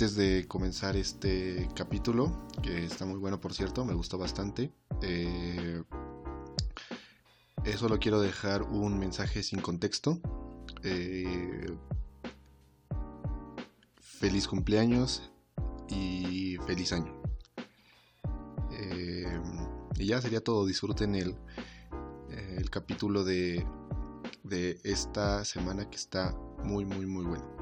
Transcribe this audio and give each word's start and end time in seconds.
antes 0.00 0.14
de 0.14 0.46
comenzar 0.46 0.94
este 0.94 1.68
capítulo, 1.74 2.46
que 2.62 2.84
está 2.84 3.04
muy 3.04 3.18
bueno 3.18 3.40
por 3.40 3.52
cierto, 3.52 3.84
me 3.84 3.94
gustó 3.94 4.16
bastante, 4.16 4.72
eh, 5.02 5.82
solo 7.76 7.98
quiero 7.98 8.20
dejar 8.20 8.62
un 8.62 8.96
mensaje 8.96 9.42
sin 9.42 9.60
contexto. 9.60 10.20
Eh, 10.84 11.66
feliz 14.00 14.46
cumpleaños 14.46 15.32
y 15.88 16.58
feliz 16.64 16.92
año. 16.92 17.20
Eh, 18.70 19.40
y 19.96 20.06
ya 20.06 20.22
sería 20.22 20.44
todo. 20.44 20.64
Disfruten 20.64 21.16
el, 21.16 21.34
el 22.30 22.70
capítulo 22.70 23.24
de, 23.24 23.66
de 24.44 24.78
esta 24.84 25.44
semana 25.44 25.90
que 25.90 25.96
está 25.96 26.36
muy, 26.62 26.84
muy, 26.84 27.04
muy 27.04 27.24
bueno. 27.24 27.57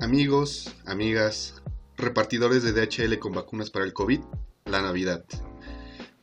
Amigos, 0.00 0.74
amigas, 0.86 1.62
repartidores 1.98 2.62
de 2.62 2.72
DHL 2.72 3.18
con 3.18 3.32
vacunas 3.32 3.68
para 3.68 3.84
el 3.84 3.92
COVID, 3.92 4.20
la 4.64 4.80
Navidad. 4.80 5.26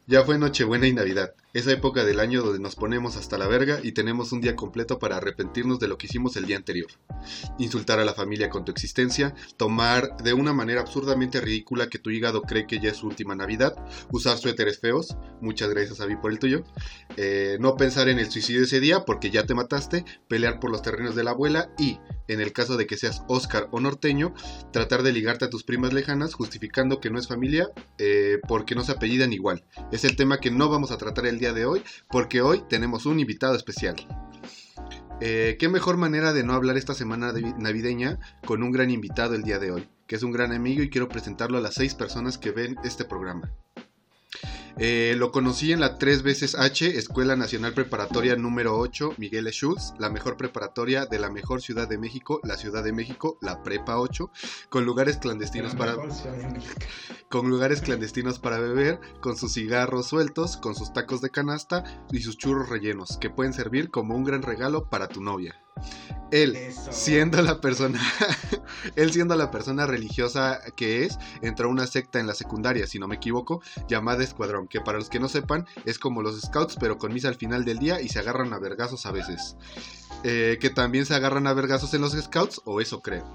Ya 0.07 0.23
fue 0.23 0.39
Nochebuena 0.39 0.87
y 0.87 0.93
Navidad, 0.93 1.35
esa 1.57 1.71
época 1.71 2.05
del 2.05 2.19
año 2.19 2.43
donde 2.43 2.59
nos 2.59 2.75
ponemos 2.75 3.17
hasta 3.17 3.35
la 3.39 3.47
verga 3.47 3.79
y 3.81 3.93
tenemos 3.93 4.31
un 4.31 4.41
día 4.41 4.55
completo 4.55 4.99
para 4.99 5.17
arrepentirnos 5.17 5.79
de 5.79 5.87
lo 5.87 5.97
que 5.97 6.05
hicimos 6.05 6.35
el 6.37 6.45
día 6.45 6.55
anterior. 6.55 6.91
Insultar 7.57 7.99
a 7.99 8.05
la 8.05 8.13
familia 8.13 8.51
con 8.51 8.63
tu 8.63 8.71
existencia, 8.71 9.33
tomar 9.57 10.17
de 10.17 10.33
una 10.33 10.53
manera 10.53 10.81
absurdamente 10.81 11.41
ridícula 11.41 11.89
que 11.89 11.97
tu 11.97 12.11
hígado 12.11 12.43
cree 12.43 12.67
que 12.67 12.79
ya 12.79 12.91
es 12.91 12.97
su 12.97 13.07
última 13.07 13.35
Navidad, 13.35 13.73
usar 14.11 14.37
suéteres 14.37 14.79
feos, 14.79 15.17
muchas 15.41 15.71
gracias 15.71 15.99
a 15.99 16.05
mí 16.05 16.15
por 16.15 16.31
el 16.31 16.37
tuyo, 16.37 16.63
eh, 17.15 17.57
no 17.59 17.75
pensar 17.75 18.07
en 18.07 18.19
el 18.19 18.29
suicidio 18.29 18.61
ese 18.61 18.79
día 18.79 19.03
porque 19.03 19.31
ya 19.31 19.47
te 19.47 19.55
mataste, 19.55 20.05
pelear 20.27 20.59
por 20.59 20.69
los 20.69 20.83
terrenos 20.83 21.15
de 21.15 21.23
la 21.23 21.31
abuela 21.31 21.71
y, 21.79 21.97
en 22.27 22.39
el 22.39 22.53
caso 22.53 22.77
de 22.77 22.85
que 22.85 22.97
seas 22.97 23.23
Oscar 23.27 23.67
o 23.71 23.79
norteño, 23.79 24.35
tratar 24.71 25.01
de 25.01 25.11
ligarte 25.11 25.45
a 25.45 25.49
tus 25.49 25.63
primas 25.63 25.91
lejanas 25.91 26.35
justificando 26.35 26.99
que 26.99 27.09
no 27.09 27.17
es 27.17 27.27
familia 27.27 27.69
eh, 27.97 28.37
porque 28.47 28.75
no 28.75 28.83
se 28.83 28.91
apellidan 28.91 29.33
igual. 29.33 29.63
Es 29.91 30.03
el 30.03 30.15
tema 30.15 30.39
que 30.39 30.51
no 30.51 30.69
vamos 30.69 30.91
a 30.91 30.99
tratar 30.99 31.25
el 31.25 31.39
día 31.39 31.46
de 31.53 31.65
hoy 31.65 31.83
porque 32.09 32.41
hoy 32.41 32.63
tenemos 32.69 33.05
un 33.05 33.19
invitado 33.19 33.55
especial. 33.55 33.95
Eh, 35.19 35.57
qué 35.59 35.67
mejor 35.67 35.97
manera 35.97 36.31
de 36.31 36.43
no 36.43 36.53
hablar 36.53 36.77
esta 36.77 36.93
semana 36.93 37.33
navideña 37.57 38.19
con 38.45 38.61
un 38.61 38.71
gran 38.71 38.91
invitado 38.91 39.33
el 39.33 39.43
día 39.43 39.57
de 39.57 39.71
hoy, 39.71 39.89
que 40.05 40.15
es 40.15 40.23
un 40.23 40.31
gran 40.31 40.51
amigo 40.51 40.83
y 40.83 40.89
quiero 40.89 41.09
presentarlo 41.09 41.57
a 41.57 41.61
las 41.61 41.73
seis 41.73 41.95
personas 41.95 42.37
que 42.37 42.51
ven 42.51 42.77
este 42.83 43.03
programa. 43.03 43.51
Eh, 44.79 45.15
lo 45.17 45.31
conocí 45.31 45.71
en 45.71 45.79
la 45.79 45.97
3 45.97 46.21
veces 46.21 46.53
H, 46.53 46.97
Escuela 46.97 47.35
Nacional 47.35 47.73
Preparatoria 47.73 48.35
número 48.35 48.77
8, 48.77 49.15
Miguel 49.17 49.47
Schultz, 49.47 49.93
la 49.97 50.11
mejor 50.11 50.37
preparatoria 50.37 51.07
de 51.07 51.17
la 51.17 51.31
mejor 51.31 51.61
ciudad 51.63 51.87
de 51.87 51.97
México, 51.97 52.39
la 52.43 52.57
Ciudad 52.57 52.83
de 52.83 52.93
México, 52.93 53.39
la 53.41 53.63
Prepa 53.63 53.99
8, 53.99 54.29
con 54.69 54.85
lugares 54.85 55.17
clandestinos 55.17 55.73
para 55.75 55.95
con 57.29 57.49
lugares 57.49 57.81
clandestinos 57.81 58.37
para 58.37 58.59
beber, 58.59 58.99
con 59.19 59.35
sus 59.35 59.53
cigarros 59.53 60.07
sueltos, 60.07 60.57
con 60.57 60.75
sus 60.75 60.93
tacos 60.93 61.21
de 61.21 61.31
canasta 61.31 62.05
y 62.11 62.19
sus 62.21 62.37
churros 62.37 62.69
rellenos, 62.69 63.17
que 63.17 63.31
pueden 63.31 63.53
servir 63.53 63.89
como 63.89 64.15
un 64.15 64.23
gran 64.23 64.43
regalo 64.43 64.89
para 64.89 65.07
tu 65.07 65.21
novia. 65.21 65.59
Él, 66.31 66.57
siendo 66.91 67.41
la 67.41 67.61
persona, 67.61 68.01
él 68.95 69.13
siendo 69.13 69.35
la 69.35 69.49
persona 69.49 69.85
religiosa 69.85 70.59
que 70.75 71.05
es, 71.05 71.17
entró 71.41 71.67
a 71.67 71.71
una 71.71 71.87
secta 71.87 72.19
en 72.19 72.27
la 72.27 72.35
secundaria, 72.35 72.85
si 72.85 72.99
no 72.99 73.07
me 73.07 73.15
equivoco, 73.15 73.61
llamada 73.87 74.23
Escuadrón, 74.23 74.67
que 74.67 74.81
para 74.81 74.97
los 74.97 75.09
que 75.09 75.19
no 75.19 75.29
sepan 75.29 75.65
es 75.85 75.99
como 75.99 76.21
los 76.21 76.41
scouts, 76.41 76.75
pero 76.79 76.97
con 76.97 77.13
misa 77.13 77.29
al 77.29 77.35
final 77.35 77.63
del 77.63 77.79
día 77.79 78.01
y 78.01 78.09
se 78.09 78.19
agarran 78.19 78.53
a 78.53 78.59
vergazos 78.59 79.05
a 79.05 79.11
veces. 79.11 79.55
Eh, 80.23 80.57
que 80.59 80.69
también 80.69 81.05
se 81.05 81.15
agarran 81.15 81.47
a 81.47 81.53
vergazos 81.53 81.93
en 81.93 82.01
los 82.01 82.13
scouts, 82.13 82.61
o 82.65 82.81
eso 82.81 83.01
creo. 83.01 83.25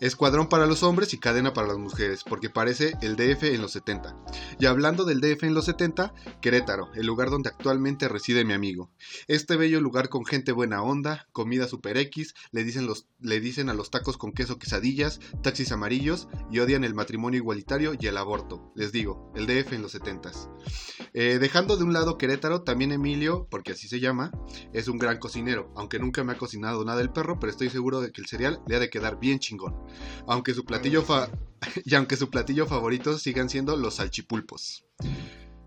Escuadrón 0.00 0.48
para 0.48 0.64
los 0.64 0.82
hombres 0.82 1.12
y 1.12 1.18
cadena 1.18 1.52
para 1.52 1.68
las 1.68 1.76
mujeres, 1.76 2.24
porque 2.24 2.48
parece 2.48 2.94
el 3.02 3.16
DF 3.16 3.42
en 3.42 3.60
los 3.60 3.72
70. 3.72 4.16
Y 4.58 4.64
hablando 4.64 5.04
del 5.04 5.20
DF 5.20 5.44
en 5.44 5.52
los 5.52 5.66
70, 5.66 6.14
Querétaro, 6.40 6.90
el 6.94 7.06
lugar 7.06 7.28
donde 7.28 7.50
actualmente 7.50 8.08
reside 8.08 8.46
mi 8.46 8.54
amigo. 8.54 8.90
Este 9.28 9.56
bello 9.56 9.78
lugar 9.82 10.08
con 10.08 10.24
gente 10.24 10.52
buena 10.52 10.82
onda, 10.82 11.28
comida 11.32 11.68
super 11.68 11.98
X, 11.98 12.34
le 12.50 12.64
dicen, 12.64 12.86
los, 12.86 13.08
le 13.20 13.40
dicen 13.40 13.68
a 13.68 13.74
los 13.74 13.90
tacos 13.90 14.16
con 14.16 14.32
queso 14.32 14.58
quesadillas, 14.58 15.20
taxis 15.42 15.70
amarillos 15.70 16.28
y 16.50 16.60
odian 16.60 16.84
el 16.84 16.94
matrimonio 16.94 17.36
igualitario 17.36 17.92
y 18.00 18.06
el 18.06 18.16
aborto. 18.16 18.72
Les 18.74 18.92
digo, 18.92 19.30
el 19.36 19.46
DF 19.46 19.74
en 19.74 19.82
los 19.82 19.92
70. 19.92 20.32
Eh, 21.12 21.38
dejando 21.38 21.76
de 21.76 21.84
un 21.84 21.92
lado 21.92 22.16
Querétaro, 22.16 22.62
también 22.62 22.92
Emilio, 22.92 23.48
porque 23.50 23.72
así 23.72 23.86
se 23.86 24.00
llama, 24.00 24.32
es 24.72 24.88
un 24.88 24.96
gran 24.96 25.18
cocinero, 25.18 25.70
aunque 25.76 25.98
nunca 25.98 26.24
me 26.24 26.32
ha 26.32 26.38
cocinado 26.38 26.86
nada 26.86 27.02
el 27.02 27.12
perro, 27.12 27.38
pero 27.38 27.50
estoy 27.50 27.68
seguro 27.68 28.00
de 28.00 28.12
que 28.12 28.22
el 28.22 28.28
cereal 28.28 28.62
le 28.66 28.76
ha 28.76 28.78
de 28.78 28.88
quedar 28.88 29.20
bien 29.20 29.40
chingón 29.40 29.89
aunque 30.26 30.54
su 30.54 30.64
platillo 30.64 31.02
fa 31.02 31.28
y 31.84 31.94
aunque 31.94 32.16
su 32.16 32.30
platillo 32.30 32.66
favorito 32.66 33.18
sigan 33.18 33.48
siendo 33.48 33.76
los 33.76 33.96
salchipulpos. 33.96 34.84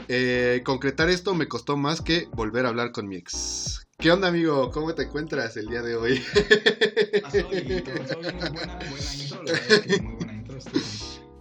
Eh, 0.07 0.61
concretar 0.65 1.09
esto 1.09 1.33
me 1.33 1.47
costó 1.47 1.77
más 1.77 2.01
que 2.01 2.27
volver 2.33 2.65
a 2.65 2.69
hablar 2.69 2.91
con 2.91 3.07
mi 3.07 3.15
ex. 3.15 3.87
¿Qué 3.97 4.11
onda, 4.11 4.27
amigo? 4.27 4.69
¿Cómo 4.71 4.93
te 4.93 5.03
encuentras 5.03 5.55
el 5.55 5.67
día 5.67 5.81
de 5.81 5.95
hoy? 5.95 6.21
muy 10.01 10.13
buena 10.15 10.33
intro, 10.33 10.57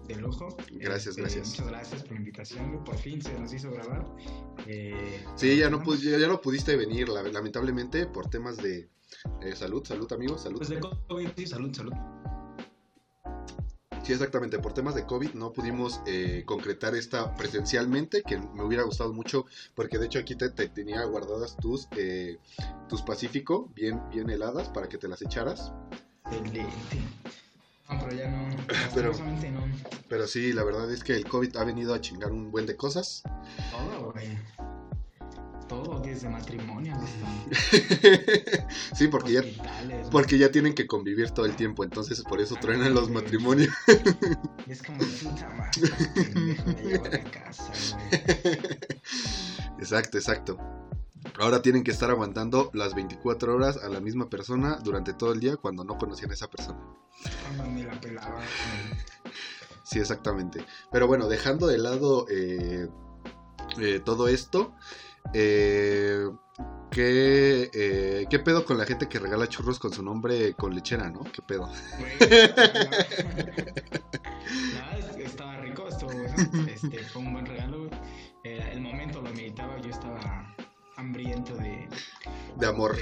del 0.07 0.25
ojo. 0.25 0.57
Gracias, 0.71 1.09
este, 1.09 1.23
gracias. 1.23 1.49
Muchas 1.49 1.67
gracias 1.67 2.03
por 2.03 2.13
la 2.13 2.19
invitación, 2.19 2.85
por 2.85 2.97
fin 2.99 3.21
se 3.21 3.39
nos 3.39 3.53
hizo 3.53 3.71
grabar. 3.71 4.05
Eh, 4.67 5.25
sí, 5.35 5.57
ya 5.57 5.71
no, 5.71 5.83
ya 5.97 6.29
no 6.29 6.41
pudiste 6.41 6.77
venir, 6.77 7.09
lamentablemente, 7.09 8.07
por 8.07 8.29
temas 8.29 8.59
de 8.59 8.89
eh, 9.41 9.57
salud, 9.57 9.85
salud, 9.85 10.13
amigo, 10.13 10.39
salud. 10.39 10.59
Pues 10.59 10.69
de 10.69 10.81
COVID, 10.81 11.31
sí, 11.37 11.47
salud, 11.47 11.75
salud. 11.75 11.93
Sí, 14.13 14.17
exactamente. 14.17 14.59
Por 14.59 14.75
temas 14.75 14.95
de 14.95 15.07
COVID 15.07 15.33
no 15.33 15.55
pudimos 15.55 16.03
eh, 16.07 16.43
concretar 16.45 16.95
esta 16.95 17.35
presencialmente, 17.35 18.23
que 18.23 18.37
me 18.37 18.63
hubiera 18.63 18.83
gustado 18.83 19.15
mucho, 19.15 19.47
porque 19.75 19.97
de 19.97 20.05
hecho 20.05 20.19
aquí 20.19 20.35
te, 20.35 20.51
tenía 20.51 21.03
guardadas 21.05 21.57
tus, 21.57 21.89
eh, 21.97 22.37
tus 22.91 23.01
Pacífico, 23.01 23.71
bien, 23.75 24.07
bien 24.11 24.29
heladas, 24.29 24.69
para 24.69 24.87
que 24.87 24.99
te 24.99 25.09
las 25.09 25.23
echaras. 25.23 25.73
Excelente. 26.27 26.67
No, 27.89 27.99
pero 28.01 28.15
ya 28.15 28.29
no. 28.29 28.57
Pero, 28.95 29.13
no. 29.13 29.65
pero 30.09 30.27
sí, 30.27 30.53
la 30.53 30.65
verdad 30.65 30.91
es 30.93 31.03
que 31.03 31.15
el 31.15 31.27
COVID 31.27 31.57
ha 31.57 31.65
venido 31.65 31.95
a 31.95 32.01
chingar 32.01 32.33
un 32.33 32.51
buen 32.51 32.67
de 32.67 32.77
cosas. 32.77 33.23
Todo, 33.71 34.13
güey 34.13 34.39
todo 35.69 36.01
desde 36.01 36.29
matrimonio 36.29 36.97
sí, 38.95 39.09
porque 39.09 39.33
ya, 39.33 39.43
porque 40.11 40.39
ya 40.39 40.51
tienen 40.51 40.75
que 40.75 40.87
convivir 40.87 41.31
todo 41.31 41.47
el 41.47 41.57
tiempo, 41.57 41.85
entonces 41.85 42.23
por 42.23 42.41
eso 42.41 42.57
truenan 42.57 42.95
los 42.95 43.11
matrimonios. 43.11 43.73
es 44.67 44.83
como 44.83 44.99
puta 44.99 45.49
madre, 45.51 47.25
casa, 47.31 47.73
Exacto, 49.79 50.19
exacto. 50.19 50.59
Ahora 51.39 51.63
tienen 51.63 51.83
que 51.83 51.91
estar 51.91 52.11
aguantando 52.11 52.71
las 52.75 52.95
24 52.95 53.55
horas 53.55 53.77
a 53.83 53.89
la 53.89 54.01
misma 54.01 54.29
persona 54.29 54.79
durante 54.83 55.15
todo 55.15 55.33
el 55.33 55.41
día 55.41 55.57
cuando 55.57 55.85
no 55.85 55.97
conocían 55.97 56.31
a 56.31 56.35
esa 56.35 56.49
persona. 56.49 56.81
Cuando 57.57 57.83
la 57.85 58.01
pelaba. 58.01 58.41
Sí, 59.83 59.99
exactamente. 59.99 60.65
Pero 60.91 61.07
bueno, 61.07 61.29
dejando 61.29 61.67
de 61.67 61.79
lado 61.79 62.27
eh, 62.29 62.89
eh, 63.79 64.01
todo 64.05 64.29
esto, 64.29 64.75
eh, 65.33 66.29
¿qué, 66.91 67.71
eh, 67.73 68.27
¿Qué 68.29 68.39
pedo 68.39 68.65
con 68.65 68.79
la 68.79 68.85
gente 68.85 69.09
que 69.09 69.19
regala 69.19 69.49
churros 69.49 69.79
con 69.79 69.93
su 69.93 70.03
nombre 70.03 70.55
con 70.55 70.75
lechera, 70.75 71.11
no? 71.11 71.23
¿Qué 71.33 71.43
pedo? 71.43 71.71
estaba 75.19 75.57
rico, 75.59 75.87
bueno. 76.03 76.35
Este, 76.67 76.99
fue 77.05 77.23
un 77.23 77.33
buen 77.33 77.47
regalo. 77.47 77.89
Eh, 78.45 78.71
el 78.73 78.81
momento 78.81 79.23
lo 79.23 79.33
meditaba, 79.33 79.81
yo 79.81 79.91
estaba 79.91 80.53
hambriento 80.97 81.55
de... 81.57 81.89
De 82.59 82.67
amor. 82.67 82.97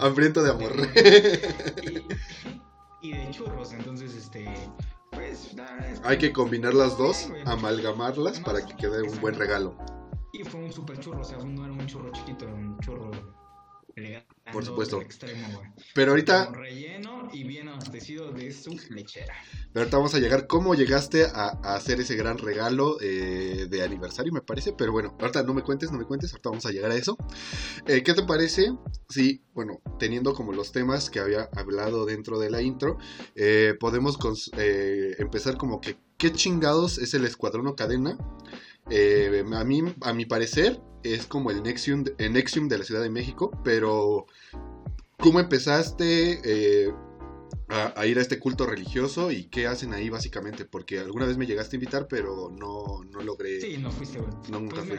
hambriento 0.00 0.42
de 0.42 0.50
amor. 0.50 0.72
y, 3.02 3.12
de 3.12 3.30
churros, 3.30 3.72
entonces, 3.72 4.14
este... 4.14 4.52
Pues, 5.10 5.54
Hay 6.04 6.18
que 6.18 6.32
combinar 6.32 6.74
las 6.74 6.98
dos, 6.98 7.30
amalgamarlas 7.46 8.40
para 8.40 8.66
que 8.66 8.76
quede 8.76 9.02
un 9.02 9.20
buen 9.20 9.34
regalo. 9.34 9.76
Y 10.38 10.44
fue 10.44 10.60
un 10.60 10.72
super 10.72 10.98
churro, 11.00 11.20
o 11.20 11.24
sea, 11.24 11.38
no 11.38 11.64
era 11.64 11.72
un 11.72 11.86
churro 11.86 12.12
chiquito, 12.12 12.44
era 12.44 12.54
un 12.54 12.78
churro 12.80 13.10
elegante. 13.94 14.26
Por 14.52 14.64
supuesto. 14.64 15.00
Extremo, 15.00 15.48
güey. 15.54 15.66
Pero 15.94 16.10
ahorita. 16.10 16.46
Con 16.46 16.56
relleno 16.56 17.30
y 17.32 17.44
bien 17.44 17.68
abastecido 17.68 18.30
de 18.32 18.52
su 18.52 18.78
lechera. 18.90 19.34
Pero 19.72 19.84
ahorita 19.84 19.96
vamos 19.96 20.14
a 20.14 20.18
llegar. 20.18 20.46
¿Cómo 20.46 20.74
llegaste 20.74 21.24
a, 21.24 21.48
hacer 21.74 22.00
ese 22.00 22.16
gran 22.16 22.36
regalo 22.36 22.98
eh, 23.00 23.66
de 23.68 23.82
aniversario, 23.82 24.30
me 24.30 24.42
parece? 24.42 24.74
Pero 24.74 24.92
bueno, 24.92 25.16
ahorita 25.18 25.42
no 25.42 25.54
me 25.54 25.62
cuentes, 25.62 25.90
no 25.90 25.98
me 25.98 26.04
cuentes. 26.04 26.32
Ahorita 26.32 26.50
vamos 26.50 26.66
a 26.66 26.70
llegar 26.70 26.90
a 26.90 26.96
eso. 26.96 27.16
Eh, 27.86 28.02
¿Qué 28.02 28.12
te 28.12 28.22
parece? 28.22 28.72
Sí, 29.08 29.42
bueno, 29.54 29.80
teniendo 29.98 30.34
como 30.34 30.52
los 30.52 30.70
temas 30.70 31.08
que 31.08 31.18
había 31.18 31.48
hablado 31.56 32.04
dentro 32.04 32.38
de 32.38 32.50
la 32.50 32.60
intro, 32.60 32.98
eh, 33.34 33.74
podemos 33.80 34.18
empezar 35.18 35.56
como 35.56 35.80
que. 35.80 35.96
¿Qué 36.18 36.32
chingados 36.32 36.96
es 36.96 37.12
el 37.12 37.26
escuadrón 37.26 37.66
o 37.66 37.76
cadena? 37.76 38.16
Eh, 38.90 39.44
a, 39.54 39.64
mí, 39.64 39.82
a 40.02 40.12
mi 40.12 40.26
parecer, 40.26 40.80
es 41.02 41.26
como 41.26 41.50
el 41.50 41.62
Nexium, 41.62 42.04
el 42.18 42.32
Nexium 42.32 42.68
de 42.68 42.78
la 42.78 42.84
Ciudad 42.84 43.02
de 43.02 43.10
México, 43.10 43.50
pero 43.64 44.26
¿cómo 45.18 45.40
empezaste? 45.40 46.40
Eh, 46.44 46.92
a, 47.68 48.00
a 48.00 48.06
ir 48.06 48.18
a 48.18 48.22
este 48.22 48.38
culto 48.38 48.64
religioso 48.64 49.32
y 49.32 49.44
qué 49.44 49.66
hacen 49.66 49.92
ahí 49.92 50.08
básicamente, 50.08 50.64
porque 50.64 51.00
alguna 51.00 51.26
vez 51.26 51.36
me 51.36 51.46
llegaste 51.46 51.74
a 51.76 51.78
invitar, 51.78 52.06
pero 52.08 52.48
no, 52.50 53.02
no 53.10 53.22
logré. 53.22 53.60
Sí, 53.60 53.76
no 53.78 53.90
fuiste, 53.90 54.18
güey. 54.20 54.30
No, 54.50 54.60
nunca 54.60 54.76
Pues 54.84 54.88
fui. 54.88 54.98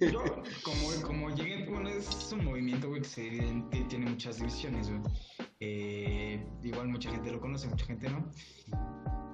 mira, 0.00 0.12
yo, 0.12 0.42
como, 0.62 1.02
como 1.02 1.30
llegué, 1.30 1.64
bueno, 1.68 1.88
es 1.88 2.32
un 2.32 2.44
movimiento, 2.44 2.88
güey, 2.88 3.02
que, 3.02 3.08
se 3.08 3.22
que 3.70 3.84
tiene 3.88 4.06
muchas 4.10 4.38
divisiones, 4.38 4.88
güey. 4.88 5.00
Eh, 5.60 6.44
igual 6.64 6.88
mucha 6.88 7.10
gente 7.10 7.30
lo 7.30 7.40
conoce, 7.40 7.68
mucha 7.68 7.86
gente 7.86 8.08
no. 8.10 8.30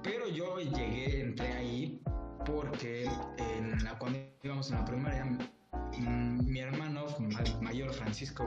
Pero 0.03 0.27
yo 0.29 0.59
llegué, 0.59 1.21
entré 1.21 1.47
ahí 1.53 2.01
porque 2.45 3.09
en 3.37 3.83
la, 3.83 3.97
cuando 3.97 4.19
íbamos 4.43 4.69
en 4.71 4.77
la 4.77 4.85
primaria, 4.85 5.25
mm, 5.25 6.45
mi 6.45 6.59
hermano 6.59 7.05
ma- 7.19 7.61
mayor, 7.61 7.93
Francisco, 7.93 8.45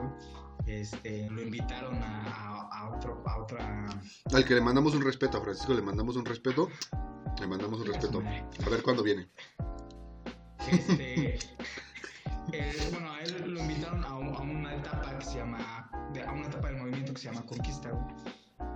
este, 0.67 1.29
lo 1.31 1.43
invitaron 1.43 1.95
a, 2.03 2.23
a, 2.25 2.79
a 2.79 2.91
otro, 2.97 3.23
a 3.27 3.39
otra... 3.39 3.87
Al 4.33 4.45
que 4.45 4.55
le 4.55 4.61
mandamos 4.61 4.95
un 4.95 5.03
respeto, 5.05 5.39
a 5.39 5.41
Francisco 5.43 5.75
le 5.75 5.83
mandamos 5.83 6.17
un 6.17 6.25
respeto. 6.25 6.69
Le 7.41 7.47
mandamos 7.47 7.81
un 7.81 7.87
respeto. 7.87 8.23
A 8.65 8.69
ver 8.71 8.83
cuándo 8.83 9.03
viene. 9.03 9.29
Este, 10.71 11.35
eh, 12.53 12.89
bueno, 12.91 13.13
a 13.13 13.21
él 13.21 13.53
lo 13.55 13.61
invitaron 13.61 14.05
a, 14.05 14.17
un- 14.17 14.35
a 14.35 14.41
una 14.41 14.75
etapa 14.75 15.19
que 15.19 15.25
se 15.25 15.37
llama, 15.39 15.89
a 16.27 16.33
una 16.33 16.47
etapa 16.47 16.69
del 16.69 16.79
movimiento 16.79 17.13
que 17.13 17.21
se 17.21 17.27
llama 17.29 17.43
Conquista. 17.47 17.91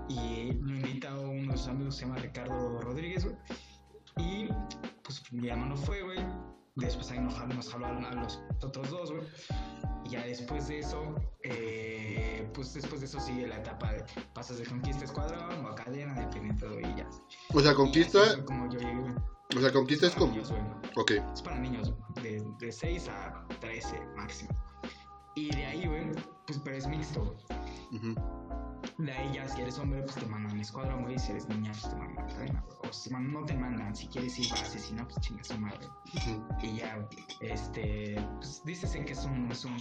Y 0.09 0.53
lo 0.53 0.75
invita 0.75 1.15
uno 1.19 1.53
de 1.53 1.59
sus 1.59 1.69
amigos 1.69 1.95
que 1.95 2.01
se 2.01 2.07
llama 2.07 2.21
Ricardo 2.21 2.81
Rodríguez. 2.81 3.27
Y 4.17 4.49
pues 5.11 5.33
mi 5.33 5.49
hermano 5.49 5.77
fue, 5.77 6.03
güey. 6.03 6.19
Después 6.77 7.11
ahí 7.11 7.19
nos, 7.19 7.37
nos 7.49 7.69
jaló 7.73 7.87
a, 7.87 8.15
los 8.15 8.41
otros 8.62 8.91
dos, 8.91 9.11
güey. 9.11 9.25
Y 10.05 10.11
ya 10.11 10.25
después 10.25 10.69
de 10.69 10.79
eso, 10.79 11.17
eh, 11.43 12.49
pues 12.55 12.73
después 12.75 13.01
de 13.01 13.07
eso 13.09 13.19
sigue 13.19 13.47
la 13.49 13.57
etapa 13.57 13.93
de 13.93 14.05
pasas 14.33 14.59
de 14.59 14.67
conquista 14.67 15.03
a 15.03 15.05
escuadrón 15.07 15.65
o 15.65 15.69
a 15.69 15.75
cadena, 15.75 16.15
dependiendo, 16.15 16.73
güey, 16.73 16.93
y 16.93 16.97
ya. 16.97 17.09
O 17.53 17.61
sea, 17.61 17.75
conquista, 17.75 18.23
así 18.23 18.43
como 18.43 18.71
yo 18.71 18.79
llegué, 18.79 19.15
o 19.57 19.61
sea, 19.61 19.73
conquista 19.73 20.07
es 20.07 20.15
como... 20.15 20.31
niños, 20.33 20.53
güey. 20.53 20.62
Ok, 20.97 21.11
Es 21.35 21.43
para 21.43 21.59
niños 21.59 21.93
de, 22.23 22.45
de 22.61 22.71
6 22.71 23.09
a 23.09 23.45
13 23.61 24.01
máximo. 24.17 24.51
Y 25.35 25.51
de 25.51 25.67
ahí, 25.67 25.87
güey, 25.87 26.12
pues 26.47 26.61
pero 26.62 26.77
es 26.77 26.87
mixto. 26.87 27.25
güey. 27.25 28.12
ujú, 28.12 28.15
De 28.99 29.12
ahí 29.12 29.32
ya 29.35 29.49
si 29.49 29.61
eres 29.62 29.79
hombre, 29.79 30.03
pues 30.03 30.15
te 30.17 30.27
mandan 30.27 30.59
a 30.59 30.62
escuadrón, 30.62 31.03
güey. 31.05 31.19
Si 31.19 31.32
eres 31.32 31.49
niña, 31.49 31.71
pues 31.73 31.88
te 31.91 31.97
mandan 31.97 32.25
a 32.25 32.29
cadena, 32.29 32.65
güey. 32.67 32.79
O 32.88 32.93
si 32.93 33.11
man- 33.11 33.32
no 33.32 33.44
te 33.44 33.55
mandan, 33.55 33.94
si 33.94 34.06
quieres 34.09 34.38
ir 34.38 34.47
si 34.47 34.94
no, 34.94 35.06
pues 35.06 35.21
chingas 35.21 35.49
su 35.49 35.59
madre. 35.59 35.87
Y 36.62 36.77
ya, 36.77 37.06
este, 37.41 38.17
pues 38.37 38.62
dícese 38.65 39.05
que 39.05 39.12
es 39.12 39.25
un, 39.25 39.50
es 39.50 39.65
un, 39.65 39.77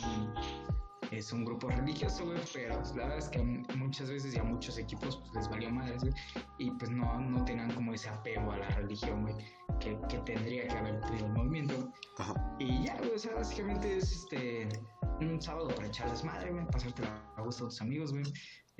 es 1.11 1.33
un 1.33 1.43
grupo 1.45 1.69
religioso, 1.69 2.25
güey, 2.25 2.39
pero 2.53 2.75
pues, 2.77 2.95
la 2.95 3.03
verdad 3.03 3.17
es 3.17 3.29
que 3.29 3.39
a 3.39 3.75
muchas 3.75 4.09
veces 4.09 4.35
y 4.35 4.39
a 4.39 4.43
muchos 4.43 4.77
equipos 4.77 5.17
pues, 5.17 5.33
les 5.33 5.49
valió 5.49 5.71
madres, 5.71 6.01
güey, 6.01 6.13
y 6.59 6.71
pues 6.71 6.91
no, 6.91 7.19
no 7.19 7.43
tenían 7.45 7.71
como 7.73 7.93
ese 7.93 8.09
apego 8.09 8.51
a 8.51 8.57
la 8.57 8.69
religión, 8.69 9.23
güey, 9.23 9.35
que, 9.79 9.99
que 10.07 10.19
tendría 10.19 10.67
que 10.67 10.77
haber 10.77 11.01
tenido 11.01 11.25
el 11.25 11.33
movimiento. 11.33 11.91
Ajá. 12.17 12.33
Y 12.59 12.83
ya, 12.85 12.97
güey, 12.97 13.11
o 13.15 13.19
sea, 13.19 13.33
básicamente 13.35 13.97
es 13.97 14.11
este, 14.11 14.69
un 15.21 15.41
sábado 15.41 15.69
para 15.69 15.87
echar 15.87 16.09
desmadre, 16.11 16.51
güey, 16.51 16.65
pasarte 16.67 17.03
a 17.05 17.41
gusto 17.41 17.63
con 17.63 17.69
tus 17.69 17.81
amigos, 17.81 18.11
güey, 18.11 18.23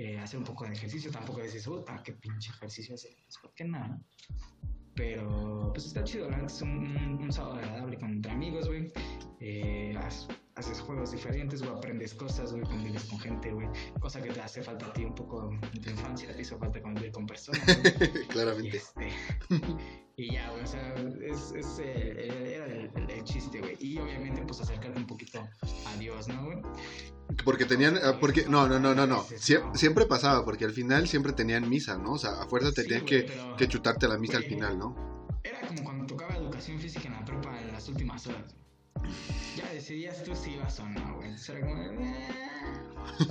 eh, 0.02 0.18
hacer 0.18 0.40
un 0.40 0.46
poco 0.46 0.64
de 0.66 0.72
ejercicio, 0.72 1.12
tampoco 1.12 1.42
dices, 1.42 1.66
puta, 1.68 2.02
qué 2.02 2.14
pinche 2.14 2.52
ejercicio 2.52 2.96
hacer, 2.96 3.12
pues, 3.26 3.38
¿por 3.42 3.54
qué 3.54 3.66
nada? 3.66 4.00
Pero, 4.96 5.72
pues 5.74 5.88
está 5.88 6.04
chido, 6.06 6.30
neta, 6.30 6.46
es 6.46 6.62
un, 6.62 7.20
un- 7.22 7.32
sábado 7.34 7.56
agradable 7.56 7.98
con 8.00 8.12
entre 8.14 8.32
amigos, 8.32 8.68
güey. 8.68 8.92
Eh, 9.42 9.94
haces 10.60 10.80
juegos 10.82 11.12
diferentes, 11.12 11.62
güey, 11.62 11.72
aprendes 11.76 12.14
cosas, 12.14 12.52
güey, 12.52 12.64
convives 12.64 13.06
con 13.06 13.20
gente, 13.20 13.52
güey. 13.52 13.68
Cosa 14.00 14.22
que 14.22 14.30
te 14.32 14.42
hace 14.42 14.62
falta 14.62 14.86
a 14.88 14.94
ti 14.94 15.04
un 15.06 15.16
poco 15.16 15.50
en 15.52 15.82
tu 15.82 15.90
infancia, 15.90 16.34
te 16.36 16.42
hizo 16.42 16.58
falta 16.58 16.82
convivir 16.82 17.12
con 17.12 17.26
personas, 17.26 17.62
güey. 17.66 18.10
Y, 18.24 18.28
Claramente. 18.28 18.78
este, 18.78 19.10
y 20.18 20.34
ya, 20.34 20.50
güey, 20.52 20.64
o 20.64 20.68
sea, 20.68 20.94
es, 21.22 21.52
es, 21.56 21.80
eh, 21.80 22.54
era 22.56 22.66
el, 22.66 22.92
el- 22.96 23.10
el 23.10 23.24
chiste, 23.24 23.60
güey. 23.60 23.78
Y 23.80 23.98
obviamente, 24.00 24.42
pues 24.46 24.60
acercarte 24.62 25.00
un 25.00 25.08
poquito 25.08 25.48
a 25.88 25.98
Dios, 25.98 26.28
¿no, 26.28 26.46
güey? 26.46 26.62
Porque 27.46 27.66
tenían, 27.66 27.98
ah, 28.04 28.18
porque, 28.20 28.46
no, 28.48 28.68
no, 28.68 28.80
no, 28.80 28.94
no, 28.96 29.08
no, 29.08 29.24
Sie- 29.24 29.62
siempre 29.76 30.06
pasaba, 30.06 30.44
porque 30.44 30.66
al 30.66 30.72
final 30.74 31.08
siempre 31.08 31.32
tenían 31.34 31.70
misa, 31.70 31.98
¿no? 31.98 32.14
O 32.14 32.18
sea, 32.18 32.42
a 32.42 32.48
fuerza 32.48 32.72
te 32.72 32.82
Sí, 32.84 32.88
tenían 32.90 33.06
güey, 33.06 33.26
que, 33.26 33.32
pero 33.32 33.56
que 33.56 33.68
chutarte 33.68 34.08
la 34.08 34.18
misa 34.18 34.38
al 34.38 34.44
final, 34.44 34.78
¿no? 34.78 34.96
Era 35.44 35.62
como 35.68 35.84
cuando 35.84 36.06
tocaba 36.06 36.36
educación 36.36 36.80
física 36.80 37.08
en 37.08 37.14
la 37.14 37.24
prepa 37.24 37.62
en 37.62 37.72
las 37.72 37.88
últimas 37.88 38.28
horas. 38.28 38.56
Ya 39.56 39.72
decidías 39.74 40.24
tú 40.24 40.36
si 40.36 40.52
ibas 40.52 40.80
o 40.80 40.88
no, 40.88 41.16
güey. 41.16 41.30
Entonces 41.30 41.60
como, 41.60 41.76
"Eh, 41.84 42.30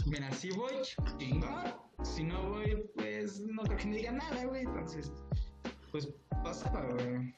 mira, 0.06 0.30
si 0.32 0.50
voy, 0.50 0.74
chingón. 1.18 1.74
Si 2.02 2.24
no 2.24 2.50
voy, 2.50 2.84
pues 2.96 3.40
no 3.40 3.62
creo 3.62 3.76
que 3.76 3.86
me 3.86 3.96
digan 3.96 4.16
nada, 4.18 4.44
güey. 4.44 4.62
Entonces, 4.62 5.12
pues 5.90 6.08
pasaba, 6.42 6.84
güey. 6.94 7.34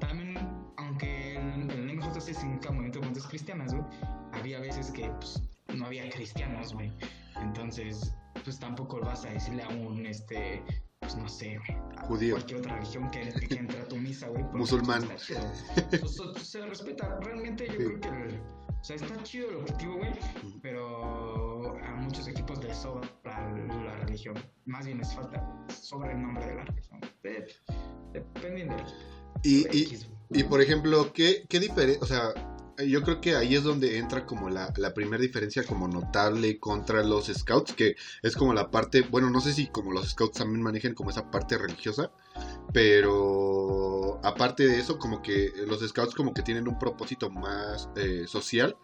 También, 0.00 0.36
aunque 0.76 1.36
el, 1.36 1.70
el 1.70 1.96
MJC 1.96 2.34
significa 2.34 2.72
Movimiento 2.72 3.00
de 3.00 3.20
Cristianas, 3.28 3.72
güey, 3.74 3.84
había 4.32 4.60
veces 4.60 4.90
que 4.90 5.08
pues, 5.10 5.42
no 5.74 5.86
había 5.86 6.08
cristianos, 6.10 6.74
güey. 6.74 6.92
Entonces, 7.40 8.14
pues 8.44 8.58
tampoco 8.58 9.00
vas 9.00 9.24
a 9.24 9.30
decirle 9.30 9.62
a 9.62 9.68
un, 9.68 10.04
este, 10.06 10.62
pues 11.02 11.16
no 11.16 11.28
sé, 11.28 11.58
Judío. 12.06 12.34
cualquier 12.36 12.60
otra 12.60 12.76
religión 12.76 13.10
que, 13.10 13.20
que 13.48 13.54
entre 13.56 13.80
a 13.80 13.84
tu 13.88 13.96
misa, 13.96 14.28
güey. 14.28 14.42
porque, 14.44 14.58
Musulmán. 14.58 15.02
pues, 15.04 15.28
está. 15.30 15.52
Pues, 16.00 16.16
pues, 16.32 16.46
se 16.46 16.64
respeta. 16.66 17.18
Realmente 17.20 17.66
yo 17.66 17.72
Sí. 17.72 17.78
creo 17.78 18.00
que, 18.00 18.08
el- 18.08 18.40
o 18.80 18.84
sea, 18.84 18.96
está 18.96 19.22
chido 19.22 19.50
el 19.50 19.56
objetivo, 19.56 19.96
güey, 19.98 20.10
pero 20.62 21.76
a 21.84 21.94
muchos 21.96 22.26
equipos 22.28 22.62
les 22.64 22.76
sobra 22.76 23.08
la, 23.24 23.48
la 23.84 23.96
religión. 23.98 24.34
Más 24.64 24.86
bien 24.86 24.98
les 24.98 25.12
falta, 25.14 25.66
sobra 25.80 26.12
el 26.12 26.22
nombre 26.22 26.46
de 26.46 26.54
la 26.54 26.64
religión. 26.64 27.00
De- 27.22 27.46
dependiendo 28.12 28.74
del 28.76 28.84
Y, 29.44 29.66
y, 29.76 29.98
y 30.30 30.42
por 30.44 30.60
ejemplo, 30.60 31.12
¿qué, 31.12 31.44
qué 31.48 31.60
diferencia? 31.60 32.02
O 32.02 32.06
sea, 32.06 32.51
yo 32.78 33.02
creo 33.02 33.20
que 33.20 33.36
ahí 33.36 33.54
es 33.54 33.62
donde 33.64 33.98
entra 33.98 34.26
como 34.26 34.50
la, 34.50 34.72
la 34.76 34.94
primera 34.94 35.22
diferencia 35.22 35.64
como 35.64 35.88
notable 35.88 36.58
contra 36.58 37.02
los 37.02 37.26
scouts, 37.26 37.72
que 37.74 37.96
es 38.22 38.36
como 38.36 38.54
la 38.54 38.70
parte, 38.70 39.02
bueno, 39.02 39.30
no 39.30 39.40
sé 39.40 39.52
si 39.52 39.66
como 39.68 39.92
los 39.92 40.10
scouts 40.10 40.38
también 40.38 40.62
manejan 40.62 40.94
como 40.94 41.10
esa 41.10 41.30
parte 41.30 41.58
religiosa, 41.58 42.12
pero 42.72 44.20
aparte 44.22 44.66
de 44.66 44.78
eso, 44.78 44.98
como 44.98 45.22
que 45.22 45.52
los 45.66 45.86
scouts 45.86 46.14
como 46.14 46.32
que 46.32 46.42
tienen 46.42 46.68
un 46.68 46.78
propósito 46.78 47.30
más 47.30 47.88
eh, 47.96 48.24
social. 48.26 48.76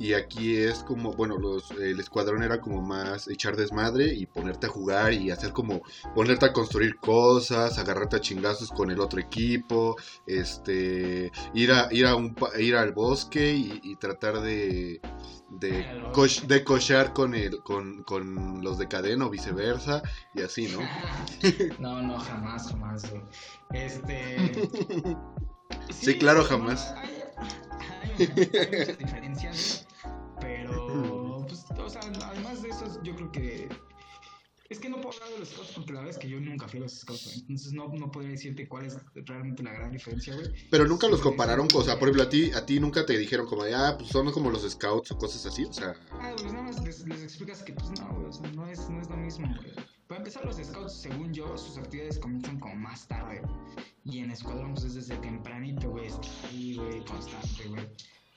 Y 0.00 0.14
aquí 0.14 0.56
es 0.56 0.82
como, 0.82 1.12
bueno, 1.12 1.38
los, 1.38 1.70
el 1.70 2.00
escuadrón 2.00 2.42
era 2.42 2.60
como 2.60 2.82
más 2.82 3.28
echar 3.28 3.54
desmadre 3.54 4.12
y 4.12 4.26
ponerte 4.26 4.66
a 4.66 4.70
jugar 4.70 5.12
y 5.12 5.30
hacer 5.30 5.52
como, 5.52 5.82
ponerte 6.14 6.46
a 6.46 6.52
construir 6.52 6.96
cosas, 6.96 7.78
agarrarte 7.78 8.16
a 8.16 8.20
chingazos 8.20 8.70
con 8.70 8.90
el 8.90 8.98
otro 8.98 9.20
equipo, 9.20 9.96
este, 10.26 11.30
ir 11.54 11.70
a, 11.70 11.88
ir 11.92 12.06
a 12.06 12.16
ir 12.58 12.74
al 12.74 12.92
bosque 12.92 13.52
y 13.54 13.94
tratar 13.96 14.40
de, 14.40 15.00
de, 15.50 15.84
coch- 16.12 16.42
de 16.46 16.64
cochear 16.64 17.12
con, 17.12 17.34
el, 17.34 17.62
con, 17.62 18.02
con 18.04 18.62
los 18.62 18.78
de 18.78 18.88
cadena 18.88 19.26
o 19.26 19.30
viceversa 19.30 20.02
y 20.34 20.42
así, 20.42 20.68
¿no? 20.68 20.80
No, 21.78 22.00
no, 22.02 22.18
jamás, 22.18 22.68
jamás, 22.68 23.10
güey. 23.10 23.22
Este. 23.72 24.36
Sí, 25.90 26.18
claro, 26.18 26.40
bueno, 26.40 26.56
jamás. 26.66 26.92
Hay, 26.96 27.08
hay- 27.36 28.10
hay 28.26 28.36
muchas 28.76 28.98
diferencias, 28.98 29.86
pero, 30.40 31.44
pues, 31.48 31.64
o 31.78 31.88
sea, 31.88 32.00
además 32.24 32.62
de 32.62 32.68
eso, 32.70 33.02
yo 33.02 33.14
creo 33.16 33.32
que. 33.32 33.68
Es 34.70 34.78
que 34.78 34.88
no 34.88 35.00
puedo 35.00 35.16
hablar 35.16 35.30
de 35.30 35.38
los 35.40 35.48
scouts 35.48 35.72
porque 35.74 35.92
la 35.92 35.98
verdad 35.98 36.14
es 36.14 36.18
que 36.22 36.28
yo 36.28 36.38
nunca 36.40 36.68
fui 36.68 36.78
a 36.78 36.82
los 36.84 36.92
scouts, 37.00 37.24
güey. 37.24 37.38
Entonces 37.40 37.72
no, 37.72 37.88
no 37.88 38.08
podría 38.12 38.30
decirte 38.30 38.68
cuál 38.68 38.86
es 38.86 38.96
realmente 39.26 39.64
la 39.64 39.72
gran 39.72 39.90
diferencia, 39.90 40.32
güey. 40.36 40.46
Pero 40.70 40.86
nunca 40.86 41.08
los 41.08 41.20
compararon, 41.20 41.66
con- 41.66 41.82
o 41.82 41.84
sea, 41.84 41.98
por 41.98 42.06
ejemplo, 42.08 42.22
a 42.22 42.28
ti, 42.28 42.52
a 42.52 42.64
ti 42.64 42.78
nunca 42.78 43.04
te 43.04 43.18
dijeron 43.18 43.46
como 43.46 43.64
de, 43.64 43.74
ah, 43.74 43.96
pues 43.98 44.10
son 44.10 44.30
como 44.30 44.48
los 44.48 44.62
scouts 44.70 45.10
o 45.10 45.18
cosas 45.18 45.44
así, 45.44 45.64
o 45.64 45.72
sea, 45.72 45.94
Ah, 46.12 46.32
pues 46.38 46.52
nada 46.52 46.62
más 46.66 46.84
les, 46.84 47.04
les 47.08 47.20
explicas 47.20 47.64
que 47.64 47.72
pues 47.72 47.90
no, 48.00 48.14
güey, 48.14 48.26
o 48.26 48.32
sea, 48.32 48.48
no 48.52 48.68
es, 48.68 48.88
no 48.88 49.00
es 49.00 49.08
lo 49.10 49.16
mismo, 49.16 49.48
güey. 49.56 49.72
Para 50.06 50.20
empezar, 50.20 50.44
los 50.44 50.56
scouts, 50.56 50.92
según 50.92 51.32
yo, 51.34 51.56
sus 51.58 51.76
actividades 51.76 52.20
comienzan 52.20 52.60
como 52.60 52.76
más 52.76 53.08
tarde. 53.08 53.42
Y 54.04 54.20
en 54.20 54.30
escuadrón, 54.30 54.74
pues 54.74 54.84
es 54.86 54.94
desde 54.94 55.16
tempranito, 55.16 55.90
güey, 55.90 56.06
está 56.06 56.28
ahí, 56.48 56.76
güey, 56.76 57.04
constante, 57.04 57.66
güey. 57.68 57.88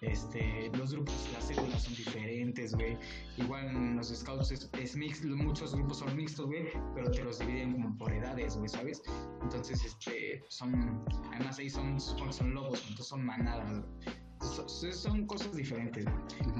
Este, 0.03 0.69
los 0.77 0.93
grupos, 0.93 1.15
las 1.33 1.48
células 1.48 1.83
son 1.83 1.95
diferentes, 1.95 2.75
güey. 2.75 2.98
Igual 3.38 3.67
en 3.67 3.95
los 3.95 4.10
scouts 4.10 4.51
es, 4.51 4.69
es 4.79 4.95
mix, 4.95 5.24
muchos 5.24 5.74
grupos 5.74 6.00
son 6.00 6.15
mixtos, 6.15 6.48
güey, 6.48 6.67
pero 6.93 7.10
te 7.10 7.24
los 7.24 7.39
dividen 7.39 7.72
como 7.72 7.98
por 7.98 8.13
edades, 8.13 8.57
güey, 8.57 8.69
¿sabes? 8.69 9.01
Entonces, 9.41 9.83
este, 9.83 10.43
son, 10.50 11.05
además 11.33 11.57
ahí 11.57 11.69
son, 11.69 12.00
son 12.00 12.53
lobos, 12.53 12.81
entonces 12.81 13.07
son 13.07 13.25
manadas, 13.25 13.69
güey. 13.72 14.15
Son, 14.91 15.25
cosas 15.25 15.55
diferentes. 15.55 16.05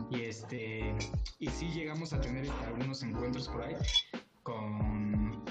Y 0.10 0.22
este 0.22 0.96
y 1.40 1.48
sí 1.50 1.68
llegamos 1.68 2.14
a 2.14 2.22
tener 2.22 2.50
algunos 2.66 3.04
encuentros 3.04 3.50
por 3.50 3.62
ahí 3.62 3.76
con 4.44 5.44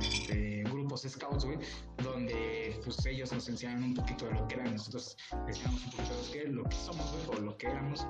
este, 0.00 0.64
scouts, 1.02 1.44
güey, 1.44 1.58
donde 2.02 2.80
pues 2.84 3.04
ellos 3.06 3.32
nos 3.32 3.48
enseñaron 3.48 3.84
un 3.84 3.94
poquito 3.94 4.26
de 4.26 4.32
lo 4.32 4.48
que 4.48 4.54
eran, 4.54 4.72
nosotros 4.72 5.16
enseñamos 5.46 5.84
un 5.84 5.90
poquito 5.90 6.14
de 6.14 6.22
lo 6.22 6.32
que, 6.32 6.48
lo 6.48 6.64
que 6.64 6.76
somos, 6.76 7.26
güey, 7.26 7.38
o 7.38 7.42
lo 7.42 7.56
que 7.56 7.66
éramos. 7.66 8.06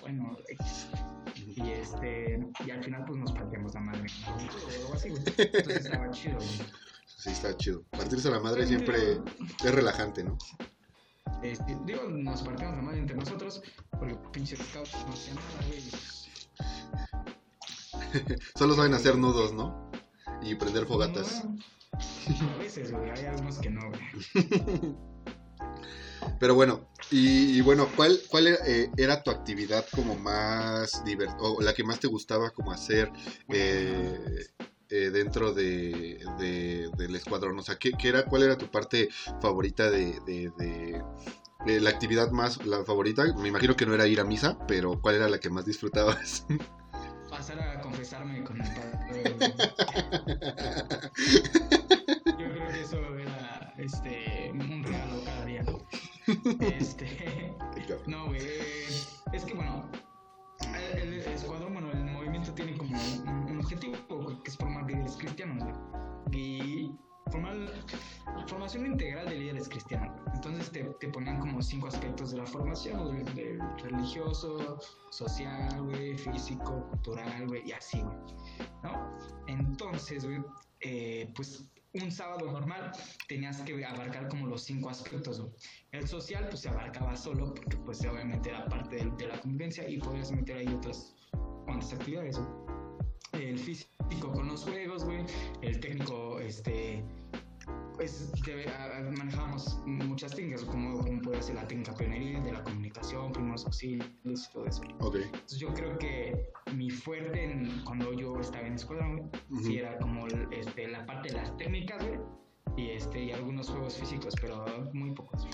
Bueno, 0.00 0.36
X. 0.48 0.88
Y 1.36 1.70
este, 1.70 2.38
y 2.66 2.70
al 2.70 2.82
final 2.82 3.04
pues 3.06 3.18
nos 3.18 3.32
partíamos 3.32 3.74
la 3.74 3.80
madre. 3.80 4.06
O 4.88 4.94
así, 4.94 5.10
güey. 5.10 5.22
Entonces 5.26 5.84
estaba 5.84 6.10
chido, 6.10 6.36
güey. 6.36 6.70
Sí, 7.06 7.30
está 7.30 7.56
chido. 7.56 7.82
Partirse 7.90 8.30
la 8.30 8.40
madre 8.40 8.66
siempre 8.66 9.20
es 9.64 9.74
relajante, 9.74 10.22
¿no? 10.24 10.38
Este, 11.42 11.76
digo, 11.84 12.08
nos 12.08 12.42
partíamos 12.42 12.76
la 12.76 12.82
madre 12.82 12.98
entre 13.00 13.16
nosotros, 13.16 13.62
porque 13.90 14.16
pinches 14.32 14.58
scouts 14.58 14.92
no 15.06 15.12
hacían 15.12 15.36
nada, 15.36 15.66
güey. 15.66 15.82
Solo 18.56 18.74
saben 18.74 18.94
hacer 18.94 19.16
nudos, 19.16 19.52
¿no? 19.52 19.90
Y 20.42 20.54
prender 20.54 20.86
fogatas. 20.86 21.44
No, 21.44 21.56
a 22.54 22.56
veces, 22.58 22.92
güey, 22.92 23.10
hay 23.10 23.24
algunos 23.26 23.58
que 23.58 23.70
no, 23.70 23.80
güey. 23.88 24.00
Pero 26.38 26.54
bueno, 26.54 26.88
y, 27.10 27.56
y 27.56 27.60
bueno, 27.62 27.88
¿cuál, 27.96 28.18
cuál 28.28 28.48
era, 28.48 28.58
eh, 28.66 28.90
era 28.96 29.22
tu 29.22 29.30
actividad 29.30 29.86
como 29.94 30.16
más 30.16 31.02
divertida, 31.04 31.38
o 31.40 31.62
la 31.62 31.72
que 31.72 31.84
más 31.84 31.98
te 32.00 32.08
gustaba 32.08 32.50
como 32.50 32.72
hacer 32.72 33.10
eh, 33.48 34.44
eh, 34.90 35.10
dentro 35.10 35.52
de, 35.54 36.18
de- 36.38 36.90
del 36.96 37.14
escuadrón? 37.16 37.58
O 37.58 37.62
sea, 37.62 37.76
¿qué, 37.78 37.92
qué 37.92 38.08
era, 38.08 38.24
¿cuál 38.26 38.42
era 38.42 38.58
tu 38.58 38.70
parte 38.70 39.08
favorita 39.40 39.90
de, 39.90 40.20
de- 40.26 40.52
de- 40.58 41.02
de 41.64 41.80
la 41.80 41.90
actividad 41.90 42.30
más, 42.32 42.64
la 42.66 42.84
favorita? 42.84 43.24
Me 43.38 43.48
imagino 43.48 43.74
que 43.76 43.86
no 43.86 43.94
era 43.94 44.06
ir 44.06 44.20
a 44.20 44.24
misa, 44.24 44.58
pero 44.66 45.00
¿cuál 45.00 45.14
era 45.14 45.28
la 45.28 45.38
que 45.38 45.48
más 45.48 45.64
disfrutabas? 45.64 46.44
Pasar 47.30 47.58
a 47.60 47.80
confesarme 47.80 48.42
con 48.44 48.60
el 48.60 48.68
padre. 48.74 49.36
este, 53.78 54.50
un 54.52 54.84
regalo 54.84 55.24
cada 55.24 55.44
día. 55.44 55.64
Este, 56.60 57.54
no, 58.06 58.26
güey. 58.26 58.40
Es 59.32 59.44
que, 59.44 59.54
bueno, 59.54 59.88
el, 60.94 61.14
el 61.14 61.20
escuadrón, 61.20 61.74
bueno, 61.74 61.92
el 61.92 62.04
movimiento 62.04 62.52
tiene 62.54 62.76
como 62.76 62.96
un, 62.96 63.50
un 63.50 63.58
objetivo 63.58 63.96
que 64.42 64.50
es 64.50 64.56
formar 64.56 64.86
líderes 64.86 65.16
cristianos, 65.16 65.62
güey. 65.62 65.74
Y 66.32 66.96
formar 67.30 67.56
formación 68.46 68.86
integral 68.86 69.28
de 69.28 69.36
líderes 69.36 69.68
cristianos. 69.68 70.20
Entonces 70.34 70.70
te, 70.70 70.84
te 71.00 71.08
ponían 71.08 71.40
como 71.40 71.60
cinco 71.60 71.88
aspectos 71.88 72.30
de 72.30 72.38
la 72.38 72.46
formación, 72.46 73.06
güey, 73.06 73.58
religioso, 73.82 74.78
social, 75.10 75.82
güey, 75.82 76.16
físico, 76.16 76.86
cultural, 76.88 77.48
güey, 77.48 77.68
y 77.68 77.72
así, 77.72 78.00
güey. 78.00 78.16
¿No? 78.82 79.16
Entonces, 79.48 80.24
güey, 80.24 80.40
eh, 80.80 81.32
pues 81.34 81.68
un 82.02 82.10
sábado 82.10 82.50
normal 82.50 82.92
tenías 83.28 83.60
que 83.62 83.84
abarcar 83.84 84.28
como 84.28 84.46
los 84.46 84.64
cinco 84.64 84.90
aspectos. 84.90 85.42
El 85.92 86.06
social, 86.06 86.46
pues 86.48 86.60
se 86.60 86.68
abarcaba 86.68 87.16
solo, 87.16 87.54
porque 87.54 87.76
pues 87.78 88.00
obviamente 88.04 88.50
era 88.50 88.64
parte 88.66 88.96
de, 88.96 89.26
la 89.26 89.40
convivencia 89.40 89.88
y 89.88 89.98
podías 89.98 90.30
meter 90.32 90.58
ahí 90.58 90.68
otras 90.68 91.14
cuantas 91.64 91.92
actividades. 91.92 92.40
El 93.32 93.58
físico 93.58 94.32
con 94.32 94.48
los 94.48 94.64
juegos, 94.64 95.04
güey. 95.04 95.24
El 95.62 95.80
técnico, 95.80 96.40
este. 96.40 97.04
Pues 97.96 98.30
a- 98.78 99.00
manejábamos 99.16 99.80
muchas 99.86 100.34
técnicas, 100.34 100.64
como, 100.64 100.98
como 101.02 101.20
puede 101.22 101.40
ser 101.42 101.54
la 101.54 101.66
técnica 101.66 101.94
pioneril, 101.94 102.42
de 102.42 102.52
la 102.52 102.62
comunicación, 102.62 103.32
primeros 103.32 103.64
auxilios 103.64 104.06
y 104.24 104.52
todo 104.52 104.66
eso. 104.66 104.82
ok. 105.00 105.16
Entonces 105.24 105.58
yo 105.58 105.72
creo 105.72 105.98
que 105.98 106.50
mi 106.74 106.90
fuerte 106.90 107.44
en- 107.44 107.82
cuando 107.84 108.12
yo 108.12 108.38
estaba 108.38 108.66
en 108.66 108.74
escuela, 108.74 109.06
güey, 109.06 109.22
Ujú. 109.50 109.64
sí 109.64 109.78
era 109.78 109.96
como 109.98 110.26
este, 110.50 110.88
la 110.88 111.06
parte 111.06 111.30
de 111.30 111.36
las 111.36 111.56
técnicas, 111.56 112.06
güey, 112.06 112.20
y, 112.76 112.90
este, 112.90 113.24
y 113.24 113.32
algunos 113.32 113.70
juegos 113.70 113.96
físicos, 113.96 114.34
pero 114.42 114.64
muy 114.92 115.12
pocos. 115.12 115.46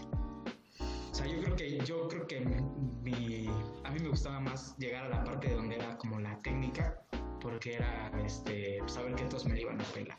O 1.12 1.14
sea, 1.14 1.26
yo 1.26 1.40
creo 1.42 1.54
que, 1.54 1.78
yo 1.84 2.08
creo 2.08 2.26
que 2.26 2.40
mi, 2.40 3.46
a 3.84 3.90
mí 3.92 4.00
me 4.00 4.08
gustaba 4.08 4.40
más 4.40 4.76
llegar 4.78 5.04
a 5.04 5.08
la 5.10 5.22
parte 5.22 5.48
de 5.48 5.54
donde 5.54 5.76
era 5.76 5.96
como 5.98 6.18
la 6.18 6.36
técnica, 6.40 7.00
porque 7.40 7.74
era 7.74 8.10
este, 8.24 8.80
saber 8.86 9.14
que 9.14 9.24
todos 9.26 9.44
me 9.44 9.54
la 9.54 9.60
iban 9.60 9.80
a 9.80 9.84
pelar. 9.84 10.18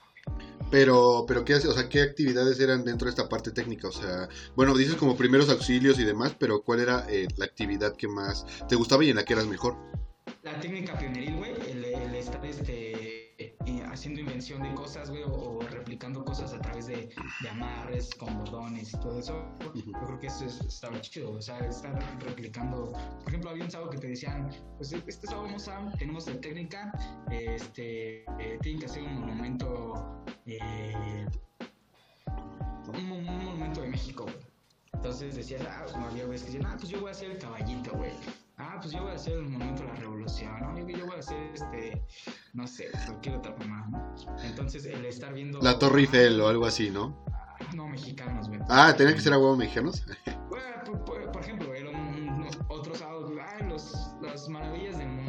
Pero, 0.72 1.25
pero 1.27 1.46
¿qué? 1.46 1.53
O 1.53 1.60
sea, 1.60 1.88
¿qué 1.88 2.01
actividades 2.01 2.60
eran 2.60 2.84
dentro 2.84 3.06
de 3.06 3.12
esta 3.12 3.30
parte 3.30 3.51
técnica? 3.51 3.88
O 3.88 3.92
sea, 3.92 4.27
bueno, 4.56 4.75
dices 4.75 4.96
como 4.96 5.15
primeros 5.15 5.50
auxilios 5.50 6.00
y 6.00 6.03
demás, 6.03 6.36
pero 6.39 6.63
¿cuál 6.63 6.80
era 6.80 7.06
eh, 7.10 7.27
la 7.38 7.46
actividad 7.46 7.96
que 7.96 8.08
más 8.08 8.46
te 8.68 8.75
gustaba 8.75 9.03
y 9.03 9.12
en 9.12 9.18
la 9.18 9.24
que 9.24 9.34
eras 9.34 9.46
mejor? 9.46 9.77
La 10.42 10.60
técnica 10.60 10.98
pioneril, 10.98 11.36
güey, 11.36 11.53
el 11.72 12.15
estar 12.15 12.44
este, 12.44 13.23
eh, 13.65 13.84
haciendo 13.91 14.20
invención 14.22 14.62
de 14.62 14.74
cosas, 14.75 15.10
güey, 15.10 15.24
o, 15.24 15.32
o 15.32 15.62
replicando 15.62 16.24
cosas 16.25 16.53
a 16.53 16.60
través 16.60 16.88
de, 16.88 17.10
de 17.41 17.50
amarres, 17.50 18.13
con 18.15 18.38
bordones 18.38 18.93
y 18.93 19.00
todo 19.00 19.20
eso, 19.20 19.46
yo 19.74 19.91
creo 20.05 20.20
que 20.20 20.27
eso 20.27 20.46
es- 20.46 20.62
estaba 20.62 21.00
chido, 21.01 21.32
o 21.32 21.41
sea, 21.41 21.58
estar 21.60 21.93
replicando, 22.22 22.91
por 23.20 23.27
ejemplo, 23.29 23.50
había 23.51 23.63
un 23.65 23.72
sábado 23.72 23.89
que 23.91 23.98
te 23.98 24.08
decían, 24.10 24.50
pues 24.77 24.91
este 24.93 25.27
sábado 25.27 25.43
vamos 25.48 25.67
a, 25.67 25.91
tenemos 25.98 26.25
de 26.25 26.36
técnica, 26.36 26.91
este, 27.32 28.24
eh, 28.39 28.60
tienen 28.62 28.79
que 28.79 28.86
hacer 28.88 29.03
un 29.03 29.15
monumento, 29.22 30.24
eh, 30.46 31.25
un, 32.93 33.08
mon- 33.10 33.27
un 33.27 33.46
monumento 33.46 33.82
de 33.82 33.88
México, 33.89 34.24
güey. 34.24 34.36
Entonces 34.93 35.36
decías, 35.36 35.62
ah, 35.70 35.82
pues 35.84 35.96
había 35.96 36.25
güeyes 36.25 36.43
que 36.43 36.51
decían, 36.51 36.65
ah, 36.72 36.75
pues 36.77 36.89
yo 36.89 37.00
voy 37.01 37.10
a 37.10 37.12
hacer 37.12 37.32
el 37.32 37.38
caballito, 37.38 37.91
güey. 37.96 38.12
Ah, 38.74 38.80
pues 38.82 38.92
yo 38.94 39.03
voy 39.03 39.12
a 39.12 39.15
hacer 39.15 39.34
el 39.34 39.44
monumento 39.44 39.84
de 39.84 39.88
la 39.89 39.96
revolución, 39.96 40.60
¿no? 40.60 40.77
Yo, 40.80 40.88
yo 40.98 41.06
voy 41.06 41.15
a 41.15 41.20
hacer 41.20 41.51
este, 41.53 42.01
no 42.53 42.65
sé, 42.65 42.89
cualquier 43.06 43.36
otra 43.36 43.56
mamá, 43.60 43.88
¿no? 43.92 44.15
Entonces 44.44 44.86
el 44.86 45.06
estar 45.06 45.32
viendo. 45.34 45.60
La 45.62 45.77
Torre 45.77 46.01
Eiffel 46.01 46.42
o 46.42 46.48
algo 46.48 46.65
así, 46.65 46.89
¿no? 46.89 47.24
No, 47.75 47.88
mexicanos, 47.88 48.48
güey. 48.50 48.60
Ah, 48.70 48.94
¿tenían 48.98 49.15
que 49.15 49.22
ser 49.22 49.34
a 49.34 49.38
huevo 49.38 49.56
mexicanos? 49.56 50.03
Bueno, 50.50 50.65
por, 50.86 51.06
por- 51.06 51.32
por 51.32 51.42
ejemplo, 51.42 51.74
era 51.74 51.89
un, 51.89 51.98
un- 52.30 52.50
otro 52.70 52.96
sábado, 52.96 53.32
ah, 53.39 53.63
los, 53.65 54.15
las 54.22 54.50
maravillas 54.50 54.98
del 54.98 55.08
mundo. 55.10 55.23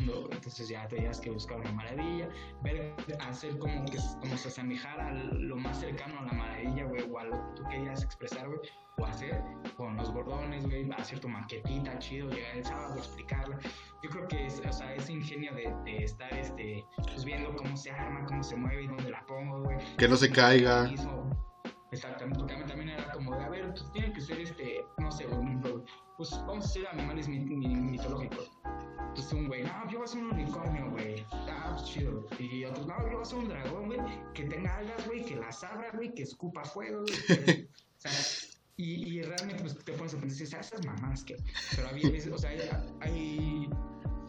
Entonces 0.45 0.69
ya 0.69 0.87
tenías 0.89 1.23
que 1.23 1.31
buscar 1.31 1.59
una 1.59 1.73
maravilla, 1.73 2.29
ver, 2.63 2.95
hacer 3.27 3.59
como 3.59 3.83
que 3.87 3.97
como 4.21 4.37
se 4.37 4.49
asemejara 4.49 5.11
lo 5.15 5.57
más 5.57 5.81
cercano 5.81 6.19
a 6.19 6.25
la 6.25 6.33
maravilla, 6.35 6.85
güey, 6.85 7.11
o 7.11 7.19
a 7.19 7.25
lo 7.25 7.33
que 7.33 7.57
tú 7.57 7.63
querías 7.71 8.03
expresar, 8.03 8.47
güey, 8.47 8.61
o 8.99 9.07
hacer 9.07 9.43
con 9.79 9.97
los 9.97 10.13
bordones, 10.13 10.67
güey, 10.67 10.91
hacer 10.99 11.19
tu 11.19 11.31
maquetita, 11.31 11.99
chido, 11.99 12.29
llegar 12.29 12.59
el 12.59 12.65
sábado, 12.65 12.95
explicarla. 12.99 13.59
Yo 14.03 14.11
creo 14.11 14.29
que 14.29 14.47
es, 14.47 14.61
o 14.69 14.71
sea, 14.71 14.95
ese 14.95 15.15
ingenio 15.15 15.55
de, 15.55 15.75
de 15.87 16.05
estar, 16.05 16.31
este, 16.35 16.85
pues 17.05 17.25
viendo 17.25 17.57
cómo 17.57 17.75
se 17.75 17.91
arma, 17.91 18.27
cómo 18.27 18.43
se 18.43 18.55
mueve 18.55 18.83
y 18.83 18.87
dónde 18.87 19.11
la 19.11 19.25
pongo, 19.25 19.63
güey. 19.63 19.79
Que 19.97 20.09
no 20.09 20.17
se 20.17 20.31
caiga. 20.31 20.85
Mismo. 20.85 21.54
Exactamente, 21.95 22.39
porque 22.41 22.55
a 22.55 22.59
mí 22.59 22.65
también 22.67 22.89
era 22.91 23.13
como 23.13 23.37
de, 23.37 23.45
a 23.45 23.49
ver, 23.49 23.71
pues 23.71 23.91
tiene 23.93 24.13
que 24.13 24.21
ser 24.21 24.41
este, 24.41 24.85
no 24.99 25.11
sé, 25.11 25.25
ejemplo, 25.25 25.85
pues 26.17 26.31
vamos 26.47 26.65
a 26.67 26.69
hacer 26.69 26.87
animales 26.89 27.29
mit- 27.29 27.47
mi- 27.47 27.75
mitológicos. 27.77 28.51
Pues 29.15 29.33
un 29.33 29.47
güey, 29.47 29.63
no, 29.63 29.85
yo 29.87 29.99
voy 29.99 30.01
a 30.01 30.05
hacer 30.05 30.21
un 30.25 30.33
unicornio, 30.33 30.91
güey. 30.91 31.25
Ah, 31.31 31.69
pues 31.73 31.85
chido. 31.85 32.27
Y 32.39 32.65
otros, 32.65 32.87
no, 32.87 32.99
yo 33.03 33.07
voy 33.11 33.19
a 33.19 33.23
hacer 33.23 33.39
un 33.39 33.49
dragón, 33.49 33.87
güey, 33.87 34.01
que 34.35 34.45
tenga 34.45 34.77
alas, 34.77 35.07
güey, 35.07 35.25
que 35.25 35.37
las 35.37 35.63
abra, 35.63 35.91
güey, 35.95 36.13
que 36.15 36.25
escupa 36.25 36.65
fuego, 36.65 37.03
güey. 37.03 37.69
o 37.71 38.01
sea, 38.01 38.11
y, 38.77 39.23
realmente 39.23 39.63
pues, 39.63 39.79
te 39.85 39.93
pones 39.93 40.15
a 40.15 40.19
pensar, 40.19 40.39
dices, 40.39 40.55
ah, 40.55 40.61
esas 40.61 40.85
mamás 40.85 41.23
que. 41.23 41.37
Pero 41.77 41.89
había 41.89 42.11
veces, 42.11 42.33
o 42.33 42.39
sea, 42.39 42.51
hay- 43.03 43.71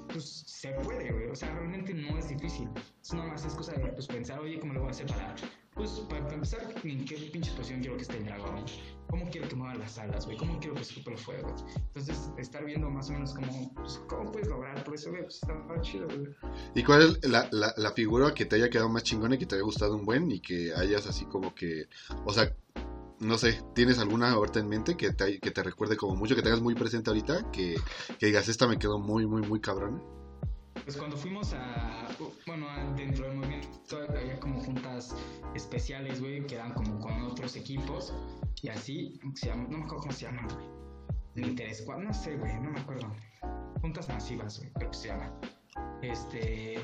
pues 0.10 0.43
se 0.45 0.69
puede, 0.84 1.12
güey. 1.12 1.29
O 1.29 1.36
sea, 1.36 1.51
realmente 1.55 1.93
no 1.93 2.17
es 2.19 2.29
difícil. 2.29 2.69
Es 3.01 3.12
nada 3.12 3.27
más 3.29 3.43
es 3.43 3.55
cosa 3.55 3.72
de 3.74 3.88
pues, 3.88 4.05
pensar, 4.05 4.39
oye, 4.39 4.60
¿cómo 4.60 4.74
lo 4.74 4.81
voy 4.81 4.89
a 4.89 4.91
hacer 4.91 5.07
para.? 5.07 5.36
Pues 5.75 5.91
para, 6.10 6.34
empezar, 6.34 6.62
¿en 6.86 7.03
qué 7.05 7.15
pinche 7.34 7.51
posición 7.51 7.82
quiero 7.82 7.98
que 7.98 8.03
esté 8.03 8.17
el 8.17 8.25
dragón? 8.25 8.63
¿Cómo 9.10 9.29
quiero 9.29 9.50
que 9.50 9.55
mueva 9.55 9.75
las 9.75 9.98
alas, 9.98 10.25
güey? 10.25 10.38
¿Cómo 10.38 10.58
quiero 10.58 10.74
que 10.75 10.82
escupe 10.82 11.12
el 11.12 11.17
fuego? 11.17 11.53
Entonces, 11.75 12.32
estar 12.38 12.63
viendo 12.63 12.89
más 12.89 13.10
o 13.10 13.13
menos 13.13 13.34
cómo, 13.34 13.74
pues, 13.75 14.01
cómo 14.08 14.32
puedes 14.32 14.48
lograr 14.48 14.82
todo 14.86 14.96
eso, 14.96 15.10
güey, 15.10 15.24
pues 15.24 15.36
está 15.36 15.82
chido, 15.82 16.05
güey. 16.08 16.27
¿Y 16.75 16.84
cuál 16.84 17.01
es 17.01 17.29
la, 17.29 17.50
la, 17.51 17.74
la 17.75 17.91
figura 17.91 18.34
que 18.34 18.46
te 18.46 18.55
haya 18.55 18.70
quedado 18.70 18.88
más 18.88 19.03
chingona 19.03 19.36
y 19.36 19.38
que 19.38 19.46
te 19.46 19.55
haya 19.55 19.65
gustado 19.65 19.96
un 19.96 20.05
buen 20.05 20.32
y 20.32 20.39
que 20.39 20.74
hayas 20.74 21.08
así 21.08 21.25
como 21.25 21.53
que, 21.53 21.89
o 22.25 22.32
sea, 22.32 22.55
no 23.20 23.38
sé, 23.38 23.62
¿tienes 23.74 24.00
alguna 24.00 24.32
ahorita 24.32 24.60
en 24.60 24.70
mente 24.70 24.96
que 24.96 25.12
te, 25.12 25.39
que 25.39 25.51
te 25.51 25.62
recuerde 25.62 25.98
como 25.98 26.15
mucho, 26.15 26.36
que 26.36 26.41
tengas 26.41 26.62
muy 26.62 26.75
presente 26.75 27.10
ahorita, 27.10 27.51
que, 27.51 27.75
que 28.17 28.27
digas, 28.27 28.48
esta 28.48 28.65
me 28.65 28.79
quedó 28.79 28.98
muy, 28.98 29.25
muy, 29.25 29.41
muy 29.41 29.60
cabrona? 29.60 30.01
Pues 30.86 30.98
cuando 30.98 31.18
fuimos 31.18 31.51
a, 31.54 32.08
bueno, 32.46 32.68
dentro 32.96 33.27
del 33.27 33.38
movimiento 33.38 33.98
había 34.08 34.39
como 34.39 34.60
juntas 34.62 35.15
especiales, 35.56 36.22
güey, 36.22 36.46
que 36.46 36.56
eran 36.56 36.74
como 36.74 37.00
con 37.00 37.24
otros 37.24 37.56
equipos 37.56 38.13
y 38.62 38.70
así, 38.70 39.20
se 39.34 39.48
llama, 39.48 39.63
no 39.63 39.80
me 39.80 39.84
acuerdo 39.86 40.01
cómo 40.04 40.12
se 40.13 40.25
llaman, 40.25 40.48
güey. 40.48 41.48
Interescuad, 41.50 41.98
no 41.98 42.13
sé, 42.13 42.36
güey, 42.38 42.54
no 42.62 42.70
me 42.72 42.80
acuerdo. 42.80 43.12
Juntas 43.82 44.08
masivas, 44.10 44.60
güey, 44.60 44.72
creo 44.74 44.92
que 44.92 44.98
se 44.98 45.08
llama. 45.08 45.34
Este, 46.04 46.75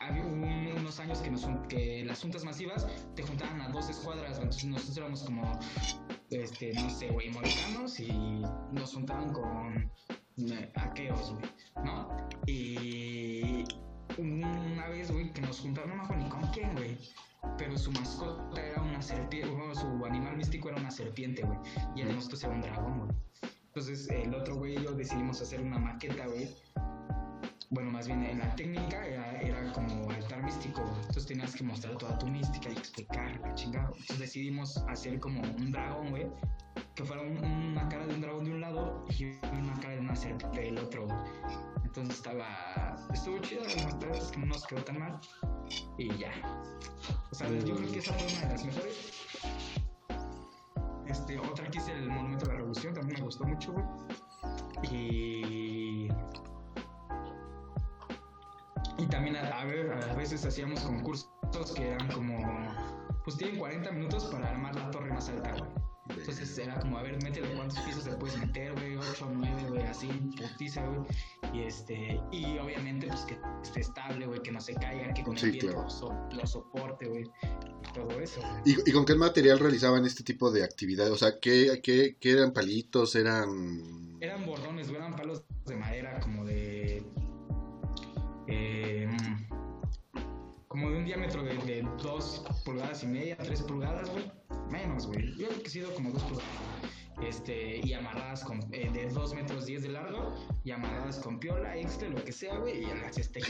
había 0.00 0.24
un- 0.24 0.72
unos 0.78 0.98
años 0.98 1.18
que, 1.18 1.30
nos, 1.30 1.46
que 1.68 2.04
las 2.06 2.22
juntas 2.22 2.44
masivas 2.44 2.86
te 3.14 3.22
juntaban 3.22 3.60
a 3.60 3.68
dos 3.68 3.90
escuadras, 3.90 4.38
entonces 4.38 4.64
nosotros 4.64 4.96
éramos 4.96 5.22
como, 5.24 5.60
este, 6.30 6.72
no 6.72 6.88
sé, 6.88 7.10
güey, 7.10 7.28
morecanos 7.30 8.00
y 8.00 8.10
nos 8.72 8.94
juntaban 8.94 9.30
con 9.32 9.90
aqueos, 10.76 11.34
güey, 11.34 11.46
¿no? 11.84 12.08
Y 12.46 13.64
una 14.18 14.88
vez, 14.88 15.10
güey, 15.10 15.32
que 15.32 15.40
nos 15.40 15.60
juntaron, 15.60 15.90
no 15.90 15.96
me 15.96 16.02
acuerdo 16.02 16.24
ni 16.24 16.30
con 16.30 16.42
quién, 16.52 16.72
güey. 16.74 16.98
Pero 17.58 17.76
su 17.76 17.90
mascota 17.92 18.64
era 18.64 18.80
una 18.82 19.02
serpiente, 19.02 19.48
su 19.74 20.04
animal 20.06 20.36
místico 20.36 20.68
era 20.68 20.80
una 20.80 20.90
serpiente, 20.90 21.42
güey. 21.42 21.58
Y 21.96 22.02
el 22.02 22.14
nosotros 22.14 22.44
era 22.44 22.52
un 22.52 22.60
dragón, 22.60 22.98
güey. 22.98 23.10
Entonces 23.66 24.08
el 24.10 24.34
otro 24.34 24.56
güey 24.56 24.76
y 24.76 24.82
yo 24.82 24.92
decidimos 24.92 25.40
hacer 25.40 25.60
una 25.60 25.78
maqueta, 25.78 26.26
güey. 26.26 26.54
Bueno, 27.72 27.90
más 27.90 28.06
bien 28.06 28.22
en 28.22 28.38
la 28.38 28.54
técnica 28.54 29.06
era, 29.06 29.72
como 29.72 30.10
altar 30.10 30.42
místico. 30.42 30.82
Entonces 31.00 31.26
tenías 31.26 31.54
que 31.54 31.64
mostrar 31.64 31.96
toda 31.96 32.18
tu 32.18 32.26
mística 32.28 32.68
y 32.68 32.72
explicar 32.72 33.40
la 33.40 33.54
chingada. 33.54 33.86
Entonces 33.88 34.18
decidimos 34.18 34.76
hacer 34.88 35.18
como 35.18 35.40
un 35.40 35.72
dragón, 35.72 36.10
güey. 36.10 36.26
Que 36.94 37.02
fuera 37.04 37.22
un- 37.22 37.42
una 37.42 37.88
cara 37.88 38.06
de 38.06 38.14
un 38.14 38.20
dragón 38.20 38.44
de 38.44 38.50
un 38.50 38.60
lado 38.60 39.06
y 39.18 39.24
una 39.24 39.74
cara 39.80 39.94
de 39.94 40.00
una 40.00 40.14
serpiente 40.14 40.60
del 40.60 40.78
otro. 40.78 41.08
Entonces 41.82 42.16
estaba. 42.16 42.96
Estuvo 43.12 43.38
chido, 43.38 43.62
verdad 43.62 44.16
es 44.16 44.30
que 44.30 44.38
no 44.38 44.46
nos 44.46 44.66
quedó 44.66 44.84
tan 44.84 44.98
mal. 44.98 45.18
Y 45.96 46.14
ya. 46.18 46.30
O 47.30 47.34
sea, 47.34 47.48
yo 47.48 47.74
creo 47.76 47.90
que 47.90 47.98
esa 47.98 48.12
fue 48.12 48.26
una 48.32 48.40
de 48.42 48.48
las 48.52 48.64
mejores. 48.66 49.12
Este, 51.06 51.38
otra 51.38 51.70
que 51.70 51.78
hice 51.78 51.92
el 51.92 52.08
Monumento 52.10 52.44
de 52.46 52.52
la 52.52 52.58
Revolución, 52.58 52.92
también 52.94 53.18
me 53.18 53.24
gustó 53.24 53.44
mucho, 53.44 53.72
güey. 53.72 53.84
Y. 54.90 56.08
Y 59.02 59.06
también 59.08 59.36
a, 59.36 59.60
a 59.60 59.64
ver, 59.64 59.92
a 59.92 60.14
veces 60.14 60.44
hacíamos 60.44 60.80
concursos 60.80 61.28
que 61.74 61.88
eran 61.90 62.08
como. 62.12 62.38
Pues 63.24 63.36
tienen 63.36 63.58
40 63.58 63.92
minutos 63.92 64.24
para 64.26 64.48
armar 64.50 64.74
la 64.74 64.90
torre 64.90 65.12
más 65.12 65.28
alta, 65.28 65.52
güey. 65.52 65.70
Entonces 66.18 66.58
era 66.58 66.78
como, 66.80 66.98
a 66.98 67.02
ver, 67.02 67.22
métele 67.22 67.54
cuántos 67.54 67.78
pisos 67.80 68.04
te 68.04 68.10
puedes 68.16 68.36
meter, 68.36 68.72
güey, 68.72 68.96
8 68.96 69.24
o 69.26 69.30
9, 69.32 69.62
güey, 69.68 69.82
así, 69.84 70.08
putiza, 70.36 70.84
güey. 70.86 71.00
Y 71.54 71.62
este, 71.62 72.20
y 72.32 72.58
obviamente, 72.58 73.06
pues 73.06 73.20
que 73.22 73.38
esté 73.62 73.80
estable, 73.80 74.26
güey, 74.26 74.42
que 74.42 74.50
no 74.50 74.60
se 74.60 74.74
caiga, 74.74 75.14
que 75.14 75.22
con 75.22 75.38
Sí, 75.38 75.46
el 75.46 75.52
viento 75.52 75.72
claro. 75.72 75.88
so- 75.90 76.28
lo 76.32 76.46
soporte, 76.46 77.06
güey. 77.08 77.22
Y 77.88 77.92
todo 77.94 78.20
eso, 78.20 78.40
güey. 78.40 78.76
¿Y, 78.84 78.90
y 78.90 78.92
con 78.92 79.04
qué 79.04 79.14
material 79.14 79.58
realizaban 79.60 80.04
este 80.04 80.24
tipo 80.24 80.50
de 80.50 80.64
actividades? 80.64 81.12
O 81.12 81.16
sea, 81.16 81.38
¿qué, 81.40 81.80
qué, 81.82 82.16
qué 82.20 82.32
eran 82.32 82.52
palitos? 82.52 83.14
¿Eran...? 83.14 84.18
Eran 84.20 84.44
bordones, 84.44 84.88
güey, 84.88 85.00
eran 85.00 85.14
palos 85.16 85.44
de 85.66 85.76
madera 85.76 86.18
como 86.20 86.44
de. 86.44 86.71
Como 90.72 90.90
de 90.90 90.96
un 90.98 91.04
diámetro 91.04 91.42
de, 91.44 91.54
de 91.58 91.86
2 92.02 92.44
pulgadas 92.64 93.02
y 93.04 93.06
media, 93.06 93.36
3 93.36 93.62
pulgadas, 93.62 94.10
güey. 94.10 94.24
Menos, 94.70 95.06
güey. 95.06 95.36
Yo 95.36 95.46
creo 95.48 95.60
que 95.60 95.66
he 95.68 95.70
sido 95.70 95.94
como 95.94 96.10
2 96.10 96.22
pulgadas. 96.22 96.50
Este, 97.22 97.86
y 97.86 97.92
amarradas 97.92 98.42
con, 98.42 98.58
eh, 98.72 98.90
de 98.92 99.08
2 99.10 99.34
metros 99.34 99.66
10 99.66 99.82
de 99.82 99.88
largo 99.90 100.34
y 100.64 100.70
amarradas 100.72 101.18
con 101.18 101.38
piola, 101.38 101.76
extra, 101.76 102.08
lo 102.08 102.24
que 102.24 102.32
sea, 102.32 102.56
güey. 102.56 102.82
Y 102.82 102.86
las 102.86 103.16
este. 103.18 103.40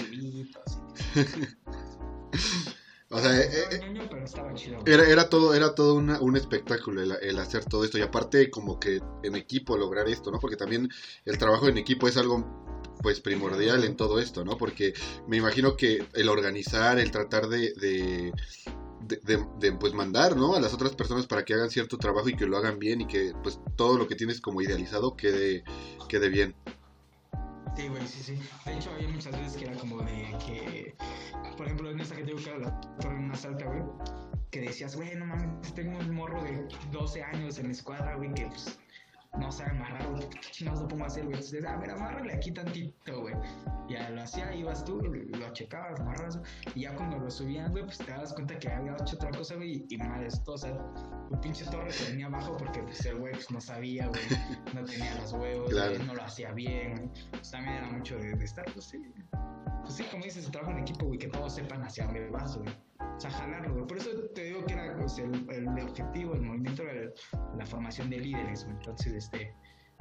O 3.14 3.18
sea, 3.18 3.38
eh, 3.38 3.50
eh, 3.72 3.78
ñoño, 3.84 4.08
pero 4.10 4.24
estaba 4.24 4.54
chido. 4.54 4.80
güey. 4.80 4.94
era, 4.94 5.06
era 5.06 5.28
todo, 5.28 5.52
era 5.54 5.74
todo 5.74 5.94
una- 5.96 6.18
un 6.20 6.34
espectáculo 6.34 7.02
el, 7.02 7.12
el 7.20 7.38
hacer 7.38 7.62
todo 7.66 7.84
esto. 7.84 7.98
Y 7.98 8.00
aparte, 8.00 8.50
como 8.50 8.80
que 8.80 9.00
en 9.22 9.36
equipo 9.36 9.76
lograr 9.76 10.08
esto, 10.08 10.30
¿no? 10.30 10.38
Porque 10.40 10.56
también 10.56 10.88
el 11.26 11.36
trabajo 11.36 11.68
en 11.68 11.76
equipo 11.76 12.08
es 12.08 12.16
algo 12.16 12.81
pues 13.02 13.20
primordial 13.20 13.84
en 13.84 13.96
todo 13.96 14.20
esto, 14.20 14.44
¿no? 14.44 14.56
Porque 14.56 14.94
me 15.26 15.36
imagino 15.36 15.76
que 15.76 16.06
el 16.14 16.28
organizar, 16.28 16.98
el 16.98 17.10
tratar 17.10 17.48
de, 17.48 17.72
de, 17.74 18.32
de- 19.06 19.16
de- 19.24 19.46
de, 19.58 19.72
pues 19.72 19.92
mandar, 19.92 20.36
¿no? 20.36 20.54
A 20.54 20.60
las 20.60 20.72
otras 20.72 20.94
personas 20.94 21.26
para 21.26 21.44
que 21.44 21.54
hagan 21.54 21.70
cierto 21.70 21.98
trabajo 21.98 22.28
y 22.28 22.36
que 22.36 22.46
lo 22.46 22.56
hagan 22.56 22.78
bien 22.78 23.00
y 23.00 23.06
que 23.06 23.32
pues 23.42 23.58
todo 23.76 23.98
lo 23.98 24.06
que 24.06 24.14
tienes 24.14 24.40
como 24.40 24.62
idealizado 24.62 25.16
quede, 25.16 25.64
quede 26.08 26.28
bien. 26.28 26.54
Sí, 27.76 27.88
güey, 27.88 28.06
sí, 28.06 28.22
sí. 28.22 28.38
De 28.66 28.74
hecho, 28.76 28.90
había 28.90 29.08
muchas 29.08 29.32
veces 29.32 29.56
que 29.56 29.64
era 29.64 29.74
como 29.78 29.98
de 30.02 30.36
que, 30.46 30.94
por 31.56 31.66
ejemplo, 31.66 31.90
en 31.90 32.00
esta 32.00 32.14
que 32.14 32.22
te 32.22 32.32
era 32.32 32.58
la 32.58 32.80
torre 33.00 33.18
más 33.20 33.44
alta, 33.46 33.64
güey, 33.64 33.82
que 34.50 34.60
decías, 34.60 34.94
güey, 34.94 35.14
no 35.14 35.24
mames, 35.24 35.72
tengo 35.74 35.98
un 35.98 36.14
morro 36.14 36.42
de 36.42 36.68
12 36.92 37.22
años 37.22 37.58
en 37.58 37.66
la 37.68 37.72
escuadra, 37.72 38.14
güey, 38.16 38.32
que 38.34 38.44
pues 38.46 38.78
no 39.38 39.48
güey, 40.10 40.28
¿qué 40.28 40.38
chingados 40.50 40.82
lo 40.82 40.88
pongo 40.88 41.04
a 41.04 41.06
hacer, 41.06 41.24
güey? 41.24 41.34
Entonces, 41.36 41.64
a 41.64 41.76
ver, 41.76 41.90
amárrale 41.90 42.34
aquí 42.34 42.52
tantito, 42.52 43.20
güey. 43.22 43.34
Ya 43.88 44.10
lo 44.10 44.22
hacía, 44.22 44.54
ibas 44.54 44.84
tú, 44.84 45.00
lo 45.02 45.52
checabas, 45.52 46.00
amarras, 46.00 46.38
y 46.74 46.82
ya 46.82 46.94
cuando 46.94 47.18
lo 47.18 47.30
subían, 47.30 47.70
güey, 47.72 47.84
pues 47.84 47.98
te 47.98 48.10
dabas 48.10 48.32
cuenta 48.32 48.58
que 48.58 48.70
había 48.70 48.92
hecho 48.92 49.16
otra 49.16 49.30
cosa, 49.30 49.56
güey, 49.56 49.84
y 49.88 49.96
madre, 49.96 50.26
esto, 50.28 50.52
o 50.52 50.58
sea, 50.58 50.76
tu 51.28 51.40
pinche 51.40 51.64
torre 51.66 51.90
se 51.90 52.10
venía 52.10 52.26
abajo 52.26 52.56
porque 52.56 52.82
pues 52.82 53.04
el 53.06 53.16
güey 53.18 53.32
pues, 53.32 53.50
no 53.50 53.60
sabía, 53.60 54.06
güey, 54.08 54.20
no 54.74 54.84
tenía 54.84 55.14
los 55.16 55.32
huevos, 55.32 55.70
Claro. 55.70 55.94
güey, 55.94 56.06
no 56.06 56.14
lo 56.14 56.22
hacía 56.22 56.52
bien, 56.52 56.96
güey 56.96 57.10
pues 57.30 57.50
también 57.50 57.76
era 57.76 57.86
mucho 57.88 58.16
de, 58.16 58.34
de 58.34 58.44
estar, 58.44 58.64
pues 58.72 58.86
sí. 58.86 59.02
Pues 59.82 59.94
sí, 59.94 60.04
como 60.10 60.22
dices, 60.24 60.48
trabajo 60.50 60.72
en 60.72 60.78
equipo, 60.80 61.06
güey, 61.06 61.18
que 61.18 61.28
todos 61.28 61.54
sepan 61.54 61.82
hacia 61.82 62.04
dónde 62.04 62.28
vas, 62.30 62.56
güey. 62.56 62.72
O 63.16 63.20
sea, 63.20 63.30
jalarlo. 63.30 63.86
Por 63.86 63.96
eso 63.98 64.10
te 64.34 64.44
digo 64.44 64.64
que 64.64 64.74
era 64.74 64.96
pues, 64.96 65.18
el, 65.18 65.48
el 65.50 65.68
objetivo, 65.80 66.34
el 66.34 66.42
movimiento, 66.42 66.82
era 66.82 66.92
el- 66.92 67.14
la 67.56 67.66
formación 67.66 68.10
de 68.10 68.18
líderes, 68.18 68.64
güey. 68.64 68.76
Entonces, 68.76 69.12
este, 69.12 69.54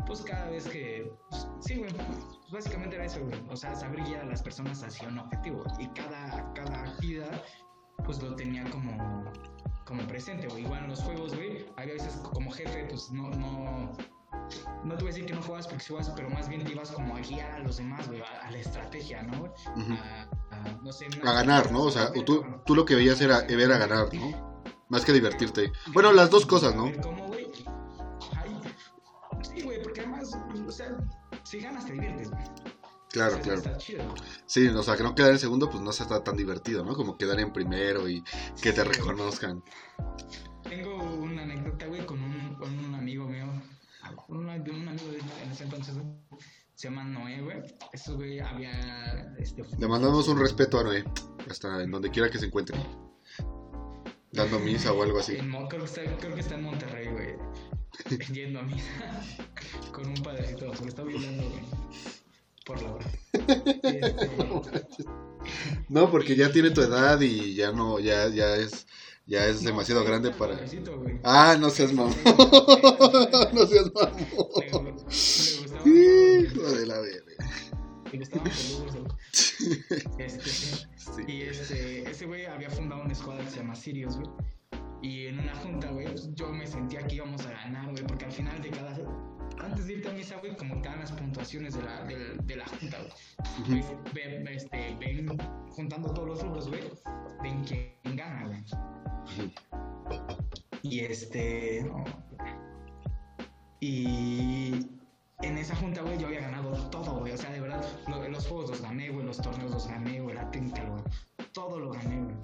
pues 0.07 0.21
cada 0.21 0.49
vez 0.49 0.67
que, 0.67 1.11
pues, 1.29 1.47
sí, 1.59 1.77
güey, 1.77 1.91
pues, 1.93 2.17
básicamente 2.51 2.95
era 2.95 3.05
eso, 3.05 3.19
güey. 3.23 3.39
O 3.49 3.55
sea, 3.55 3.75
saber 3.75 4.03
guiar 4.03 4.21
a 4.21 4.25
las 4.25 4.41
personas 4.41 4.81
hacia 4.83 5.07
un 5.07 5.19
objetivo. 5.19 5.63
Y 5.79 5.87
cada, 5.89 6.51
cada 6.53 6.83
actividad, 6.83 7.43
pues 8.03 8.21
lo 8.23 8.35
tenía 8.35 8.63
como, 8.71 9.25
como 9.85 10.01
presente, 10.07 10.47
güey. 10.47 10.63
Igual 10.63 10.83
en 10.85 10.89
los 10.89 11.01
juegos, 11.03 11.35
güey, 11.35 11.65
había 11.77 11.93
veces 11.93 12.15
como 12.33 12.49
jefe, 12.49 12.85
pues 12.89 13.11
no, 13.11 13.29
no, 13.31 13.91
no 14.84 14.96
te 14.96 15.04
voy 15.04 15.12
a 15.12 15.13
decir 15.13 15.26
que 15.26 15.34
no 15.34 15.41
juegas 15.41 15.67
porque 15.67 15.84
sí 15.84 15.89
juegas, 15.94 16.12
pero 16.15 16.30
más 16.30 16.48
bien 16.50 16.63
te 16.63 16.72
ibas 16.72 16.91
como 16.91 17.15
a 17.15 17.20
guiar 17.20 17.52
a 17.52 17.60
los 17.60 17.78
demás, 17.78 18.08
güey, 18.08 18.22
a, 18.22 18.48
a 18.48 18.52
la 18.52 18.58
estrategia, 18.58 19.22
¿no? 19.24 19.39
güey? 19.39 19.52
Ujú. 19.78 19.94
A, 19.94 20.56
a, 20.56 20.72
no 20.82 20.91
sé, 20.91 21.08
A 21.24 21.34
ganar, 21.34 21.72
¿no? 21.72 21.84
O 21.84 21.91
sea, 21.91 22.12
tú, 22.12 22.44
tú 22.65 22.76
lo 22.76 22.86
que 22.86 22.96
veías 22.96 23.22
era, 23.22 23.41
era 23.48 23.78
ganar, 23.78 24.13
¿no? 24.13 24.62
Más 24.89 25.06
que 25.06 25.13
divertirte. 25.13 25.72
Bueno, 25.94 26.12
las 26.12 26.30
dos 26.30 26.46
cosas, 26.46 26.76
¿no? 26.76 26.84
A 26.88 26.91
ver, 26.91 27.02
¿Cómo, 27.02 27.28
güey? 27.28 27.48
Sí, 29.44 29.62
güey, 29.63 29.82
porque 29.82 30.02
además, 30.02 30.36
o 30.67 30.72
sea, 30.72 30.98
si 31.44 31.60
ganas 31.60 31.86
te 31.86 31.94
diviertes, 31.94 32.30
güey. 32.32 32.44
Claro, 33.10 33.38
O 33.39 33.44
sea, 33.44 33.56
claro. 33.62 33.78
Chido. 33.78 34.04
Sí, 34.46 34.67
o 34.67 34.84
sea, 34.84 34.96
que 34.96 35.04
no 35.04 35.13
quedar 35.15 35.32
en 35.32 35.39
segundo, 35.39 35.70
pues 35.70 35.82
no 35.84 35.91
está 35.91 36.24
tan 36.24 36.38
divertido, 36.38 36.86
¿no? 36.86 36.94
Como 36.96 37.17
quedar 37.17 37.39
en 37.41 37.52
primero 37.52 38.08
y 38.08 38.24
que 38.62 38.72
te 38.72 38.82
Sí, 38.82 38.88
güey. 38.88 38.98
reconozcan. 39.00 39.63
Tengo 40.63 40.96
una 40.96 41.41
anécdota, 41.44 41.88
güey, 41.88 42.06
con 42.06 42.22
un. 42.24 42.31
Una- 44.32 44.58
de 44.60 44.72
un 44.72 44.88
amigo 44.88 45.12
de 45.12 45.20
en 45.20 45.52
ese 45.52 45.63
entonces. 45.63 45.96
Se 46.76 46.89
llama 46.89 47.04
Noé, 47.04 47.41
güey. 47.41 47.62
Eso, 47.94 48.15
güey, 48.15 48.39
había. 48.39 49.34
Este, 49.38 49.63
Le 49.78 49.88
mandamos 49.88 50.28
un 50.28 50.39
respeto 50.39 50.80
a 50.80 50.84
Noé, 50.84 51.04
hasta 51.50 51.84
en 51.84 51.91
donde 51.91 52.10
quiera 52.10 52.30
que 52.30 52.39
se 52.39 52.48
encuentre. 52.48 52.78
Dando 54.32 54.60
misa 54.60 54.94
o 54.94 55.04
algo 55.04 55.20
así. 55.20 55.36
En 55.36 55.52
creo, 55.67 55.67
que 55.67 55.86
está, 55.86 56.02
creo 56.17 56.34
que 56.34 56.39
está 56.41 56.56
en 56.56 56.63
Monterrey, 56.63 57.08
güey. 57.10 57.36
Yendo 58.34 58.60
a 58.62 58.63
misa. 58.63 59.22
con 59.94 60.08
un 60.08 60.24
padrecito. 60.24 60.74
Se 60.76 60.84
lo 60.84 60.89
está 60.89 61.04
violando, 61.04 61.44
güey. 61.44 61.62
Por 62.65 62.82
la 62.82 62.91
hora. 62.94 63.06
Este, 63.84 64.30
No, 65.89 66.10
porque 66.10 66.36
ya 66.36 66.52
tiene 66.52 66.70
tu 66.72 66.82
edad 66.82 67.20
y 67.20 67.56
ya 67.56 67.72
no, 67.72 68.00
ya, 68.00 68.30
ya 68.30 68.56
es, 68.56 68.88
ya 69.32 69.48
es 69.48 69.62
no, 69.63 69.70
demasiado 69.70 70.04
grande 70.04 70.32
para. 70.32 70.60
Ah, 71.24 71.56
no 71.58 71.70
seas 71.70 71.94
mamón. 71.94 72.13
No 73.54 73.65
seas 73.65 73.89
mamón. 73.94 74.17
Le, 74.58 74.65
le 74.65 75.60
gustaba. 75.60 75.89
Hijo 75.89 76.72
de 76.72 76.86
la 76.86 77.00
verga. 77.00 77.46
Este. 78.12 78.41
Sí. 79.32 81.24
Y 81.28 81.41
este, 81.44 82.10
ese 82.10 82.26
güey 82.26 82.46
había 82.46 82.70
fundado 82.70 83.04
una 83.04 83.13
escuadra 83.13 83.46
que 83.46 83.52
se 83.52 83.58
llama 83.58 83.74
Sirius, 83.74 84.17
güey. 84.17 84.30
Y 85.01 85.27
en 85.27 85.39
una 85.39 85.55
junta, 85.55 85.89
güey, 85.89 86.05
pues, 86.07 86.33
yo 86.35 86.49
me 86.51 86.67
sentía 86.67 87.05
que 87.07 87.15
íbamos 87.15 87.45
a 87.45 87.51
ganar, 87.51 87.89
güey, 87.91 88.03
porque 88.05 88.25
al 88.25 88.31
final 88.31 88.61
de 88.61 88.69
cada. 88.69 88.95
Antes 89.59 89.85
de 89.87 89.93
irte 89.93 90.09
a 90.09 90.13
misa, 90.13 90.37
güey, 90.37 90.55
como 90.55 90.75
dan 90.81 90.99
las 90.99 91.11
puntuaciones 91.11 91.75
de 91.75 91.83
la, 91.83 92.03
de, 92.03 92.35
de 92.43 92.55
la 92.55 92.65
junta, 92.67 92.97
güey. 93.67 93.83
Este, 94.55 94.95
ven 94.99 95.27
juntando 95.69 96.11
todos 96.13 96.27
los 96.27 96.41
rubros, 96.43 96.69
güey. 96.69 96.81
Ven 97.43 97.63
quién 97.63 97.93
gana, 98.15 98.47
güey. 98.47 98.63
Y 100.83 100.99
este. 101.01 101.83
no. 101.83 102.03
Y 103.79 104.87
en 105.41 105.57
esa 105.57 105.75
junta, 105.75 106.01
güey, 106.01 106.17
yo 106.19 106.27
había 106.27 106.41
ganado 106.41 106.71
todo, 106.89 107.19
güey. 107.19 107.33
O 107.33 107.37
sea, 107.37 107.51
de 107.51 107.59
verdad, 107.59 107.83
lo- 108.07 108.27
los 108.29 108.47
juegos 108.47 108.69
los 108.69 108.81
gané, 108.81 109.09
güey. 109.09 109.25
Los 109.25 109.37
torneos 109.41 109.71
los 109.71 109.87
gané, 109.87 110.21
güey. 110.21 110.35
La 110.35 110.49
técnica, 110.51 110.83
güey. 110.83 111.03
Todo 111.53 111.79
lo 111.79 111.91
gané, 111.91 112.21
güey. 112.21 112.35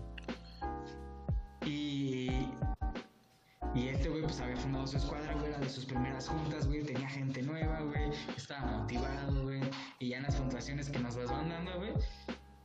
Y. 1.67 2.49
Y 3.75 3.89
este 3.89 4.09
güey, 4.09 4.23
pues 4.23 4.39
había 4.39 4.55
fundado 4.55 4.87
su 4.87 4.97
escuadra, 4.97 5.33
güey. 5.33 5.47
Era 5.47 5.59
de 5.59 5.69
sus 5.69 5.85
primeras 5.85 6.27
juntas, 6.29 6.65
güey. 6.65 6.83
Tenía 6.83 7.07
gente 7.09 7.41
nueva, 7.41 7.81
güey. 7.81 8.09
Estaba 8.35 8.65
motivado, 8.65 9.43
güey. 9.43 9.61
Y 9.99 10.09
ya 10.09 10.17
en 10.17 10.23
las 10.23 10.35
puntuaciones 10.35 10.89
que 10.89 10.99
nos 10.99 11.15
las 11.15 11.29
van 11.29 11.49
dando, 11.49 11.77
güey. 11.77 11.91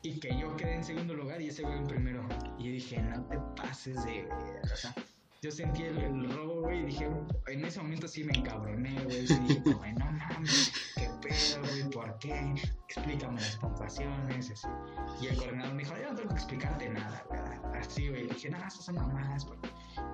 Y 0.03 0.19
que 0.21 0.39
yo 0.39 0.57
quedé 0.57 0.77
en 0.77 0.85
segundo 0.85 1.15
lugar 1.15 1.41
y 1.41 1.49
ese 1.49 1.63
güey 1.63 1.79
en 1.79 1.87
primero. 1.87 2.27
Y 2.59 2.71
dije, 2.71 3.03
no 3.03 3.25
te 3.27 3.39
pases 3.61 4.05
de. 4.05 4.23
verga", 4.23 4.61
O 4.73 4.77
sea, 4.77 4.95
yo 5.43 5.51
sentí 5.51 5.83
el, 5.83 6.33
robo, 6.33 6.61
güey, 6.61 6.83
y 6.83 6.87
dije, 6.87 7.11
en 7.49 7.65
ese 7.65 7.83
momento 7.83 8.07
sí 8.07 8.23
me 8.23 8.33
encabroné, 8.33 9.03
güey. 9.05 9.27
Sí 9.27 9.37
dije, 9.41 9.93
no 9.99 10.13
mames, 10.13 10.73
qué 10.95 11.11
pedo, 11.21 11.61
güey, 11.63 11.91
¿por 11.91 12.17
qué? 12.21 12.55
Explícame 12.89 13.41
las 13.41 13.57
puntuaciones, 13.57 14.53
así. 14.53 14.69
Y 15.21 15.27
el 15.27 15.37
coordinador 15.37 15.75
me 15.75 15.83
dijo, 15.83 15.97
yo 15.97 16.11
no 16.11 16.15
tengo 16.15 16.29
que 16.29 16.37
explicarte 16.37 16.89
nada, 16.91 17.25
güey. 17.29 17.41
Así, 17.77 18.09
güey. 18.09 18.29
Dije, 18.29 18.51
nada, 18.51 18.69
esas 18.69 18.85
son 18.85 18.95
mamadas, 18.95 19.45
güey. 19.45 19.59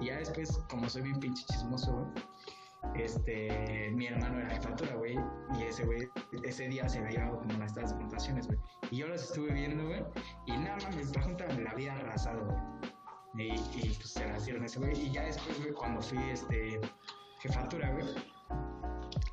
Y 0.01 0.07
ya 0.07 0.17
después, 0.17 0.51
como 0.71 0.89
soy 0.89 1.03
bien 1.03 1.21
pinche 1.21 1.45
chismoso, 1.45 1.93
güey, 1.93 3.03
este, 3.05 3.91
mi 3.95 4.07
hermano 4.07 4.39
era 4.39 4.49
jefatura, 4.49 4.95
güey, 4.95 5.19
y 5.59 5.63
ese 5.65 5.85
güey, 5.85 6.09
ese 6.43 6.69
día 6.69 6.89
se 6.89 7.01
había 7.01 7.11
llevado 7.11 7.41
como 7.41 7.53
las 7.59 7.75
votaciones, 7.99 8.47
güey. 8.47 8.59
Y 8.91 8.97
yo 8.99 9.09
los 9.09 9.25
estuve 9.25 9.53
viendo, 9.53 9.85
güey, 9.89 10.03
y 10.47 10.53
nada 10.57 10.77
más, 10.77 11.15
la 11.15 11.23
junta 11.23 11.47
me 11.49 11.65
la 11.65 11.71
había 11.73 11.93
arrasado, 11.93 12.47
güey. 12.47 12.98
Y, 13.35 13.43
y 13.53 13.95
pues 13.97 14.11
se 14.11 14.27
la 14.27 14.37
hicieron 14.37 14.65
ese 14.65 14.79
güey. 14.79 14.99
Y 15.07 15.13
ya 15.13 15.23
después, 15.23 15.59
güey, 15.61 15.73
cuando 15.73 16.01
fui, 16.03 16.19
este, 16.31 16.81
jefatura, 17.41 17.91
güey, 17.93 18.07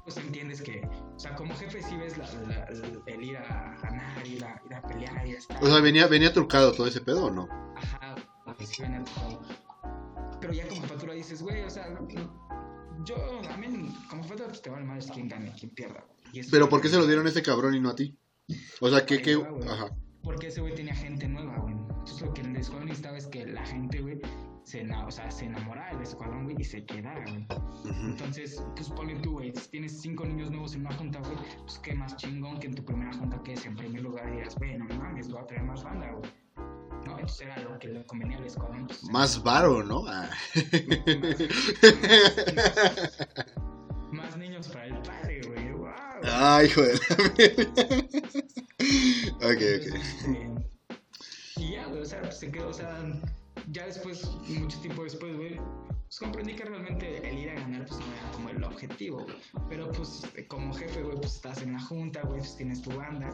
pues 0.03 0.17
entiendes 0.17 0.61
que, 0.61 0.87
o 1.15 1.19
sea, 1.19 1.35
como 1.35 1.55
jefe 1.55 1.81
sí 1.81 1.95
ves 1.97 2.17
la, 2.17 2.25
la- 2.47 2.67
el 3.07 3.23
ir 3.23 3.37
a 3.37 3.75
ganar, 3.81 4.27
ir 4.27 4.43
a, 4.45 4.61
ir 4.65 4.73
a 4.73 4.81
pelear 4.81 5.25
y 5.27 5.31
estar. 5.31 5.63
O 5.63 5.67
sea, 5.67 5.79
venía, 5.81 6.07
venía 6.07 6.31
trucado 6.31 6.71
todo 6.73 6.87
ese 6.87 7.01
pedo, 7.01 7.25
¿o 7.25 7.31
no? 7.31 7.47
Ajá, 7.75 8.15
sí 8.59 8.81
venía 8.83 9.03
todo. 9.03 9.41
Pero 10.39 10.53
ya 10.53 10.67
como 10.67 10.81
jefatura 10.81 11.13
dices, 11.13 11.41
güey, 11.41 11.63
o 11.63 11.69
sea, 11.69 11.89
no- 11.89 12.07
yo, 13.03 13.15
a 13.49 13.57
mí, 13.57 13.93
como 14.09 14.23
jefatura, 14.23 14.47
pues 14.49 14.61
te 14.61 14.69
vale 14.69 14.85
más 14.85 15.09
quién 15.11 15.27
gane, 15.27 15.51
quién 15.59 15.71
pierda. 15.73 16.05
Y 16.31 16.39
eso- 16.39 16.49
Pero 16.51 16.69
¿por 16.69 16.81
qué 16.81 16.89
se 16.89 16.97
lo 16.97 17.07
dieron 17.07 17.25
a 17.25 17.29
ese 17.29 17.41
cabrón 17.41 17.73
y 17.75 17.79
no 17.79 17.89
a 17.89 17.95
ti? 17.95 18.15
O 18.81 18.89
sea, 18.89 19.05
que, 19.05 19.21
que, 19.23 19.33
ajá. 19.67 19.89
Porque 20.25 20.47
ese 20.47 20.59
güey 20.59 20.73
tenía 20.75 20.95
gente 20.95 21.27
nueva, 21.27 21.57
güey. 21.59 21.75
Entonces 21.75 22.21
lo 22.21 22.33
que 22.33 22.41
el 22.41 22.55
escuadrón 22.55 22.87
necesitaba 22.87 23.17
es 23.17 23.27
que 23.27 23.45
la 23.45 23.63
gente, 23.65 24.01
güey, 24.01 24.19
se, 24.63 24.91
o 24.91 25.11
sea, 25.11 25.29
se 25.29 25.45
enamorara 25.45 25.93
del 25.93 26.01
escuadrón, 26.01 26.45
güey, 26.45 26.55
y 26.59 26.63
se 26.63 26.83
quedara, 26.83 27.23
güey. 27.29 27.45
Ujú. 27.83 28.07
Entonces, 28.07 28.63
pues 28.75 28.89
ponle 28.89 29.15
tú, 29.19 29.33
güey, 29.33 29.53
si 29.55 29.69
tienes 29.69 30.01
cinco 30.01 30.25
niños 30.25 30.49
nuevos 30.49 30.73
en 30.73 30.81
una 30.81 30.95
junta, 30.95 31.19
güey, 31.19 31.35
pues 31.61 31.77
qué 31.79 31.93
más 31.93 32.15
chingón 32.17 32.59
que 32.59 32.67
en 32.67 32.75
tu 32.75 32.83
primera 32.83 33.13
junta 33.13 33.41
que 33.43 33.53
es 33.53 33.65
en 33.65 33.75
primer 33.75 34.01
lugar 34.01 34.31
digas, 34.31 34.55
güey, 34.57 34.77
no 34.77 34.85
mames, 34.97 35.29
voy 35.29 35.41
a 35.41 35.45
traer 35.45 35.63
más 35.63 35.83
banda, 35.83 36.11
güey. 36.11 36.31
No, 37.05 37.11
entonces 37.19 37.41
era 37.41 37.59
lo 37.59 37.77
que 37.77 37.89
le 37.89 38.03
convenía 38.07 38.37
al 38.37 38.45
escuadrón. 38.45 38.87
pues, 38.87 39.03
Más 39.11 39.43
varo, 39.43 39.83
¿no? 39.83 40.05
Ah. 40.07 40.27
Más 44.11 44.37
niños 44.37 44.67
para 44.69 44.85
el 44.87 45.01
padre, 45.01 45.41
güey. 45.45 45.64
Ay, 46.31 46.67
hijo 46.67 46.81
de 46.81 46.93
la 46.93 46.99
Ok, 49.37 49.51
ok. 49.51 49.61
este, 49.95 50.49
y 51.57 51.71
ya, 51.71 51.85
güey, 51.87 52.01
o 52.01 52.05
sea, 52.05 52.21
pues 52.21 52.37
se 52.39 52.51
quedó, 52.51 52.69
o 52.69 52.73
sea, 52.73 53.03
ya 53.71 53.85
después, 53.85 54.25
mucho 54.47 54.79
tiempo 54.81 55.03
después, 55.03 55.35
güey, 55.35 55.55
pues 55.55 56.19
comprendí 56.19 56.53
que 56.55 56.65
realmente 56.65 57.27
el 57.27 57.37
ir 57.37 57.49
a 57.51 57.53
ganar, 57.55 57.85
pues 57.85 57.99
no 57.99 58.05
era 58.13 58.31
como 58.31 58.49
el 58.49 58.63
objetivo, 58.63 59.23
güey. 59.23 59.35
Pero 59.69 59.91
pues 59.91 60.21
como 60.47 60.73
jefe, 60.73 61.01
güey, 61.01 61.15
pues 61.17 61.35
estás 61.35 61.61
en 61.61 61.73
la 61.73 61.79
junta, 61.81 62.21
güey, 62.23 62.39
pues 62.39 62.55
tienes 62.57 62.81
tu 62.81 62.91
banda 62.91 63.29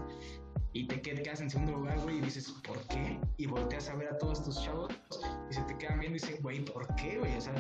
y 0.74 0.88
te 0.88 1.02
qued- 1.02 1.22
quedas 1.22 1.42
en 1.42 1.50
segundo 1.50 1.74
lugar, 1.74 2.00
güey, 2.00 2.18
y 2.20 2.22
dices, 2.22 2.50
¿por 2.66 2.80
qué? 2.88 3.20
Y 3.38 3.46
volteas 3.48 3.90
a 3.90 3.96
ver 3.96 4.08
a 4.10 4.18
todos 4.18 4.44
tus 4.44 4.62
chavos 4.64 4.94
y 5.50 5.54
se 5.54 5.62
te 5.64 5.78
quedan 5.78 6.00
viendo 6.00 6.18
y 6.18 6.22
dicen, 6.22 6.38
güey, 6.42 6.64
¿por 6.64 6.88
qué, 6.96 7.18
güey? 7.18 7.36
O 7.36 7.42
sea, 7.42 7.54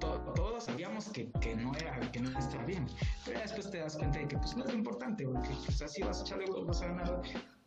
to- 0.00 0.32
todos 0.34 0.64
sabíamos 0.64 1.04
que, 1.10 1.30
que 1.40 1.54
no 1.54 1.72
era, 1.76 2.00
que 2.10 2.20
no 2.20 2.36
estaba 2.38 2.64
bien. 2.64 2.86
Después 3.60 3.72
te 3.72 3.84
das 3.84 3.96
cuenta 3.96 4.18
de 4.18 4.26
que, 4.26 4.38
pues, 4.38 4.56
no 4.56 4.64
es 4.64 4.72
lo 4.72 4.78
importante, 4.78 5.26
güey, 5.26 5.42
que 5.42 5.54
pues 5.66 5.82
así 5.82 6.00
vas 6.02 6.20
a 6.20 6.22
echarle, 6.22 6.46
güey, 6.46 6.64
vas 6.64 6.80
a 6.80 6.86
ganar. 6.86 7.20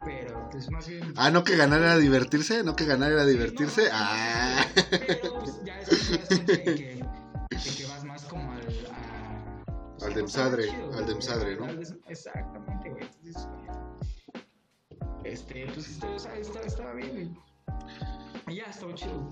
Pero, 0.03 0.49
pues, 0.49 0.71
más 0.71 0.87
bien... 0.87 1.13
Ah, 1.15 1.29
no 1.29 1.43
que 1.43 1.55
ganar 1.55 1.81
era 1.81 1.97
divertirse, 1.97 2.63
no 2.63 2.75
que 2.75 2.85
ganar 2.85 3.11
era 3.11 3.23
divertirse. 3.25 3.83
No, 3.83 3.89
Ah. 3.93 4.65
Pero, 4.89 5.37
pues, 5.37 5.63
ya 5.63 5.77
después 5.77 6.07
te 6.07 6.17
das 6.17 6.27
cuenta 6.27 6.51
de 6.51 6.63
que, 6.63 6.95
de 6.95 7.75
que 7.77 7.85
vas 7.85 8.03
más 8.05 8.23
como 8.23 8.51
al... 8.53 8.61
A, 8.61 9.95
pues, 9.99 10.03
Al 10.03 10.13
demsadre, 10.15 10.71
al 10.71 11.05
demsadre, 11.05 11.57
¿no? 11.57 11.67
Exactamente, 12.07 12.89
güey. 12.89 13.03
Entonces, 13.03 13.47
este, 15.23 15.67
pues, 15.75 15.89
este, 15.89 16.07
o 16.07 16.17
sea, 16.17 16.35
estaba, 16.35 16.65
estaba 16.65 16.93
bien, 16.93 17.11
güey. 17.11 17.37
Y 18.47 18.55
ya, 18.55 18.63
estaba 18.63 18.95
chido. 18.95 19.31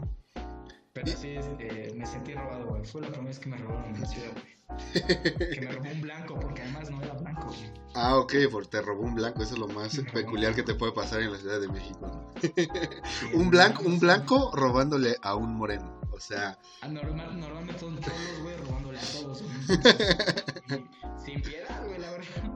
Pero 0.93 1.07
sí, 1.07 1.29
este, 1.29 1.93
me 1.95 2.05
sentí 2.05 2.33
robado, 2.33 2.65
güey. 2.67 2.83
Fue 2.85 3.01
la 3.01 3.07
primera 3.07 3.27
vez 3.29 3.39
que 3.39 3.49
me 3.49 3.57
robaron 3.57 3.95
en 3.95 4.01
la 4.01 4.07
ciudad, 4.07 4.31
güey. 4.33 4.61
Que 5.53 5.61
me 5.61 5.71
robó 5.71 5.89
un 5.91 6.01
blanco, 6.01 6.39
porque 6.39 6.61
además 6.61 6.89
no 6.89 7.01
era 7.01 7.13
blanco, 7.13 7.47
güey. 7.47 7.71
Ah, 7.93 8.17
ok, 8.17 8.33
porque 8.51 8.69
te 8.69 8.81
robó 8.81 9.03
un 9.03 9.15
blanco, 9.15 9.41
eso 9.43 9.53
es 9.53 9.59
lo 9.59 9.67
más 9.67 9.93
Me 9.97 10.03
peculiar 10.11 10.55
que 10.55 10.63
te 10.63 10.75
puede 10.75 10.91
pasar 10.93 11.21
en 11.21 11.31
la 11.31 11.37
Ciudad 11.37 11.59
de 11.59 11.67
México. 11.67 12.31
Un 13.33 13.49
blanco, 13.49 13.83
un 13.83 13.99
blanco 13.99 14.51
robándole 14.53 15.15
a 15.21 15.35
un 15.35 15.55
moreno. 15.55 15.99
O 16.11 16.19
sea, 16.19 16.57
Ah, 16.81 16.87
normal, 16.87 17.39
normalmente 17.39 17.79
son 17.79 17.95
todos, 17.99 18.13
güey, 18.41 18.55
robándole 18.57 18.99
a 18.99 19.01
todos, 19.01 19.43
güey. 19.43 20.85
Sin 21.23 21.41
piedad, 21.41 21.85
güey, 21.85 21.99
la 21.99 22.11
verdad. 22.11 22.51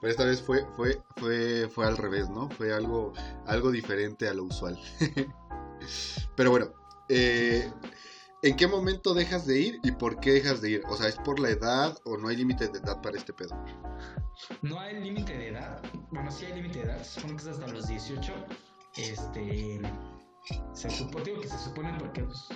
pero 0.00 0.10
esta 0.10 0.24
vez 0.24 0.40
fue, 0.42 0.64
fue, 0.76 1.00
fue, 1.16 1.68
fue 1.68 1.86
al 1.86 1.96
revés, 1.96 2.28
¿no? 2.30 2.48
Fue 2.50 2.72
algo, 2.72 3.12
algo 3.46 3.70
diferente 3.70 4.28
a 4.28 4.34
lo 4.34 4.44
usual. 4.44 4.78
pero 6.36 6.50
bueno, 6.50 6.72
eh, 7.14 7.70
¿en 8.42 8.56
qué 8.56 8.66
momento 8.66 9.12
dejas 9.12 9.46
de 9.46 9.60
ir 9.60 9.80
y 9.82 9.92
por 9.92 10.18
qué 10.18 10.32
dejas 10.32 10.62
de 10.62 10.70
ir? 10.70 10.82
O 10.88 10.96
sea, 10.96 11.08
¿es 11.08 11.16
por 11.16 11.38
la 11.38 11.50
edad 11.50 11.96
o 12.04 12.16
no 12.16 12.28
hay 12.28 12.36
límite 12.36 12.68
de 12.68 12.78
edad 12.78 13.02
para 13.02 13.18
este 13.18 13.32
pedo? 13.34 13.54
No 14.62 14.80
hay 14.80 14.98
límite 14.98 15.36
de 15.36 15.48
edad. 15.48 15.82
Bueno, 16.10 16.30
sí 16.30 16.46
hay 16.46 16.54
límite 16.54 16.78
de 16.78 16.84
edad. 16.86 17.02
Se 17.02 17.20
supone 17.20 17.36
que 17.36 17.42
es 17.42 17.48
hasta 17.48 17.66
los 17.68 17.86
18. 17.86 18.32
Este. 18.96 19.80
Se 20.72 20.90
supone 20.90 21.24
digo 21.24 21.40
que 21.40 21.48
se 21.48 21.58
supone 21.58 21.94
porque 21.98 22.24
pues, 22.24 22.48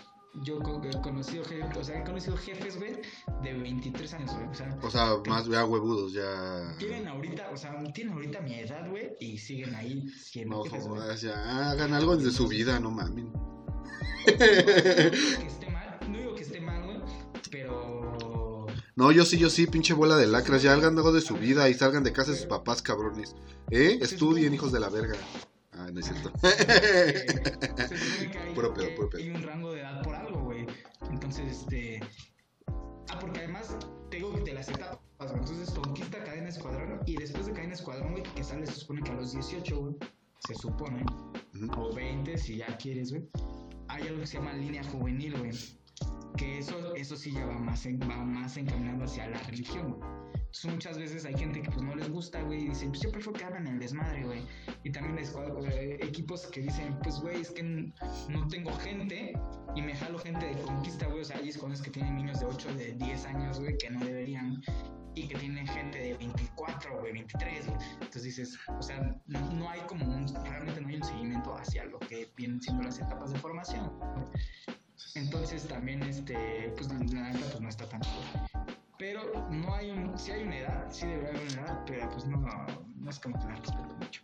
yo 0.43 0.59
he 0.59 1.01
conocido 1.03 1.45
o 1.79 1.85
sea, 1.85 2.01
he 2.01 2.05
conocido 2.05 2.37
jefes, 2.37 2.79
güey, 2.79 2.95
de 3.43 3.53
23 3.53 4.15
años, 4.15 4.35
güey. 4.35 4.49
O 4.49 4.55
sea, 4.55 4.79
O 4.83 4.91
sea, 4.91 5.17
más 5.29 5.47
ya 5.47 5.65
huevudos, 5.65 6.13
ya... 6.13 6.75
tienen 6.79 7.07
ahorita, 7.09 7.51
o 7.53 7.57
sea, 7.57 7.83
tienen 7.93 8.15
ahorita 8.15 8.41
mi 8.41 8.55
edad, 8.55 8.91
güey, 8.91 9.15
y 9.21 9.39
siguen 9.39 9.75
ahí 9.75 10.09
siendo 10.09 10.57
No 10.57 10.65
jefes, 10.65 10.85
jodas, 10.85 11.21
ya 11.21 11.71
hagan 11.71 11.95
algo 11.95 12.17
de 12.17 12.31
su 12.31 12.49
vida, 12.49 12.81
no 12.81 12.91
mamen. 12.91 13.33
No 14.27 14.37
digo 14.37 15.41
que 15.41 15.47
esté 15.47 15.71
mal, 15.71 15.99
no 16.09 16.19
digo 16.19 16.35
que 16.35 16.43
esté 16.43 16.61
mal, 16.61 16.85
güey, 16.85 16.99
pero. 17.51 18.67
No, 18.97 19.13
yo 19.13 19.25
sí, 19.25 19.39
yo 19.39 19.51
sí, 19.51 19.67
pinche 19.67 19.95
bola 19.95 20.17
de 20.17 20.27
lacras, 20.27 20.63
ya 20.63 20.73
hagan 20.73 20.97
algo 20.97 21.13
de 21.13 21.21
su 21.21 21.35
vida 21.35 21.69
y 21.69 21.75
salgan 21.75 22.03
de 22.03 22.13
casa 22.13 22.33
de 22.33 22.39
sus 22.39 22.47
papás, 22.47 22.83
cabrones. 22.83 23.37
¿Eh? 23.71 23.99
Estudien, 24.01 24.55
hijos 24.55 24.73
de 24.73 24.81
la 24.81 24.89
verga. 24.89 25.15
Ah, 25.73 25.89
no 25.93 26.01
es 26.01 26.07
cierto. 26.07 26.33
Que 26.41 27.27
Puro 28.55 28.73
pedo, 28.73 28.87
que 28.89 28.95
puro 28.95 29.11
pedo. 29.11 29.23
hay 29.23 29.31
un 29.31 29.43
rango 29.43 29.73
de 29.73 29.81
edad 29.81 30.03
por 30.03 30.15
algo, 30.15 30.41
güey. 30.45 30.67
Entonces, 31.11 31.45
este. 31.61 32.01
Ah, 33.11 33.19
porque 33.21 33.41
además 33.41 33.77
tengo 34.11 34.31
de 34.33 34.55
las 34.55 34.69
etapas, 34.71 34.99
güey. 35.19 35.35
Entonces, 35.41 35.71
conquista 35.71 36.25
cadena 36.25 36.49
escuadrón. 36.49 37.01
Y 37.05 37.17
después 37.17 37.45
de 37.47 37.53
cadena 37.53 37.75
escuadrón, 37.75 38.13
güey, 38.13 38.23
que 38.23 38.43
sale, 38.43 38.67
se 38.67 38.73
supone 38.73 39.03
que 39.03 39.11
a 39.11 39.15
los 39.15 39.33
18, 39.33 39.79
güey. 39.79 39.97
Se 40.47 40.55
supone. 40.55 41.05
O 41.77 41.95
20, 41.95 42.39
si 42.39 42.57
ya 42.57 42.75
quieres, 42.79 43.11
güey. 43.11 43.29
Hay 43.89 44.07
algo 44.07 44.21
que 44.21 44.27
se 44.27 44.39
llama 44.39 44.53
línea 44.53 44.83
juvenil. 44.85 45.35
Que 46.37 46.59
eso, 46.59 46.95
eso 46.95 47.17
sí 47.17 47.33
ya 47.33 47.47
va 47.47 47.59
más, 47.59 47.87
en- 47.87 48.01
va 48.01 48.17
más 48.25 48.57
encaminado 48.57 49.05
hacia 49.05 49.27
la 49.29 49.39
religión. 49.45 49.97
Entonces, 50.57 50.73
muchas 50.73 50.99
veces 50.99 51.27
hay 51.27 51.37
gente 51.37 51.61
que 51.61 51.71
pues 51.71 51.83
no 51.83 51.95
les 51.95 52.09
gusta, 52.09 52.41
güey, 52.41 52.65
y 52.65 52.69
dicen, 52.69 52.89
pues 52.89 53.03
yo 53.03 53.13
prefiero 53.13 53.39
que 53.39 53.45
hagan 53.45 53.67
el 53.67 53.79
desmadre, 53.79 54.25
güey. 54.25 54.41
Y 54.85 54.91
también 54.91 55.19
equipos 56.01 56.47
que 56.47 56.63
dicen, 56.63 56.99
pues 57.03 57.21
güey, 57.21 57.43
es 57.43 57.51
que 57.51 57.63
no 57.63 58.49
tengo 58.49 58.73
gente 58.79 59.35
y 59.75 59.83
me 59.83 59.95
jalo 59.95 60.19
gente 60.19 60.47
de 60.47 60.59
conquista, 60.63 61.09
güey. 61.09 61.21
O 61.21 61.25
sea, 61.27 61.37
hay 61.37 61.51
escuadrones 61.51 61.83
que 61.83 61.91
tienen 61.91 62.17
niños 62.17 62.41
de 62.41 62.47
8, 62.47 62.75
de 62.75 62.93
10 62.95 63.27
años, 63.27 63.61
güey, 63.61 63.77
que 63.77 63.91
no 63.91 64.03
deberían. 64.03 64.63
Y 65.15 65.29
que 65.29 65.35
tienen 65.37 65.67
gente 65.67 65.99
de 65.99 66.15
24, 66.15 67.01
güey, 67.01 67.13
23, 67.13 67.67
güey. 67.67 67.79
Entonces 67.93 68.23
dices, 68.23 68.59
o 68.79 68.83
sea, 68.83 69.15
no, 69.27 69.53
no 69.53 69.69
hay 69.69 69.81
como 69.81 70.07
un, 70.07 70.27
realmente 70.43 70.81
no 70.81 70.89
hay 70.89 70.97
un 70.97 71.05
seguimiento 71.05 71.55
hacia 71.55 71.85
lo 71.85 71.99
que 71.99 72.31
vienen 72.35 72.63
siendo 72.63 72.83
las 72.83 72.99
etapas 72.99 73.31
de 73.31 73.39
formación. 73.39 73.93
Entonces 75.15 75.67
también, 75.67 76.03
este, 76.03 76.73
pues 76.77 76.89
la 76.89 76.99
neta, 76.99 77.47
pues 77.47 77.61
no 77.61 77.69
está 77.69 77.89
tan. 77.89 78.01
Pero 78.99 79.49
no 79.51 79.75
hay 79.75 79.91
un, 79.91 80.19
sí 80.19 80.33
hay 80.33 80.43
una 80.45 80.59
edad, 80.59 80.87
sí 80.91 81.07
debería 81.07 81.31
haber 81.31 81.53
una 81.53 81.63
edad, 81.63 81.85
pero 81.87 82.11
pues 82.11 82.27
no, 82.27 82.39
no 82.97 83.11
es 83.11 83.19
como 83.19 83.39
que 83.39 83.45
la 83.47 83.57
respeto 83.57 83.95
mucho. 83.99 84.23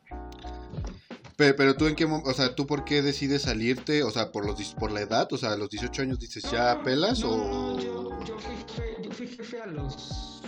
Pero, 1.37 1.57
pero 1.57 1.77
tú 1.77 1.87
en 1.87 1.95
qué 1.97 2.05
o 2.05 2.33
sea, 2.33 2.55
¿tú 2.55 2.67
por 2.67 2.85
qué 2.85 3.03
decides 3.03 3.43
salirte? 3.43 4.03
O 4.03 4.11
sea, 4.11 4.33
por 4.33 4.47
los 4.47 4.75
por 4.75 4.91
la 4.93 5.01
edad, 5.01 5.31
o 5.33 5.37
sea, 5.37 5.53
a 5.53 5.57
los 5.57 5.71
18 5.71 6.03
años 6.03 6.19
dices, 6.19 6.45
¿ya 6.51 6.75
No, 6.75 6.83
pelas 6.83 7.21
no, 7.21 7.31
o...? 7.31 7.77
no, 7.77 7.81
yo, 7.81 8.25
yo 8.25 8.39
fui 8.39 8.57
jefe, 8.57 8.97
yo 9.03 9.11
fui 9.11 9.27
jefe 9.27 9.61
a 9.61 9.67
los 9.67 10.43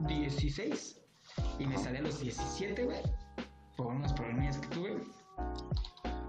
16 0.00 1.00
y 1.58 1.66
me 1.66 1.76
salí 1.78 1.98
a 1.98 2.02
los 2.02 2.20
17, 2.20 2.84
güey. 2.84 3.02
Por 3.76 3.88
unos 3.88 4.12
problemas 4.12 4.58
que 4.58 4.68
tuve. 4.68 4.96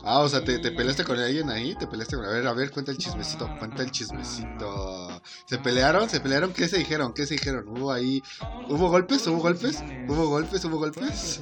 Ah, 0.04 0.20
o 0.20 0.30
sea, 0.30 0.44
¿te, 0.44 0.60
te 0.60 0.72
peleaste 0.72 1.04
con 1.04 1.20
alguien 1.20 1.50
ahí? 1.50 1.76
¿Te 1.76 1.88
peleaste 1.88 2.16
con... 2.16 2.26
A 2.26 2.30
ver, 2.30 2.48
a 2.48 2.54
ver, 2.54 2.72
cuenta 2.72 2.92
el 2.92 2.98
chismecito, 2.98 3.50
cuenta 3.60 3.84
el 3.84 3.92
chismecito. 3.92 5.22
¿Se 5.46 5.58
pelearon? 5.58 6.10
¿Se 6.10 6.20
pelearon? 6.20 6.54
¿Qué 6.54 6.68
se 6.68 6.78
dijeron? 6.78 7.14
¿Qué 7.14 7.26
se 7.26 7.34
dijeron? 7.34 7.68
¿Hubo 7.68 7.92
ahí... 7.92 8.24
¿Hubo 8.70 8.90
golpes? 8.90 9.26
¿Hubo 9.28 9.40
golpes? 9.40 9.84
¿Hubo 10.08 10.28
golpes? 10.30 10.64
¿Hubo 10.66 10.78
golpes? 10.78 11.42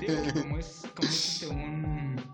Digo 0.00 0.22
como 0.42 0.58
es, 0.58 0.82
como 0.94 1.08
es 1.08 1.42
este, 1.42 1.48
un 1.48 2.24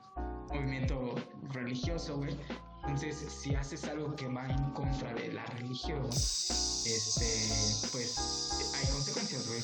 movimiento 0.53 1.14
religioso, 1.53 2.16
güey. 2.16 2.37
Entonces, 2.83 3.16
si 3.31 3.55
haces 3.55 3.85
algo 3.85 4.14
que 4.16 4.27
va 4.29 4.46
en 4.46 4.70
contra 4.72 5.12
de 5.14 5.33
la 5.33 5.44
religión, 5.46 6.07
este, 6.09 7.88
pues 7.92 8.74
hay 8.74 8.87
consecuencias, 8.92 9.46
güey. 9.46 9.62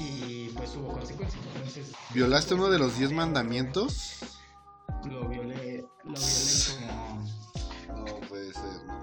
Y 0.00 0.48
pues 0.50 0.76
hubo 0.76 0.92
consecuencias. 0.92 1.42
Entonces, 1.56 1.86
¿Violaste 2.14 2.54
uno 2.54 2.68
de 2.68 2.78
los 2.78 2.96
10 2.98 3.12
mandamientos? 3.12 4.12
lo 5.08 5.28
violé, 5.28 5.84
lo 6.04 6.14
violé 6.14 6.62
como... 6.68 7.30
No 7.90 8.20
puede 8.28 8.52
ser, 8.52 8.84
no. 8.86 9.00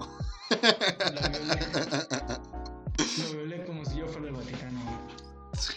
Lo 0.50 1.28
violé, 1.28 1.58
lo 3.18 3.36
violé 3.36 3.64
como 3.66 3.84
si 3.84 3.98
yo 3.98 4.08
fuera 4.08 4.28
el 4.28 4.34
Vaticano. 4.34 4.80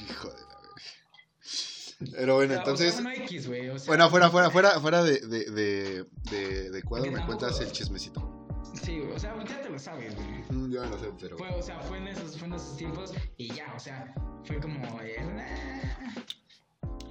Hijo 0.09 0.29
de 0.29 0.41
la 0.41 0.55
verga. 0.61 2.11
Pero 2.17 2.35
bueno, 2.35 2.53
entonces... 2.53 2.95
Bueno, 3.03 3.23
X, 3.25 3.47
fuera, 3.85 4.09
fuera, 4.09 4.29
fuera, 4.49 4.79
fuera 4.79 5.03
de, 5.03 5.19
de, 5.19 5.51
de, 5.51 6.05
de, 6.31 6.71
de 6.71 6.83
cuadro, 6.83 7.11
me 7.11 7.25
cuentas 7.25 7.59
el 7.59 7.71
chismecito. 7.71 8.41
Sí, 8.81 9.01
o 9.01 9.19
sea, 9.19 9.35
ya 9.43 9.61
te 9.61 9.69
lo 9.69 9.77
sabes, 9.77 10.15
güey. 10.15 10.43
Mm, 10.49 10.71
yo 10.71 10.83
no 10.83 10.89
lo 10.89 10.97
sé, 10.97 11.11
pero... 11.19 11.37
Fue, 11.37 11.49
o 11.49 11.61
sea, 11.61 11.79
fue 11.81 11.97
en, 11.97 12.07
esos, 12.07 12.37
fue 12.37 12.47
en 12.47 12.53
esos 12.53 12.77
tiempos 12.77 13.13
y 13.37 13.53
ya, 13.53 13.73
o 13.75 13.79
sea, 13.79 14.13
fue 14.43 14.59
como... 14.59 14.79
Eh, 15.01 15.17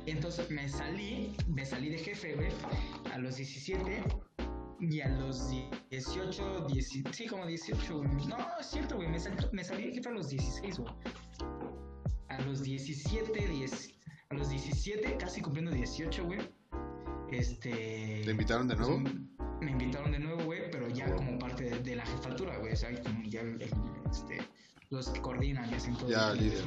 entonces 0.07 0.51
me 0.51 0.69
salí, 0.69 1.35
me 1.47 1.65
salí 1.65 1.91
de 1.91 1.99
jefe, 1.99 2.35
güey, 2.35 2.49
a 3.13 3.19
los 3.19 3.37
17 3.37 4.03
y 4.81 5.01
a 5.03 5.09
los 5.09 5.51
18, 5.91 6.67
10, 6.73 6.89
sí, 7.13 7.27
como 7.27 7.47
18, 7.47 7.99
güey. 7.99 8.27
No, 8.27 8.37
es 8.59 8.67
cierto, 8.67 8.97
güey, 8.97 9.09
me, 9.09 9.19
sal- 9.21 9.51
me 9.53 9.63
salí 9.63 9.87
de 9.89 9.93
jefe 9.95 10.09
a 10.09 10.13
los 10.13 10.31
16, 10.31 10.79
güey. 10.79 10.95
A 12.29 12.41
los 12.43 12.63
17, 12.63 13.47
10, 13.49 13.91
a 14.31 14.35
los 14.35 14.49
17, 14.49 15.17
casi 15.19 15.41
cumpliendo 15.43 15.71
18, 15.71 16.25
güey. 16.25 16.39
Este. 17.31 18.23
¿Te 18.25 18.31
invitaron 18.31 18.67
de 18.69 18.77
nuevo? 18.77 19.01
pues, 19.03 19.15
me 19.61 19.71
invitaron 19.73 20.13
de 20.13 20.19
nuevo, 20.19 20.43
güey, 20.45 20.71
pero 20.71 20.89
ya 20.89 21.15
como 21.15 21.39
parte 21.39 21.65
de, 21.65 21.79
de 21.81 21.97
la 21.97 22.07
jefatura, 22.07 22.57
güey. 22.59 22.73
O 22.73 22.77
sea, 22.77 22.91
como 23.03 23.23
ya 23.25 23.43
este, 24.11 24.39
los 24.91 25.09
que 25.11 25.21
coordinan 25.23 25.71
y 25.71 25.75
hacen 25.75 25.97
todo. 25.97 26.09
Ya, 26.09 26.31
el 26.33 26.39
líder. 26.39 26.65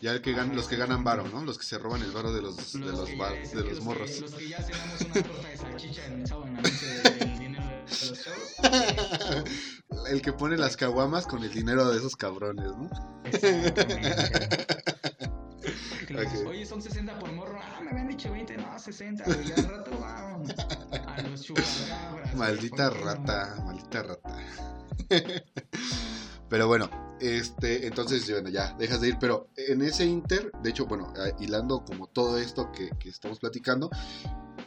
Ya 0.00 0.12
el 0.12 0.22
que 0.22 0.34
gan- 0.34 0.54
los 0.54 0.66
que 0.66 0.76
ganan 0.76 1.04
varo, 1.04 1.28
¿no? 1.28 1.44
Los 1.44 1.58
que 1.58 1.64
se 1.64 1.76
roban 1.78 2.00
el 2.02 2.10
varo 2.10 2.32
de 2.32 2.40
los, 2.40 2.56
de 2.72 2.78
los, 2.80 3.06
que 3.08 3.16
bar- 3.16 3.34
de 3.34 3.54
los 3.64 3.78
que- 3.78 3.84
morros. 3.84 4.18
Los 4.20 4.32
que 4.32 4.48
ya 4.48 4.62
cenamos 4.62 4.98
una 5.02 5.14
torta 5.22 5.48
de 5.48 5.56
salchicha 5.58 6.06
en 6.06 6.20
el 6.22 6.26
sábado 6.26 6.46
en 6.46 6.54
la 6.54 6.62
noche 6.62 6.86
del 6.86 7.38
dinero 7.38 7.64
de 7.66 7.82
los 7.82 7.90
shows. 8.18 8.54
el 10.10 10.22
que 10.22 10.32
pone 10.32 10.56
las 10.56 10.76
caguamas 10.78 11.26
con 11.26 11.44
el 11.44 11.52
dinero 11.52 11.86
de 11.90 11.98
esos 11.98 12.16
cabrones, 12.16 12.64
¿no? 12.64 12.88
Que 13.24 13.30
dices, 16.14 16.40
Ok. 16.40 16.46
Oye, 16.48 16.64
son 16.64 16.80
60 16.80 17.18
por 17.18 17.30
morro. 17.32 17.58
Ah, 17.60 17.80
me 17.82 17.90
habían 17.90 18.08
dicho 18.08 18.32
20. 18.32 18.56
No, 18.56 18.78
60, 18.78 19.22
güey. 19.24 19.44
Ya 19.48 19.54
al 19.56 19.68
rato 19.68 19.90
vamos. 20.00 20.50
A 21.06 21.20
los 21.22 21.42
chupacabras. 21.42 22.34
Maldita 22.36 22.88
rata, 22.88 23.56
maldita 23.66 24.02
rata. 24.02 24.38
Pero 26.48 26.66
bueno, 26.68 26.88
este, 27.20 27.86
entonces, 27.86 28.30
bueno, 28.30 28.48
ya, 28.48 28.74
dejas 28.78 29.00
de 29.00 29.08
ir. 29.08 29.16
Pero 29.20 29.48
en 29.56 29.82
ese 29.82 30.04
inter, 30.04 30.50
de 30.62 30.70
hecho, 30.70 30.86
bueno, 30.86 31.12
eh, 31.16 31.32
hilando 31.40 31.84
como 31.84 32.06
todo 32.08 32.38
esto 32.38 32.70
que, 32.72 32.90
que 32.98 33.08
estamos 33.08 33.38
platicando, 33.38 33.90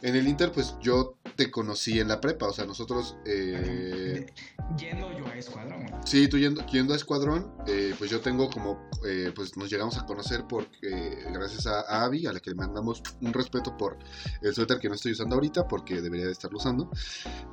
en 0.02 0.16
el 0.16 0.26
inter, 0.26 0.50
pues 0.52 0.76
yo 0.80 1.16
te 1.36 1.50
conocí 1.50 2.00
en 2.00 2.08
la 2.08 2.20
prepa. 2.20 2.46
O 2.48 2.52
sea, 2.52 2.64
nosotros, 2.64 3.16
eh, 3.24 4.26
Yendo 4.78 5.12
yo 5.16 5.26
a 5.26 5.34
escuadrón, 5.34 5.86
sí, 6.04 6.28
tú 6.28 6.38
yendo, 6.38 6.64
yendo 6.66 6.92
a 6.92 6.96
Escuadrón, 6.96 7.52
eh, 7.66 7.94
pues 7.98 8.10
yo 8.10 8.20
tengo 8.20 8.48
como, 8.48 8.88
eh, 9.04 9.32
pues 9.34 9.56
nos 9.56 9.68
llegamos 9.68 9.98
a 9.98 10.06
conocer 10.06 10.44
porque, 10.48 11.24
gracias 11.32 11.66
a, 11.66 11.80
a 11.80 12.04
Abby, 12.04 12.26
a 12.26 12.32
la 12.32 12.40
que 12.40 12.50
le 12.50 12.56
mandamos 12.56 13.02
un 13.20 13.32
respeto 13.32 13.76
por 13.76 13.98
el 14.42 14.54
suéter 14.54 14.78
que 14.78 14.88
no 14.88 14.94
estoy 14.94 15.12
usando 15.12 15.34
ahorita, 15.34 15.66
porque 15.66 16.00
debería 16.00 16.26
de 16.26 16.32
estarlo 16.32 16.58
usando. 16.58 16.90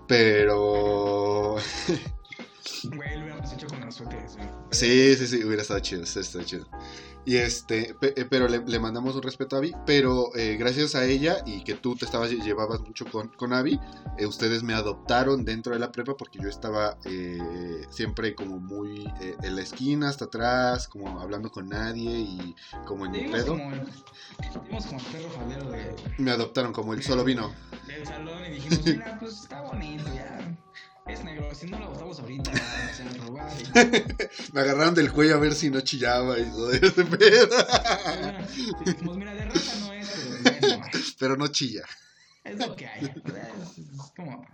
Pero... 0.07 1.55
Güey, 2.83 3.15
lo 3.17 3.23
hubiéramos 3.25 3.53
hecho 3.53 3.67
con 3.67 3.91
suéteres, 3.91 4.35
güey. 4.35 4.47
Sí, 4.71 5.15
sí, 5.15 5.27
sí, 5.27 5.43
hubiera 5.43 5.61
estado 5.61 5.79
chido, 5.79 6.03
estado 6.03 6.43
chido. 6.43 6.67
Y 7.25 7.35
este, 7.35 7.93
pe- 7.99 8.13
eh, 8.15 8.25
pero 8.29 8.47
le, 8.47 8.59
le 8.65 8.79
mandamos 8.79 9.13
un 9.15 9.21
respeto 9.21 9.55
a 9.57 9.59
Abby, 9.59 9.73
pero 9.85 10.33
eh, 10.35 10.55
gracias 10.57 10.95
a 10.95 11.03
ella 11.05 11.37
y 11.45 11.61
que 11.65 11.73
tú 11.73 11.95
te 11.95 12.05
estabas 12.05 12.31
llevabas 12.31 12.79
mucho 12.81 13.03
con, 13.05 13.27
con 13.29 13.51
Abby, 13.51 13.77
eh, 14.17 14.25
ustedes 14.25 14.63
me 14.63 14.73
adoptaron 14.73 15.43
dentro 15.43 15.73
de 15.73 15.79
la 15.79 15.91
prepa 15.91 16.15
porque 16.15 16.39
yo 16.39 16.47
estaba 16.47 16.97
eh, 17.03 17.85
siempre 17.89 18.33
como 18.33 18.59
muy 18.59 19.05
eh, 19.19 19.35
en 19.43 19.55
la 19.57 19.61
esquina, 19.61 20.07
hasta 20.07 20.25
atrás, 20.25 20.87
como 20.87 21.19
hablando 21.19 21.51
con 21.51 21.67
nadie 21.67 22.11
y 22.19 22.55
como 22.85 23.05
en 23.05 23.11
vimos 23.11 23.31
pedo. 23.31 23.53
como, 23.57 23.71
el- 23.73 23.81
como 24.63 24.77
el 24.99 25.05
perro 25.11 25.29
faldero 25.31 25.69
de, 25.69 25.95
Me 26.17 26.31
adoptaron 26.31 26.71
como 26.71 26.93
el 26.93 27.03
solo 27.03 27.25
vino. 27.25 27.51
del 27.87 28.05
salón 28.05 28.45
y 28.45 28.51
dijimos, 28.51 28.85
mira, 28.85 29.17
pues 29.19 29.41
está 29.41 29.61
bonito 29.61 30.03
ya. 30.13 30.57
Es 31.09 31.23
negro, 31.23 31.53
si 31.55 31.67
no 31.67 31.79
lo 31.79 31.89
botamos 31.89 32.19
ahorita, 32.19 32.51
se 32.93 33.03
va 33.05 33.09
a 33.11 33.27
robar. 33.27 33.51
Y, 33.61 34.53
Me 34.53 34.61
agarraron 34.61 34.93
del 34.93 35.11
cuello 35.11 35.35
a 35.35 35.39
ver 35.39 35.53
si 35.55 35.69
no 35.69 35.79
chillaba 35.81 36.37
y 36.37 36.43
todo 36.51 36.71
ese 36.71 37.05
pedo. 37.05 37.47
y 38.85 38.89
dijimos, 38.89 39.17
mira, 39.17 39.33
de 39.33 39.45
raza 39.45 39.79
no 39.79 39.93
es, 39.93 40.09
pero 40.09 40.77
bueno, 40.77 40.85
Pero 41.19 41.37
no 41.37 41.47
chilla. 41.47 41.83
es 42.43 42.57
lo 42.59 42.75
que 42.75 42.87
hay. 42.87 43.05
Es, 43.05 44.11
como, 44.15 44.45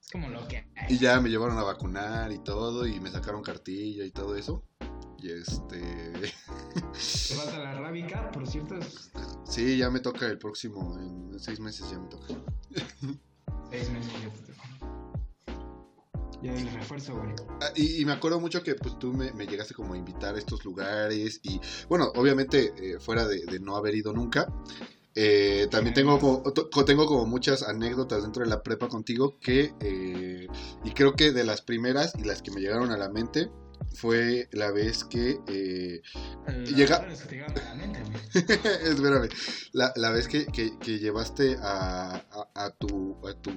es 0.00 0.10
como 0.12 0.28
lo 0.28 0.46
que 0.46 0.64
Y 0.88 0.94
hay. 0.94 0.98
ya 0.98 1.20
me 1.20 1.28
llevaron 1.28 1.58
a 1.58 1.64
vacunar 1.64 2.30
y 2.30 2.38
todo, 2.38 2.86
y 2.86 3.00
me 3.00 3.10
sacaron 3.10 3.42
cartilla 3.42 4.04
y 4.04 4.12
todo 4.12 4.36
eso. 4.36 4.64
Y 5.18 5.30
este. 5.30 5.80
Te 6.12 7.34
falta 7.34 7.58
la 7.58 7.74
rábica, 7.80 8.30
por 8.30 8.46
cierto, 8.46 8.76
es 8.78 9.10
Sí, 9.48 9.76
ya 9.76 9.90
me 9.90 10.00
toca 10.00 10.26
el 10.26 10.38
próximo, 10.38 10.96
en 10.98 11.38
seis 11.40 11.58
meses 11.60 11.90
ya 11.90 11.98
me 11.98 12.08
toca. 12.08 12.26
Ya 16.42 16.52
el 16.52 16.72
refuerzo, 16.72 17.14
güey. 17.14 17.34
Ah, 17.60 17.70
y, 17.76 18.04
me 18.04 18.12
acuerdo 18.12 18.40
mucho 18.40 18.62
que 18.62 18.74
pues 18.74 18.98
tú 18.98 19.12
me, 19.12 19.30
llegaste 19.46 19.74
como 19.74 19.94
a 19.94 19.96
invitar 19.96 20.34
a 20.34 20.38
estos 20.38 20.64
lugares. 20.64 21.40
Y 21.44 21.60
bueno, 21.88 22.10
obviamente, 22.16 22.72
eh, 22.76 22.98
fuera 22.98 23.26
de, 23.26 23.60
no 23.60 23.76
haber 23.76 23.94
ido 23.94 24.12
nunca. 24.12 24.52
eh, 25.14 25.68
también 25.70 25.94
tengo 25.94 26.18
como, 26.18 26.42
tengo 26.84 27.06
como 27.06 27.26
muchas 27.26 27.62
anécdotas 27.62 28.22
dentro 28.22 28.42
de 28.42 28.50
la 28.50 28.62
prepa 28.62 28.88
contigo 28.88 29.38
que, 29.40 29.74
eh, 29.80 30.48
y 30.84 30.90
creo 30.92 31.14
que 31.14 31.32
de 31.32 31.44
las 31.44 31.62
primeras 31.62 32.14
y 32.18 32.24
las 32.24 32.42
que 32.42 32.50
me 32.50 32.60
llegaron 32.60 32.90
a 32.90 32.96
la 32.96 33.08
mente 33.08 33.50
fue 33.94 34.48
la 34.52 34.70
vez 34.72 35.04
que 35.04 35.38
eh, 35.48 36.02
Llega-. 36.74 37.06
Espérame, 38.34 39.28
la, 39.72 39.92
la 39.96 40.10
vez 40.10 40.28
que, 40.28 40.46
que- 40.46 40.78
que 40.78 40.98
llevaste 40.98 41.56
a, 41.60 42.14
a- 42.30 42.48
a 42.54 42.70
tu, 42.70 43.16
a 43.26 43.34
tu 43.34 43.52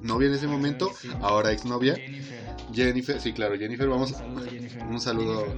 novia 0.00 0.28
en 0.28 0.34
ese 0.34 0.46
momento, 0.46 0.90
Sí. 1.00 1.08
ahora 1.20 1.52
exnovia, 1.52 1.94
Jennifer. 1.96 2.56
Jennifer, 2.72 3.20
sí, 3.20 3.32
claro, 3.32 3.56
Jennifer, 3.58 3.88
vamos, 3.88 4.12
Un 4.12 4.18
saludo, 4.18 4.46
Jennifer. 4.50 4.82
un 4.84 5.00
saludo. 5.00 5.40
Jennifer 5.40 5.56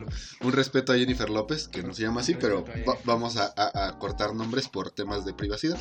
López. 0.00 0.26
un, 0.42 0.52
respeto 0.52 0.92
a 0.92 0.96
Jennifer 0.96 1.30
López, 1.30 1.68
que 1.68 1.82
no 1.82 1.94
se 1.94 2.02
llama 2.02 2.20
así, 2.20 2.34
pero 2.34 2.64
va- 2.88 2.98
vamos 3.04 3.36
a, 3.36 3.52
a- 3.56 3.88
a 3.88 3.98
cortar 3.98 4.34
nombres 4.34 4.68
por 4.68 4.90
temas 4.90 5.24
de 5.24 5.32
privacidad. 5.34 5.78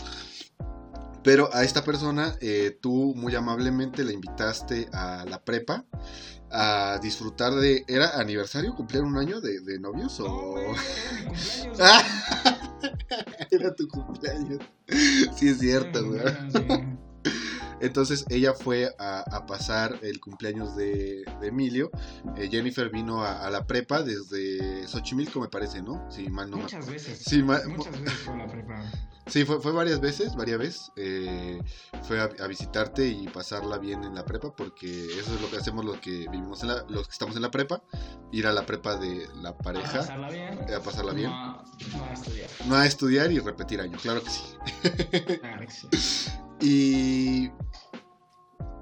Pero 1.23 1.53
a 1.53 1.63
esta 1.63 1.83
persona, 1.83 2.35
eh, 2.41 2.77
tú 2.81 3.13
muy 3.15 3.35
amablemente 3.35 4.03
la 4.03 4.11
invitaste 4.11 4.89
a 4.91 5.25
la 5.25 5.43
prepa 5.43 5.85
a 6.49 6.99
disfrutar 7.01 7.53
de... 7.53 7.85
¿Era 7.87 8.19
aniversario? 8.19 8.75
¿Cumplían 8.75 9.05
un 9.05 9.17
año 9.17 9.39
de, 9.39 9.61
de 9.61 9.79
novios? 9.79 10.19
No, 10.19 10.25
o... 10.25 10.51
güey, 10.51 10.65
era 10.71 11.21
mi 11.21 11.25
cumpleaños. 11.27 11.79
Ah, 11.79 12.03
Era 13.51 13.75
tu 13.75 13.87
cumpleaños. 13.87 14.59
Sí, 15.35 15.49
es 15.49 15.59
cierto, 15.59 16.07
güey. 16.07 16.21
sí. 16.51 17.31
Entonces 17.81 18.25
ella 18.29 18.53
fue 18.53 18.93
a, 18.99 19.19
a 19.35 19.45
pasar 19.45 19.97
el 20.01 20.19
cumpleaños 20.19 20.75
de, 20.75 21.23
de 21.41 21.47
Emilio. 21.47 21.91
Eh, 22.37 22.47
Jennifer 22.51 22.89
vino 22.89 23.23
a, 23.23 23.45
a 23.45 23.49
la 23.49 23.65
prepa 23.65 24.03
desde 24.03 24.87
Xochimilco, 24.87 25.39
me 25.41 25.47
parece, 25.49 25.81
¿no? 25.81 26.09
Si 26.11 26.29
mal 26.29 26.49
no 26.49 26.57
Muchas 26.57 26.89
veces. 26.89 27.19
Sí, 27.25 27.41
Muchas 27.43 27.99
veces 27.99 28.19
fue 28.19 28.37
la 28.37 28.47
prepa. 28.47 28.83
Sí, 29.27 29.45
fue, 29.45 29.61
fue 29.61 29.71
varias 29.71 30.01
veces, 30.01 30.35
varias 30.35 30.57
veces. 30.59 30.91
eh, 30.95 31.61
fue 32.03 32.19
a, 32.19 32.23
a 32.43 32.47
visitarte 32.47 33.07
y 33.07 33.27
pasarla 33.27 33.77
bien 33.77 34.03
en 34.03 34.15
la 34.15 34.25
prepa, 34.25 34.53
porque 34.53 35.05
eso 35.19 35.33
es 35.35 35.41
lo 35.41 35.49
que 35.49 35.57
hacemos 35.57 35.85
los 35.85 35.97
que 35.99 36.27
vivimos 36.29 36.63
en 36.63 36.69
la, 36.69 36.83
los 36.89 37.07
que 37.07 37.13
estamos 37.13 37.35
en 37.35 37.43
la 37.43 37.51
prepa, 37.51 37.81
ir 38.31 38.47
a 38.47 38.51
la 38.51 38.65
prepa 38.65 38.97
de 38.97 39.27
la 39.41 39.49
A 39.49 39.57
pareja, 39.57 39.99
pasarla 39.99 40.29
bien. 40.29 40.59
eh, 40.67 40.73
a 40.75 40.79
pasarla 40.81 41.13
bien, 41.13 41.29
No, 41.29 41.63
no 41.97 42.03
a 42.05 42.13
estudiar. 42.13 42.49
no 42.65 42.75
a 42.75 42.85
estudiar 42.85 43.31
y 43.31 43.39
repetir 43.39 43.79
año, 43.79 43.97
claro 44.01 44.21
que 44.23 44.29
sí. 44.31 44.43
Claro 45.39 45.65
que 45.65 45.71
sí. 45.71 46.31
Y, 46.63 47.49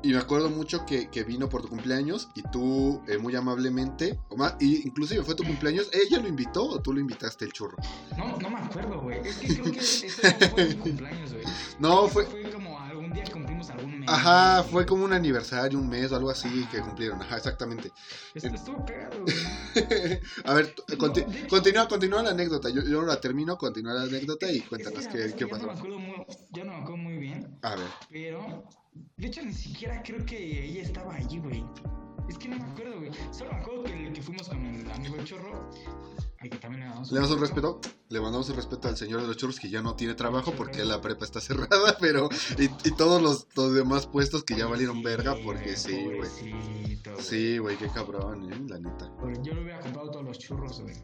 y 0.03 0.09
me 0.13 0.17
acuerdo 0.17 0.49
mucho 0.49 0.85
que, 0.85 1.09
que 1.09 1.23
vino 1.23 1.49
por 1.49 1.61
tu 1.61 1.69
cumpleaños 1.69 2.29
y 2.35 2.41
tú 2.51 3.01
eh, 3.07 3.17
muy 3.17 3.35
amablemente, 3.35 4.19
o 4.29 4.37
más, 4.37 4.55
y 4.59 4.87
inclusive 4.87 5.23
fue 5.23 5.35
tu 5.35 5.43
cumpleaños, 5.43 5.89
¿ella 5.91 6.19
lo 6.19 6.27
invitó 6.27 6.63
o 6.65 6.81
tú 6.81 6.93
lo 6.93 6.99
invitaste 6.99 7.45
el 7.45 7.51
churro? 7.53 7.77
No, 8.17 8.37
no 8.37 8.49
me 8.49 8.57
acuerdo, 8.59 8.99
güey. 9.01 9.19
Es 9.27 9.37
que 9.37 9.47
creo 9.47 9.71
que 9.71 9.79
ese 9.79 10.07
no 10.39 10.49
fue 10.49 10.65
mi 10.67 10.75
cumpleaños, 10.75 11.33
güey. 11.33 11.45
No, 11.79 12.07
fue... 12.07 12.25
Fue 12.25 12.49
como 12.51 12.79
algún 12.79 13.11
día 13.11 13.23
que 13.23 13.31
cumplimos 13.31 13.69
algún 13.69 13.99
mes. 13.99 14.09
Ajá, 14.09 14.63
fue 14.63 14.85
como 14.85 15.03
un 15.05 15.13
aniversario, 15.13 15.77
un 15.79 15.89
mes 15.89 16.11
o 16.11 16.15
algo 16.15 16.29
así 16.29 16.65
que 16.71 16.81
cumplieron, 16.81 17.21
ajá, 17.21 17.37
exactamente. 17.37 17.91
Esto 18.33 18.47
estuvo 18.47 18.85
cagado, 18.85 19.23
güey. 19.23 20.19
A 20.45 20.53
ver, 20.53 20.73
conti- 20.97 21.25
No, 21.25 21.31
de 21.31 21.47
continúa, 21.47 21.87
continúa 21.87 22.23
la 22.23 22.31
anécdota, 22.31 22.69
yo, 22.69 22.81
yo 22.83 23.01
la 23.03 23.19
termino, 23.21 23.57
continúa 23.57 23.93
la 23.93 24.03
anécdota 24.03 24.51
y 24.51 24.57
Es 24.57 24.63
que 24.63 24.69
cuéntanos 24.69 25.07
qué, 25.07 25.33
qué 25.35 25.45
No 25.45 25.57
me 25.57 25.65
pasó. 25.67 25.71
acuerdo 25.71 25.99
muy, 25.99 26.15
ya 26.51 26.63
no 26.63 26.71
me 26.71 26.77
acuerdo 26.79 26.97
muy 26.97 27.17
bien, 27.17 27.59
A 27.61 27.75
ver, 27.75 27.87
pero 28.09 28.63
de 28.93 29.27
hecho 29.27 29.41
ni 29.43 29.53
siquiera 29.53 30.01
creo 30.03 30.25
que 30.25 30.65
ella 30.65 30.81
estaba 30.83 31.15
allí, 31.15 31.39
güey. 31.39 31.63
Es 32.27 32.37
que 32.37 32.47
no 32.47 32.57
me 32.57 32.63
acuerdo, 32.63 32.99
güey. 32.99 33.11
Solo 33.31 33.51
me 33.51 33.57
acuerdo 33.57 33.83
que, 33.83 34.13
que 34.13 34.21
fuimos 34.21 34.47
con 34.47 34.63
el 34.63 34.91
amigo 34.91 35.15
el 35.15 35.23
chorro. 35.25 35.69
Ay, 36.41 36.49
que 36.49 36.57
también 36.57 36.83
le 36.83 36.89
damos 36.89 37.11
le 37.11 37.19
un 37.19 37.41
respeto, 37.41 37.81
le 38.07 38.21
mandamos 38.21 38.49
un 38.49 38.55
respeto 38.55 38.87
al 38.87 38.95
señor 38.95 39.21
de 39.21 39.27
los 39.27 39.35
churros 39.35 39.59
que 39.59 39.69
ya 39.69 39.81
no 39.81 39.95
tiene 39.95 40.13
trabajo 40.13 40.53
porque 40.55 40.85
la 40.85 41.01
prepa 41.01 41.25
está 41.25 41.41
cerrada, 41.41 41.97
pero 41.99 42.29
y, 42.57 42.65
y 42.87 42.95
todos 42.95 43.21
los, 43.21 43.47
los 43.55 43.73
demás 43.73 44.07
puestos 44.07 44.43
que 44.43 44.55
ya 44.55 44.65
valieron 44.65 45.03
verga 45.03 45.35
porque 45.43 45.75
sí, 45.75 46.05
güey. 46.05 46.29
Sí, 47.19 47.57
güey, 47.57 47.77
qué 47.77 47.89
cabrón, 47.89 48.53
eh, 48.53 48.61
la 48.69 48.79
neta. 48.79 49.11
Yo 49.41 49.53
le 49.53 49.63
hubiera 49.63 49.79
comprado 49.79 50.11
todos 50.11 50.25
los 50.25 50.39
churros, 50.39 50.81
güey. 50.81 50.95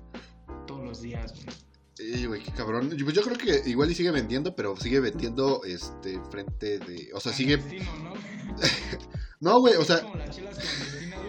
Todos 0.67 0.83
los 0.85 1.01
días, 1.01 1.33
güey. 1.33 1.55
Y, 1.97 2.25
güey, 2.25 2.41
qué 2.43 2.51
cabrón. 2.51 2.91
Yo- 2.95 3.05
Pues 3.05 3.15
yo 3.15 3.21
creo 3.23 3.37
que 3.37 3.61
igual 3.69 3.89
y 3.91 3.95
sigue 3.95 4.11
vendiendo, 4.11 4.55
pero 4.55 4.75
sigue 4.77 4.99
vendiendo 4.99 5.61
este 5.63 6.19
frente 6.29 6.79
de. 6.79 7.09
O 7.13 7.19
sea, 7.21 7.31
sigue. 7.33 7.57
Clandestino, 7.57 7.99
¿no? 8.03 8.13
No, 9.41 9.59
güey, 9.59 9.75
o 9.75 9.81
Es 9.81 9.87
sea, 9.87 10.01
como 10.01 10.15
las 10.15 10.35
chelas 10.35 10.57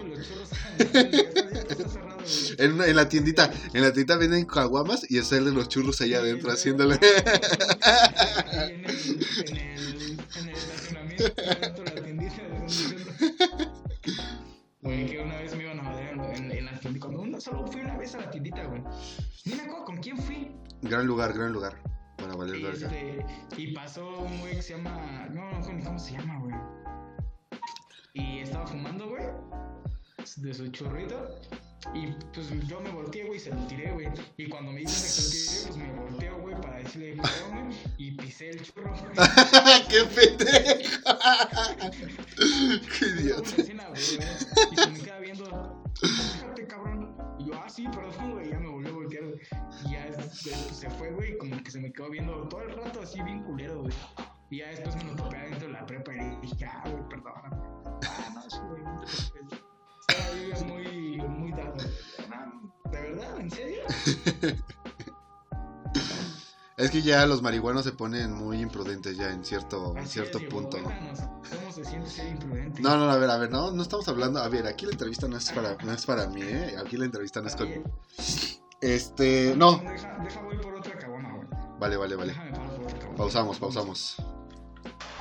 los 0.09 0.27
churros 0.27 0.49
en, 2.59 2.73
una- 2.73 2.87
en 2.87 2.97
la 2.97 3.09
tiendita, 3.09 3.53
en 3.75 3.83
la 3.83 3.93
tiendita 3.93 4.17
venden 4.17 4.45
caguamas 4.47 5.11
y 5.11 5.21
salen 5.23 5.55
los 5.55 5.69
churros 5.69 6.01
allá 6.01 6.19
adentro 6.21 6.51
haciéndole. 6.53 6.95
En 8.53 8.85
el, 8.85 8.87
en 9.49 9.57
el, 9.57 10.19
en 10.37 10.49
el 10.49 10.55
estacionamiento, 10.55 11.25
dentro 11.61 11.85
de 11.85 11.95
la 11.95 12.03
tiendita. 12.03 12.43
de- 12.43 13.69
Güey, 14.83 15.07
que 15.07 15.19
una 15.19 15.37
vez 15.41 15.55
me 15.57 15.63
iban 15.65 15.81
a 15.81 15.83
madrear 15.83 16.13
en, 16.37 16.51
en, 16.53 16.66
la 17.37 17.41
solo 17.41 17.67
fui 17.67 17.81
una 17.83 17.97
vez 17.97 18.15
a 18.15 18.19
la 18.21 18.31
tiendita, 18.31 18.65
güey. 18.65 18.83
Ni 19.45 19.55
me 19.55 19.63
acuerdo 19.63 19.85
con 19.85 19.97
quién 19.99 20.19
fui. 20.19 20.51
gran 20.83 21.07
lugar, 21.07 21.33
gran 21.33 21.53
lugar. 21.53 21.81
Para 22.17 22.35
valer 22.35 22.57
Y, 22.57 22.63
verga. 22.63 22.87
este, 22.87 23.27
y 23.59 23.75
pasó 23.75 24.21
un 24.21 24.41
güey 24.41 24.57
que 24.57 24.63
se 24.63 24.77
llama. 24.77 25.29
No, 25.31 25.61
no, 25.61 25.73
ni 25.73 25.83
cómo 25.83 25.99
se 25.99 26.13
llama, 26.13 26.39
güey. 26.41 26.55
Y 28.15 28.39
estaba 28.39 28.67
fumando, 28.67 29.09
güey. 29.09 29.25
De 30.37 30.55
su 30.55 30.69
churrito. 30.69 31.39
Y 31.95 32.07
pues 32.33 32.49
yo 32.67 32.81
me 32.81 32.91
volteé, 32.91 33.25
güey, 33.27 33.37
y 33.37 33.41
se 33.41 33.51
lo 33.51 33.59
tiré, 33.67 33.93
güey. 33.93 34.09
Y 34.39 34.49
cuando 34.49 34.73
me 34.73 34.81
dicen 34.81 35.03
que 35.03 35.09
se 35.09 35.23
lo 35.23 35.31
tiré, 35.31 35.67
pues 35.67 35.77
me 35.77 36.01
volteo, 36.01 36.41
güey, 36.41 36.61
para 36.61 36.79
decirle, 36.79 37.15
güey. 37.17 37.29
Y 37.99 38.11
pisé 38.13 38.51
el 38.51 38.63
churro, 38.63 38.93
güey. 38.93 39.13
¡Qué 39.89 40.05
pendejo! 40.15 41.01
¡Qué 42.99 43.07
idiota! 43.07 43.51
Y 43.61 44.77
se 44.77 44.91
me 44.91 44.99
queda 45.01 45.19
viendo. 45.21 45.85
Sí, 47.77 47.87
perdón, 47.89 48.33
güey. 48.33 48.51
Ya 48.51 48.59
me 48.59 48.69
volvió 48.69 48.91
a 48.91 48.95
voltear. 48.95 49.25
Y 49.85 49.93
ya 49.93 50.09
pues, 50.15 50.41
se 50.41 50.91
fue, 50.91 51.11
güey. 51.13 51.37
Como 51.39 51.63
que 51.63 51.71
se 51.71 51.79
me 51.79 51.93
quedó 51.93 52.11
viendo 52.11 52.49
todo 52.49 52.63
el 52.63 52.75
rato 52.75 53.03
así, 53.03 53.23
bien 53.23 53.43
culero, 53.45 53.83
güey. 53.83 53.95
Y 54.51 54.59
ya 54.59 54.69
después 54.69 54.97
me 54.97 55.05
lo 55.05 55.17
topé 55.17 55.37
adentro 55.37 55.67
de 55.67 55.73
la 55.75 55.87
prepa 55.87 56.15
y 56.15 56.37
dije, 56.41 56.65
ah, 56.65 56.83
güey, 56.89 57.09
perdón. 57.09 57.33
Ah, 57.37 58.33
no, 58.35 58.69
güey. 58.69 58.83
Estaba 60.09 60.67
muy, 60.67 61.19
muy 61.19 61.53
dado. 61.53 61.77
¿De 62.91 63.01
verdad? 63.01 63.41
¿En 63.41 63.51
serio? 63.51 63.83
Es 66.77 66.91
que 66.91 67.01
ya 67.01 67.25
los 67.25 67.41
marihuanos 67.41 67.85
se 67.85 67.93
ponen 67.93 68.33
muy 68.33 68.61
imprudentes 68.61 69.17
ya 69.17 69.31
en 69.31 69.43
cierto, 69.43 69.97
en 69.97 70.07
cierto 70.07 70.37
es, 70.37 70.45
punto. 70.45 70.77
cuéntanos, 70.83 71.21
¿Cómo 71.21 71.73
se 71.73 71.83
siente 71.83 72.11
ser 72.11 72.29
imprudente? 72.29 72.83
No, 72.83 72.99
no, 72.99 73.11
a 73.11 73.17
ver, 73.17 73.31
a 73.31 73.39
ver, 73.39 73.51
no, 73.51 73.71
no 73.71 73.81
estamos 73.83 74.07
hablando. 74.09 74.41
A 74.41 74.49
ver, 74.49 74.67
aquí 74.67 74.85
la 74.85 74.93
entrevista 74.93 75.27
no 75.27 75.39
es 75.39 75.51
para, 75.53 75.75
no 75.83 75.93
es 75.93 76.05
para 76.05 76.27
mí, 76.29 76.43
¿eh? 76.43 76.77
Aquí 76.79 76.99
la 76.99 77.07
entrevista 77.07 77.41
no 77.41 77.49
es 77.49 77.57
conmigo. 77.57 77.85
Este, 78.83 79.55
no. 79.57 79.79
Deja, 79.79 80.19
deja 80.23 80.43
voy 80.43 80.59
por 80.59 80.75
otra 80.75 80.99
cabona, 80.99 81.33
güey. 81.33 81.49
Vale, 81.81 81.97
vale, 81.97 82.15
vale. 82.15 82.35
Pausamos, 83.17 83.59
pausamos. 83.59 84.17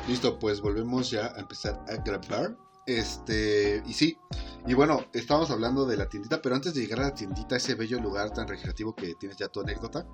Listo, 0.10 0.38
pues 0.38 0.60
volvemos 0.60 1.10
ya 1.10 1.28
a 1.28 1.39
empezar 1.39 1.82
a 1.88 1.96
grabar. 2.04 2.58
Este, 2.86 3.82
y 3.86 3.94
sí, 3.94 4.18
y 4.67 4.73
bueno, 4.73 5.06
estábamos 5.13 5.51
hablando 5.51 5.86
de 5.86 5.95
la 5.95 6.10
tiendita, 6.10 6.41
pero 6.41 6.56
antes 6.56 6.73
de 6.73 6.82
llegar 6.82 6.99
a 6.99 7.04
la 7.04 7.13
tiendita, 7.13 7.56
ese 7.56 7.75
bello 7.75 7.99
lugar 7.99 8.34
tan 8.34 8.47
recreativo 8.47 8.95
que 8.95 9.13
tienes 9.13 9.38
ya 9.38 9.47
tu 9.47 9.62
anécdota. 9.62 10.08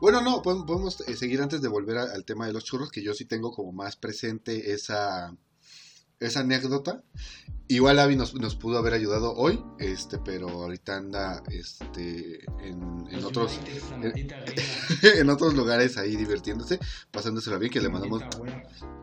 Bueno, 0.00 0.22
no, 0.22 0.40
podemos, 0.40 1.00
eh, 1.06 1.14
seguir 1.14 1.42
antes 1.42 1.60
de 1.60 1.68
volver 1.68 1.98
al 1.98 2.24
tema 2.24 2.46
de 2.46 2.54
los 2.54 2.64
churros, 2.64 2.90
que 2.90 3.02
yo 3.02 3.12
sí 3.12 3.26
tengo 3.26 3.52
como 3.52 3.72
más 3.72 3.96
presente 3.96 4.72
esa, 4.72 5.36
esa 6.20 6.40
anécdota. 6.40 7.02
Igual 7.70 7.98
Avi 7.98 8.16
nos, 8.16 8.32
nos 8.34 8.56
pudo 8.56 8.78
haber 8.78 8.94
ayudado 8.94 9.34
hoy, 9.34 9.62
este, 9.78 10.16
pero 10.18 10.48
ahorita 10.48 10.96
anda 10.96 11.42
este, 11.50 12.40
en, 12.66 13.06
otros, 13.24 13.60
en 15.02 15.28
otros 15.28 15.52
lugares 15.52 15.98
ahí 15.98 16.16
divirtiéndose, 16.16 16.80
pasándosela 17.10 17.58
bien, 17.58 17.70
que 17.70 17.82
le 17.82 17.90
mandamos 17.90 18.22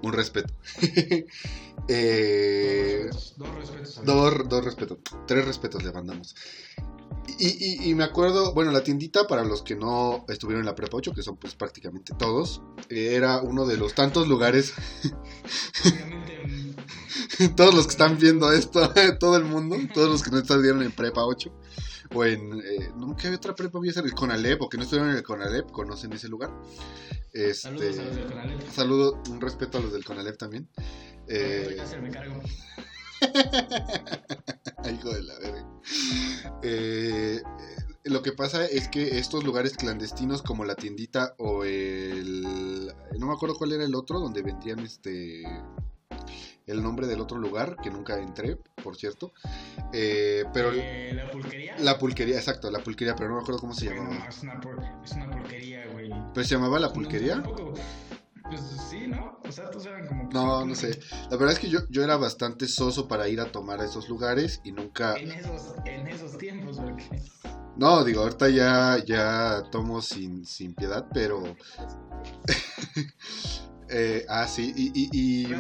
un 0.02 0.14
respeto. 0.14 0.54
Eh, 1.88 3.10
Dos 3.12 3.36
respetos. 3.36 3.36
Dos 3.38 3.54
respetos. 3.56 3.98
a 4.00 4.02
dos, 4.04 4.50
dos 4.50 4.66
respetos. 4.66 4.98
Tres 5.28 5.46
respetos 5.46 5.84
le 5.84 5.92
mandamos. 5.92 6.36
Y, 7.38 7.48
y- 7.86 7.90
y 7.92 7.94
me 7.94 8.04
acuerdo, 8.04 8.54
bueno, 8.56 8.72
la 8.72 8.84
tiendita, 8.84 9.28
para 9.28 9.44
los 9.44 9.62
que 9.62 9.76
no 9.76 10.26
estuvieron 10.28 10.62
en 10.62 10.66
la 10.66 10.74
prepa 10.74 10.98
8, 10.98 11.14
que 11.14 11.22
son 11.22 11.38
pues 11.38 11.54
prácticamente 11.54 12.14
todos, 12.18 12.62
era 12.90 13.40
uno 13.42 13.68
de 13.68 13.78
los 13.78 13.94
tantos 13.94 14.28
lugares, 14.28 14.74
Obviamente, 15.84 16.65
todos 17.56 17.74
los 17.74 17.86
que 17.86 17.92
están 17.92 18.18
viendo 18.18 18.52
esto, 18.52 18.94
todo 19.20 19.38
el 19.38 19.46
mundo, 19.46 19.78
todos 19.94 20.10
los 20.10 20.24
que 20.24 20.32
no 20.32 20.40
estuvieron 20.40 20.82
en 20.84 20.92
prepa 20.92 21.26
8, 21.26 21.52
o 22.14 22.26
en, 22.26 22.60
eh, 22.60 22.92
no, 22.98 23.16
¿qué 23.16 23.30
otra 23.30 23.56
prepa 23.56 23.80
voy 23.80 23.90
a 23.90 23.92
hacer? 23.92 24.06
El 24.06 24.14
Conalep, 24.14 24.62
o 24.62 24.70
que 24.70 24.78
no 24.78 24.84
estuvieron 24.84 25.12
en 25.12 25.18
el 25.18 25.24
Conalep, 25.24 25.72
conocen 25.72 26.14
ese 26.14 26.28
lugar. 26.28 26.52
Este, 27.34 27.54
saludos 27.54 28.00
a 28.00 28.04
los 28.04 28.16
del 28.16 28.26
Conalep. 28.26 28.72
saludo, 28.72 29.24
un 29.30 29.42
respeto 29.42 29.78
a 29.78 29.82
los 29.82 29.92
del 29.92 30.06
Conalep 30.06 30.38
también. 30.38 30.70
Eh, 31.28 31.78
me 32.02 32.10
cargo. 32.12 32.42
Hijo 34.94 35.14
de 35.14 35.24
la 35.24 35.40
verga. 35.40 35.68
Eh, 36.62 37.42
eh, 37.42 37.86
lo 38.04 38.22
que 38.22 38.32
pasa 38.34 38.66
es 38.66 38.88
que 38.88 39.18
estos 39.18 39.44
lugares 39.44 39.76
clandestinos 39.76 40.42
como 40.42 40.64
la 40.66 40.76
tiendita 40.76 41.34
o 41.40 41.64
el... 41.64 42.94
No 43.18 43.28
me 43.28 43.34
acuerdo 43.34 43.56
cuál 43.56 43.74
era 43.74 43.84
el 43.84 43.96
otro 43.96 44.20
donde 44.20 44.44
vendían 44.44 44.80
este... 44.80 45.44
El 46.68 46.82
nombre 46.82 47.06
del 47.08 47.22
otro 47.22 47.38
lugar, 47.38 47.78
que 47.82 47.92
nunca 47.92 48.18
entré, 48.20 48.58
por 48.84 48.96
cierto. 48.98 49.34
Eh, 49.94 50.46
pero 50.54 50.72
Eh, 50.74 51.12
la 51.14 51.30
pulquería. 51.30 51.76
la 51.80 51.98
pulquería, 52.00 52.38
exacto, 52.38 52.72
la 52.72 52.80
pulquería, 52.80 53.16
pero 53.16 53.30
no 53.30 53.36
me 53.36 53.42
acuerdo 53.42 53.60
cómo 53.62 53.74
se 53.74 53.86
Güey, 53.86 53.98
no, 53.98 54.10
llamaba. 54.12 54.30
es 54.30 54.44
una, 54.44 54.60
por- 54.60 54.84
es 55.04 55.12
una 55.12 55.30
porquería, 55.30 55.88
güey. 55.92 56.10
¿Pero 56.34 56.44
se 56.48 56.56
llamaba 56.56 56.80
la 56.80 56.88
No, 56.88 56.94
pulquería? 56.94 57.34
tampoco. 57.36 57.74
Pues 58.44 58.62
sí, 58.90 59.08
¿no? 59.08 59.40
O 59.48 59.52
sea, 59.52 59.70
todos 59.72 59.86
eran 59.88 60.08
como. 60.08 60.30
No, 60.32 60.66
no 60.66 60.76
sé. 60.76 61.00
La 61.32 61.38
verdad 61.38 61.54
es 61.54 61.60
que 61.60 61.70
yo, 61.70 61.80
yo 61.90 62.04
era 62.04 62.16
bastante 62.18 62.68
soso 62.68 63.08
para 63.08 63.28
ir 63.28 63.40
a 63.42 63.52
tomar 63.52 63.82
a 63.82 63.86
esos 63.86 64.08
lugares 64.08 64.62
y 64.64 64.72
nunca... 64.72 65.16
En 65.18 65.32
esos, 65.32 65.74
en 65.86 66.08
esos 66.08 66.38
tiempos, 66.38 66.78
porque. 66.80 67.04
No, 67.76 68.04
digo, 68.04 68.22
ahorita 68.22 68.50
ya, 68.50 69.04
ya 69.04 69.64
tomo 69.72 70.02
sin, 70.02 70.46
sin 70.46 70.74
piedad, 70.76 71.08
pero... 71.14 71.42
Eh, 73.90 74.26
ah, 74.30 74.48
sí, 74.48 74.74
y... 74.76 74.92
y, 74.94 75.10
y. 75.12 75.54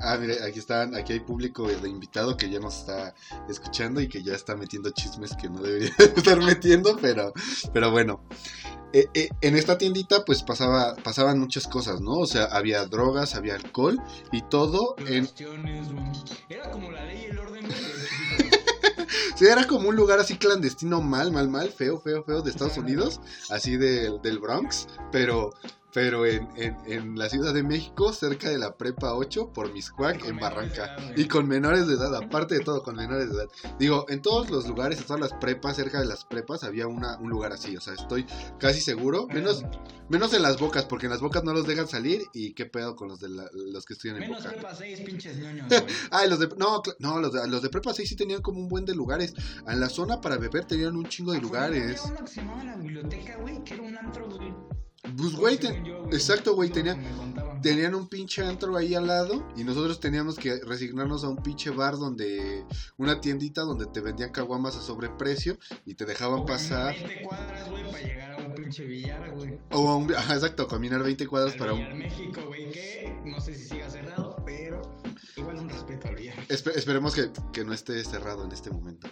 Ah, 0.00 0.16
mira, 0.20 0.34
aquí 0.44 0.58
están, 0.58 0.94
aquí 0.94 1.12
hay 1.12 1.20
público 1.20 1.68
de 1.68 1.88
invitado 1.88 2.36
que 2.36 2.50
ya 2.50 2.58
nos 2.58 2.78
está 2.78 3.14
escuchando 3.48 4.00
y 4.00 4.08
que 4.08 4.22
ya 4.22 4.34
está 4.34 4.56
metiendo 4.56 4.90
chismes 4.90 5.34
que 5.36 5.48
no 5.48 5.60
debería 5.62 5.90
estar 6.16 6.38
metiendo, 6.42 6.96
pero, 7.00 7.32
pero 7.72 7.90
bueno. 7.90 8.20
Eh, 8.94 9.06
eh, 9.12 9.28
en 9.42 9.54
esta 9.54 9.76
tiendita 9.76 10.24
pues 10.24 10.42
pasaba, 10.42 10.96
pasaban 10.96 11.38
muchas 11.38 11.66
cosas, 11.68 12.00
¿no? 12.00 12.12
O 12.12 12.26
sea, 12.26 12.44
había 12.46 12.86
drogas, 12.86 13.34
había 13.34 13.54
alcohol 13.54 14.00
y 14.32 14.40
todo 14.42 14.96
en... 15.06 15.28
Era 16.48 16.70
como 16.70 16.90
la 16.90 17.04
ley 17.04 17.24
y 17.24 17.30
el 17.30 17.38
orden. 17.38 17.68
Sí, 19.36 19.44
era 19.46 19.66
como 19.68 19.88
un 19.88 19.94
lugar 19.94 20.18
así 20.18 20.36
clandestino 20.36 21.00
mal, 21.00 21.30
mal, 21.30 21.48
mal, 21.48 21.70
feo, 21.70 22.00
feo, 22.00 22.24
feo 22.24 22.42
de 22.42 22.50
Estados. 22.50 22.76
Unidos, 22.76 23.20
así 23.50 23.76
de- 23.76 24.18
del 24.20 24.40
Bronx, 24.40 24.88
pero, 25.12 25.50
pero 25.92 26.26
en, 26.26 26.48
en, 26.56 26.76
en 26.86 27.18
la 27.18 27.28
Ciudad 27.28 27.54
de 27.54 27.62
México, 27.62 28.12
cerca 28.12 28.50
de 28.50 28.58
la 28.58 28.76
Prepa 28.76 29.14
8, 29.14 29.52
por 29.52 29.72
Miscuac, 29.72 30.24
en 30.26 30.36
Barranca. 30.38 30.96
Y 31.16 31.26
con 31.26 31.48
menores 31.48 31.86
de 31.86 31.94
edad, 31.94 32.14
aparte 32.14 32.56
de 32.56 32.60
todo, 32.64 32.82
con 32.82 32.96
menores 32.96 33.30
de 33.30 33.36
edad. 33.36 33.48
Digo, 33.78 34.04
en 34.08 34.20
todos 34.22 34.50
los 34.50 34.66
lugares, 34.68 34.98
en 34.98 35.04
todas 35.06 35.20
las 35.20 35.32
prepas, 35.34 35.76
cerca 35.76 35.98
de 36.00 36.06
las 36.06 36.24
prepas, 36.24 36.62
había 36.64 36.86
una, 36.86 37.16
un 37.18 37.30
lugar 37.30 37.52
así. 37.52 37.76
O 37.76 37.80
sea, 37.80 37.94
estoy 37.94 38.26
casi 38.58 38.80
seguro. 38.80 39.26
Menos, 39.28 39.64
menos 40.08 40.32
en 40.34 40.42
las 40.42 40.58
bocas, 40.58 40.84
porque 40.84 41.06
en 41.06 41.12
las 41.12 41.20
bocas 41.20 41.42
no 41.44 41.52
los 41.54 41.66
dejan 41.66 41.88
salir. 41.88 42.22
Y 42.34 42.52
qué 42.52 42.66
pedo 42.66 42.94
con 42.94 43.08
los 43.08 43.20
de 43.20 43.30
la- 43.30 43.48
los 43.52 43.84
que 43.86 43.94
estudian 43.94 44.16
en 44.16 44.28
Menos 44.28 44.42
boca. 44.44 44.54
prepa 44.54 44.74
6, 44.74 45.00
pinches 45.00 45.38
ñoños, 45.38 45.68
güey. 45.68 45.82
Ah, 46.10 46.26
y 46.26 46.28
los 46.30 46.38
de. 46.38 46.48
No, 46.58 46.82
no 46.98 47.18
los, 47.20 47.32
de, 47.32 47.48
los 47.48 47.62
de 47.62 47.68
prepa 47.70 47.92
6 47.94 48.08
sí 48.08 48.14
tenían 48.16 48.42
como 48.42 48.58
un 48.60 48.68
buen 48.68 48.84
de 48.84 48.94
lugares. 48.94 49.32
En 49.66 49.80
la 49.80 49.88
zona 49.88 50.20
para 50.20 50.36
beber 50.36 50.64
tenían 50.66 50.96
un 50.96 51.06
chingo 51.08 51.32
de 51.32 51.40
lugares. 51.40 52.00
Había 52.00 52.12
uno 52.16 52.24
que 52.26 52.30
se 52.32 52.40
llamaba 52.42 52.64
la 52.64 52.76
biblioteca, 52.76 53.36
güey, 53.38 53.64
que 53.64 53.74
era 53.74 53.82
un 53.82 53.96
antro, 53.96 54.28
güey. 54.28 54.52
Pues, 55.16 55.32
güey, 55.34 55.56
te- 55.58 55.68
Según 55.68 55.84
yo, 55.84 56.04
exacto, 56.12 56.54
güey, 56.54 56.70
tenía-. 56.70 56.96
Tenían 57.62 57.96
un 57.96 58.06
pinche 58.08 58.44
antro 58.44 58.76
ahí 58.76 58.94
al 58.94 59.08
lado 59.08 59.44
y 59.56 59.64
nosotros 59.64 59.98
teníamos 59.98 60.36
que 60.36 60.60
resignarnos 60.60 61.24
a 61.24 61.28
un 61.28 61.38
pinche 61.42 61.70
bar 61.70 61.96
donde 61.96 62.64
una 62.98 63.20
tiendita 63.20 63.62
donde 63.62 63.86
te 63.86 64.00
vendían 64.00 64.30
caguamas 64.30 64.76
a 64.76 64.80
sobreprecio 64.80 65.58
y 65.84 65.94
te 65.94 66.04
dejaban 66.06 66.40
O 66.40 66.46
pasar 66.46 66.94
20 66.94 67.22
cuadras, 67.22 67.68
güey, 67.68 67.84
para 67.90 68.00
llegar 68.00 68.30
a 68.32 68.36
un 68.46 68.54
pinche 68.54 68.84
billar, 68.84 69.30
güey. 69.34 69.58
o 69.72 69.88
a 69.88 69.96
un 69.96 70.14
ajá, 70.14 70.34
exacto, 70.34 70.68
caminar 70.68 71.02
20 71.02 71.26
cuadras 71.26 71.54
Al 71.54 71.58
para 71.58 71.72
un 71.72 71.98
México, 71.98 72.42
güey, 72.46 72.70
que 72.70 73.20
no 73.24 73.40
sé 73.40 73.54
si 73.56 73.64
siga 73.64 73.90
cerrado, 73.90 74.40
pero 74.46 74.80
igual 75.36 75.56
un 75.58 75.68
respeto 75.68 76.06
al 76.08 76.14
billar. 76.14 76.36
Espe- 76.46 76.76
esperemos 76.76 77.12
que, 77.14 77.30
que 77.52 77.64
no 77.64 77.72
esté 77.72 78.04
cerrado 78.04 78.44
en 78.44 78.52
este 78.52 78.70
momento. 78.70 79.08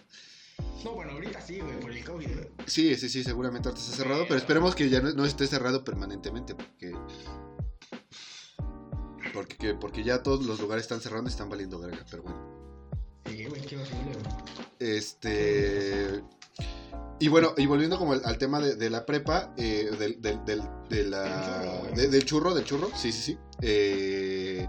No, 0.84 0.92
bueno, 0.92 1.12
ahorita 1.12 1.40
sí, 1.40 1.60
güey, 1.60 1.80
por 1.80 1.90
el 1.90 2.04
COVID, 2.04 2.26
güey. 2.26 2.48
Sí, 2.66 2.94
sí, 2.96 3.08
sí, 3.08 3.24
seguramente 3.24 3.68
ahorita 3.68 3.84
está 3.84 3.96
cerrado, 3.96 4.24
pero 4.28 4.38
esperemos 4.38 4.74
que 4.74 4.88
ya 4.88 5.00
no, 5.00 5.12
no 5.12 5.24
esté 5.24 5.46
cerrado 5.46 5.84
permanentemente 5.84 6.54
porque 6.54 6.92
porque 9.32 9.74
porque 9.74 10.02
ya 10.02 10.22
todos 10.22 10.44
los 10.46 10.60
lugares 10.60 10.84
están 10.84 11.00
cerrando 11.00 11.28
y 11.28 11.32
están 11.32 11.48
valiendo 11.48 11.78
verga, 11.78 12.04
pero 12.10 12.22
bueno. 12.22 12.90
Sí, 13.26 13.44
güey, 13.46 13.60
qué 13.62 13.76
horrible, 13.76 14.12
güey. 14.12 14.96
Este. 14.96 16.22
Y 17.18 17.28
bueno, 17.28 17.54
y 17.56 17.64
volviendo 17.64 17.98
como 17.98 18.12
al, 18.12 18.20
al 18.26 18.36
tema 18.36 18.60
de, 18.60 18.74
de 18.76 18.90
la 18.90 19.06
prepa, 19.06 19.54
eh, 19.56 19.90
del, 19.98 20.20
del, 20.20 20.44
del, 20.44 20.62
de 20.90 21.04
la- 21.04 21.22
Del 21.22 21.40
churro, 21.42 21.96
de- 21.96 22.08
del 22.08 22.24
churro, 22.26 22.54
del 22.54 22.64
churro, 22.64 22.90
sí, 22.94 23.10
sí, 23.10 23.22
sí. 23.22 23.38
Eh, 23.62 24.68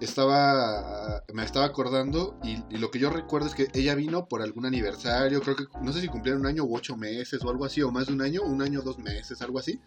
estaba, 0.00 1.24
me 1.32 1.42
estaba 1.44 1.66
acordando 1.66 2.38
y, 2.44 2.62
y 2.70 2.78
lo 2.78 2.92
que 2.92 3.00
yo 3.00 3.10
recuerdo 3.10 3.48
es 3.48 3.54
que 3.56 3.66
ella 3.74 3.96
vino 3.96 4.28
por 4.28 4.42
algún 4.42 4.64
aniversario, 4.64 5.40
creo 5.42 5.56
que, 5.56 5.64
no 5.82 5.92
sé 5.92 6.00
si 6.00 6.06
cumplieron 6.06 6.42
un 6.42 6.46
año 6.46 6.62
u 6.64 6.76
ocho 6.76 6.96
meses 6.96 7.42
o 7.42 7.50
algo 7.50 7.64
así, 7.64 7.82
o 7.82 7.90
más 7.90 8.06
de 8.06 8.12
un 8.12 8.22
año, 8.22 8.42
un 8.42 8.62
año, 8.62 8.80
dos 8.82 8.98
meses, 8.98 9.42
algo 9.42 9.58
así. 9.58 9.80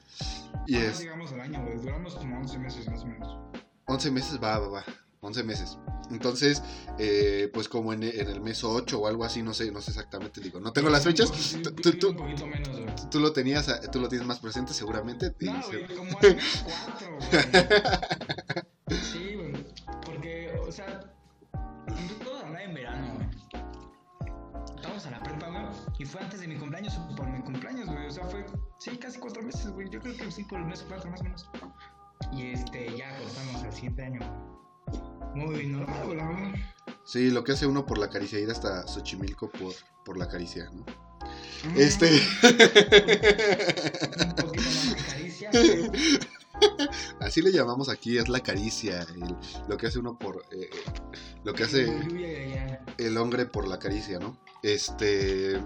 Y 0.67 0.75
Ah, 0.75 0.85
es, 0.89 0.99
Digamos 0.99 1.31
al 1.31 1.39
año. 1.41 1.65
Duramos 1.81 2.15
como 2.15 2.37
11 2.39 2.59
meses 2.59 2.89
más 2.89 3.01
o 3.03 3.05
menos. 3.05 3.37
11 3.85 4.11
meses, 4.11 4.37
va, 4.43 4.59
va, 4.59 4.67
va. 4.67 4.85
11 5.23 5.43
meses. 5.43 5.77
Entonces, 6.09 6.63
eh, 6.97 7.49
pues 7.53 7.69
como 7.69 7.93
en, 7.93 8.01
en 8.03 8.27
el 8.27 8.41
mes 8.41 8.63
8 8.63 8.99
o 8.99 9.07
algo 9.07 9.23
así, 9.23 9.43
no 9.43 9.53
sé, 9.53 9.71
no 9.71 9.79
sé 9.79 9.91
exactamente, 9.91 10.41
digo, 10.41 10.59
no 10.59 10.73
tengo 10.73 10.89
las 10.89 11.03
fechas. 11.03 11.29
Un 11.53 11.61
Tú, 11.61 11.75
poquito- 11.75 12.15
tú- 12.15 12.23
menos, 12.47 12.69
güey. 12.71 12.95
tú 13.11 13.19
lo 13.19 13.31
tenías, 13.31 13.67
eh, 13.69 13.87
tú 13.91 13.99
lo 13.99 14.09
tienes 14.09 14.27
más 14.27 14.39
presente 14.39 14.73
seguramente. 14.73 15.33
No, 15.41 15.61
güey, 15.67 15.87
como 15.95 16.11
4, 16.11 16.35
güey. 18.89 18.99
Sí, 18.99 19.35
güey. 19.35 19.65
Porque, 20.03 20.59
o 20.67 20.71
sea, 20.71 20.99
todo 22.23 22.39
andaba 22.39 22.63
en 22.63 22.73
verano, 22.73 23.13
güey. 23.15 23.29
Estábamos 24.75 25.05
a 25.05 25.11
la 25.11 25.19
prepa, 25.21 25.47
güey. 25.49 25.63
Y 25.99 26.05
fue 26.05 26.21
antes 26.21 26.41
de 26.41 26.47
mi 26.47 26.55
cumpleaños 26.57 26.97
o 26.97 27.15
por 27.15 27.27
mi 27.29 27.41
cumpleaños, 27.43 27.85
güey. 27.87 28.07
O 28.07 28.11
sea, 28.11 28.25
fue, 28.25 28.43
sí, 28.79 28.97
casi 28.97 29.19
cuatro 29.19 29.43
meses, 29.43 29.69
güey. 29.69 29.87
Yo 29.91 29.99
creo 30.01 30.17
que 30.17 30.31
sí, 30.31 30.43
por 30.45 30.59
el 30.59 30.65
mes 30.65 30.83
4 30.87 31.11
más 31.11 31.21
o 31.21 31.23
menos. 31.23 31.47
Y 32.33 32.51
este, 32.53 32.97
ya 32.97 33.15
cortamos 33.19 33.63
al 33.63 33.71
siguiente 33.73 34.03
año. 34.03 34.60
Muy 35.35 35.67
normal, 35.67 36.03
güey, 36.05 36.17
la 36.17 36.27
verdad. 36.27 36.51
Sí, 37.05 37.29
lo 37.31 37.43
que 37.43 37.53
hace 37.53 37.65
uno 37.67 37.85
por 37.85 37.97
la 37.97 38.09
caricia, 38.09 38.39
ir 38.39 38.49
hasta 38.51 38.87
Xochimilco 38.87 39.49
por, 39.49 39.73
por 40.05 40.17
la 40.17 40.27
caricia, 40.27 40.69
¿no? 40.73 40.85
Mm, 41.71 41.77
Este. 41.77 42.09
Un 42.11 42.19
poquito 44.35 44.69
más 44.69 44.95
de 44.95 45.03
caricia. 45.11 45.49
Así 47.19 47.41
le 47.41 47.51
llamamos 47.51 47.89
aquí, 47.89 48.17
es 48.17 48.29
la 48.29 48.41
caricia, 48.41 49.01
el- 49.01 49.35
lo 49.67 49.77
que 49.77 49.87
hace 49.87 49.99
uno 49.99 50.17
por... 50.17 50.43
eh, 50.51 50.69
lo 51.43 51.53
que 51.53 51.63
hace 51.63 51.87
el 52.97 53.17
hombre 53.17 53.45
por 53.45 53.67
la 53.67 53.79
caricia, 53.79 54.19
¿no? 54.19 54.37
Este... 54.61 55.59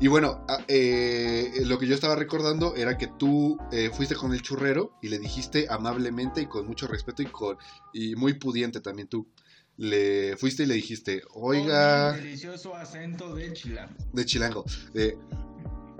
Y 0.00 0.08
bueno, 0.08 0.44
eh, 0.68 1.52
lo 1.64 1.78
que 1.78 1.86
yo 1.86 1.94
estaba 1.94 2.16
recordando 2.16 2.74
era 2.74 2.98
que 2.98 3.06
tú 3.06 3.58
eh, 3.70 3.90
fuiste 3.92 4.14
con 4.14 4.32
el 4.32 4.42
churrero 4.42 4.98
y 5.00 5.08
le 5.08 5.18
dijiste 5.18 5.66
amablemente 5.70 6.42
y 6.42 6.46
con 6.46 6.66
mucho 6.66 6.86
respeto 6.86 7.22
y 7.22 7.26
con 7.26 7.56
y 7.92 8.16
muy 8.16 8.34
pudiente 8.34 8.80
también 8.80 9.08
tú. 9.08 9.28
Le 9.76 10.36
fuiste 10.36 10.64
y 10.64 10.66
le 10.66 10.74
dijiste, 10.74 11.22
oiga, 11.34 12.12
delicioso 12.12 12.76
acento 12.76 13.34
de 13.34 13.52
chilango. 13.52 13.94
de 14.12 14.24
chilango, 14.26 14.64
de, 14.92 15.16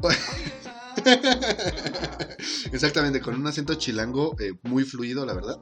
exactamente, 2.72 3.20
con 3.20 3.34
un 3.34 3.46
acento 3.46 3.74
chilango 3.74 4.36
eh, 4.40 4.52
muy 4.62 4.84
fluido, 4.84 5.24
la 5.24 5.34
verdad, 5.34 5.60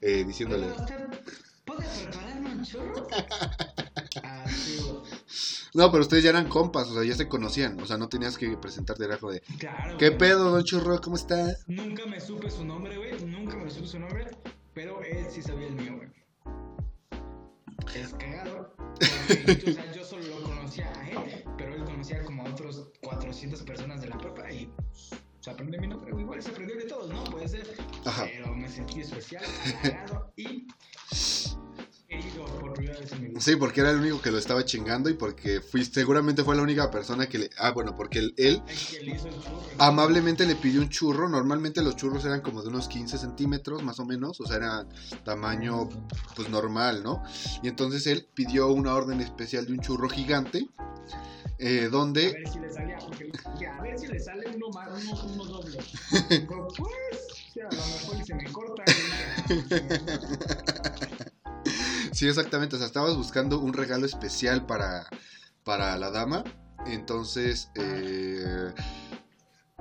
eh, 0.00 0.24
diciéndole, 0.24 0.66
Oiga, 0.66 0.82
¿usted 0.82 1.08
¿Puede 1.64 1.84
prepararme 1.84 2.54
un 2.54 2.64
churro? 2.64 3.06
no, 5.74 5.90
pero 5.90 6.02
ustedes 6.02 6.22
ya 6.24 6.30
eran 6.30 6.48
compas, 6.48 6.88
o 6.88 6.94
sea, 6.94 7.04
ya 7.04 7.14
se 7.14 7.28
conocían, 7.28 7.80
o 7.80 7.86
sea, 7.86 7.96
no 7.98 8.08
tenías 8.08 8.36
que 8.36 8.56
presentarte, 8.56 9.04
era 9.04 9.16
de, 9.16 9.40
Claro. 9.58 9.96
¿qué 9.98 10.08
güey. 10.08 10.18
pedo, 10.18 10.50
don 10.50 10.64
churro, 10.64 11.00
cómo 11.00 11.16
está? 11.16 11.56
Nunca 11.66 12.06
me 12.06 12.20
supe 12.20 12.50
su 12.50 12.64
nombre, 12.64 12.96
güey. 12.96 13.24
Nunca 13.24 13.56
me 13.56 13.70
supe 13.70 13.86
su 13.86 13.98
nombre. 13.98 14.26
Pero 14.74 15.02
él 15.02 15.26
sí 15.30 15.42
sabía 15.42 15.66
el 15.68 15.74
mío, 15.74 15.96
güey. 15.96 16.08
Es 17.94 18.14
cagado. 18.14 18.74
Porque, 18.78 19.70
o 19.70 19.74
sea, 19.74 19.92
yo 19.92 20.04
solo 20.04 20.22
lo 20.40 20.42
conocía 20.44 20.90
a 20.98 21.08
él. 21.10 21.44
Pero 21.58 21.74
él 21.74 21.84
conocía 21.84 22.24
como 22.24 22.46
a 22.46 22.50
otros 22.50 22.88
400 23.02 23.62
personas 23.64 24.00
de 24.00 24.08
la 24.08 24.16
prepa. 24.18 24.50
Y 24.50 24.72
se 25.40 25.50
aprendió 25.50 25.78
mi 25.80 25.88
nombre. 25.88 26.10
Igual 26.18 26.42
se 26.42 26.50
aprendió 26.50 26.76
de 26.76 26.84
todos, 26.84 27.10
¿no? 27.10 27.22
Puede 27.24 27.48
ser. 27.48 27.66
Ajá. 28.06 28.24
Pero 28.24 28.54
me 28.54 28.68
sentí 28.68 29.00
especial, 29.00 29.44
halagado 29.82 30.32
y 30.36 30.66
querido 32.12 32.44
por. 32.44 32.72
Sí, 33.40 33.56
porque 33.56 33.80
era 33.80 33.90
el 33.90 33.96
único 33.98 34.20
que 34.22 34.30
lo 34.30 34.38
estaba 34.38 34.64
chingando 34.64 35.10
y 35.10 35.14
porque 35.14 35.60
fuiste, 35.60 36.00
seguramente 36.00 36.44
fue 36.44 36.54
la 36.54 36.62
única 36.62 36.90
persona 36.90 37.26
que 37.28 37.38
le... 37.38 37.50
Ah, 37.58 37.72
bueno, 37.72 37.94
porque 37.96 38.18
él, 38.20 38.34
él 38.36 38.62
El 38.68 38.76
que 38.98 39.04
le 39.04 39.16
hizo 39.16 39.28
el 39.28 39.34
churro. 39.34 39.62
amablemente 39.78 40.46
le 40.46 40.54
pidió 40.56 40.80
un 40.80 40.88
churro. 40.88 41.28
Normalmente 41.28 41.82
los 41.82 41.96
churros 41.96 42.24
eran 42.24 42.40
como 42.40 42.62
de 42.62 42.68
unos 42.68 42.88
15 42.88 43.18
centímetros, 43.18 43.82
más 43.82 43.98
o 43.98 44.04
menos. 44.04 44.40
O 44.40 44.46
sea, 44.46 44.56
era 44.58 44.86
tamaño, 45.24 45.88
pues, 46.36 46.48
normal, 46.50 47.02
¿no? 47.02 47.22
Y 47.62 47.68
entonces 47.68 48.06
él 48.06 48.26
pidió 48.34 48.68
una 48.68 48.94
orden 48.94 49.20
especial 49.20 49.66
de 49.66 49.72
un 49.72 49.80
churro 49.80 50.08
gigante. 50.08 50.68
eh, 51.58 51.84
A 51.86 51.88
donde... 51.88 52.32
ver 52.32 52.48
si 52.48 52.58
le 52.60 52.72
salía, 52.72 52.98
porque 52.98 53.24
dije, 53.24 53.66
a 53.66 53.80
ver 53.82 53.98
si 53.98 54.06
le 54.06 54.20
sale 54.20 54.46
uno 54.54 54.68
más, 54.70 54.88
uno, 55.04 55.22
uno 55.34 55.44
doble. 55.44 55.78
Pues, 57.52 57.66
a 57.66 57.74
lo 57.74 57.82
mejor 57.86 58.24
se 58.26 58.34
me 58.34 58.50
corta. 58.52 58.82
Sí, 62.12 62.28
exactamente. 62.28 62.76
O 62.76 62.78
sea, 62.78 62.86
estabas 62.86 63.16
buscando 63.16 63.58
un 63.58 63.72
regalo 63.72 64.06
especial 64.06 64.66
para, 64.66 65.06
para 65.64 65.96
la 65.96 66.10
dama. 66.10 66.44
Entonces, 66.86 67.70
eh, 67.74 68.72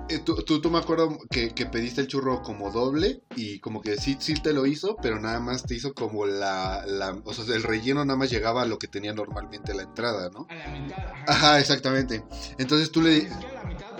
eh, 0.10 0.20
tú, 0.20 0.36
tú, 0.44 0.62
tú 0.62 0.70
me 0.70 0.78
acuerdo 0.80 1.18
que, 1.30 1.54
que 1.54 1.66
pediste 1.66 2.02
el 2.02 2.08
churro 2.08 2.42
como 2.42 2.72
doble 2.72 3.22
y 3.36 3.60
como 3.60 3.82
que 3.82 3.98
sí, 3.98 4.18
sí 4.20 4.34
te 4.36 4.54
lo 4.54 4.66
hizo, 4.66 4.96
pero 5.02 5.20
nada 5.20 5.40
más 5.40 5.64
te 5.64 5.76
hizo 5.76 5.94
como 5.94 6.26
la, 6.26 6.84
la... 6.86 7.20
O 7.24 7.34
sea, 7.34 7.56
el 7.56 7.64
relleno 7.64 8.04
nada 8.06 8.18
más 8.18 8.30
llegaba 8.30 8.62
a 8.64 8.66
lo 8.66 8.78
que 8.78 8.88
tenía 8.88 9.14
normalmente 9.14 9.74
la 9.74 9.84
entrada, 9.84 10.30
¿no? 10.30 10.48
A 10.50 10.56
la 10.56 10.68
mitad, 10.68 10.98
ajá. 10.98 11.26
Ajá, 11.28 11.60
exactamente. 11.60 12.24
Entonces 12.58 12.92
tú 12.92 13.02
le... 13.02 13.28
a 13.28 13.40
la 13.40 13.64
mitad, 13.64 13.91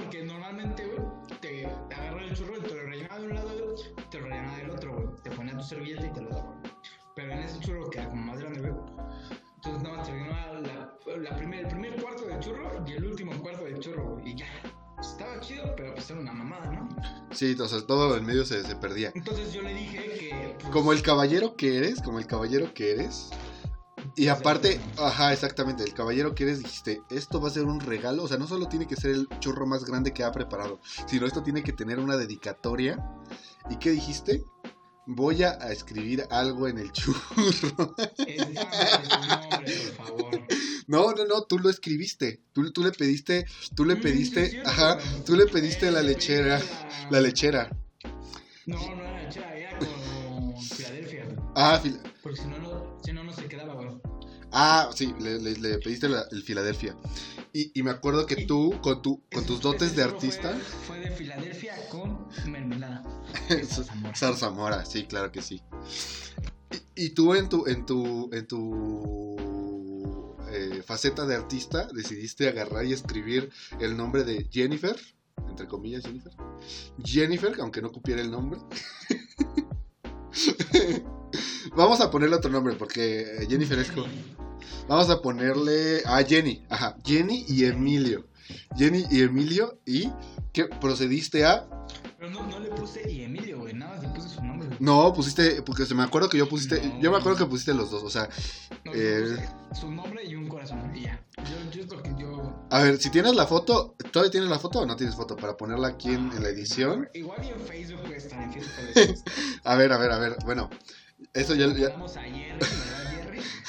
la, 11.22 11.36
primer, 11.36 11.62
el 11.62 11.68
primer 11.68 12.02
cuarto 12.02 12.26
del 12.26 12.40
churro 12.40 12.84
y 12.86 12.92
el 12.92 13.06
último 13.06 13.32
cuarto 13.42 13.66
del 13.66 13.80
churro. 13.80 14.20
Y 14.24 14.36
ya. 14.36 14.46
Estaba 15.00 15.40
chido, 15.40 15.74
pero 15.76 15.96
pues 15.96 16.10
era 16.12 16.20
una 16.20 16.32
mamada, 16.32 16.72
¿no? 16.72 16.88
Sí, 17.32 17.56
o 17.60 17.68
sea, 17.68 17.82
todo 17.82 18.16
en 18.18 18.26
medio 18.26 18.46
se, 18.46 18.64
se 18.64 18.76
perdía. 18.76 19.12
Entonces 19.16 19.52
yo 19.52 19.64
le 19.64 19.74
dije 19.74 19.98
que. 19.98 20.56
pues, 20.60 20.72
Como 20.72 20.94
el 20.94 21.02
caballero 21.02 21.56
que 21.56 21.78
eres, 21.78 22.02
como 22.02 22.20
el 22.20 22.28
caballero 22.28 22.72
que 22.74 22.92
eres. 22.92 23.32
Y 24.16 24.28
aparte, 24.28 24.80
ajá, 24.98 25.32
exactamente, 25.32 25.84
el 25.84 25.94
caballero 25.94 26.36
que 26.36 26.44
eres, 26.44 26.60
dijiste, 26.60 27.02
esto 27.10 27.40
va 27.40 27.48
a 27.48 27.52
ser 27.52 27.66
un 27.66 27.80
regalo, 27.80 28.24
o 28.24 28.28
sea, 28.28 28.38
no 28.38 28.48
solo 28.48 28.68
tiene 28.68 28.88
que 28.88 28.96
ser 28.96 29.12
el 29.12 29.28
churro 29.40 29.66
más 29.66 29.86
grande 29.86 30.12
que 30.12 30.24
ha 30.24 30.32
preparado, 30.32 30.80
sino 31.08 31.26
esto 31.26 31.44
tiene 31.44 31.64
que 31.64 31.72
tener 31.72 32.00
una 32.00 32.18
dedicatoria. 32.18 32.98
¿Y 33.70 33.78
qué 33.78 33.92
dijiste? 33.92 34.44
Voy 35.06 35.44
a 35.44 35.52
escribir 35.72 36.26
algo 36.30 36.68
en 36.68 36.78
el 36.78 36.92
churro. 36.92 37.20
Nombre, 37.76 39.74
por 39.96 39.96
favor. 39.96 40.42
No, 40.88 41.12
no, 41.14 41.26
no, 41.26 41.44
tú 41.44 41.58
lo 41.60 41.70
escribiste. 41.70 42.42
Tú, 42.54 42.72
tú 42.72 42.84
le 42.84 42.92
pediste, 42.92 43.46
tú 43.76 43.84
le 43.86 43.96
Mm, 43.96 44.02
pediste, 44.02 44.60
ajá, 44.64 45.00
tú 45.26 45.36
le 45.36 45.48
pediste 45.48 45.90
la 45.92 46.02
lechera, 46.04 46.62
la- 47.10 47.22
lechera. 47.22 47.70
No, 48.68 48.96
no 48.96 49.04
era 49.04 49.24
lechera, 49.24 49.56
era 49.56 49.78
con 49.80 50.62
Filadelfia. 50.64 51.26
Ah, 51.56 51.80
fil- 51.84 52.00
Porque 52.22 52.40
si 52.42 52.48
no, 52.48 52.60
no. 52.60 52.71
Ah, 54.52 54.90
sí, 54.96 55.14
le, 55.20 55.40
le- 55.40 55.56
le 55.56 55.78
pediste 55.80 56.10
la- 56.10 56.26
el 56.32 56.44
Filadelfia. 56.44 56.96
Y, 57.54 57.78
y 57.78 57.84
me 57.84 57.92
acuerdo 57.92 58.26
que 58.26 58.46
tú, 58.46 58.74
con, 58.82 59.02
tu, 59.02 59.22
con 59.34 59.46
tus 59.46 59.60
dotes 59.62 59.96
de 59.96 60.04
artista... 60.04 60.52
Fue, 60.88 60.98
fue 60.98 61.00
de 61.00 61.12
Filadelfia 61.12 61.76
con 61.90 62.28
mermelada. 62.46 63.04
Zarzamora. 63.66 64.16
Zarzamora, 64.16 64.86
sí, 64.86 65.04
claro 65.06 65.32
que 65.32 65.42
sí. 65.42 65.62
Y, 66.96 67.06
y 67.06 67.10
tú 67.10 67.36
en 67.36 67.50
tu, 67.50 67.68
en 67.68 67.86
tu, 67.86 68.30
en 68.32 68.48
tu 68.48 70.36
eh, 70.50 70.82
faceta 70.86 71.26
de 71.26 71.36
artista 71.36 71.88
decidiste 71.94 72.48
agarrar 72.48 72.86
y 72.86 72.94
escribir 72.94 73.50
el 73.80 73.98
nombre 73.98 74.24
de 74.24 74.48
Jennifer, 74.50 74.96
entre 75.50 75.68
comillas 75.68 76.04
Jennifer. 76.04 76.32
Jennifer, 77.04 77.54
aunque 77.60 77.82
no 77.82 77.92
cupiera 77.92 78.22
el 78.22 78.32
nombre. 78.32 78.60
Vamos 81.76 82.02
a 82.02 82.12
ponerle 82.12 82.36
otro 82.36 82.52
nombre 82.52 82.76
porque 82.76 83.22
eh, 83.22 83.48
Jennifer 83.50 83.80
es. 83.80 83.92
Vamos 84.88 85.10
a 85.10 85.22
ponerle 85.22 86.02
a 86.06 86.24
Jenny, 86.24 86.66
ajá, 86.70 86.98
Jenny 87.06 87.46
y 87.48 87.66
Emilio. 87.66 88.26
Jenny 88.78 89.06
y 89.10 89.22
Emilio 89.22 89.80
y 89.86 90.10
que 90.54 90.66
procediste 90.66 91.46
a 91.46 91.68
Pero 92.18 92.30
no, 92.32 92.46
no 92.48 92.60
le 92.60 92.70
puse 92.70 93.10
y 93.10 93.24
Emilio, 93.24 93.60
güey. 93.60 93.74
Nada 93.74 94.00
le 94.02 94.08
puse 94.10 94.30
su 94.30 94.44
nombre. 94.44 94.70
No, 94.80 95.14
pusiste, 95.14 95.62
porque 95.64 95.86
se 95.86 95.96
me 95.96 96.04
acuerdo 96.04 96.30
que 96.30 96.38
yo 96.38 96.48
pusiste, 96.50 96.82
No. 96.86 97.00
yo 97.00 97.12
me 97.12 97.18
acuerdo 97.18 97.38
que 97.38 97.46
pusiste 97.46 97.74
los 97.74 97.90
dos, 97.92 98.04
o 98.04 98.10
sea, 98.10 98.30
No, 98.86 98.92
eh, 98.94 99.38
su 99.80 99.90
nombre 99.92 100.24
y 100.26 100.36
un 100.36 100.48
corazón. 100.48 100.92
Y 100.96 101.02
ya. 101.04 101.24
Yo, 101.38 101.72
yo 101.72 101.82
es 101.84 101.90
lo 101.90 102.02
que 102.04 102.14
yo. 102.20 102.66
a 102.70 102.82
ver, 102.84 102.98
si 103.00 103.10
tienes 103.10 103.34
la 103.36 103.48
foto, 103.48 103.96
¿todavía 104.12 104.32
tienes 104.32 104.50
la 104.50 104.60
foto 104.60 104.80
o 104.80 104.86
no 104.86 104.96
tienes 104.96 105.16
foto 105.16 105.36
para 105.36 105.56
ponerla 105.58 105.88
aquí 105.90 106.10
en, 106.10 106.32
en 106.32 106.44
la 106.44 106.50
edición? 106.50 107.10
Igual 107.14 107.44
y 107.44 107.50
en 107.50 107.60
Facebook 107.62 108.12
estar 108.14 108.42
en 108.42 108.52
Facebook. 108.54 109.24
A 109.64 109.76
ver, 109.76 109.92
a 109.94 109.98
ver, 109.98 110.12
a 110.12 110.18
ver, 110.20 110.36
bueno, 110.46 110.70
eso 111.34 111.54
ya, 111.56 111.68
ya- 111.74 111.90
Vamos 111.90 112.18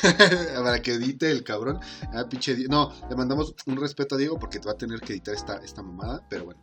para 0.62 0.80
que 0.82 0.94
edite 0.94 1.30
el 1.30 1.44
cabrón. 1.44 1.78
Ah, 2.12 2.26
pinche 2.28 2.54
Di- 2.54 2.66
No, 2.68 2.92
le 3.08 3.16
mandamos 3.16 3.54
un 3.66 3.76
respeto 3.76 4.14
a 4.14 4.18
Diego 4.18 4.38
porque 4.38 4.58
te 4.58 4.66
va 4.66 4.72
a 4.72 4.78
tener 4.78 5.00
que 5.00 5.12
editar 5.14 5.34
esta, 5.34 5.56
esta 5.58 5.82
mamada, 5.82 6.26
pero 6.28 6.44
bueno. 6.46 6.60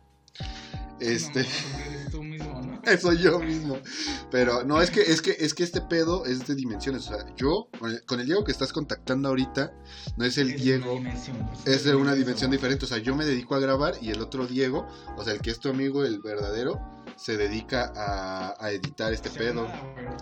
Este. 1.00 1.42
No, 1.44 2.10
tú 2.10 2.22
mismo, 2.22 2.60
¿no? 2.60 2.80
Soy 3.00 3.18
yo 3.18 3.38
mismo. 3.40 3.78
Pero 4.30 4.64
no, 4.64 4.82
es 4.82 4.90
que, 4.90 5.00
es 5.00 5.22
que, 5.22 5.34
es 5.38 5.54
que 5.54 5.64
este 5.64 5.80
pedo 5.80 6.26
es 6.26 6.46
de 6.46 6.54
dimensiones. 6.54 7.08
O 7.08 7.14
sea, 7.14 7.24
yo, 7.36 7.68
con 7.78 7.90
el, 7.90 8.04
con 8.04 8.20
el 8.20 8.26
Diego 8.26 8.44
que 8.44 8.52
estás 8.52 8.70
contactando 8.72 9.30
ahorita, 9.30 9.72
no 10.18 10.24
es 10.26 10.36
el 10.36 10.50
Es 10.50 10.62
Diego. 10.62 10.92
Una. 10.94 11.14
Es 11.64 11.84
de 11.84 11.94
una 11.94 12.14
dimensión 12.14 12.50
diferente. 12.50 12.84
O 12.84 12.88
sea, 12.88 12.98
yo 12.98 13.16
me 13.16 13.24
dedico 13.24 13.54
a 13.54 13.60
grabar 13.60 13.94
y 14.02 14.10
el 14.10 14.20
otro 14.20 14.46
Diego, 14.46 14.86
o 15.16 15.24
sea, 15.24 15.32
el 15.32 15.40
que 15.40 15.50
es 15.50 15.58
tu 15.58 15.70
amigo, 15.70 16.04
el 16.04 16.20
verdadero, 16.20 16.78
se 17.16 17.38
dedica 17.38 17.92
a, 17.96 18.54
a 18.62 18.70
editar 18.70 19.10
este 19.14 19.30
pedo. 19.30 19.64
nada. 19.64 20.16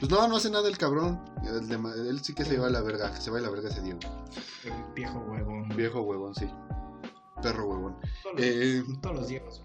Pues 0.00 0.10
no, 0.10 0.26
no 0.26 0.36
hace 0.36 0.50
nada 0.50 0.66
el 0.68 0.78
cabrón. 0.78 1.22
El 1.44 1.68
de 1.68 1.74
él 2.08 2.20
sí 2.24 2.34
que 2.34 2.44
se 2.44 2.58
va 2.58 2.68
a 2.68 2.70
la 2.70 2.80
verga. 2.80 3.14
Se 3.20 3.30
va 3.30 3.38
a 3.38 3.42
la 3.42 3.50
verga 3.50 3.68
ese 3.68 3.82
Diego. 3.82 4.00
Viejo 4.94 5.18
huevón. 5.20 5.68
Viejo 5.76 6.00
huevón, 6.00 6.34
sí. 6.34 6.50
Perro 7.42 7.68
huevón. 7.68 7.96
Todos 8.22 8.34
los, 8.36 8.44
Eh, 8.44 8.84
todos 9.02 9.30
los. 9.30 9.62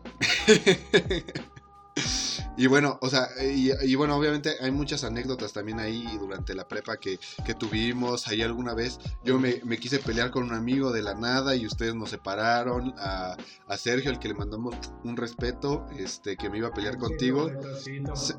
y 2.57 2.67
bueno, 2.67 2.97
o 3.01 3.09
sea, 3.09 3.27
y, 3.41 3.71
y 3.83 3.95
bueno, 3.95 4.15
obviamente 4.15 4.55
hay 4.61 4.71
muchas 4.71 5.03
anécdotas 5.03 5.53
también 5.53 5.79
ahí 5.79 6.05
durante 6.19 6.53
la 6.53 6.67
prepa 6.67 6.97
que, 6.97 7.19
que 7.45 7.53
tuvimos. 7.53 8.27
Ahí 8.27 8.41
alguna 8.41 8.73
vez 8.73 8.99
yo 9.23 9.39
me, 9.39 9.61
me 9.63 9.77
quise 9.77 9.99
pelear 9.99 10.31
con 10.31 10.43
un 10.43 10.53
amigo 10.53 10.91
de 10.91 11.01
la 11.01 11.15
nada 11.15 11.55
y 11.55 11.65
ustedes 11.65 11.95
nos 11.95 12.09
separaron. 12.09 12.93
A, 12.97 13.35
a 13.67 13.77
Sergio, 13.77 14.11
al 14.11 14.19
que 14.19 14.27
le 14.29 14.33
mandamos 14.33 14.75
un 15.03 15.17
respeto, 15.17 15.85
este, 15.97 16.37
que 16.37 16.49
me 16.49 16.59
iba 16.59 16.69
a 16.69 16.73
pelear 16.73 16.97
contigo. 16.97 17.51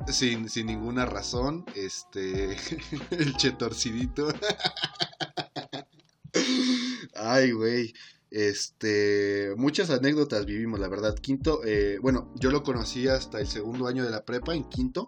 Sin, 0.07 0.49
sin 0.49 0.67
ninguna 0.67 1.05
razón, 1.05 1.65
este, 1.75 2.57
el 3.11 3.35
chetorcidito. 3.37 4.27
Ay, 7.15 7.51
güey. 7.51 7.93
Este, 8.29 9.53
muchas 9.57 9.89
anécdotas 9.89 10.45
vivimos, 10.45 10.79
la 10.79 10.87
verdad. 10.87 11.15
Quinto, 11.15 11.61
eh, 11.65 11.97
bueno, 12.01 12.31
yo 12.35 12.51
lo 12.51 12.63
conocí 12.63 13.07
hasta 13.07 13.39
el 13.39 13.47
segundo 13.47 13.87
año 13.87 14.03
de 14.03 14.11
la 14.11 14.23
prepa, 14.25 14.53
en 14.55 14.63
quinto. 14.65 15.05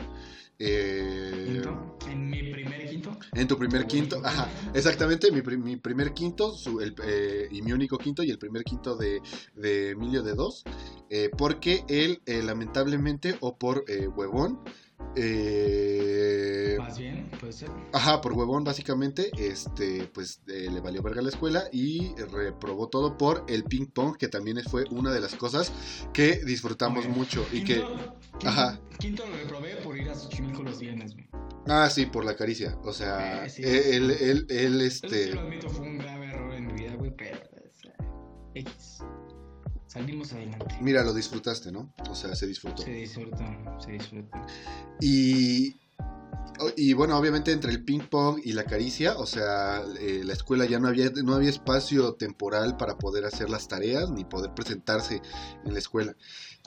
Eh, 0.58 1.62
Quinto, 1.62 1.98
En 2.10 2.30
mi 2.30 2.52
primer 2.52 2.90
quinto. 2.90 3.18
en 3.34 3.48
tu 3.48 3.58
primer 3.58 3.88
quinto, 3.88 4.20
ajá, 4.24 4.50
exactamente, 4.74 5.32
mi, 5.32 5.42
mi 5.58 5.78
primer 5.78 6.14
quinto 6.14 6.54
su- 6.54 6.82
el, 6.82 6.96
eh, 7.06 7.48
y 7.50 7.62
mi 7.62 7.72
único 7.72 7.98
quinto 7.98 8.24
y 8.24 8.30
el 8.30 8.38
primer 8.38 8.64
quinto 8.66 8.98
de, 8.98 9.22
de 9.56 9.92
Emilio 9.92 10.22
de 10.22 10.34
dos, 10.34 10.64
eh, 11.10 11.30
porque 11.38 11.86
él 11.88 12.22
lamentablemente 12.26 13.38
o 13.40 13.58
por 13.58 13.86
huevón, 14.16 14.60
eh, 15.16 16.76
Más 16.80 16.98
bien, 16.98 17.30
puede 17.40 17.54
ser. 17.54 17.70
Ajá, 17.94 18.22
por 18.22 18.34
huevón 18.34 18.64
básicamente, 18.64 19.32
este, 19.38 20.10
pues 20.14 20.42
eh, 20.48 20.70
le 20.72 20.80
valió 20.82 21.02
verga 21.02 21.22
la 21.22 21.30
escuela 21.30 21.64
y 21.72 22.14
reprobó 22.32 22.88
todo 22.90 23.18
por 23.18 23.44
el 23.48 23.64
ping 23.64 23.88
pong, 23.88 24.16
que 24.18 24.28
también 24.28 24.62
fue 24.64 24.86
una 24.92 25.12
de 25.12 25.20
las 25.20 25.36
cosas 25.36 25.72
que 26.14 26.44
disfrutamos 26.46 27.06
Bueno, 27.06 27.18
mucho 27.18 27.46
y 27.52 27.64
que, 27.64 27.76
Quinto, 27.76 28.16
quinto, 28.32 28.48
Ajá. 28.48 28.80
Quinto 29.00 29.26
lo 29.28 29.36
reprobé 29.38 29.76
por 29.78 29.98
ir 29.98 30.10
a 30.10 30.16
Xochimilco 30.16 30.64
los 30.64 30.80
viernes, 30.80 31.14
güey. 31.14 31.28
ah, 31.68 31.90
sí, 31.90 32.06
por 32.06 32.24
la 32.26 32.36
caricia, 32.36 32.78
o 32.84 32.94
sea, 32.94 33.46
Eh, 33.46 33.50
sí, 33.50 33.64
él, 33.64 34.12
él, 34.12 34.12
él, 34.20 34.46
él, 34.50 34.82
Eso 34.82 35.08
sí 35.08 35.16
este, 35.16 35.34
lo 35.34 35.42
admito, 35.42 35.70
fue 35.70 35.86
un 35.88 35.98
grave 35.98 36.28
error 36.28 36.54
en 36.54 36.68
mi 36.68 36.74
vida, 36.74 36.94
güey, 36.96 37.16
pero. 37.16 37.40
pues, 37.52 37.86
eh, 37.86 37.94
X. 38.56 39.04
Salimos 39.90 40.32
adelante. 40.34 40.78
mira, 40.82 41.04
lo 41.04 41.16
disfrutaste, 41.16 41.72
¿no? 41.72 41.92
O 42.08 42.14
sea, 42.14 42.36
se 42.36 42.46
disfrutó. 42.46 42.84
Se 42.84 42.92
disfruta, 42.92 43.80
se 43.80 43.94
disfruta. 43.94 44.46
Y, 45.02 45.78
y 46.78 46.94
bueno, 46.94 47.18
obviamente 47.18 47.52
entre 47.52 47.72
el 47.72 47.84
ping 47.84 48.02
pong 48.02 48.40
y 48.44 48.54
la 48.54 48.66
caricia, 48.66 49.18
o 49.18 49.26
sea, 49.26 49.82
eh, 50.00 50.22
la 50.24 50.34
escuela 50.34 50.66
ya 50.66 50.80
no 50.80 50.90
había, 50.90 51.10
no 51.24 51.34
había 51.34 51.50
espacio 51.50 52.14
temporal 52.14 52.78
para 52.78 53.00
poder 53.00 53.26
hacer 53.26 53.50
las 53.50 53.68
tareas 53.68 54.12
ni 54.12 54.26
poder 54.26 54.54
presentarse 54.54 55.24
en 55.66 55.74
la 55.74 55.80
escuela. 55.80 56.16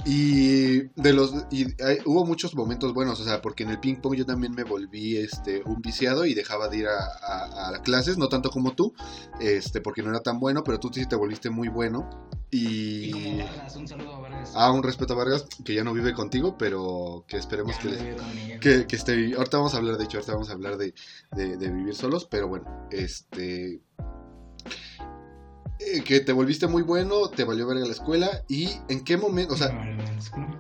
Y 0.05 0.81
de 1.01 1.13
los 1.13 1.33
y 1.51 1.65
hay- 1.83 1.99
hubo 2.07 2.25
muchos 2.27 2.55
momentos 2.55 2.93
buenos, 2.93 3.21
o 3.21 3.25
sea, 3.25 3.41
porque 3.41 3.63
en 3.63 3.71
el 3.71 3.79
ping 3.79 3.97
pong 3.97 4.15
yo 4.17 4.27
también 4.27 4.53
me 4.55 4.65
volví 4.65 5.17
este 5.17 5.63
un 5.65 5.81
viciado 5.81 6.25
y 6.27 6.35
dejaba 6.35 6.69
de 6.69 6.79
ir 6.79 6.87
a, 6.89 6.97
a- 6.99 7.69
a 7.77 7.83
clases, 7.83 8.19
no 8.19 8.29
tanto 8.29 8.51
como 8.51 8.75
tú, 8.75 8.95
este, 9.41 9.81
porque 9.81 10.03
no 10.03 10.11
era 10.11 10.21
tan 10.21 10.41
bueno, 10.41 10.65
pero 10.65 10.81
tú 10.81 10.91
sí 10.93 11.07
te 11.07 11.15
volviste 11.15 11.51
muy 11.51 11.69
bueno. 11.69 12.09
Y 12.51 13.11
como 13.13 13.27
Y 13.27 13.43
Vargas, 13.45 13.77
un 13.77 13.89
saludo 13.89 14.15
a 14.17 14.21
Vargas. 14.21 14.53
a 14.57 14.73
un 14.73 14.83
respeto 14.83 15.13
a 15.15 15.17
Vargas, 15.17 15.47
que 15.65 15.75
ya 15.75 15.85
no 15.85 15.93
vive 15.95 16.13
contigo, 16.15 16.57
pero 16.59 17.25
que 17.29 17.37
esperemos 17.37 17.77
Ya 17.77 17.83
que, 17.83 18.11
ella. 18.11 18.61
que, 18.61 18.87
que 18.87 18.97
esté 18.97 19.35
Ahorita 19.37 19.59
vamos 19.59 19.75
a 19.75 19.77
hablar, 19.79 19.97
de 19.99 20.05
hecho, 20.05 20.19
ahorita 20.19 20.33
vamos 20.33 20.51
a 20.51 20.53
hablar 20.55 20.77
de, 20.79 20.95
de- 21.37 21.57
de 21.57 21.71
vivir 21.71 21.95
solos, 21.95 22.27
pero 22.31 22.49
bueno, 22.49 22.89
este. 22.91 23.81
Eh, 25.79 26.03
que 26.03 26.21
te 26.21 26.33
volviste 26.33 26.67
muy 26.67 26.83
bueno, 26.83 27.29
te 27.29 27.45
valió 27.45 27.67
verga 27.67 27.85
la 27.85 27.93
escuela, 27.93 28.43
y 28.49 28.69
en 28.89 29.05
qué 29.05 29.17
momento, 29.17 29.55
o 29.55 29.57
sea, 29.57 29.71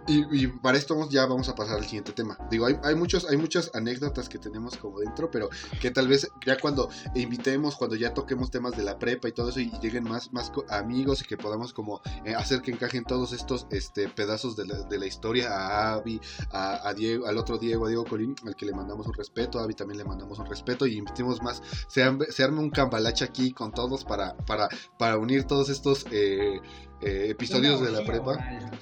y, 0.07 0.45
y 0.45 0.47
para 0.49 0.79
esto 0.79 0.95
vamos- 0.95 1.11
ya 1.11 1.27
vamos 1.27 1.49
a 1.49 1.55
pasar 1.55 1.77
al 1.77 1.85
siguiente 1.85 2.13
tema. 2.13 2.37
Digo, 2.51 2.67
hay, 2.67 2.77
hay, 2.83 2.95
muchos, 2.95 3.27
hay 3.29 3.37
muchas 3.37 3.71
anécdotas 3.75 4.29
que 4.29 4.39
tenemos 4.39 4.77
como 4.77 5.01
dentro, 5.01 5.31
pero 5.31 5.49
que 5.81 5.91
tal 5.91 6.09
vez 6.09 6.29
ya 6.45 6.59
cuando 6.59 6.89
invitemos, 7.15 7.77
cuando 7.77 7.97
ya 7.97 8.13
toquemos 8.15 8.51
temas 8.51 8.77
de 8.77 8.83
la 8.83 8.99
prepa 8.99 9.29
y 9.29 9.33
todo 9.33 9.51
eso, 9.51 9.61
y 9.61 9.71
lleguen 9.81 10.05
más, 10.05 10.33
más 10.33 10.51
amigos 10.69 11.23
y 11.23 11.25
que 11.25 11.37
podamos 11.37 11.73
como 11.73 12.01
eh, 12.25 12.35
hacer 12.35 12.63
que 12.63 12.73
encajen 12.73 13.05
todos 13.05 13.33
estos 13.33 13.67
este, 13.71 14.09
pedazos 14.09 14.57
de 14.57 14.67
la, 14.67 14.83
de 14.83 14.99
la 14.99 15.07
historia 15.07 15.51
a 15.51 15.95
Avi, 15.95 16.21
a, 16.51 16.89
a 16.89 16.95
Diego, 16.95 17.27
al 17.27 17.39
otro 17.39 17.59
Diego, 17.59 17.87
a 17.87 17.89
Diego 17.89 18.05
Colín, 18.05 18.35
al 18.47 18.57
que 18.57 18.67
le 18.67 18.73
mandamos 18.73 19.07
un 19.07 19.15
respeto, 19.15 19.59
a 19.59 19.65
Avi 19.65 19.75
también 19.75 19.99
le 19.99 20.05
mandamos 20.05 20.39
un 20.39 20.47
respeto, 20.47 20.87
y 20.87 20.97
invitemos 20.97 21.43
más, 21.43 21.63
se, 21.89 22.03
se 22.31 22.43
arme 22.43 22.61
un 22.61 22.71
cambalache 22.71 23.25
aquí 23.25 23.53
con 23.53 23.73
todos 23.73 24.05
para, 24.05 24.37
para, 24.39 24.69
para 24.99 25.12
unir 25.19 25.45
todos 25.45 25.69
estos 25.69 26.07
eh, 26.11 26.61
eh, 27.01 27.27
episodios 27.29 27.81
Una 27.81 27.91
de 27.91 27.97
la 27.97 28.05
prepa. 28.05 28.31
oral. 28.33 28.81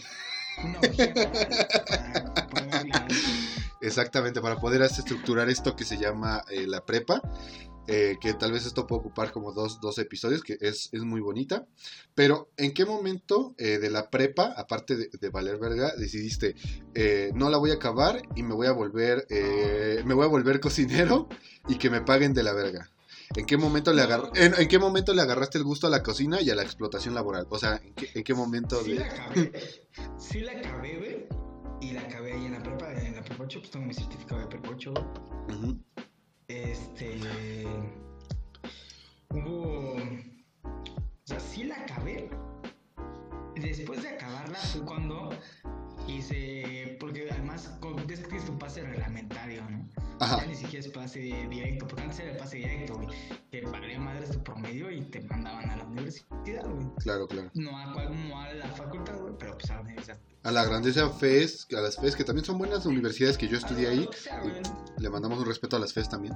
Una 0.64 0.81
para. 0.81 0.91
Exactamente, 3.81 4.41
para 4.41 4.57
poder 4.57 4.83
estructurar 4.83 5.49
esto 5.49 5.74
que 5.74 5.85
se 5.85 5.97
llama 5.97 6.45
eh, 6.51 6.66
la 6.66 6.85
prepa, 6.85 7.22
eh, 7.87 8.16
que 8.20 8.35
tal 8.35 8.53
vez 8.53 8.66
esto 8.66 8.87
puede 8.87 9.01
ocupar 9.01 9.33
como 9.33 9.53
dos, 9.53 9.81
dos 9.81 9.99
episodios, 9.99 10.43
que 10.43 10.59
es, 10.61 10.91
es 10.93 11.03
muy 11.03 11.20
bonita. 11.20 11.66
Pero, 12.14 12.51
¿en 12.59 12.74
qué 12.74 12.85
momento 12.85 13.55
eh, 13.57 13.78
de 13.78 13.91
la 13.91 14.11
prepa, 14.11 14.53
aparte 14.57 14.97
de, 14.97 15.11
de 15.18 15.31
Valer 15.31 15.59
Verga, 15.59 15.95
decidiste, 15.97 16.55
eh, 16.95 17.31
no 17.35 17.49
la 17.49 17.57
voy 17.57 17.70
a 17.70 17.74
acabar 17.74 18.20
y 18.37 18.43
me 18.43 18.55
voy 18.55 18.66
a 18.66 18.72
volver, 18.72 19.26
me 20.05 20.14
voy 20.14 20.24
a 20.24 20.28
volver 20.28 20.61
cocinero 20.61 21.28
y 21.68 21.76
que 21.76 21.89
me 21.89 22.03
paguen 22.03 22.35
de 22.35 22.43
la 22.43 22.53
verga? 22.53 22.91
¿En 23.37 23.47
qué, 23.47 23.57
momento 23.57 23.93
le 23.93 24.03
en, 24.03 24.55
en 24.59 24.68
qué 24.68 24.78
momento 24.81 25.14
le 25.14 25.22
agarraste 25.22 25.59
el 25.59 25.64
gusto 25.64 25.87
a 25.87 25.91
la 25.91 26.03
cocina 26.03 26.41
y 26.41 26.51
a 26.51 26.55
la 26.57 26.62
explotación 26.62 27.14
laboral? 27.14 27.47
O 27.49 27.59
sea, 27.59 27.76
¿en 27.76 27.95
qué, 27.95 28.11
en 28.14 28.24
qué 28.24 28.35
momento 28.35 28.83
Sí 28.83 28.95
de...? 28.95 28.99
la 28.99 29.07
acabé, 29.07 29.53
sí 30.18 30.41
la 30.41 30.53
acabé, 30.53 30.99
güey. 30.99 31.28
Y 31.81 31.93
la 31.93 32.01
acabé 32.03 32.33
ahí 32.33 32.47
en 32.47 32.53
la 32.53 32.62
prepa, 32.62 32.93
en 32.93 33.14
la 33.14 33.22
prepa 33.22 33.45
8, 33.45 33.61
pues 33.61 33.70
tengo 33.70 33.87
mi 33.87 33.95
certificado 33.95 34.41
de 34.41 34.47
prepa 34.49 34.70
8, 34.70 34.93
güey. 34.93 35.59
Ujú, 35.59 35.78
Este. 36.49 37.64
Hubo. 39.31 39.95
O 39.95 41.24
sea, 41.24 41.39
sí 41.39 41.64
la 41.64 41.76
acabé. 41.76 42.31
Después 43.55 44.03
de 44.03 44.09
acabarla 44.09 44.59
fue 44.59 44.85
cuando 44.85 45.31
hice. 46.09 46.97
Porque 46.99 47.28
además, 47.31 47.70
es 48.09 48.20
que 48.26 48.41
tu 48.41 48.59
pase 48.59 48.83
reglamentario, 48.83 49.62
¿no? 49.70 49.89
Ajá. 50.21 50.41
Ya 50.43 50.47
ni 50.47 50.55
siquiera 50.55 50.87
es 50.87 50.93
pase 50.93 51.18
directo, 51.18 51.87
porque 51.89 52.03
antes 52.05 52.21
era 52.21 52.33
el 52.33 52.37
pase 52.37 52.57
directo, 52.59 52.97
güey. 52.97 53.09
Que 53.51 53.62
valía 53.62 53.99
madres 53.99 54.31
tu 54.31 54.43
promedio 54.45 54.91
y 54.91 55.01
te 55.03 55.21
mandaban 55.23 55.68
a 55.71 55.77
la 55.77 55.85
universidad, 55.85 56.64
güey. 56.68 56.87
Claro, 56.99 57.27
claro. 57.27 57.51
No 57.55 57.77
a, 57.79 57.93
cual- 57.95 58.29
no 58.29 58.41
a 58.41 58.53
la 58.53 58.68
facultad, 58.68 59.18
güey, 59.18 59.35
pero 59.39 59.57
pues 59.57 59.71
a 59.71 59.77
la 59.77 59.81
universidad. 59.81 60.18
A 60.43 60.51
la 60.53 60.64
grandeza 60.64 61.09
FES, 61.11 61.66
a 61.77 61.81
las 61.81 61.97
FES, 61.97 62.16
que 62.16 62.25
también 62.25 62.45
son 62.45 62.59
buenas 62.59 62.87
universidades 62.87 63.37
que 63.39 63.49
yo 63.49 63.57
estudié 63.59 63.89
ahí. 63.89 64.09
sea. 64.14 64.43
Le 64.99 65.11
mandamos 65.11 65.39
un 65.39 65.47
respeto 65.47 65.77
a 65.77 65.79
las 65.79 65.93
FES 65.93 66.09
también. 66.09 66.35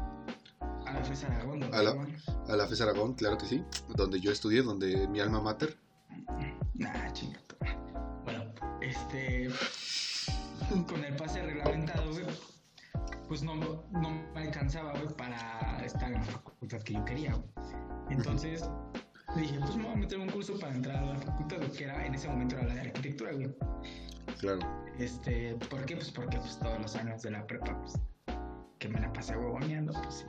A 0.86 0.92
la 0.92 1.04
FES 1.04 1.24
Aragón, 1.24 1.60
donde 1.60 1.76
A 1.76 1.82
la-. 1.82 2.06
A 2.48 2.56
la 2.56 2.66
FES 2.66 2.80
Aragón, 2.80 3.14
claro 3.14 3.36
que 3.38 3.46
sí. 3.46 3.62
Donde 3.94 4.20
yo 4.20 4.30
estudié, 4.32 4.62
donde 4.62 5.06
mi 5.08 5.20
alma 5.20 5.40
mater. 5.40 5.76
Nah, 6.74 7.12
chingada. 7.12 7.44
Bueno, 8.24 8.52
este. 8.80 9.48
Con 10.88 11.04
el 11.04 11.14
pase 11.16 11.42
reglamentado. 11.42 12.03
Pues 13.28 13.42
no, 13.42 13.54
no 13.54 14.10
me 14.34 14.42
alcanzaba, 14.42 14.92
güey, 14.92 15.14
para 15.16 15.82
estar 15.84 16.12
en 16.12 16.18
la 16.18 16.24
facultad 16.24 16.82
que 16.82 16.94
yo 16.94 17.04
quería, 17.04 17.34
güey. 17.34 17.48
Entonces 18.10 18.68
dije, 19.36 19.58
pues 19.60 19.76
me 19.76 19.84
voy 19.84 19.92
a 19.92 19.96
meter 19.96 20.18
un 20.18 20.28
curso 20.28 20.58
para 20.58 20.74
entrar 20.74 20.96
a 20.96 21.06
la 21.06 21.18
facultad, 21.18 21.56
güey, 21.58 21.72
que 21.72 21.84
era, 21.84 22.06
en 22.06 22.14
ese 22.14 22.28
momento 22.28 22.56
era 22.56 22.66
la 22.66 22.74
de 22.74 22.80
arquitectura, 22.82 23.32
güey. 23.32 23.54
Claro. 24.38 24.60
Este, 24.98 25.54
¿por 25.70 25.84
qué? 25.86 25.96
Pues 25.96 26.10
porque 26.10 26.38
pues, 26.38 26.58
todos 26.58 26.80
los 26.80 26.94
años 26.96 27.22
de 27.22 27.30
la 27.30 27.46
prepa, 27.46 27.80
pues, 27.80 27.98
que 28.78 28.88
me 28.88 29.00
la 29.00 29.12
pasé 29.12 29.36
huevoneando, 29.36 29.92
pues 30.02 30.14
sí. 30.14 30.24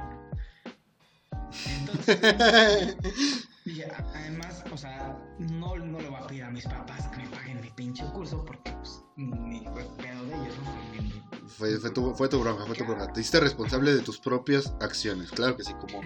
Entonces, 1.80 2.98
a- 3.84 4.06
además, 4.14 4.64
o 4.72 4.78
sea, 4.78 5.18
no, 5.40 5.76
no 5.76 6.00
le 6.00 6.08
voy 6.10 6.20
a 6.22 6.28
pedir 6.28 6.44
a 6.44 6.52
mis 6.52 6.66
papás 6.66 7.08
que 7.08 7.18
me 7.18 7.28
paguen 7.30 7.62
mi 7.62 7.70
pinche 7.72 8.06
curso 8.14 8.44
porque, 8.46 8.72
pues, 8.72 9.04
ni 9.16 9.60
fue 9.66 9.84
pedo 9.98 10.26
de 10.26 10.36
ellos, 10.36 10.56
¿no? 10.64 11.50
Fue 11.50 11.78
fue, 11.80 11.90
tu, 11.92 12.14
fue 12.16 12.28
tu 12.30 12.40
bronca, 12.42 12.66
fue 12.66 12.76
tu 12.76 12.86
bronca. 12.86 13.12
Te 13.12 13.22
hiciste 13.22 13.40
responsable 13.40 13.94
de 13.96 14.02
tus 14.02 14.20
propias 14.20 14.74
acciones, 14.82 15.32
claro 15.32 15.56
que 15.58 15.64
sí, 15.64 15.74
como 15.74 16.02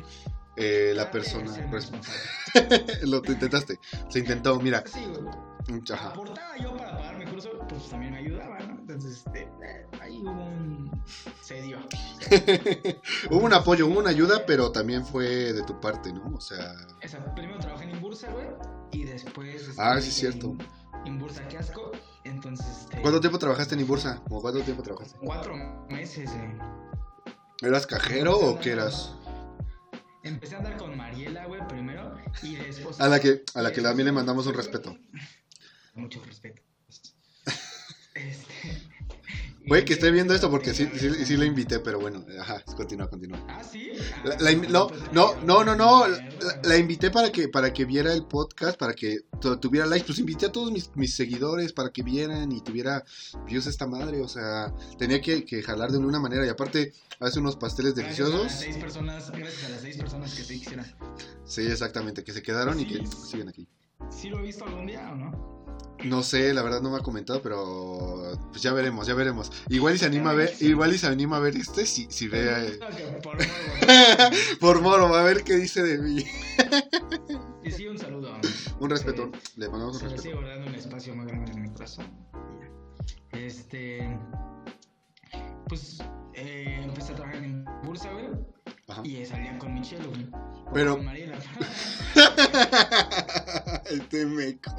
eh, 0.55 0.93
la 0.95 1.10
persona... 1.12 1.51
Responsable. 1.70 2.20
Lo 3.03 3.22
te 3.22 3.34
intentaste, 3.34 3.80
se 4.10 4.20
intentó, 4.20 4.60
mira. 4.60 4.84
Sí, 4.86 4.99
güey. 5.07 5.49
Ajá. 5.91 6.09
Aportaba 6.09 6.57
yo 6.57 6.76
para 6.76 6.91
pagar 6.91 7.17
mi 7.17 7.26
curso, 7.26 7.49
pues 7.67 7.89
también 7.89 8.13
me 8.13 8.20
ayudaba, 8.20 8.59
¿no? 8.59 8.80
Entonces, 8.80 9.17
este, 9.17 9.41
eh, 9.41 9.88
ahí 10.01 10.20
hubo 10.22 10.32
un... 10.32 11.03
Se 11.41 11.61
dio. 11.61 11.78
hubo 13.30 13.45
un 13.45 13.53
apoyo, 13.53 13.88
hubo 13.88 13.99
una 13.99 14.09
ayuda, 14.09 14.45
pero 14.45 14.72
también 14.72 15.05
fue 15.05 15.53
de 15.53 15.63
tu 15.63 15.80
parte, 15.80 16.11
¿no? 16.11 16.24
O 16.36 16.41
sea... 16.41 16.76
Esa, 17.01 17.34
primero 17.36 17.59
trabajé 17.59 17.86
en 17.86 17.91
Imbursa, 17.91 18.32
güey, 18.32 18.47
y 18.91 19.05
después... 19.05 19.70
Ah, 19.78 19.99
sí, 20.01 20.09
es 20.09 20.15
cierto. 20.15 20.55
en 21.05 21.13
Imbursa, 21.13 21.47
qué 21.47 21.57
asco. 21.57 21.91
Entonces, 22.24 22.65
este... 22.82 23.01
¿Cuánto 23.01 23.20
tiempo 23.20 23.38
trabajaste 23.38 23.76
en 23.76 23.82
Ibursa? 23.82 24.22
¿O 24.30 24.41
cuánto 24.41 24.61
tiempo 24.61 24.82
trabajaste? 24.82 25.17
Cuatro 25.22 25.55
meses, 25.89 26.32
güey. 26.32 26.80
¿Eras 27.61 27.86
cajero 27.86 28.38
o 28.38 28.59
qué 28.59 28.72
eras? 28.72 29.15
Empecé 30.24 30.55
a 30.55 30.57
andar 30.59 30.78
con 30.78 30.97
Mariela, 30.97 31.45
güey, 31.45 31.65
primero, 31.67 32.17
y 32.41 32.55
después... 32.55 32.99
A 32.99 33.07
la 33.07 33.20
que, 33.20 33.43
a 33.53 33.61
la 33.61 33.72
que 33.72 33.82
también 33.82 34.07
le 34.07 34.11
mandamos 34.11 34.47
un 34.47 34.53
respeto. 34.53 34.97
Mucho 36.00 36.22
respeto. 36.26 36.62
Este... 38.16 38.89
Güey, 39.66 39.86
que 39.86 39.93
esté 39.93 40.10
viendo 40.10 40.34
esto 40.34 40.50
porque 40.50 40.74
sí, 40.74 40.86
Venga, 40.86 40.97
sí, 41.00 41.26
sí 41.26 41.38
la 41.38 41.45
invité, 41.45 41.80
pero 41.80 42.00
bueno, 42.00 42.26
ajá, 42.39 42.64
continúa, 42.76 43.08
continúa. 43.08 43.45
Ah, 43.47 43.62
sí. 43.64 43.91
La- 44.24 44.36
la 44.39 44.52
invi- 44.52 44.68
no, 44.70 44.89
no, 45.12 45.36
no, 45.43 45.64
no, 45.64 45.76
no, 45.76 46.06
la, 46.64 46.78
invité 46.78 47.12
para 47.12 47.32
que, 47.32 47.50
para 47.50 47.72
que 47.72 47.86
viera 47.86 48.12
el 48.14 48.26
podcast, 48.26 48.80
para 48.80 48.93
que 48.93 49.20
tu- 49.39 49.58
tuviera 49.58 49.86
likes, 49.86 50.08
pues 50.08 50.18
invité 50.18 50.47
a 50.47 50.52
todos 50.52 50.72
mis, 50.72 50.89
mis 50.95 51.14
seguidores 51.14 51.72
para 51.74 51.91
que 51.91 52.02
vieran 52.02 52.52
y 52.52 52.62
tuviera 52.62 53.04
views 53.45 53.68
esta 53.68 53.86
madre, 53.86 54.22
o 54.22 54.28
sea, 54.28 54.74
tenía 54.97 55.22
que, 55.22 55.45
que 55.45 55.62
jalar 55.62 55.91
de 55.91 55.97
alguna 55.97 56.20
manera 56.20 56.43
y 56.47 56.50
aparte 56.50 56.91
hace 57.20 57.38
unos 57.38 57.56
pasteles 57.56 57.93
Gracias 57.93 58.22
a 58.22 58.24
las 58.24 58.32
deliciosos. 58.32 58.60
seis 58.60 58.78
personas, 58.78 59.30
gracias 59.30 59.64
a 59.66 59.70
las 59.70 59.82
seis 59.82 59.97
personas 59.97 60.34
que 60.34 60.43
sí 60.45 60.60
quisieran. 60.60 60.95
Sí, 61.45 61.62
exactamente, 61.68 62.24
que 62.24 62.32
se 62.32 62.41
quedaron 62.41 62.80
y 62.80 62.88
que 62.88 63.06
siguen 63.06 63.50
aquí. 63.50 63.68
¿Sí 64.10 64.30
lo 64.30 64.39
he 64.39 64.43
visto 64.43 64.66
algún 64.66 64.88
día 64.88 65.08
o 65.12 65.16
no? 65.16 65.59
No 66.06 66.24
sé, 66.24 66.54
la 66.54 66.62
verdad 66.62 66.82
no 66.82 66.91
me 66.91 66.97
ha 66.97 67.02
comentado, 67.02 67.41
pero 67.41 68.38
pues 68.52 68.62
ya 68.62 68.72
veremos, 68.74 69.06
ya 69.08 69.14
veremos. 69.14 69.52
Igual 69.70 69.95
y 69.95 69.97
se 69.97 70.06
anima 70.06 70.32
a 70.32 70.34
ver, 70.34 70.54
igual 70.62 70.93
y 70.93 70.97
se 70.97 71.08
anima 71.08 71.38
a 71.38 71.39
ver 71.41 71.58
este 71.58 71.86
si, 71.86 72.08
si 72.10 72.28
ve 72.28 72.47
eh, 72.68 72.80
Por 74.60 74.82
favor, 74.82 74.82
por 74.82 74.82
moro, 74.82 75.16
a 75.16 75.24
ver 75.24 75.43
qué 75.43 75.56
dice 75.56 75.84
de 75.84 75.97
mí. 75.97 76.24
Y 77.62 77.72
sí, 77.72 77.88
un 77.88 77.97
saludo. 78.00 78.32
Un 78.80 78.89
respeto, 78.89 79.30
le 79.58 79.68
mandamos 79.68 79.95
un 79.95 80.00
Se 80.00 80.06
respeto. 80.06 80.22
sigue 80.24 80.36
guardando 80.36 80.68
un 80.68 80.76
espacio 80.76 81.14
muy 81.14 81.26
grande 81.28 81.52
en 81.52 81.62
mi 81.62 81.70
corazón. 81.70 82.06
Este. 83.34 84.18
Pues 85.68 86.00
eh, 86.34 86.80
empecé 86.84 87.12
a 87.12 87.16
trabajar 87.16 87.43
en 87.43 87.66
Bursa, 87.84 88.12
güey. 88.14 88.28
Ajá. 88.89 89.01
Y 89.05 89.25
salía 89.25 89.57
con 89.59 89.73
Michelle, 89.73 90.05
güey. 90.07 90.27
Pero- 90.73 90.95
Con 90.97 91.05
Mariela. 91.05 91.37
este 93.89 94.25
meco. 94.25 94.71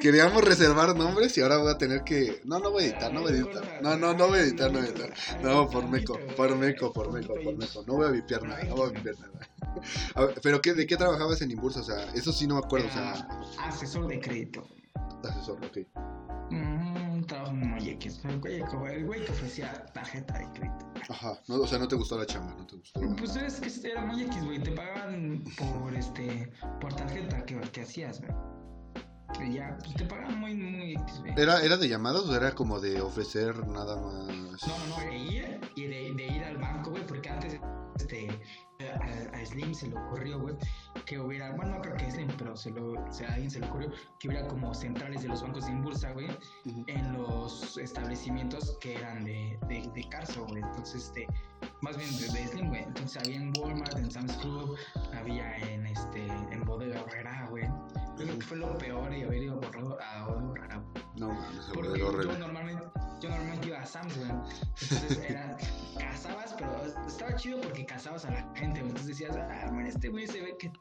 Queríamos 0.00 0.42
reservar 0.44 0.94
nombres 0.96 1.36
y 1.36 1.40
ahora 1.40 1.58
voy 1.58 1.70
a 1.70 1.78
tener 1.78 2.02
que. 2.02 2.40
No, 2.44 2.58
no 2.58 2.70
voy 2.70 2.84
a 2.84 2.86
editar, 2.88 3.12
no 3.12 3.20
voy 3.22 3.32
a 3.32 3.36
editar. 3.36 3.80
No, 3.82 3.96
no, 3.96 4.14
no 4.14 4.28
voy 4.28 4.38
a 4.38 4.42
editar, 4.42 4.72
no 4.72 4.78
voy 4.78 4.88
a 4.88 4.90
editar. 4.90 5.12
No, 5.42 5.68
por 5.68 5.88
meco, 5.88 6.18
por 6.36 6.56
meco, 6.56 6.92
por 6.92 7.12
meco, 7.12 7.34
por 7.34 7.56
meco. 7.56 7.84
No 7.86 7.94
voy 7.94 8.06
a 8.06 8.10
vipiar 8.10 8.42
nada, 8.44 8.62
no 8.64 8.76
voy 8.76 8.88
a 8.90 8.92
vipiar 8.92 9.14
nada. 9.20 9.48
A 10.14 10.24
ver, 10.24 10.40
pero 10.42 10.60
qué, 10.60 10.74
¿de 10.74 10.86
qué 10.86 10.96
trabajabas 10.96 11.40
en 11.42 11.50
Imbursa? 11.52 11.80
O 11.80 11.84
sea, 11.84 12.12
eso 12.14 12.32
sí 12.32 12.46
no 12.46 12.54
me 12.54 12.60
acuerdo, 12.60 12.88
o 12.88 12.90
sea, 12.92 13.14
Era 13.54 13.68
asesor 13.68 14.06
de 14.08 14.20
crédito. 14.20 14.66
asesor, 15.22 15.58
ok. 15.64 15.78
Mm, 16.50 16.87
trabajo 17.28 17.52
muy 17.52 17.88
X. 17.90 18.20
El 18.24 18.40
güey, 18.40 18.60
el 18.94 19.06
güey 19.06 19.24
que 19.24 19.30
ofrecía 19.30 19.86
tarjeta 19.94 20.38
de 20.38 20.50
crédito. 20.52 20.92
Ajá, 21.08 21.38
no, 21.46 21.56
o 21.56 21.66
sea, 21.66 21.78
no 21.78 21.86
te 21.86 21.94
gustó 21.94 22.18
la 22.18 22.26
chamba, 22.26 22.54
no 22.56 22.66
te 22.66 22.76
gustó. 22.76 23.00
Pues 23.16 23.36
es 23.36 23.78
que 23.78 23.90
era 23.90 24.04
muy 24.04 24.24
X, 24.24 24.44
güey. 24.44 24.60
Te 24.60 24.72
pagaban 24.72 25.44
por 25.56 25.94
este 25.94 26.50
por 26.80 26.92
tarjeta 26.94 27.44
que, 27.46 27.60
que 27.60 27.82
hacías, 27.82 28.20
güey. 28.20 28.32
Y 29.40 29.54
ya, 29.54 29.78
pues 29.84 29.94
te 29.94 30.04
pagaban 30.04 30.40
muy, 30.40 30.54
muy 30.54 30.92
X, 30.94 31.20
güey. 31.20 31.34
¿Era, 31.36 31.62
¿Era 31.62 31.76
de 31.76 31.88
llamadas 31.88 32.22
o 32.22 32.34
era 32.34 32.54
como 32.54 32.80
de 32.80 33.00
ofrecer 33.00 33.56
nada 33.68 33.94
más? 33.96 34.66
No, 34.66 34.78
no, 34.78 34.96
no, 34.96 35.10
de 35.10 35.16
ir 35.16 35.60
y 35.76 35.82
de, 35.86 36.12
de 36.14 36.26
ir 36.26 36.44
al 36.44 36.56
banco, 36.56 36.90
güey, 36.90 37.06
porque 37.06 37.28
antes 37.28 37.60
este, 37.96 38.28
a, 38.80 39.36
a 39.36 39.46
Slim 39.46 39.74
se 39.74 39.88
le 39.88 39.96
ocurrió, 39.96 40.40
güey, 40.40 40.56
que 41.04 41.18
hubiera, 41.18 41.50
bueno, 41.52 41.76
no 41.76 41.80
creo 41.80 41.96
que 41.96 42.10
Slim, 42.10 42.28
pero 42.38 42.56
se 42.56 42.70
lo, 42.70 42.94
se- 43.12 43.24
a 43.26 43.30
alguien 43.34 43.50
se 43.50 43.60
le 43.60 43.66
ocurrió 43.68 43.90
que 44.18 44.28
hubiera 44.28 44.46
como 44.48 44.74
centrales 44.74 45.22
de 45.22 45.28
los 45.28 45.42
bancos 45.42 45.66
de 45.66 45.72
Inbursa, 45.72 46.12
güey, 46.12 46.28
en 46.86 47.12
los 47.14 47.76
establecimientos 47.78 48.76
que 48.80 48.94
eran 48.96 49.24
de, 49.24 49.58
de, 49.68 49.90
de 49.94 50.08
Carso, 50.08 50.46
güey. 50.46 50.62
Entonces, 50.62 51.04
este, 51.06 51.26
más 51.80 51.96
bien 51.96 52.10
de, 52.18 52.28
de 52.40 52.46
Slim, 52.48 52.68
güey. 52.68 52.82
Entonces 52.82 53.22
había 53.22 53.36
en 53.36 53.52
Walmart, 53.58 53.96
en 53.96 54.10
Sam's 54.10 54.36
Club, 54.38 54.76
había 55.16 55.56
en 55.58 55.86
este, 55.86 56.26
en 56.26 56.64
Bodega 56.64 57.00
Herrera, 57.00 57.46
güey. 57.50 57.64
Yo 58.18 58.24
creo 58.24 58.38
que 58.38 58.44
fue 58.44 58.56
lo 58.56 58.76
peor 58.78 59.14
y 59.14 59.22
haber 59.22 59.42
ido 59.44 59.60
por 59.60 60.02
a 60.02 60.24
güey. 60.24 60.60
No 61.16 61.28
mames, 61.32 61.64
se 61.64 61.72
Porque 61.72 62.00
yo 62.00 62.10
normalmente, 62.38 62.82
yo 63.20 63.28
normalmente 63.28 63.68
iba 63.68 63.80
a 63.80 63.86
Sam's, 63.86 64.16
güey. 64.16 64.30
Entonces 64.30 65.18
era, 65.28 65.56
cazabas, 65.98 66.54
pero 66.58 66.84
estaba 67.06 67.36
chido 67.36 67.60
porque 67.60 67.86
cazabas 67.86 68.24
a 68.24 68.30
la 68.30 68.54
gente. 68.54 68.80
Entonces 68.80 69.06
decías, 69.06 69.36
ah, 69.36 69.70
bueno, 69.72 69.88
este 69.88 70.08
güey 70.08 70.26
se 70.26 70.40
ve 70.40 70.56
que 70.58 70.72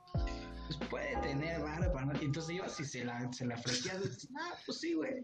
pues, 0.67 0.89
puede 0.89 1.15
tener 1.17 1.61
para 1.61 2.05
no. 2.05 2.13
Y 2.21 2.25
entonces 2.25 2.55
ibas 2.55 2.79
y 2.79 2.85
se 2.85 3.05
la, 3.05 3.31
se 3.31 3.45
la 3.45 3.55
ofrecías, 3.55 4.01
dices, 4.01 4.29
ah, 4.39 4.55
pues 4.65 4.79
sí, 4.79 4.93
güey. 4.93 5.23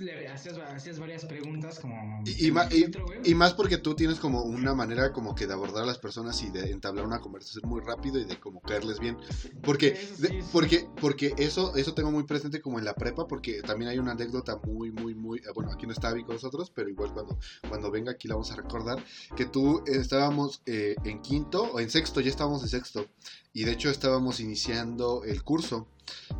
Le 0.00 0.28
hacías, 0.28 0.58
hacías 0.58 0.98
varias 0.98 1.24
preguntas 1.24 1.78
como. 1.78 2.22
Y, 2.26 2.48
y 2.48 2.50
ma- 2.50 2.66
y- 2.70 2.82
filtro, 2.82 3.04
güey. 3.06 3.20
y 3.24 3.34
más 3.34 3.54
porque 3.54 3.78
tú 3.78 3.94
tienes 3.94 4.18
como 4.18 4.42
una 4.42 4.74
manera 4.74 5.12
como 5.12 5.34
que 5.34 5.46
de 5.46 5.52
abordar 5.52 5.84
a 5.84 5.86
las 5.86 5.98
personas 5.98 6.42
y 6.42 6.50
de 6.50 6.70
entablar 6.72 7.06
una 7.06 7.20
conversación 7.20 7.68
muy 7.68 7.80
rápido 7.80 8.18
y 8.18 8.24
de 8.24 8.38
como 8.40 8.60
caerles 8.60 8.98
bien. 8.98 9.16
Porque, 9.62 9.88
Eso 9.88 10.22
de- 10.22 10.28
sí, 10.28 10.42
sí. 10.42 10.48
porque, 10.52 10.88
porque 11.00 11.34
eso, 11.38 11.74
eso 11.76 11.94
tengo 11.94 12.10
muy 12.10 12.24
presente 12.24 12.60
como 12.60 12.78
en 12.80 12.84
la 12.84 12.94
prepa, 12.94 13.26
porque 13.28 13.62
también 13.62 13.90
hay 13.90 13.98
una 13.98 14.12
anécdota 14.12 14.56
muy, 14.66 14.90
muy, 14.90 15.14
muy, 15.14 15.38
eh, 15.38 15.42
bueno, 15.54 15.70
aquí 15.72 15.86
no 15.86 15.92
está 15.92 16.08
Abby 16.08 16.24
con 16.24 16.34
nosotros, 16.34 16.70
pero 16.74 16.88
igual 16.90 17.12
cuando, 17.14 17.38
cuando 17.68 17.90
venga 17.90 18.10
aquí 18.10 18.26
la 18.28 18.34
vamos 18.34 18.50
a 18.50 18.56
recordar, 18.56 19.02
que 19.36 19.46
tú 19.46 19.82
estábamos 19.86 20.62
eh, 20.66 20.96
en 21.04 21.22
quinto 21.22 21.62
o 21.62 21.80
en 21.80 21.90
sexto, 21.90 22.20
ya 22.20 22.30
estábamos 22.30 22.62
en 22.62 22.68
sexto, 22.68 23.06
y 23.52 23.64
de 23.64 23.72
hecho 23.72 23.88
estábamos 23.88 24.40
iniciando 24.40 25.22
el 25.24 25.42
curso. 25.44 25.86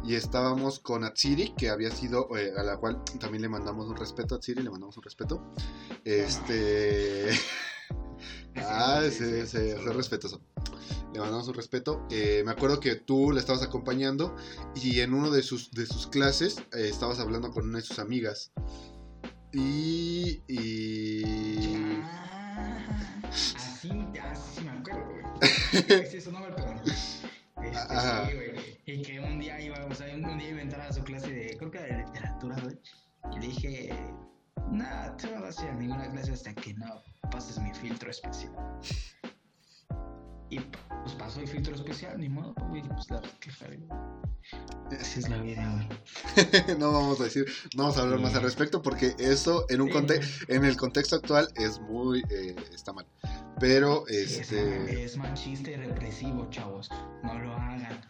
Y 0.05 0.15
estábamos 0.15 0.79
con 0.79 1.05
Atsiri, 1.05 1.55
que 1.57 1.69
había 1.69 1.91
sido, 1.91 2.29
eh, 2.37 2.53
a 2.57 2.63
la 2.63 2.77
cual 2.77 3.03
también 3.19 3.43
le 3.43 3.49
mandamos 3.49 3.89
un 3.89 3.97
respeto 3.97 4.35
a 4.35 4.39
Atsiri, 4.39 4.63
le 4.63 4.71
mandamos 4.71 4.97
un 4.97 5.03
respeto. 5.03 5.53
Este. 6.05 7.31
Ah, 8.59 9.03
sí, 9.11 9.47
sí, 9.47 9.59
fue 9.83 9.93
respetuoso. 9.93 10.41
Le 11.13 11.21
mandamos 11.21 11.49
un 11.49 11.55
respeto. 11.55 12.07
Eh, 12.11 12.43
me 12.45 12.53
acuerdo 12.53 12.81
que 12.81 12.97
tú 12.97 13.33
le 13.33 13.41
estabas 13.41 13.63
acompañando 13.63 14.35
y 14.75 15.01
en 15.01 15.15
uno 15.15 15.31
de 15.31 15.43
sus, 15.43 15.71
de 15.73 15.87
sus 15.87 16.07
clases 16.07 16.59
eh, 16.73 16.89
estabas 16.89 17.19
hablando 17.21 17.51
con 17.51 17.69
una 17.69 17.79
de 17.79 17.85
sus 17.85 17.99
amigas. 17.99 18.53
Y. 19.53 20.43
y... 20.49 22.03
Ah, 22.03 22.87
así, 23.57 23.91
así 24.23 24.61
me 24.65 24.71
acuerdo, 24.71 25.11
güey. 25.11 26.07
Sí, 26.11 26.17
eso 26.17 26.33
no 26.33 26.41
me 26.41 26.47
acuerdo. 26.47 26.83
Este, 27.77 27.95
Ajá. 27.95 28.27
sí, 28.27 28.35
güey. 28.35 28.79
Y 28.87 29.03
que 29.03 29.21
un 29.21 29.39
día 29.39 29.61
iba, 29.61 29.85
o 29.85 29.95
sea, 29.95 30.15
un 30.15 30.39
día 30.39 30.49
iba 30.49 30.59
a 30.59 30.63
entrar 30.63 30.87
a 30.89 30.93
su 30.93 31.03
clase 31.03 31.31
de, 31.33 31.57
creo 31.57 31.71
que 31.71 31.79
de 31.81 31.99
literatura, 31.99 32.57
güey. 32.63 32.79
Y 33.37 33.39
dije, 33.41 33.91
nada, 34.71 35.17
tú 35.17 35.29
no 35.35 35.43
vas 35.43 35.59
a 35.59 35.65
ir 35.65 35.71
a 35.71 35.75
ninguna 35.75 36.11
clase 36.11 36.33
hasta 36.33 36.55
que 36.55 36.75
no 36.75 37.03
pases 37.31 37.59
mi 37.59 37.73
filtro 37.75 38.11
especial. 38.11 38.53
Y 40.49 40.61
pues 40.61 41.15
pasó 41.19 41.41
el 41.41 41.49
filtro 41.49 41.75
especial, 41.75 42.19
ni 42.21 42.29
modo, 42.29 42.55
güey, 42.69 42.83
pues 42.83 43.11
la 43.11 43.21
quejaré. 43.41 43.81
Así 45.01 45.19
es 45.19 45.29
la 45.29 45.39
vida, 45.39 45.73
güey. 45.75 46.79
no 46.79 46.93
vamos 46.93 47.21
a 47.21 47.25
decir, 47.25 47.47
no 47.75 47.83
vamos 47.85 47.99
a 47.99 48.03
hablar 48.03 48.21
más 48.21 48.35
al 48.37 48.43
respecto 48.43 48.81
porque 48.81 49.17
eso 49.19 49.67
en 49.69 49.81
un 49.81 49.89
Sí, 49.89 49.93
conte- 49.95 50.21
en 50.49 50.65
el 50.65 50.77
contexto 50.77 51.17
actual 51.17 51.49
es 51.57 51.81
muy 51.81 52.23
eh, 52.31 52.55
está 52.73 52.93
mal. 52.93 53.07
Pero 53.59 54.05
Sí, 54.07 54.15
es, 54.17 54.39
este 54.39 55.03
es 55.05 55.17
machista 55.17 55.71
y 55.73 55.77
represivo, 55.77 56.47
chavos. 56.51 56.91
No 57.25 57.37
lo 57.41 57.53
hagan. 57.55 58.01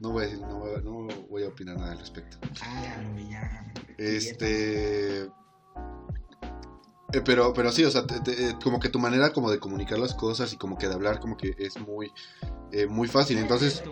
no 0.00 0.10
voy 0.10 0.24
a 0.24 0.26
decir, 0.26 0.40
no 0.44 0.58
voy 0.58 0.74
a, 0.74 0.80
no 0.80 1.06
voy 1.28 1.42
a 1.44 1.48
opinar 1.48 1.76
nada 1.76 1.92
al 1.92 1.98
respecto. 2.00 2.38
Háganlo 2.60 3.20
ya. 3.30 3.72
Este. 3.98 5.28
Eh, 7.12 7.22
pero, 7.24 7.52
pero 7.54 7.72
sí, 7.72 7.84
o 7.84 7.90
sea, 7.90 8.06
te- 8.06 8.20
te- 8.20 8.50
eh, 8.50 8.56
como 8.62 8.78
que 8.80 8.88
tu 8.88 8.98
manera 8.98 9.32
como 9.32 9.50
de 9.50 9.58
comunicar 9.58 9.98
las 9.98 10.14
cosas 10.14 10.52
y 10.52 10.56
como 10.56 10.76
que 10.76 10.88
de 10.88 10.94
hablar 10.94 11.20
como 11.20 11.36
que 11.36 11.54
es 11.58 11.78
muy, 11.80 12.12
eh, 12.72 12.86
muy 12.86 13.08
fácil. 13.08 13.38
Entonces, 13.38 13.82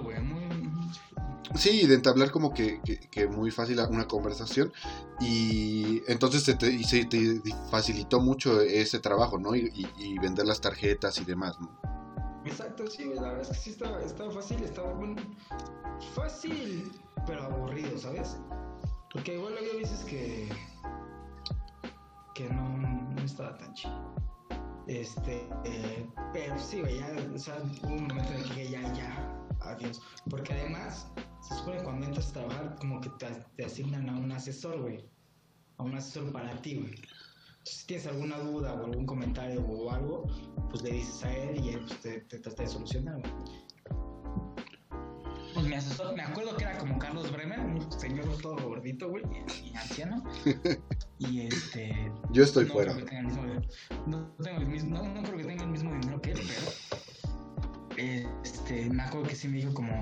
sí, 1.55 1.87
de 1.87 1.95
entablar 1.95 2.31
como 2.31 2.53
que, 2.53 2.81
que, 2.83 2.99
que 2.99 3.27
muy 3.27 3.51
fácil 3.51 3.79
una 3.91 4.07
conversación. 4.07 4.73
Y 5.21 6.03
entonces 6.09 6.43
se 6.43 6.55
te, 6.55 6.83
se 6.85 7.05
te 7.07 7.41
facilitó 7.71 8.21
mucho 8.21 8.61
ese 8.61 8.99
trabajo, 8.99 9.39
¿no? 9.39 9.55
Y, 9.55 9.71
y- 9.75 9.91
y 9.97 10.19
vender 10.19 10.47
las 10.47 10.61
tarjetas 10.61 11.19
y 11.21 11.25
demás, 11.25 11.59
¿no? 11.61 11.71
Exacto, 12.45 12.87
sí, 12.87 13.07
la 13.15 13.23
verdad 13.23 13.41
es 13.43 13.49
que 13.49 13.55
sí 13.55 13.71
estaba, 13.71 14.01
estaba 14.03 14.31
fácil, 14.31 14.63
estaba 14.63 14.93
bueno, 14.93 15.17
fácil, 16.15 16.93
pero 17.27 17.43
aburrido, 17.45 17.99
¿sabes? 17.99 18.37
Porque 19.13 19.35
igual 19.35 19.57
había 19.59 19.75
veces 19.75 20.05
que 20.05 20.49
que 22.37 22.49
no, 22.51 22.69
no 22.69 23.23
estaba 23.23 23.57
tan 23.57 23.73
chido. 23.73 24.15
Este, 24.87 25.49
eh, 25.65 26.07
pero 26.33 26.59
sí, 26.59 26.81
güey, 26.81 26.99
ya, 26.99 27.17
o 27.35 27.39
sea, 27.39 27.57
hubo 27.83 27.95
un 27.95 28.07
momento 28.07 28.33
en 28.35 28.41
el 28.41 28.51
que 28.51 28.71
ya, 28.71 28.93
ya, 28.93 29.47
adiós. 29.61 30.01
Porque 30.29 30.53
además, 30.53 31.11
se 31.41 31.55
supone 31.57 31.79
que 31.79 31.85
cuando 31.85 32.07
entras 32.07 32.29
a 32.31 32.33
trabajar, 32.35 32.77
como 32.79 33.01
que 33.01 33.09
te, 33.19 33.27
te 33.57 33.65
asignan 33.65 34.09
a 34.11 34.17
un 34.19 34.31
asesor, 34.31 34.81
güey. 34.83 35.03
A 35.79 35.85
un 35.85 35.95
asesor 35.95 36.31
para 36.31 36.61
ti, 36.61 36.77
güey. 36.77 36.91
Entonces, 36.91 37.81
si 37.81 37.87
tienes 37.87 38.07
alguna 38.07 38.39
duda 38.39 38.75
o 38.75 38.85
algún 38.85 39.07
comentario 39.07 39.63
o 39.63 39.91
algo, 39.91 40.27
pues 40.71 40.83
le 40.83 40.93
dices 40.93 41.25
a 41.25 41.35
él 41.35 41.65
y 41.65 41.71
él 41.71 41.81
pues, 41.81 42.01
te, 42.01 42.21
te 42.21 42.39
trata 42.39 42.63
de 42.63 42.69
solucionar, 42.69 43.19
güey. 43.21 43.33
Pues 45.57 45.85
asesor, 45.87 46.15
me 46.15 46.23
acuerdo 46.23 46.57
que 46.57 46.65
era 46.65 46.79
como 46.79 46.99
Carlos 46.99 47.33
Bremer, 47.33 47.59
un 47.61 47.91
señor 47.93 48.27
todo 48.43 48.57
gordito, 48.57 49.09
güey, 49.09 49.25
y, 49.65 49.69
y 49.71 49.75
anciano. 49.77 50.23
Y 51.19 51.47
este. 51.47 52.13
Yo 52.31 52.45
estoy 52.45 52.67
no 52.67 52.75
fuera. 52.75 52.93
creo 52.93 53.05
que 53.05 53.11
tenga 53.11 53.21
el 53.21 53.27
mismo- 53.29 53.63
no, 54.07 54.27
tengo 54.43 54.59
el 54.61 54.67
mismo, 54.67 54.99
no, 54.99 55.09
no 55.15 55.23
creo 55.23 55.39
que 55.39 55.45
tenga 55.45 55.65
el 55.65 55.71
mismo 55.71 55.93
dinero 55.95 56.21
que 56.21 56.33
él, 56.33 56.41
pero. 56.47 57.03
Este, 57.97 58.91
me 58.91 59.03
acuerdo 59.03 59.29
que 59.29 59.35
sí 59.35 59.49
me 59.49 59.57
dijo 59.59 59.73
como. 59.73 59.93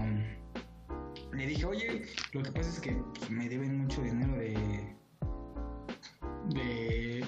Le 1.32 1.46
dije, 1.46 1.64
oye, 1.64 2.06
lo 2.32 2.42
que 2.42 2.50
pasa 2.52 2.68
es 2.70 2.80
que 2.80 2.92
pues, 3.18 3.30
me 3.30 3.48
deben 3.48 3.78
mucho 3.78 4.02
dinero 4.02 4.32
de. 4.36 4.96
De. 6.48 7.24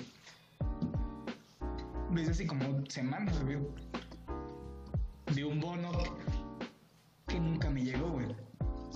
Desde 2.11 2.31
hace 2.33 2.47
como 2.47 2.85
semanas, 2.89 3.41
güey. 3.45 3.59
De 5.35 5.45
un 5.45 5.61
bono 5.61 5.91
nunca 7.47 7.71
me 7.71 7.85
llegó, 7.85 8.09
güey. 8.11 8.27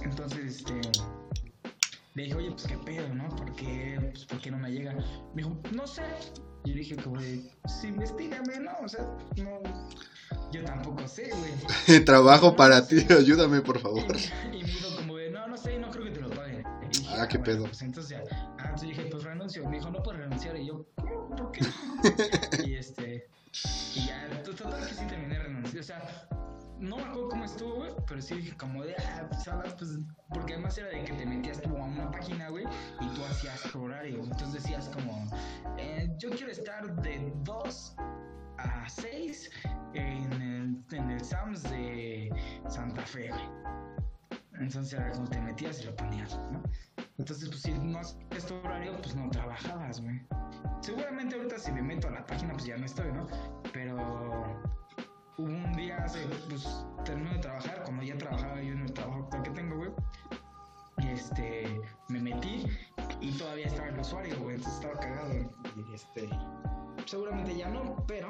Entonces, 0.02 0.56
este. 0.56 0.80
Le 2.14 2.24
dije, 2.24 2.34
oye, 2.34 2.50
pues 2.50 2.66
qué 2.66 2.76
pedo, 2.78 3.14
¿no? 3.14 3.28
¿Por 3.28 3.54
qué, 3.54 3.96
pues, 4.12 4.24
¿por 4.26 4.40
qué 4.40 4.50
no 4.50 4.58
me 4.58 4.70
llega? 4.70 4.92
Me 5.34 5.42
dijo, 5.42 5.56
no 5.72 5.86
sé. 5.86 6.02
Y 6.64 6.70
yo 6.70 6.74
dije, 6.76 6.96
como 6.96 7.20
de, 7.20 7.50
pues 7.62 7.84
investigame, 7.84 8.58
¿no? 8.60 8.72
O 8.84 8.88
sea, 8.88 9.04
no. 9.36 9.60
Yo 10.52 10.64
tampoco 10.64 11.06
sé, 11.06 11.30
güey. 11.30 12.04
Trabajo 12.04 12.56
para 12.56 12.86
ti, 12.86 13.06
ayúdame 13.16 13.60
por 13.62 13.76
Y, 13.76 13.80
favor. 13.80 14.02
y 14.52 14.56
me 14.58 14.64
dijo, 14.64 14.96
como 14.96 15.16
de, 15.16 15.30
no, 15.30 15.46
no 15.46 15.56
sé, 15.56 15.78
no 15.78 15.88
creo 15.90 16.04
que 16.04 16.10
te 16.10 16.20
lo 16.20 16.30
paguen. 16.30 16.64
Y 16.82 16.98
dije, 16.98 17.14
Ah, 17.16 17.28
qué 17.28 17.38
bueno, 17.38 17.52
pedo. 17.54 17.64
Pues 17.66 17.82
entonces 17.82 18.10
ya. 18.18 18.24
Ah, 18.58 18.64
entonces 18.64 18.88
dije, 18.88 19.02
pues 19.10 19.22
renuncio. 19.22 19.68
Me 19.68 19.76
dijo, 19.78 19.90
no 19.90 20.02
puedes 20.02 20.20
renunciar. 20.22 20.56
Y 20.58 20.66
yo, 20.66 20.84
¿cómo? 20.96 21.30
¿Por 21.36 21.52
qué? 21.52 21.60
y 22.66 22.74
este. 22.74 23.28
Y 23.94 24.06
ya, 24.06 24.42
to- 24.42 24.54
total 24.54 24.86
que 24.88 24.94
sí 24.94 25.04
terminé 25.06 25.38
renunciando. 25.38 25.80
O 25.80 25.84
sea, 25.84 26.28
no 26.80 26.96
me 26.96 27.02
acuerdo 27.02 27.28
cómo 27.28 27.44
estuvo, 27.44 27.74
güey, 27.76 27.92
pero 28.06 28.22
sí 28.22 28.36
dije 28.36 28.56
como 28.56 28.82
de, 28.82 28.94
ah, 28.96 29.26
pues, 29.28 29.44
¿sabes? 29.44 29.74
Pues, 29.74 29.98
porque 30.30 30.54
además 30.54 30.78
era 30.78 30.88
de 30.88 31.04
que 31.04 31.12
te 31.12 31.26
metías 31.26 31.60
tú 31.60 31.76
a 31.76 31.84
una 31.84 32.10
página, 32.10 32.48
güey, 32.48 32.64
y 33.00 33.06
tú 33.08 33.24
hacías 33.24 33.62
tu 33.70 33.82
horario. 33.82 34.22
Entonces 34.22 34.62
decías 34.62 34.88
como, 34.88 35.26
eh, 35.76 36.08
yo 36.18 36.30
quiero 36.30 36.50
estar 36.50 36.94
de 37.02 37.32
2 37.44 37.96
a 38.58 38.88
6 38.88 39.50
en 39.94 40.82
el, 40.90 41.24
Sams 41.24 41.62
de 41.64 42.32
Santa 42.68 43.02
Fe, 43.02 43.28
güey. 43.28 44.40
Entonces 44.58 44.94
era 44.98 45.10
como 45.12 45.28
te 45.28 45.40
metías 45.40 45.82
y 45.82 45.84
lo 45.84 45.96
ponías, 45.96 46.38
¿no? 46.50 46.62
Entonces, 47.18 47.48
pues 47.50 47.60
si 47.60 47.72
no 47.72 47.98
hacías 47.98 48.46
tu 48.46 48.54
horario, 48.54 48.96
pues 49.02 49.14
no 49.14 49.28
trabajabas, 49.30 50.00
güey. 50.00 50.20
Seguramente 50.80 51.36
ahorita 51.36 51.58
si 51.58 51.72
me 51.72 51.82
meto 51.82 52.08
a 52.08 52.12
la 52.12 52.26
página, 52.26 52.52
pues 52.54 52.64
ya 52.64 52.76
no 52.78 52.86
estoy, 52.86 53.12
¿no? 53.12 53.26
Pero 53.72 54.79
un 55.44 55.72
día 55.72 55.96
hace, 56.04 56.26
pues 56.48 56.84
termino 57.04 57.32
de 57.32 57.38
trabajar, 57.38 57.82
cuando 57.84 58.02
ya 58.02 58.16
trabajaba 58.18 58.56
yo 58.62 58.72
en 58.72 58.80
el 58.82 58.92
trabajo 58.92 59.28
que 59.42 59.50
tengo, 59.50 59.76
güey. 59.76 59.90
Este, 61.08 61.80
me 62.08 62.20
metí 62.20 62.66
y 63.20 63.32
todavía 63.38 63.66
estaba 63.66 63.88
el 63.88 63.98
usuario, 63.98 64.38
güey, 64.40 64.56
entonces 64.56 64.80
estaba 64.82 65.00
cagado. 65.00 65.32
Y 65.34 65.94
este, 65.94 66.28
seguramente 67.06 67.56
ya 67.56 67.68
no, 67.70 67.96
pero 68.06 68.28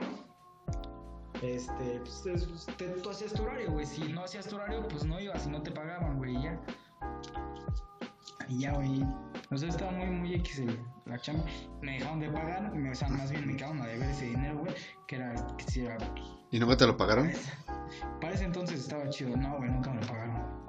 este, 1.42 2.00
pues, 2.00 2.26
es- 2.26 2.66
te- 2.76 2.88
tú 2.88 3.10
hacías 3.10 3.32
tu 3.32 3.42
horario, 3.42 3.72
güey. 3.72 3.86
Si 3.86 4.12
no 4.12 4.24
hacías 4.24 4.46
tu 4.46 4.56
horario, 4.56 4.86
pues 4.88 5.04
no 5.04 5.18
ibas 5.20 5.46
y 5.46 5.50
no 5.50 5.62
te 5.62 5.70
pagaban, 5.72 6.16
güey, 6.18 6.40
ya. 6.42 6.60
Y 8.48 8.60
ya, 8.60 8.72
güey. 8.72 9.02
O 9.50 9.56
sea, 9.56 9.68
estaba 9.68 9.90
muy, 9.92 10.06
muy 10.06 10.34
X 10.34 10.62
la 11.06 11.18
chamba. 11.18 11.44
Me 11.82 11.92
dejaron 11.94 12.20
de 12.20 12.30
pagar, 12.30 12.72
me, 12.74 12.90
o 12.90 12.94
sea, 12.94 13.08
más 13.08 13.30
bien 13.30 13.46
me 13.46 13.56
quedaron 13.56 13.80
a 13.80 13.86
deber 13.86 14.10
ese 14.10 14.26
dinero, 14.26 14.58
güey. 14.58 14.74
Que 15.06 15.16
era, 15.16 15.34
era. 15.76 15.98
¿Y 16.50 16.58
no 16.58 16.76
te 16.76 16.86
lo 16.86 16.96
pagaron? 16.96 17.30
Para 18.20 18.34
ese 18.34 18.44
entonces 18.44 18.80
estaba 18.80 19.08
chido. 19.08 19.36
No, 19.36 19.56
güey, 19.58 19.70
nunca 19.70 19.90
me 19.90 20.00
lo 20.00 20.06
pagaron. 20.06 20.60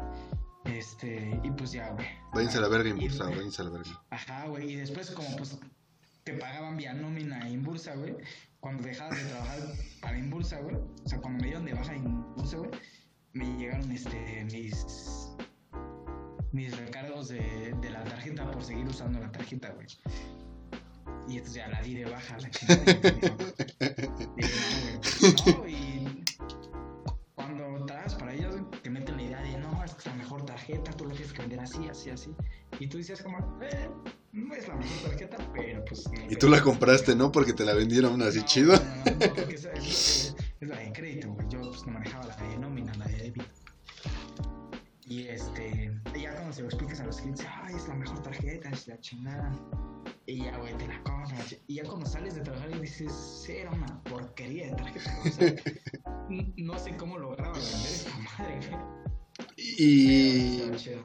Este, 0.66 1.40
y 1.44 1.52
pues 1.52 1.72
ya, 1.72 1.90
güey. 1.90 2.08
Váyanse 2.34 2.60
a 2.60 2.62
la 2.62 2.68
verga, 2.68 2.90
impulsado, 2.90 3.32
váyanse 3.32 3.62
a 3.62 3.66
la 3.66 3.72
verga. 3.72 4.04
Ajá, 4.12 4.48
güey. 4.48 4.72
Y 4.72 4.76
después, 4.76 5.10
como 5.12 5.36
pues 5.38 5.58
te 6.24 6.34
pagaban 6.34 6.78
vía 6.78 6.94
nómina 6.94 7.48
en 7.48 7.64
bursa, 7.64 7.96
güey. 7.96 8.16
Cuando 8.60 8.84
dejabas 8.84 9.18
de 9.18 9.26
trabajar 9.26 9.60
para 10.02 10.18
Inbursa, 10.20 10.60
güey. 10.60 10.76
O 10.76 11.10
sea, 11.10 11.20
cuando 11.20 11.42
me 11.42 11.48
dieron 11.48 11.66
de 11.66 11.74
baja 11.74 11.96
en 11.96 12.06
Inbursa, 12.06 12.58
güey. 12.58 12.70
Me 13.34 13.46
llegaron 13.58 13.92
este 13.92 14.46
mis 14.52 14.86
mis 16.52 16.78
recargos 16.78 17.30
de, 17.30 17.74
de 17.82 17.90
la 17.90 18.04
tarjeta 18.04 18.52
por 18.52 18.64
seguir 18.64 18.86
usando 18.86 19.20
la 19.20 19.32
tarjeta, 19.32 19.72
güey. 19.72 19.88
Y 21.28 21.38
entonces 21.38 21.54
ya 21.56 21.68
la 21.70 21.82
di 21.82 21.96
de 21.96 22.06
baja, 22.06 22.38
la 22.38 22.50
chingada. 22.50 22.84
no, 25.46 25.58
güey. 25.58 25.71
vender 32.12 32.14
así. 32.14 32.32
Y 32.80 32.88
tú 32.88 32.98
dices 32.98 33.22
como, 33.22 33.38
eh, 33.62 33.90
no 34.34 34.54
es 34.56 34.68
la 34.68 34.76
mejor 34.76 35.10
tarjeta, 35.10 35.38
pero 35.54 35.84
pues... 35.86 36.10
Y 36.30 36.36
tú 36.36 36.50
la 36.50 36.62
compraste, 36.62 37.16
¿no? 37.16 37.32
Porque 37.32 37.54
te 37.54 37.66
la 37.66 37.74
vendieron 37.74 38.22
así 38.22 38.40
No, 38.40 38.46
chido. 38.46 38.74
No, 38.76 38.84
no, 39.06 39.12
no, 39.28 39.34
porque 39.36 39.56
es, 39.56 39.66
es- 39.66 40.36
es 40.60 40.70
la 40.70 40.78
de 40.78 40.92
crédito, 40.94 41.32
güey. 41.34 41.48
Yo 41.50 41.60
pues 41.62 41.86
no 41.86 41.94
manejaba 41.94 42.26
la 42.28 42.36
de 42.36 42.58
nómina, 42.60 42.94
la 42.96 43.06
de 43.06 43.16
débito. 43.18 43.46
Y 45.08 45.28
este, 45.28 45.92
y 46.16 46.22
ya 46.22 46.34
cuando 46.36 46.54
se 46.54 46.62
lo 46.62 46.68
explicas 46.68 47.00
a 47.02 47.06
los 47.06 47.18
clientes, 47.18 47.46
ay, 47.64 47.76
es 47.76 47.88
la 47.88 47.96
mejor 47.96 48.22
tarjeta, 48.22 48.70
es 48.70 48.88
la 48.88 48.98
chingada. 49.02 49.52
Y 50.26 50.44
ya, 50.46 50.58
güey, 50.58 50.78
te 50.78 50.88
la 50.88 51.02
compras. 51.04 51.56
Y 51.68 51.76
ya 51.76 51.84
cuando 51.84 52.06
sales 52.06 52.36
de 52.36 52.42
trabajar 52.42 52.70
y 52.72 52.80
dices, 52.80 53.12
sí, 53.46 53.54
era 53.54 53.72
una 53.72 54.02
porquería 54.04 54.68
de 54.68 54.76
tarjeta. 54.76 55.20
O 55.26 55.30
sea, 55.30 55.54
no 56.58 56.80
sé 56.80 56.96
cómo 56.96 57.18
lograba 57.18 57.52
vender 57.52 57.92
esta 57.92 58.18
madre, 58.20 58.60
güey. 58.70 58.82
Pero 59.38 59.50
Y, 59.58 60.58
estaba 60.62 60.78
chido. 60.78 61.04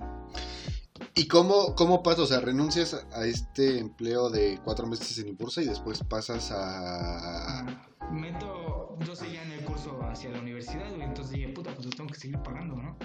¿Y 1.14 1.28
cómo, 1.28 1.74
cómo 1.74 2.02
pasa? 2.02 2.22
O 2.22 2.26
sea, 2.26 2.40
renuncias 2.40 2.94
a 3.12 3.24
este 3.26 3.78
empleo 3.78 4.30
de 4.30 4.60
cuatro 4.64 4.86
meses 4.86 5.18
en 5.18 5.28
Impulsa 5.28 5.62
y 5.62 5.66
después 5.66 6.02
pasas 6.04 6.50
a... 6.50 7.60
Ah, 7.60 7.86
Meto, 8.12 8.96
yo 9.00 9.16
seguía 9.16 9.42
en 9.42 9.52
el 9.52 9.64
curso 9.64 9.98
hacia 10.02 10.30
la 10.30 10.38
universidad, 10.40 10.88
güey, 10.90 11.02
entonces 11.02 11.34
dije, 11.34 11.48
puta, 11.48 11.74
pues 11.74 11.86
los 11.86 11.96
tengo 11.96 12.08
que 12.08 12.18
seguir 12.18 12.38
pagando, 12.38 12.76
¿no? 12.76 12.96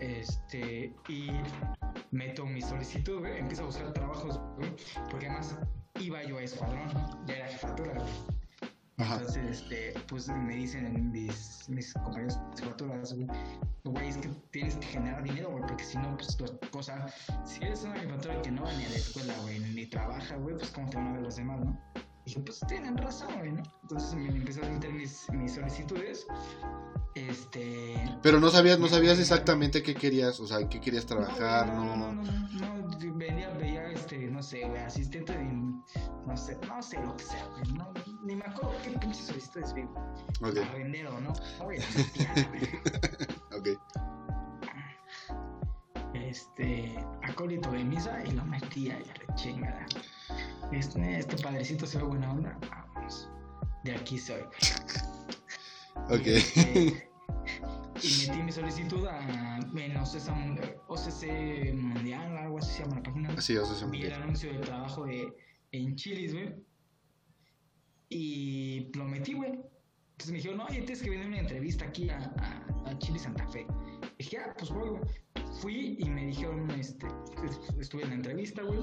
Este, 0.00 0.94
y 1.08 1.30
meto 2.10 2.44
mi 2.44 2.60
solicitud, 2.60 3.20
güey, 3.20 3.38
empiezo 3.38 3.62
a 3.62 3.66
buscar 3.66 3.92
trabajos, 3.92 4.40
güey, 4.56 4.74
porque 5.08 5.26
además 5.26 5.56
iba 6.00 6.22
yo 6.24 6.38
a 6.38 6.42
escuadrón, 6.42 6.88
ya 7.26 7.36
era 7.36 7.48
jefatura, 7.48 7.92
güey. 7.94 8.43
Entonces, 8.96 9.60
este, 9.62 9.94
pues 10.08 10.28
me 10.28 10.54
dicen 10.54 11.10
mis, 11.10 11.68
mis 11.68 11.92
compañeros 11.94 12.38
jefaturas, 12.56 13.12
güey, 13.12 14.08
es 14.08 14.16
que 14.18 14.28
tienes 14.52 14.76
que 14.76 14.86
generar 14.86 15.22
dinero, 15.24 15.50
güey, 15.50 15.64
porque 15.66 15.84
si 15.84 15.98
no, 15.98 16.16
pues 16.16 16.36
tu 16.36 16.70
cosa, 16.70 17.06
si 17.44 17.64
eres 17.64 17.82
una 17.82 17.96
jefatura 17.96 18.40
que 18.42 18.52
no 18.52 18.62
va 18.62 18.72
ni 18.72 18.84
a 18.84 18.88
la 18.88 18.96
escuela, 18.96 19.34
güey, 19.42 19.58
ni 19.58 19.86
trabaja, 19.86 20.36
güey, 20.36 20.56
pues 20.56 20.70
cómo 20.70 20.88
te 20.90 20.96
van 20.96 21.16
a 21.16 21.20
los 21.20 21.36
demás, 21.36 21.60
¿no? 21.64 21.78
Dije, 22.24 22.40
pues 22.40 22.60
tienen 22.66 22.96
razón, 22.96 23.56
¿no? 23.56 23.62
Entonces 23.82 24.14
me 24.14 24.28
empecé 24.28 24.64
a 24.64 24.70
meter 24.70 24.92
mis, 24.92 25.30
mis 25.32 25.54
solicitudes, 25.54 26.26
este... 27.14 27.94
Pero 28.22 28.40
no 28.40 28.48
sabías, 28.48 28.78
no 28.78 28.88
sabías 28.88 29.18
exactamente 29.18 29.82
qué 29.82 29.94
querías, 29.94 30.40
o 30.40 30.46
sea, 30.46 30.66
qué 30.68 30.80
querías 30.80 31.04
trabajar, 31.04 31.66
no, 31.66 31.84
no... 31.96 32.12
no, 32.12 32.22
no, 32.22 32.88
no, 32.88 32.98
veía, 33.14 33.50
veía, 33.50 33.90
este, 33.90 34.18
no 34.30 34.42
sé, 34.42 34.64
asistente 34.64 35.36
de, 35.36 35.44
no 35.44 36.36
sé, 36.36 36.58
no 36.66 36.82
sé 36.82 36.98
lo 37.02 37.14
que 37.16 37.24
sea, 37.24 37.46
güey, 37.48 37.72
no, 37.74 37.92
ni 38.24 38.36
me 38.36 38.44
acuerdo 38.46 38.72
qué 38.82 38.98
pinche 38.98 39.22
solicitudes 39.22 39.74
vi, 39.74 39.82
Ok, 39.82 40.56
arrendero, 40.70 41.20
¿no? 41.20 41.32
Oye, 41.64 41.78
ok. 43.56 43.68
Este, 46.34 46.92
acólito 47.22 47.70
de 47.70 47.84
misa 47.84 48.20
y 48.26 48.32
lo 48.32 48.44
metía 48.44 48.98
y 48.98 49.26
la 49.26 49.34
chingada. 49.36 49.86
Este, 50.72 51.18
este 51.20 51.36
padrecito 51.40 51.86
se 51.86 51.98
ve 51.98 52.04
buena 52.04 52.32
onda, 52.32 52.58
vamos, 52.68 53.30
de 53.84 53.94
aquí 53.94 54.18
soy, 54.18 54.40
güey. 54.42 56.10
Ok. 56.10 56.26
Y, 58.02 58.08
este, 58.08 58.24
y 58.24 58.28
metí 58.28 58.42
mi 58.42 58.50
solicitud 58.50 59.06
a 59.06 59.58
en 59.58 59.96
OCC, 59.96 60.80
OCC 60.88 61.72
Mundial, 61.72 62.36
algo 62.36 62.58
así 62.58 62.72
se 62.72 62.82
llama 62.82 62.96
la 62.96 63.02
página. 63.04 63.40
Sí, 63.40 63.56
o 63.56 63.64
sea, 63.64 63.76
se 63.76 63.86
Vi 63.86 64.02
el 64.02 64.12
anuncio 64.12 64.52
de 64.52 64.58
trabajo 64.58 65.06
de, 65.06 65.32
en 65.70 65.94
Chilis, 65.94 66.34
güey. 66.34 66.52
Y 68.08 68.90
lo 68.94 69.04
metí, 69.04 69.34
güey. 69.34 69.52
Entonces 69.52 70.30
me 70.30 70.36
dijeron, 70.38 70.58
no, 70.58 70.64
oye, 70.64 70.78
tienes 70.78 71.00
que 71.00 71.10
venir 71.10 71.26
una 71.28 71.38
entrevista 71.38 71.84
aquí 71.84 72.10
a, 72.10 72.18
a, 72.18 72.90
a 72.90 72.98
Chile 72.98 73.20
Santa 73.20 73.46
Fe. 73.46 73.66
Y 74.18 74.24
dije, 74.24 74.38
ah, 74.38 74.54
pues 74.58 74.70
voy, 74.70 74.88
güey. 74.90 75.02
Fui 75.60 75.96
y 76.00 76.08
me 76.08 76.26
dijeron, 76.26 76.70
este, 76.72 77.06
estuve 77.80 78.02
en 78.02 78.08
la 78.10 78.14
entrevista, 78.16 78.62
güey. 78.62 78.78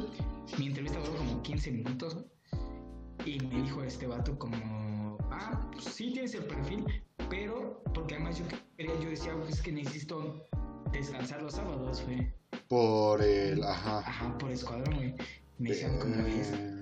Mi 0.57 0.67
entrevista 0.67 0.99
duró 0.99 1.15
como 1.17 1.41
15 1.41 1.71
minutos, 1.71 2.15
güey. 2.15 2.25
Y 3.25 3.39
me 3.45 3.61
dijo 3.61 3.83
este 3.83 4.07
vato 4.07 4.37
como, 4.39 5.17
ah, 5.31 5.69
pues 5.71 5.85
sí 5.85 6.11
tienes 6.11 6.33
el 6.33 6.45
perfil, 6.45 6.85
pero 7.29 7.83
porque 7.93 8.15
además 8.15 8.39
yo 8.39 8.45
quería, 8.77 8.99
yo 8.99 9.09
decía, 9.09 9.33
pues 9.37 9.55
es 9.55 9.61
que 9.61 9.71
necesito 9.71 10.47
descansar 10.91 11.41
los 11.43 11.53
sábados, 11.53 12.03
güey. 12.05 12.33
Por 12.67 13.21
el. 13.21 13.63
Ajá. 13.63 13.99
Ajá, 13.99 14.37
por 14.37 14.49
escuadrón, 14.51 14.95
güey. 14.95 15.15
Me 15.59 15.69
decían 15.69 15.99
como, 15.99 16.15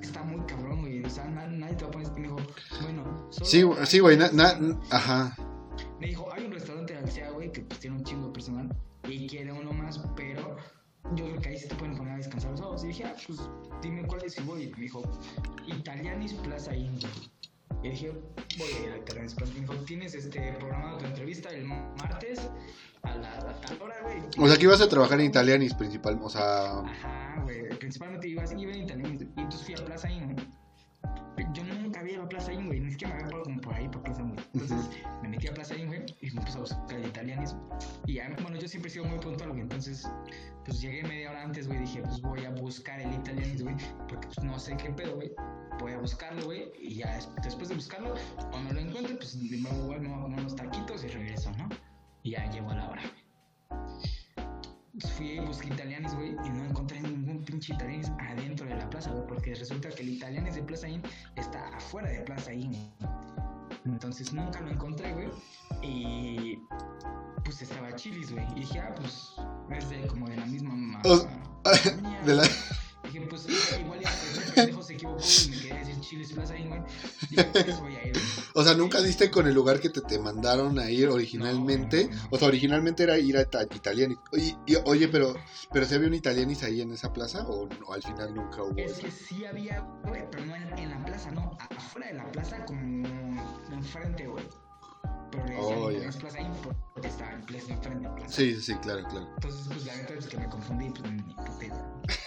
está 0.01 0.23
muy 0.23 0.39
cabrón, 0.45 0.81
güey. 0.81 1.03
O 1.03 1.09
sea, 1.09 1.25
na- 1.25 1.47
nadie 1.47 1.75
te 1.75 1.83
va 1.83 1.89
a 1.89 1.91
poner. 1.91 2.11
Me 2.13 2.21
dijo, 2.21 2.37
bueno, 2.81 3.27
solo 3.31 3.45
Sí, 3.45 3.63
sí, 3.85 3.99
güey. 3.99 4.15
na- 4.17 4.31
na- 4.31 4.79
ajá. 4.91 5.35
Pues 13.29 13.47
dime 13.81 14.03
cuál 14.07 14.23
es 14.23 14.37
y 14.37 14.41
voy. 14.41 14.71
Me 14.75 14.83
dijo, 14.83 15.03
Italianis 15.67 16.33
Plaza 16.33 16.75
Inn. 16.75 16.99
Y 17.83 17.89
dije, 17.89 18.11
voy 18.57 18.67
a 18.67 18.87
ir 18.87 18.93
a 18.93 18.97
Italianis 18.97 19.35
Plaza. 19.35 19.53
Me 19.53 19.61
dijo, 19.61 19.73
tienes 19.85 20.15
este 20.15 20.53
programado 20.53 20.97
tu 20.97 21.05
entrevista 21.05 21.49
el 21.49 21.65
martes 21.65 22.49
a 23.03 23.15
la 23.15 23.61
tal 23.61 23.81
hora, 23.81 23.95
güey. 24.01 24.17
O 24.37 24.47
sea, 24.47 24.57
que 24.57 24.63
ibas 24.63 24.81
a 24.81 24.89
trabajar 24.89 25.19
en 25.19 25.27
Italianis 25.27 25.73
principal. 25.75 26.19
O 26.21 26.29
sea. 26.29 26.79
Ajá, 26.79 27.41
güey. 27.43 27.69
Principalmente 27.77 28.27
iba, 28.27 28.43
iba 28.43 28.71
en 28.71 28.83
Italianis. 28.83 29.21
Y 29.21 29.41
entonces 29.41 29.63
fui 29.63 29.75
a 29.75 29.85
Plaza 29.85 30.09
güey. 30.09 31.47
Yo 31.53 31.63
nunca 31.63 31.78
había 31.99 32.13
ido 32.13 32.23
a 32.23 32.29
Plaza 32.29 32.53
Inn, 32.53 32.67
güey. 32.67 32.79
Ni 32.79 32.91
siquiera 32.91 33.15
me 33.15 33.23
había 33.23 33.41
como 33.41 33.61
por 33.61 33.73
ahí, 33.73 33.87
por 33.89 34.01
Plaza 34.03 34.21
Inn, 34.21 34.33
güey. 34.33 34.45
Entonces 34.53 34.89
me 35.21 35.29
metí 35.29 35.47
a 35.47 35.53
Plaza 35.53 35.75
Inn, 35.75 35.87
güey. 35.87 36.05
Y 36.21 36.31
me 36.31 36.41
puse 36.41 36.57
a 36.57 36.61
buscar 36.61 36.93
el 36.99 37.07
Italianis. 37.07 37.55
Y 38.07 38.13
ya, 38.15 38.29
bueno, 38.41 38.57
yo 38.57 38.67
siempre 38.67 38.89
he 38.89 38.93
sido 38.93 39.05
muy 39.05 39.19
puntual, 39.19 39.49
güey. 39.49 39.61
Entonces, 39.61 40.07
pues 40.65 40.81
llegué 40.81 41.03
media 41.03 41.31
hora 41.31 41.43
antes, 41.43 41.67
güey. 41.67 41.79
Dije, 41.79 42.01
pues 42.01 42.21
voy 42.21 42.45
a 42.45 42.49
buscar 42.51 42.99
el 42.99 43.13
Italianis, 43.13 43.63
güey. 43.63 43.75
Porque 44.07 44.27
pues 44.27 44.43
no 44.43 44.57
sé 44.59 44.75
qué 44.77 44.89
pedo, 44.91 45.15
güey. 45.15 45.31
Voy 45.79 45.93
a 45.93 45.97
buscarlo, 45.97 46.43
güey. 46.45 46.71
Y 46.79 46.95
ya 46.95 47.15
des- 47.15 47.29
después 47.43 47.69
de 47.69 47.75
buscarlo, 47.75 48.13
cuando 48.51 48.73
lo 48.73 48.79
encuentre, 48.79 49.15
pues 49.15 49.35
me 49.37 49.69
voy 49.69 49.95
a 49.95 49.99
unos 50.25 50.55
taquitos 50.55 51.03
y 51.03 51.07
regreso, 51.07 51.51
¿no? 51.57 51.69
Y 52.23 52.31
ya 52.31 52.49
llego 52.51 52.69
a 52.71 52.75
la 52.75 52.89
hora, 52.89 53.01
güey. 53.01 53.79
Fui 55.15 55.31
y 55.31 55.39
busqué 55.39 55.67
italianis, 55.67 56.13
güey, 56.15 56.35
y 56.45 56.49
no 56.49 56.65
encontré 56.65 56.99
ningún 57.01 57.43
pinche 57.43 57.73
italianis 57.73 58.11
adentro 58.19 58.65
de 58.67 58.75
la 58.75 58.89
plaza, 58.89 59.11
güey, 59.11 59.25
porque 59.27 59.55
resulta 59.55 59.89
que 59.89 60.01
el 60.03 60.09
italianis 60.09 60.55
de 60.55 60.63
Plaza 60.63 60.87
Inn 60.89 61.01
está 61.35 61.69
afuera 61.75 62.09
de 62.09 62.19
Plaza 62.21 62.53
Inn. 62.53 62.75
Entonces 63.85 64.33
nunca 64.33 64.59
lo 64.61 64.69
encontré, 64.71 65.13
güey, 65.13 65.29
y 65.81 66.59
pues 67.45 67.61
estaba 67.61 67.95
Chilis, 67.95 68.31
güey, 68.31 68.45
y 68.55 68.59
dije, 68.61 68.79
ah, 68.79 68.93
pues 68.95 69.35
es 69.71 69.89
de 69.89 70.05
como 70.07 70.27
de 70.27 70.35
la 70.35 70.45
misma 70.45 70.73
ma- 70.75 71.01
O- 71.05 71.25
compañía, 71.63 72.21
de 72.25 72.35
la-. 72.35 72.43
Dije, 73.03 73.21
pues 73.29 73.47
igual 73.79 73.99
ya 74.01 74.09
equivocó 74.99 75.17
me 75.49 75.57
quería 75.57 75.75
decir 75.79 75.99
Chilis 76.01 76.31
Plaza 76.33 76.57
Inn, 76.57 76.69
güey. 76.69 76.81
Dije, 77.29 77.43
pues 77.65 77.79
voy 77.79 77.95
a 77.95 78.07
ir. 78.07 78.13
O 78.55 78.63
sea, 78.63 78.73
nunca 78.73 79.01
diste 79.01 79.29
con 79.31 79.47
el 79.47 79.53
lugar 79.53 79.79
que 79.79 79.89
te, 79.89 80.01
te 80.01 80.19
mandaron 80.19 80.77
a 80.79 80.89
ir 80.91 81.07
originalmente. 81.09 82.05
No, 82.05 82.15
no, 82.15 82.21
no. 82.23 82.27
O 82.31 82.37
sea, 82.37 82.47
originalmente 82.47 83.03
era 83.03 83.17
ir 83.17 83.37
a 83.37 83.41
Ita- 83.41 83.63
Italianis. 83.75 84.17
Oye, 84.31 84.57
y- 84.65 84.75
oye, 84.85 85.07
pero, 85.07 85.33
pero 85.71 85.85
¿se 85.85 85.95
había 85.95 86.07
un 86.07 86.13
Italianis 86.13 86.63
ahí 86.63 86.81
en 86.81 86.91
esa 86.91 87.11
plaza? 87.13 87.47
¿O, 87.47 87.67
no, 87.67 87.93
al 87.93 88.03
final 88.03 88.33
nunca 88.33 88.63
hubo 88.63 88.77
Es 88.77 88.91
eso? 88.93 89.01
que 89.01 89.11
sí 89.11 89.45
había, 89.45 89.79
güey, 90.05 90.23
pero 90.31 90.45
no 90.45 90.55
en, 90.55 90.77
en 90.77 90.89
la 90.89 91.05
plaza, 91.05 91.31
no. 91.31 91.57
Afuera 91.59 92.07
de 92.07 92.13
la 92.15 92.31
plaza, 92.31 92.65
como 92.65 93.07
enfrente, 93.71 94.27
güey. 94.27 94.45
Pero 95.31 95.45
le 95.45 95.55
decían 95.55 95.79
Oh, 95.79 95.89
es 95.91 96.15
plaza 96.17 96.37
ahí 96.39 96.51
porque 96.93 97.07
estaba 97.07 97.33
en 97.33 97.41
plaza 97.41 97.73
enfrente 97.73 98.09
plaza. 98.09 98.33
Sí, 98.33 98.55
sí, 98.55 98.61
sí, 98.61 98.75
claro, 98.75 99.03
claro. 99.09 99.27
Entonces, 99.35 99.67
pues 99.67 99.85
la 99.85 99.95
neta 99.95 100.13
es 100.15 100.27
que 100.27 100.37
me 100.37 100.49
confundí, 100.49 100.89
pues 100.89 101.11
ni 101.11 101.21
puta. 101.35 101.85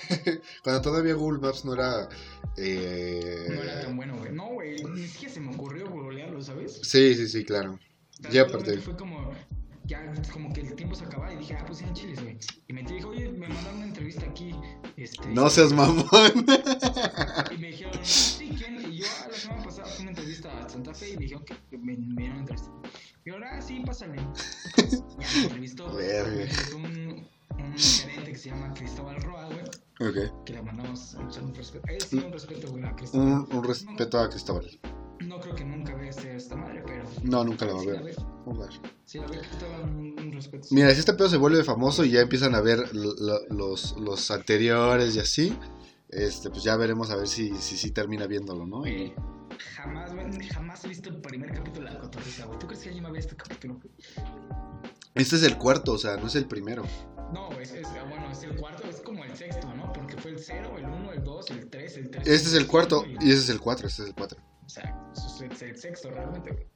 Cuando 0.62 0.82
todavía 0.82 1.14
Google 1.14 1.40
Maps 1.40 1.64
no 1.64 1.74
era... 1.74 2.08
eh, 2.56 3.46
No 3.48 3.62
era 3.62 3.80
tan 3.82 3.96
bueno, 3.96 4.16
güey. 4.18 4.32
No, 4.32 4.46
güey, 4.48 4.84
ni 4.84 5.06
siquiera 5.06 5.34
se 5.34 5.40
me 5.40 5.54
ocurrió 5.54 5.88
googlearlo, 5.90 6.40
¿sabes? 6.42 6.78
Sí, 6.82 7.14
sí, 7.14 7.28
sí, 7.28 7.44
claro. 7.44 7.78
Ya 8.30 8.42
aparte. 8.42 8.78
Fue 8.78 8.96
como, 8.96 9.32
ya 9.84 10.12
como 10.32 10.52
que 10.52 10.60
el 10.60 10.74
tiempo 10.74 10.94
se 10.94 11.04
acababa 11.04 11.32
y 11.32 11.36
dije, 11.38 11.54
ah, 11.58 11.64
pues 11.66 11.78
sí, 11.78 11.84
en 11.84 11.94
Chile, 11.94 12.14
güey. 12.22 12.38
Y 12.68 12.72
me 12.72 12.82
dije, 12.82 13.04
oye, 13.04 13.28
me 13.30 13.48
mandaron 13.48 13.76
una 13.76 13.86
entrevista 13.86 14.24
aquí. 14.26 14.54
Este, 14.96 15.28
No 15.28 15.48
seas 15.50 15.72
mamón. 15.72 16.06
Y 17.50 17.58
me 17.58 17.68
dijeron, 17.68 17.98
sí, 18.02 18.54
¿quién? 18.56 18.92
Y 18.92 18.98
yo, 18.98 19.06
ah, 19.22 19.28
la 19.30 19.36
semana 19.36 19.62
pasada 19.64 19.88
fui 19.88 19.98
a 19.98 20.02
una 20.02 20.10
entrevista 20.10 20.64
a 20.64 20.68
Santa 20.68 20.94
Fe 20.94 21.10
y 21.10 21.16
me 21.16 21.22
dijeron 21.22 21.44
que 21.44 21.78
me, 21.78 21.96
me 21.96 22.22
dieron 22.22 22.38
una 22.38 22.40
entrevista. 22.40 22.70
Y 23.24 23.30
yo, 23.30 23.36
ah, 23.44 23.60
sí, 23.60 23.82
pásale. 23.84 24.16
Ya 25.18 25.28
me 25.34 25.42
entrevistó. 25.44 25.94
Verga. 25.94 26.46
Un, 26.74 27.28
un 27.58 27.76
gerente 27.78 28.32
que 28.32 28.38
se 28.38 28.50
llama 28.50 28.72
Cristóbal 28.74 29.20
Roa, 29.22 29.46
güey. 29.46 29.60
ok. 30.10 30.44
Que 30.44 30.52
le 30.54 30.62
mandamos 30.62 31.14
un, 31.14 31.54
respeto. 31.54 31.86
Él 31.88 32.00
sí, 32.00 32.16
un 32.18 32.32
respeto, 32.32 32.70
güey, 32.70 32.84
a 32.84 32.94
Cristóbal. 32.96 33.26
Un, 33.28 33.48
un 33.56 33.64
respeto 33.64 34.18
a 34.18 34.28
Cristóbal. 34.30 34.80
No 35.20 35.38
creo 35.40 35.54
que 35.54 35.64
nunca 35.64 35.94
vea 35.94 36.10
esta 36.10 36.56
madre, 36.56 36.82
pero. 36.84 37.04
No, 37.22 37.44
nunca 37.44 37.64
la 37.64 37.74
va 37.74 37.80
a 37.82 37.84
ver. 37.84 38.02
ve. 38.02 38.14
Jugar. 38.44 38.70
Sí, 39.04 39.18
la 39.18 39.26
ve 39.28 39.38
Cristóbal, 39.38 39.82
un, 39.84 40.14
un 40.18 40.32
respeto. 40.32 40.66
Mira, 40.72 40.90
si 40.92 40.98
este 41.00 41.12
pedo 41.14 41.28
se 41.28 41.36
vuelve 41.36 41.62
famoso 41.62 42.04
y 42.04 42.10
ya 42.10 42.20
empiezan 42.22 42.54
a 42.56 42.60
ver 42.60 42.94
lo- 42.94 43.14
lo- 43.14 43.46
los, 43.50 43.96
los 44.00 44.30
anteriores 44.32 45.14
y 45.14 45.20
así, 45.20 45.56
este, 46.08 46.50
pues 46.50 46.64
ya 46.64 46.76
veremos 46.76 47.10
a 47.10 47.16
ver 47.16 47.28
si 47.28 47.54
si, 47.58 47.76
si 47.76 47.90
termina 47.92 48.26
viéndolo, 48.26 48.66
¿no? 48.66 48.84
Y, 48.86 48.90
Güey, 48.90 49.14
Jamás, 49.76 50.10
jamás 50.50 50.84
he 50.84 50.88
visto 50.88 51.08
el 51.10 51.20
primer 51.20 51.52
capítulo 51.52 51.86
de 51.86 51.94
La 51.94 52.00
Cotorrisa, 52.00 52.46
güey. 52.46 52.58
¿Tú 52.58 52.66
crees 52.66 52.82
que 52.82 52.88
alguien 52.88 53.04
va 53.04 53.08
a 53.10 53.12
ver 53.12 53.20
este 53.20 53.36
capítulo? 53.36 53.78
este 55.14 55.36
es 55.36 55.42
el 55.44 55.56
cuarto, 55.58 55.92
o 55.92 55.98
sea, 55.98 56.16
no 56.16 56.26
es 56.26 56.34
el 56.34 56.46
primero. 56.46 56.82
No, 57.32 57.50
es, 57.60 57.72
es, 57.72 57.86
ah, 57.86 58.04
bueno, 58.08 58.30
es 58.30 58.42
el 58.42 58.56
cuarto, 58.56 58.88
es 58.88 59.00
como 59.00 59.24
el 59.24 59.34
sexto, 59.36 59.66
¿no? 59.74 59.92
Porque 59.92 60.16
fue 60.16 60.32
el 60.32 60.38
0, 60.38 60.74
el 60.78 60.84
1, 60.84 61.12
el 61.12 61.24
2, 61.24 61.50
el 61.50 61.70
3, 61.70 61.96
el 61.96 62.10
3. 62.10 62.28
Este 62.28 62.48
es 62.48 62.54
el 62.54 62.66
cuarto 62.66 63.04
y 63.20 63.30
ese 63.30 63.38
es 63.38 63.48
el 63.48 63.60
cuatro, 63.60 63.86
este 63.88 64.02
es 64.02 64.08
el 64.08 64.14
cuatro. 64.14 64.38
O 64.64 64.68
sea, 64.68 64.94
es 65.14 65.62
el 65.62 65.78
sexto 65.78 66.10
realmente, 66.10 66.50
güey. 66.52 66.66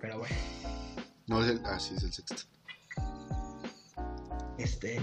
Pero 0.00 0.18
bueno, 0.18 0.34
No 1.26 1.42
es 1.42 1.50
el, 1.50 1.60
ah, 1.64 1.78
sí, 1.78 1.94
es 1.96 2.02
el 2.02 2.12
sexto. 2.12 2.42
este. 4.58 5.00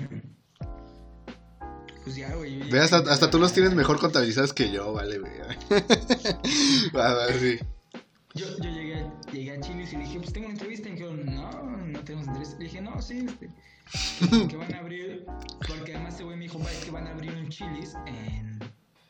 Pues 2.03 2.15
ya, 2.15 2.33
güey. 2.35 2.69
Ve, 2.71 2.79
hasta, 2.79 2.97
hasta 2.97 3.29
tú 3.29 3.39
los 3.39 3.53
tienes 3.53 3.73
mejor 3.73 3.99
contabilizados 3.99 4.53
que 4.53 4.71
yo, 4.71 4.93
vale, 4.93 5.19
güey. 5.19 5.31
Va, 6.95 7.13
va, 7.15 7.27
sí. 7.33 7.59
Yo, 8.35 8.45
yo 8.57 8.69
llegué, 8.69 9.09
llegué 9.31 9.51
a 9.51 9.59
Chile 9.59 9.87
y 9.91 9.95
le 9.95 10.03
dije, 10.03 10.19
pues 10.19 10.33
tengo 10.33 10.45
una 10.47 10.53
entrevista. 10.53 10.87
Y 10.87 10.91
me 10.91 10.97
dijeron, 10.97 11.25
no, 11.25 11.51
no 11.87 12.03
tenemos 12.03 12.27
entrevista. 12.27 12.57
Le 12.57 12.65
dije, 12.65 12.81
no, 12.81 13.01
sí, 13.01 13.25
este. 13.27 13.49
Que 14.47 14.55
van 14.55 14.73
a 14.73 14.79
abrir. 14.79 15.25
Porque 15.67 15.95
además 15.95 16.13
este 16.13 16.23
güey 16.23 16.37
me 16.37 16.43
dijo, 16.43 16.59
es 16.59 16.85
que 16.85 16.91
van 16.91 17.07
a 17.07 17.11
abrir 17.11 17.31
un 17.31 17.49
Chilis 17.49 17.95
en 18.05 18.59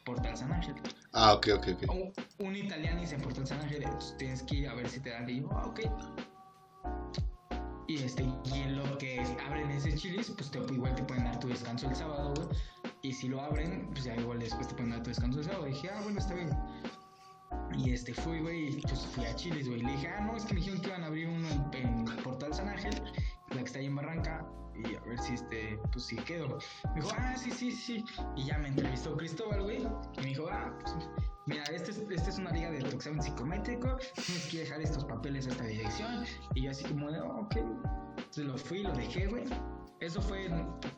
Portal 0.05 0.38
San 0.38 0.53
Ángel. 0.53 0.76
Ah, 1.11 1.34
ok, 1.34 1.47
ok, 1.57 1.67
ok. 1.74 1.93
un, 1.93 2.45
un 2.45 2.55
italianis 2.55 3.11
en 3.11 3.22
Portal 3.22 3.45
San 3.45 3.59
Ángel, 3.59 3.84
pues, 3.91 4.15
tienes 4.17 4.41
que 4.43 4.55
ir 4.55 4.70
a 4.70 4.74
ver 4.74 4.88
si 4.88 5.01
te 5.01 5.09
dan. 5.09 5.30
Y 5.30 5.41
yo, 5.41 5.49
ah, 5.51 5.65
ok. 5.67 5.82
Y, 7.88 7.97
este, 7.97 8.24
y 8.24 8.53
en 8.53 8.78
lo 8.78 8.97
que 8.99 9.20
abren 9.45 9.70
ese 9.72 9.93
chilis, 9.95 10.30
pues 10.30 10.49
te, 10.51 10.59
igual 10.59 10.95
te 10.95 11.03
pueden 11.03 11.26
dar 11.26 11.39
tu 11.39 11.47
descanso 11.49 11.89
el 11.89 11.95
sábado, 11.95 12.34
güey. 12.36 12.47
Y 13.01 13.13
si 13.13 13.28
lo 13.28 13.41
abren, 13.41 13.89
pues 13.91 14.03
ya 14.03 14.15
igual 14.15 14.39
después 14.39 14.67
te 14.67 14.76
pueden 14.76 14.91
dar 14.91 15.03
tu 15.03 15.09
descanso 15.09 15.39
el 15.39 15.45
sábado. 15.45 15.67
Y 15.67 15.72
dije, 15.72 15.89
ah, 15.89 15.99
bueno, 16.03 16.20
está 16.20 16.36
bien. 16.36 16.49
Y 17.78 17.91
este 17.91 18.14
fui, 18.14 18.39
güey, 18.39 18.82
pues 18.82 19.06
fui 19.08 19.26
a 19.26 19.36
Chilis, 19.36 19.68
güey. 19.68 19.82
Le 19.82 19.91
dije, 19.91 20.08
ah, 20.08 20.22
no, 20.22 20.36
es 20.36 20.45
que 20.45 20.54
me 20.54 20.60
dijeron 20.60 20.82
que 20.82 20.88
iban 20.88 21.04
a 21.04 21.08
abrir 21.08 21.28
uno 21.28 21.47
en, 21.74 21.88
en 21.88 22.06
Portal 22.24 22.54
San 22.54 22.68
Ángel, 22.70 22.93
la 23.50 23.58
que 23.58 23.64
está 23.64 23.80
ahí 23.80 23.86
en 23.86 23.95
Barranca. 23.95 24.45
Y 24.76 24.95
a 24.95 25.02
ver 25.02 25.20
si 25.20 25.34
este, 25.34 25.80
pues 25.91 26.06
si 26.06 26.16
quedo. 26.16 26.58
Me 26.95 27.02
dijo, 27.02 27.10
ah, 27.18 27.36
sí, 27.38 27.52
sí, 27.52 27.72
sí. 27.72 28.06
Y 28.36 28.45
ya 28.45 28.58
me 28.58 28.70
entrevistó 28.70 29.16
Cristóbal, 29.18 29.64
güey. 29.64 29.84
Y 30.18 30.22
me 30.22 30.28
dijo, 30.28 30.47
ah, 30.50 30.74
pues 30.82 31.10
Mira, 31.50 31.64
este 31.64 31.89
es, 31.89 31.97
este 32.12 32.30
es 32.30 32.38
una 32.38 32.52
liga 32.52 32.70
de 32.70 32.80
tu 32.84 33.02
psicométrico, 33.02 33.97
tienes 34.14 34.47
que 34.52 34.60
dejar 34.60 34.82
estos 34.82 35.04
papeles 35.04 35.47
a 35.47 35.50
esta 35.50 35.64
dirección. 35.64 36.24
Y 36.54 36.62
yo 36.62 36.72
así 36.72 36.86
como 36.86 37.12
de, 37.12 37.20
oh, 37.22 37.41
ok. 37.41 37.56
Entonces 38.18 38.45
lo 38.45 38.56
fui, 38.56 38.84
lo 38.84 38.93
dejé, 38.93 39.26
güey. 39.26 39.45
Eso 40.00 40.22
fue 40.22 40.47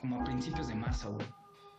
como 0.01 0.19
a 0.19 0.25
principios 0.25 0.67
de 0.67 0.75
marzo, 0.75 1.13
güey. 1.13 1.25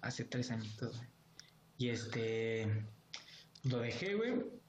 Hace 0.00 0.24
tres 0.24 0.50
añitos, 0.50 0.96
güey. 0.96 1.08
Y 1.78 1.90
este. 1.90 2.86
Lo 3.64 3.78
dejé, 3.78 4.14
güey. 4.14 4.63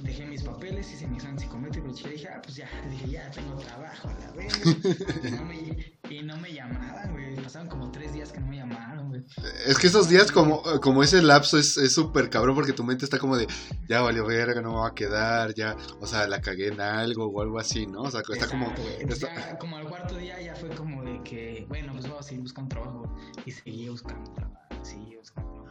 Dejé 0.00 0.26
mis 0.26 0.42
papeles, 0.42 0.90
hice 0.92 1.06
mi 1.06 1.16
examen 1.16 1.38
psicométrico. 1.38 1.88
Y 1.88 2.08
dije, 2.10 2.28
ah, 2.28 2.40
pues 2.42 2.56
ya, 2.56 2.68
dije, 2.90 3.10
ya 3.10 3.30
tengo 3.30 3.54
trabajo, 3.56 4.08
a 4.08 4.14
la 4.14 4.30
vez. 4.32 4.52
y, 5.24 5.30
no 5.30 5.44
me, 5.44 5.92
y 6.10 6.22
no 6.22 6.36
me 6.38 6.52
llamaban, 6.52 7.12
güey. 7.12 7.36
Pasaron 7.36 7.68
como 7.68 7.90
tres 7.90 8.12
días 8.12 8.32
que 8.32 8.40
no 8.40 8.46
me 8.46 8.56
llamaron, 8.56 9.10
güey. 9.10 9.22
Es 9.66 9.78
que 9.78 9.86
esos 9.86 10.08
días, 10.08 10.32
como, 10.32 10.62
como 10.80 11.02
ese 11.02 11.22
lapso, 11.22 11.58
es 11.58 11.76
es 11.76 11.94
súper 11.94 12.30
cabrón 12.30 12.54
porque 12.54 12.72
tu 12.72 12.84
mente 12.84 13.04
está 13.04 13.18
como 13.18 13.36
de, 13.36 13.46
ya 13.88 14.00
valió 14.00 14.24
verga, 14.26 14.60
no 14.62 14.70
me 14.70 14.78
va 14.78 14.88
a 14.88 14.94
quedar, 14.94 15.54
ya, 15.54 15.76
o 16.00 16.06
sea, 16.06 16.26
la 16.26 16.40
cagué 16.40 16.68
en 16.68 16.80
algo 16.80 17.26
o 17.26 17.40
algo 17.42 17.58
así, 17.58 17.86
¿no? 17.86 18.02
O 18.02 18.10
sea, 18.10 18.20
está 18.20 18.48
como. 18.48 18.64
Exacto, 18.66 18.82
güey. 18.82 18.94
Entonces 19.00 19.28
está- 19.28 19.50
ya, 19.50 19.58
como 19.58 19.76
al 19.76 19.88
cuarto 19.88 20.16
día 20.16 20.40
ya 20.40 20.54
fue 20.56 20.68
como 20.70 21.02
de 21.02 21.22
que, 21.22 21.64
bueno, 21.68 21.92
pues 21.92 22.04
vamos 22.04 22.20
a 22.20 22.22
seguir 22.28 22.42
buscando 22.42 22.68
trabajo. 22.70 23.14
Y 23.46 23.50
seguí 23.52 23.88
buscando 23.88 24.30
trabajo, 24.32 24.58
seguí 24.84 25.16
buscando 25.16 25.50
trabajo. 25.52 25.61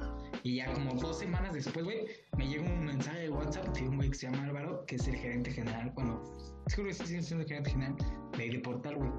Y 0.44 0.56
ya 0.58 0.74
como 0.74 0.94
dos 0.96 1.20
semanas 1.20 1.54
después, 1.54 1.86
güey, 1.86 2.08
me 2.38 2.48
llegó 2.48 2.66
un 2.66 2.86
mensaje 2.86 3.20
de 3.22 3.30
WhatsApp 3.30 3.68
de 3.78 3.88
un 3.88 3.98
güey 3.98 4.10
que 4.10 4.16
se 4.16 4.30
llama 4.30 4.44
Álvaro, 4.46 4.86
que 4.88 4.96
es 4.96 5.08
el 5.08 5.16
gerente 5.16 5.52
general, 5.52 5.92
bueno, 5.96 6.22
seguro 6.68 6.90
que 6.90 6.96
sí 6.96 7.22
siendo 7.22 7.44
el 7.44 7.48
gerente 7.48 7.70
general 7.72 7.96
de, 8.38 8.50
de 8.50 8.60
Portal, 8.60 8.96
güey. 8.96 9.12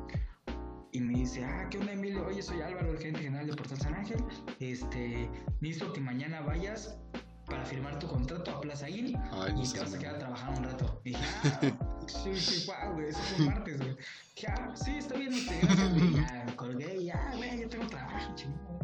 y 0.93 1.01
me 1.01 1.15
dice, 1.19 1.45
ah, 1.45 1.69
¿qué 1.71 1.79
onda, 1.79 1.93
Emilio? 1.93 2.27
Oye, 2.27 2.43
soy 2.43 2.61
Álvaro, 2.61 2.91
el 2.91 2.99
gerente 2.99 3.21
general 3.23 3.47
de 3.47 3.55
Portal 3.55 3.79
San 3.79 3.95
Ángel. 3.95 4.23
Este, 4.61 5.29
necesito 5.61 5.93
que 5.93 6.01
mañana 6.01 6.41
vayas 6.41 6.99
para 7.47 7.65
firmar 7.65 7.99
tu 7.99 8.07
contrato 8.07 8.51
a 8.51 8.61
Plaza 8.61 8.89
Inn 8.89 9.17
Ay, 9.33 9.55
y 9.63 9.69
te 9.69 9.81
vas 9.81 9.95
a 9.95 9.99
quedar 9.99 10.19
trabajar 10.19 10.59
un 10.59 10.65
rato. 10.65 11.01
Y 11.05 11.11
dije, 11.11 11.25
ah, 11.45 12.07
sí, 12.07 12.37
sí, 12.37 12.67
guau, 12.67 12.95
güey, 12.95 13.09
eso 13.09 13.19
fue 13.19 13.47
martes, 13.47 13.79
güey. 13.79 13.97
Dije, 14.35 14.47
ah, 14.49 14.73
sí, 14.75 14.91
está 14.99 15.17
bien, 15.17 15.33
este, 15.33 15.59
gracias, 15.61 15.95
güey. 15.95 16.15
Ya 16.15 16.57
colgué 16.57 17.05
ya, 17.05 17.33
güey, 17.37 17.61
ya 17.61 17.69
tengo 17.69 17.87
trabajo, 17.87 18.35
chingón. 18.35 18.79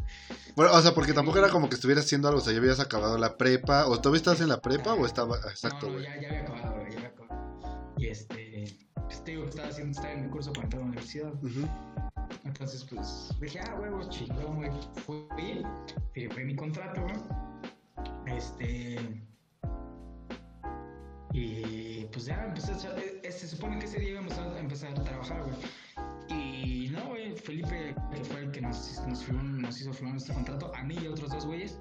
Bueno, 0.56 0.72
o 0.72 0.80
sea, 0.80 0.92
porque 0.92 1.12
tampoco 1.12 1.38
era 1.38 1.50
como 1.50 1.68
que 1.68 1.76
estuvieras 1.76 2.04
haciendo 2.04 2.28
algo, 2.28 2.40
o 2.40 2.44
sea, 2.44 2.52
ya 2.52 2.59
habías 2.59 2.80
acabado 2.80 3.16
la 3.18 3.36
prepa, 3.36 3.86
o 3.86 4.00
todavía 4.00 4.18
estás 4.18 4.40
en 4.40 4.48
la 4.48 4.61
prepa 4.61 4.94
o 4.94 5.06
estaba... 5.06 5.36
Exacto, 5.50 5.86
no, 5.86 5.94
no, 5.94 6.00
ya, 6.00 6.20
ya 6.20 6.28
había 6.28 6.40
acabado, 6.42 6.74
güey, 6.74 6.90
ya 6.90 6.98
había 6.98 7.09
acabado. 7.09 7.94
Y 7.96 8.06
este, 8.09 8.78
pues 8.94 9.24
te 9.24 9.30
digo 9.32 9.44
estaba 9.44 9.68
haciendo, 9.68 9.92
estaba 9.92 10.12
en 10.12 10.24
mi 10.24 10.30
curso 10.30 10.52
para 10.52 10.64
entrar 10.64 10.82
a 10.82 10.84
la 10.84 10.90
universidad. 10.90 11.32
Ujú. 11.42 11.68
Entonces, 12.44 12.84
pues 12.84 13.30
dije, 13.40 13.61
ah, 13.61 13.76
huevos, 13.80 14.09
chingón, 14.11 14.56
güey. 14.56 14.70
Fui, 15.06 15.64
firmé 16.12 16.44
mi 16.44 16.56
contrato, 16.56 17.02
güey. 17.02 17.16
Este. 18.26 18.96
Y 21.32 22.05
pues 22.07 22.24
ya 22.24 22.53
echar- 22.55 22.99
eh, 22.99 23.20
eh, 23.22 23.32
Se 23.32 23.46
supone 23.46 23.78
que 23.78 23.84
ese 23.86 24.01
día 24.01 24.11
íbamos 24.11 24.36
a 24.38 24.59
empezar 24.59 24.90
a 24.90 25.05
trabajar, 25.05 25.42
güey. 25.42 25.57
Y 26.30 26.88
no, 26.90 27.07
güey, 27.09 27.34
Felipe, 27.36 27.94
que 28.12 28.24
fue 28.24 28.40
el 28.40 28.51
que 28.51 28.61
nos, 28.61 29.01
nos, 29.07 29.24
firmó- 29.24 29.42
nos 29.42 29.80
hizo 29.80 29.92
firmar 29.92 30.16
este 30.16 30.32
contrato, 30.32 30.72
a 30.74 30.82
mí 30.82 30.96
y 31.01 31.07
a 31.07 31.11
otros 31.11 31.30
dos 31.30 31.46
güeyes, 31.46 31.78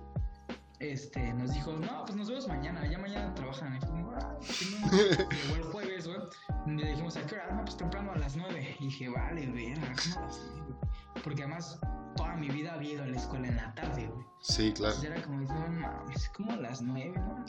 este, 0.80 1.34
nos 1.34 1.54
dijo, 1.54 1.74
no, 1.74 2.04
pues 2.06 2.16
nos 2.16 2.30
vemos 2.30 2.48
mañana, 2.48 2.86
ya 2.90 2.98
mañana 3.00 3.34
trabajan. 3.34 3.76
Y 3.78 3.80
fue 3.80 3.90
ah. 4.16 4.38
Llegó 4.92 5.56
el 5.56 5.64
jueves, 5.64 6.08
güey. 6.08 6.20
Le 6.68 6.90
dijimos, 6.92 7.18
¿a 7.18 7.26
qué 7.26 7.36
hora? 7.36 7.52
No, 7.54 7.64
pues 7.66 7.78
temprano 7.78 8.12
a 8.12 8.18
las 8.18 8.36
9. 8.36 8.76
Y 8.80 8.86
dije, 8.86 9.10
vale, 9.10 9.48
verga, 9.48 9.94
¿cómo 10.14 10.20
a 10.24 10.28
las 10.28 10.42
9? 10.56 10.76
Porque 11.24 11.44
además, 11.44 11.80
toda 12.16 12.36
mi 12.36 12.50
vida 12.50 12.74
había 12.74 12.94
ido 12.94 13.04
a 13.04 13.08
la 13.08 13.18
escuela 13.18 13.48
en 13.48 13.56
la 13.58 13.74
tarde, 13.74 14.08
güey. 14.08 14.26
Sí, 14.40 14.72
claro. 14.74 14.96
Entonces 14.96 15.12
era 15.18 15.22
como, 15.24 15.42
no 15.42 15.68
mames, 15.70 16.30
como 16.30 16.52
a 16.54 16.58
las 16.58 16.82
9, 16.82 17.14
¿no? 17.18 17.46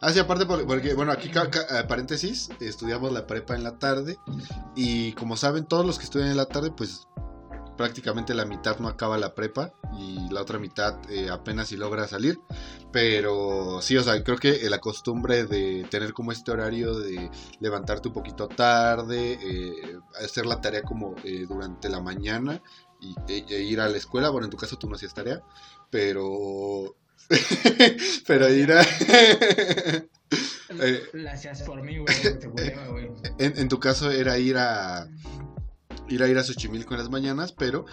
Ah, 0.00 0.12
sí, 0.12 0.18
aparte, 0.18 0.46
por- 0.46 0.66
porque, 0.66 0.94
bueno, 0.94 1.12
aquí, 1.12 1.28
eh, 1.30 1.84
paréntesis, 1.88 2.50
estudiamos 2.60 3.12
la 3.12 3.26
prepa 3.26 3.54
en 3.54 3.64
la 3.64 3.78
tarde 3.78 4.18
y 4.74 5.12
como 5.12 5.36
saben, 5.36 5.66
todos 5.66 5.84
los 5.84 5.98
que 5.98 6.04
estudian 6.04 6.30
en 6.30 6.36
la 6.36 6.46
tarde, 6.46 6.70
pues 6.70 7.06
prácticamente 7.76 8.34
la 8.34 8.44
mitad 8.44 8.78
no 8.80 8.88
acaba 8.88 9.16
la 9.18 9.34
prepa 9.34 9.70
y 9.96 10.28
la 10.32 10.42
otra 10.42 10.58
mitad 10.58 10.98
eh, 11.10 11.30
apenas 11.30 11.68
si 11.68 11.76
logra 11.76 12.08
salir. 12.08 12.40
Pero 12.92 13.80
sí, 13.82 13.96
o 13.96 14.02
sea, 14.02 14.22
creo 14.24 14.36
que 14.38 14.68
la 14.68 14.78
costumbre 14.78 15.44
de 15.44 15.86
tener 15.90 16.12
como 16.12 16.32
este 16.32 16.50
horario 16.50 16.98
de 16.98 17.30
levantarte 17.60 18.08
un 18.08 18.14
poquito 18.14 18.48
tarde, 18.48 19.38
eh, 19.40 19.98
hacer 20.24 20.46
la 20.46 20.60
tarea 20.60 20.82
como 20.82 21.14
eh, 21.24 21.46
durante 21.48 21.88
la 21.88 22.00
mañana 22.00 22.60
y, 23.00 23.14
e- 23.28 23.44
e 23.48 23.62
ir 23.62 23.80
a 23.80 23.88
la 23.88 23.96
escuela, 23.96 24.30
bueno, 24.30 24.46
en 24.46 24.50
tu 24.50 24.56
caso 24.56 24.76
tú 24.78 24.88
no 24.88 24.96
hacías 24.96 25.14
tarea, 25.14 25.42
pero... 25.90 26.96
pero 28.26 28.48
ir 28.52 28.72
a... 28.72 28.82
Eh. 30.80 31.02
La 31.14 31.32
hacías 31.32 31.62
por 31.62 31.82
mí, 31.82 31.96
güey, 31.96 32.14
en 33.38 33.68
tu 33.68 33.80
caso 33.80 34.10
era 34.10 34.38
ir 34.38 34.58
a 34.58 35.08
ir 36.08 36.22
a 36.22 36.28
ir 36.28 36.38
a 36.38 36.44
Xochimilco 36.44 36.94
en 36.94 37.00
las 37.00 37.10
mañanas, 37.10 37.52
pero 37.52 37.86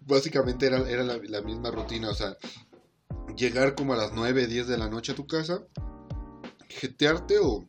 básicamente 0.00 0.66
era, 0.66 0.88
era 0.88 1.02
la, 1.02 1.18
la 1.22 1.42
misma 1.42 1.70
rutina, 1.70 2.10
o 2.10 2.14
sea, 2.14 2.36
llegar 3.36 3.74
como 3.74 3.92
a 3.92 3.96
las 3.96 4.12
9, 4.12 4.46
10 4.46 4.66
de 4.66 4.78
la 4.78 4.88
noche 4.88 5.12
a 5.12 5.14
tu 5.14 5.26
casa, 5.26 5.62
jetearte 6.68 7.38
o, 7.38 7.68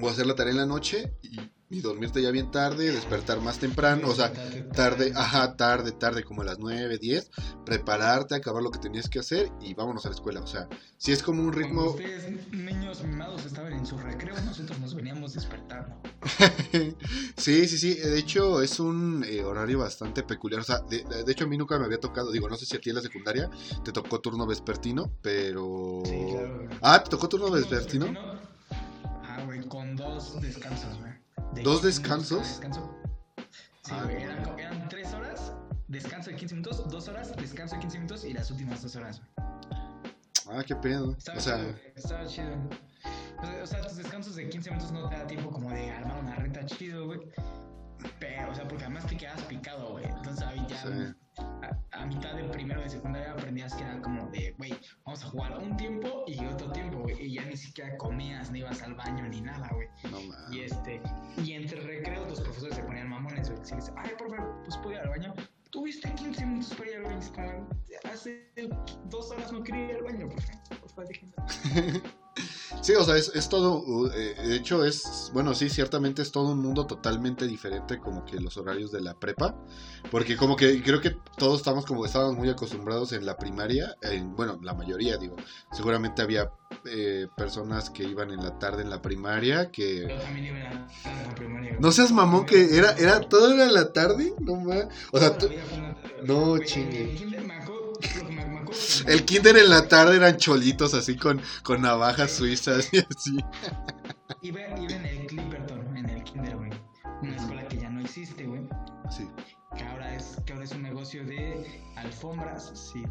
o 0.00 0.08
hacer 0.08 0.26
la 0.26 0.34
tarea 0.34 0.52
en 0.52 0.58
la 0.58 0.66
noche 0.66 1.14
y, 1.22 1.38
y 1.72 1.80
dormirte 1.80 2.20
ya 2.22 2.30
bien 2.30 2.50
tarde, 2.50 2.92
despertar 2.92 3.40
más 3.40 3.58
temprano, 3.58 4.08
o 4.08 4.14
sea, 4.14 4.32
tarde, 4.74 5.12
ajá, 5.14 5.56
tarde, 5.56 5.92
tarde, 5.92 6.22
como 6.22 6.42
a 6.42 6.44
las 6.44 6.58
9, 6.58 6.98
10, 6.98 7.30
prepararte, 7.64 8.34
acabar 8.34 8.62
lo 8.62 8.70
que 8.70 8.78
tenías 8.78 9.08
que 9.08 9.18
hacer 9.18 9.50
y 9.60 9.74
vámonos 9.74 10.04
a 10.04 10.10
la 10.10 10.14
escuela, 10.14 10.40
o 10.40 10.46
sea, 10.46 10.68
si 10.98 11.12
es 11.12 11.22
como 11.22 11.42
un 11.42 11.50
Cuando 11.50 11.68
ritmo... 11.68 11.84
ustedes, 11.90 12.52
niños 12.52 13.02
mimados, 13.02 13.44
estaban 13.46 13.72
en 13.72 13.86
su 13.86 13.96
recreo, 13.98 14.34
nosotros 14.44 14.78
nos 14.78 14.94
veníamos 14.94 15.34
despertando. 15.34 15.96
Sí, 17.36 17.66
sí, 17.66 17.78
sí. 17.78 17.94
De 17.94 18.18
hecho, 18.18 18.62
es 18.62 18.78
un 18.78 19.24
eh, 19.26 19.42
horario 19.42 19.80
bastante 19.80 20.22
peculiar. 20.22 20.60
O 20.60 20.64
sea, 20.64 20.78
de, 20.80 21.02
de 21.02 21.32
hecho, 21.32 21.44
a 21.44 21.48
mí 21.48 21.56
nunca 21.56 21.78
me 21.78 21.86
había 21.86 21.98
tocado. 21.98 22.30
Digo, 22.30 22.48
no 22.48 22.56
sé 22.56 22.66
si 22.66 22.76
a 22.76 22.80
ti 22.80 22.90
en 22.90 22.96
la 22.96 23.02
secundaria 23.02 23.50
te 23.84 23.90
tocó 23.90 24.20
turno 24.20 24.46
vespertino, 24.46 25.10
pero. 25.20 26.02
Sí, 26.04 26.24
claro. 26.30 26.68
Ah, 26.80 27.02
¿te 27.02 27.10
tocó 27.10 27.28
turno 27.28 27.50
vespertino? 27.50 28.14
Ah, 29.24 29.42
güey, 29.44 29.60
con 29.66 29.96
dos 29.96 30.40
descansos, 30.40 30.96
güey. 31.00 31.11
De 31.54 31.62
¿Dos 31.62 31.80
15 31.82 31.86
descansos? 31.86 32.48
Descanso. 32.48 32.98
Sí, 33.84 33.92
Ah, 33.94 34.02
güey, 34.04 34.22
eran, 34.22 34.58
eran 34.58 34.88
tres 34.88 35.12
horas, 35.12 35.52
descanso 35.88 36.30
de 36.30 36.36
15 36.36 36.54
minutos, 36.54 36.88
dos 36.88 37.08
horas, 37.08 37.34
descanso 37.36 37.74
de 37.74 37.80
15 37.82 37.98
minutos 37.98 38.24
y 38.24 38.32
las 38.32 38.50
últimas 38.50 38.80
dos 38.82 38.94
horas. 38.96 39.20
güey. 39.36 40.58
Ah, 40.58 40.64
qué 40.66 40.74
pedo. 40.76 41.12
Estaba 41.16 41.38
O 41.38 41.40
sea, 41.40 41.56
chido, 41.56 41.74
estaba 41.96 42.26
chido. 42.26 42.54
O 43.42 43.46
sea, 43.46 43.62
o 43.62 43.66
sea, 43.66 43.80
tus 43.82 43.96
descansos 43.96 44.36
de 44.36 44.48
15 44.48 44.70
minutos 44.70 44.92
no 44.92 45.08
te 45.08 45.16
da 45.16 45.26
tiempo 45.26 45.50
como 45.50 45.70
de 45.70 45.90
armar 45.90 46.18
una 46.22 46.34
reta 46.36 46.64
chido, 46.66 47.06
güey. 47.06 47.20
Pero, 48.18 48.50
o 48.50 48.54
sea, 48.54 48.66
porque 48.66 48.84
además 48.84 49.06
te 49.06 49.16
quedas 49.16 49.40
picado, 49.42 49.90
güey. 49.92 50.04
Entonces 50.04 50.42
ahí 50.44 50.64
ya 50.68 50.82
Sí. 50.82 51.14
A, 51.38 52.00
a 52.00 52.06
mitad 52.06 52.34
de 52.34 52.44
primero 52.44 52.80
de 52.82 52.88
secundaria 52.90 53.32
aprendías 53.32 53.74
que 53.74 53.82
era 53.84 54.00
como 54.02 54.26
de, 54.30 54.54
güey, 54.58 54.74
vamos 55.04 55.22
a 55.24 55.28
jugar 55.28 55.58
un 55.58 55.76
tiempo 55.76 56.24
y 56.26 56.44
otro 56.46 56.70
tiempo, 56.72 56.98
güey. 57.00 57.20
Y 57.26 57.34
ya 57.34 57.44
ni 57.44 57.56
siquiera 57.56 57.96
comías, 57.96 58.50
ni 58.50 58.58
ibas 58.60 58.82
al 58.82 58.94
baño, 58.94 59.26
ni 59.28 59.40
nada, 59.40 59.68
güey. 59.72 59.88
no 60.10 60.20
Y 60.20 60.28
mames. 60.28 60.72
este, 60.72 61.00
y 61.44 61.52
entre 61.52 61.80
recreos 61.80 62.28
los 62.28 62.40
profesores 62.40 62.76
se 62.76 62.82
ponían 62.82 63.08
mamones, 63.08 63.50
güey. 63.50 63.64
Si 63.64 63.74
dices, 63.76 63.92
ay, 63.96 64.10
por 64.18 64.28
favor, 64.34 64.60
pues 64.64 64.76
puedo 64.78 64.92
ir 64.92 64.98
al 64.98 65.08
baño. 65.08 65.34
Tuviste 65.70 66.12
15 66.14 66.44
minutos 66.46 66.74
para 66.74 66.90
ir 66.90 66.96
al 66.96 67.02
baño. 67.04 67.68
Hace 68.12 68.52
dos 69.06 69.30
horas 69.30 69.50
no 69.52 69.62
quería 69.62 69.84
ir 69.90 69.96
al 69.96 70.02
baño, 70.02 70.28
por 70.28 70.40
favor. 70.42 70.80
Por 70.80 70.90
favor, 70.90 71.08
déjenme. 71.08 72.02
Sí, 72.80 72.94
o 72.94 73.04
sea, 73.04 73.16
es, 73.16 73.30
es 73.34 73.48
todo. 73.48 74.10
eh, 74.12 74.34
de 74.44 74.56
hecho, 74.56 74.84
es. 74.84 75.30
Bueno, 75.34 75.54
sí, 75.54 75.68
ciertamente 75.68 76.22
es 76.22 76.32
todo 76.32 76.52
un 76.52 76.60
mundo 76.62 76.86
totalmente 76.86 77.46
diferente, 77.46 77.98
como 78.00 78.24
que 78.24 78.40
los 78.40 78.56
horarios 78.56 78.90
de 78.90 79.00
la 79.02 79.14
prepa. 79.14 79.54
Porque, 80.10 80.36
como 80.36 80.56
que 80.56 80.82
creo 80.82 81.00
que 81.00 81.16
todos 81.36 81.58
estamos 81.60 81.84
como 81.86 82.04
estábamos 82.06 82.36
muy 82.36 82.48
acostumbrados 82.48 83.12
en 83.12 83.24
la 83.26 83.36
primaria. 83.36 83.96
en- 84.00 84.34
bueno, 84.34 84.58
la 84.62 84.74
mayoría, 84.74 85.16
digo. 85.18 85.36
Seguramente 85.72 86.22
había 86.22 86.50
eh, 86.86 87.28
personas 87.36 87.90
que 87.90 88.02
iban 88.04 88.30
en 88.30 88.42
la 88.42 88.58
tarde 88.58 88.82
en 88.82 88.90
la 88.90 89.00
primaria 89.02 89.70
que. 89.70 90.08
Yo 90.08 90.18
también 90.20 90.46
iba 90.46 90.56
a 90.56 90.74
la, 90.74 90.88
a 91.20 91.28
la 91.28 91.34
primaria. 91.34 91.70
güey. 91.72 91.80
No 91.80 91.92
seas 91.92 92.10
mamón 92.12 92.46
que 92.46 92.76
era, 92.76 92.92
era, 92.92 93.20
todo 93.20 93.52
era 93.52 93.64
en 93.66 93.74
la 93.74 93.92
tarde, 93.92 94.34
no 94.40 94.56
mames. 94.56 94.86
O 95.12 95.18
sea, 95.18 95.36
tú- 95.38 95.48
no, 96.24 96.58
chingue. 96.58 97.14
El 99.06 99.24
kinder 99.24 99.56
en 99.56 99.70
la 99.70 99.88
tarde 99.88 100.16
eran 100.16 100.36
cholitos 100.36 100.94
así 100.94 101.16
con, 101.16 101.40
con 101.62 101.82
navajas 101.82 102.30
suizas 102.32 102.88
y 102.92 102.98
así. 102.98 103.36
Iba, 104.42 104.60
iba 104.60 104.92
en 104.94 105.06
el 105.06 105.26
Clipperton, 105.26 105.96
en 105.96 106.08
el 106.08 106.24
kinder, 106.24 106.56
güey. 106.56 106.70
Una 107.22 107.36
escuela 107.36 107.68
que 107.68 107.76
ya 107.78 107.90
no 107.90 108.00
existe, 108.00 108.44
güey. 108.44 108.62
Sí. 109.16 109.28
Que 109.76 109.84
ahora 109.84 110.16
es, 110.16 110.36
que 110.44 110.52
ahora 110.52 110.64
es 110.64 110.72
un 110.72 110.82
negocio 110.82 111.24
de 111.24 111.64
alfombras, 111.96 112.72
si, 112.74 113.04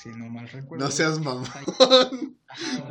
si 0.00 0.10
no 0.10 0.28
mal 0.30 0.48
recuerdo. 0.48 0.84
No 0.84 0.90
seas 0.92 1.18
mamón. 1.18 1.44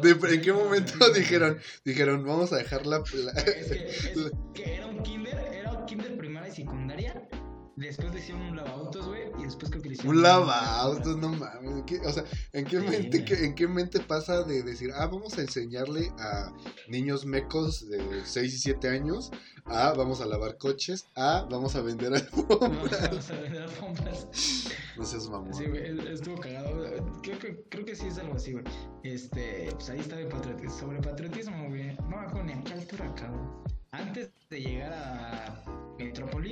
¿En 0.03 0.41
qué 0.41 0.51
momento 0.51 0.93
dijeron, 1.13 1.57
dijeron, 1.85 2.25
vamos 2.25 2.51
a 2.51 2.57
dejar 2.57 2.85
la... 2.85 2.97
la- 3.13 3.31
Es 3.41 3.67
que, 3.67 3.87
es 3.87 4.31
que 4.53 4.75
era 4.75 4.87
un 4.87 5.01
kinder, 5.03 5.37
era 5.53 5.71
un 5.71 5.85
kinder 5.85 6.17
primaria 6.17 6.49
y 6.49 6.55
secundaria. 6.55 7.29
Después 7.75 8.13
le 8.13 8.19
hicieron 8.19 8.41
un 8.43 8.55
lavautos, 8.55 9.07
güey. 9.07 9.23
Y 9.39 9.45
después 9.45 9.71
creo 9.71 9.81
que 9.81 9.89
le 9.89 9.95
hicieron. 9.95 10.15
Un 10.15 10.21
lavautos, 10.23 11.17
no 11.17 11.29
mames. 11.29 11.71
¿en 11.71 11.85
qué- 11.85 11.99
o 12.01 12.11
sea, 12.13 12.23
¿en 12.51 12.65
qué, 12.65 12.79
Sí, 12.79 12.87
mente, 12.87 13.25
qué- 13.25 13.45
¿en 13.45 13.55
qué 13.55 13.67
mente 13.67 13.99
pasa 13.99 14.43
de 14.43 14.61
decir, 14.61 14.91
ah, 14.95 15.07
vamos 15.07 15.37
a 15.37 15.41
enseñarle 15.41 16.11
a 16.19 16.53
niños 16.87 17.25
mecos 17.25 17.89
de 17.89 18.21
6 18.25 18.53
y 18.53 18.57
7 18.59 18.89
años, 18.89 19.31
ah, 19.65 19.93
vamos 19.97 20.21
a 20.21 20.25
lavar 20.27 20.57
coches, 20.59 21.07
ah, 21.15 21.47
vamos 21.49 21.75
a 21.75 21.81
vender 21.81 22.13
alfombras? 22.13 23.01
Vamos 23.11 23.29
a 23.31 23.39
vender 23.41 23.61
alfombras. 23.63 24.27
No 24.95 25.03
seas 25.05 25.27
mamón. 25.27 25.51
Sí, 25.55 25.65
güey, 25.65 26.13
estuvo 26.13 26.39
cagado. 26.39 26.83
Creo 27.23 27.39
que, 27.39 27.63
creo 27.67 27.83
que 27.83 27.95
sí 27.95 28.05
es 28.05 28.19
algo 28.19 28.35
así, 28.35 28.51
güey. 28.51 28.63
Este, 29.03 29.69
pues 29.73 29.89
ahí 29.89 29.99
está 29.99 30.17
de 30.17 30.27
patriotismo. 30.27 30.77
Sobre 30.79 31.01
patriotismo, 31.01 31.67
güey. 31.69 31.95
No 31.97 32.43
ni 32.43 32.53
a 32.53 32.63
qué 32.63 32.73
altura, 32.73 33.11
cabrón. 33.15 33.63
Antes 33.91 34.29
de 34.51 34.61
llegar 34.61 34.93
a 34.93 35.63
Metrópoli, 35.97 36.42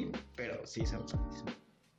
pero 0.61 0.67
sí, 0.67 0.85
sobre 0.85 1.03
patriotismo. 1.03 1.51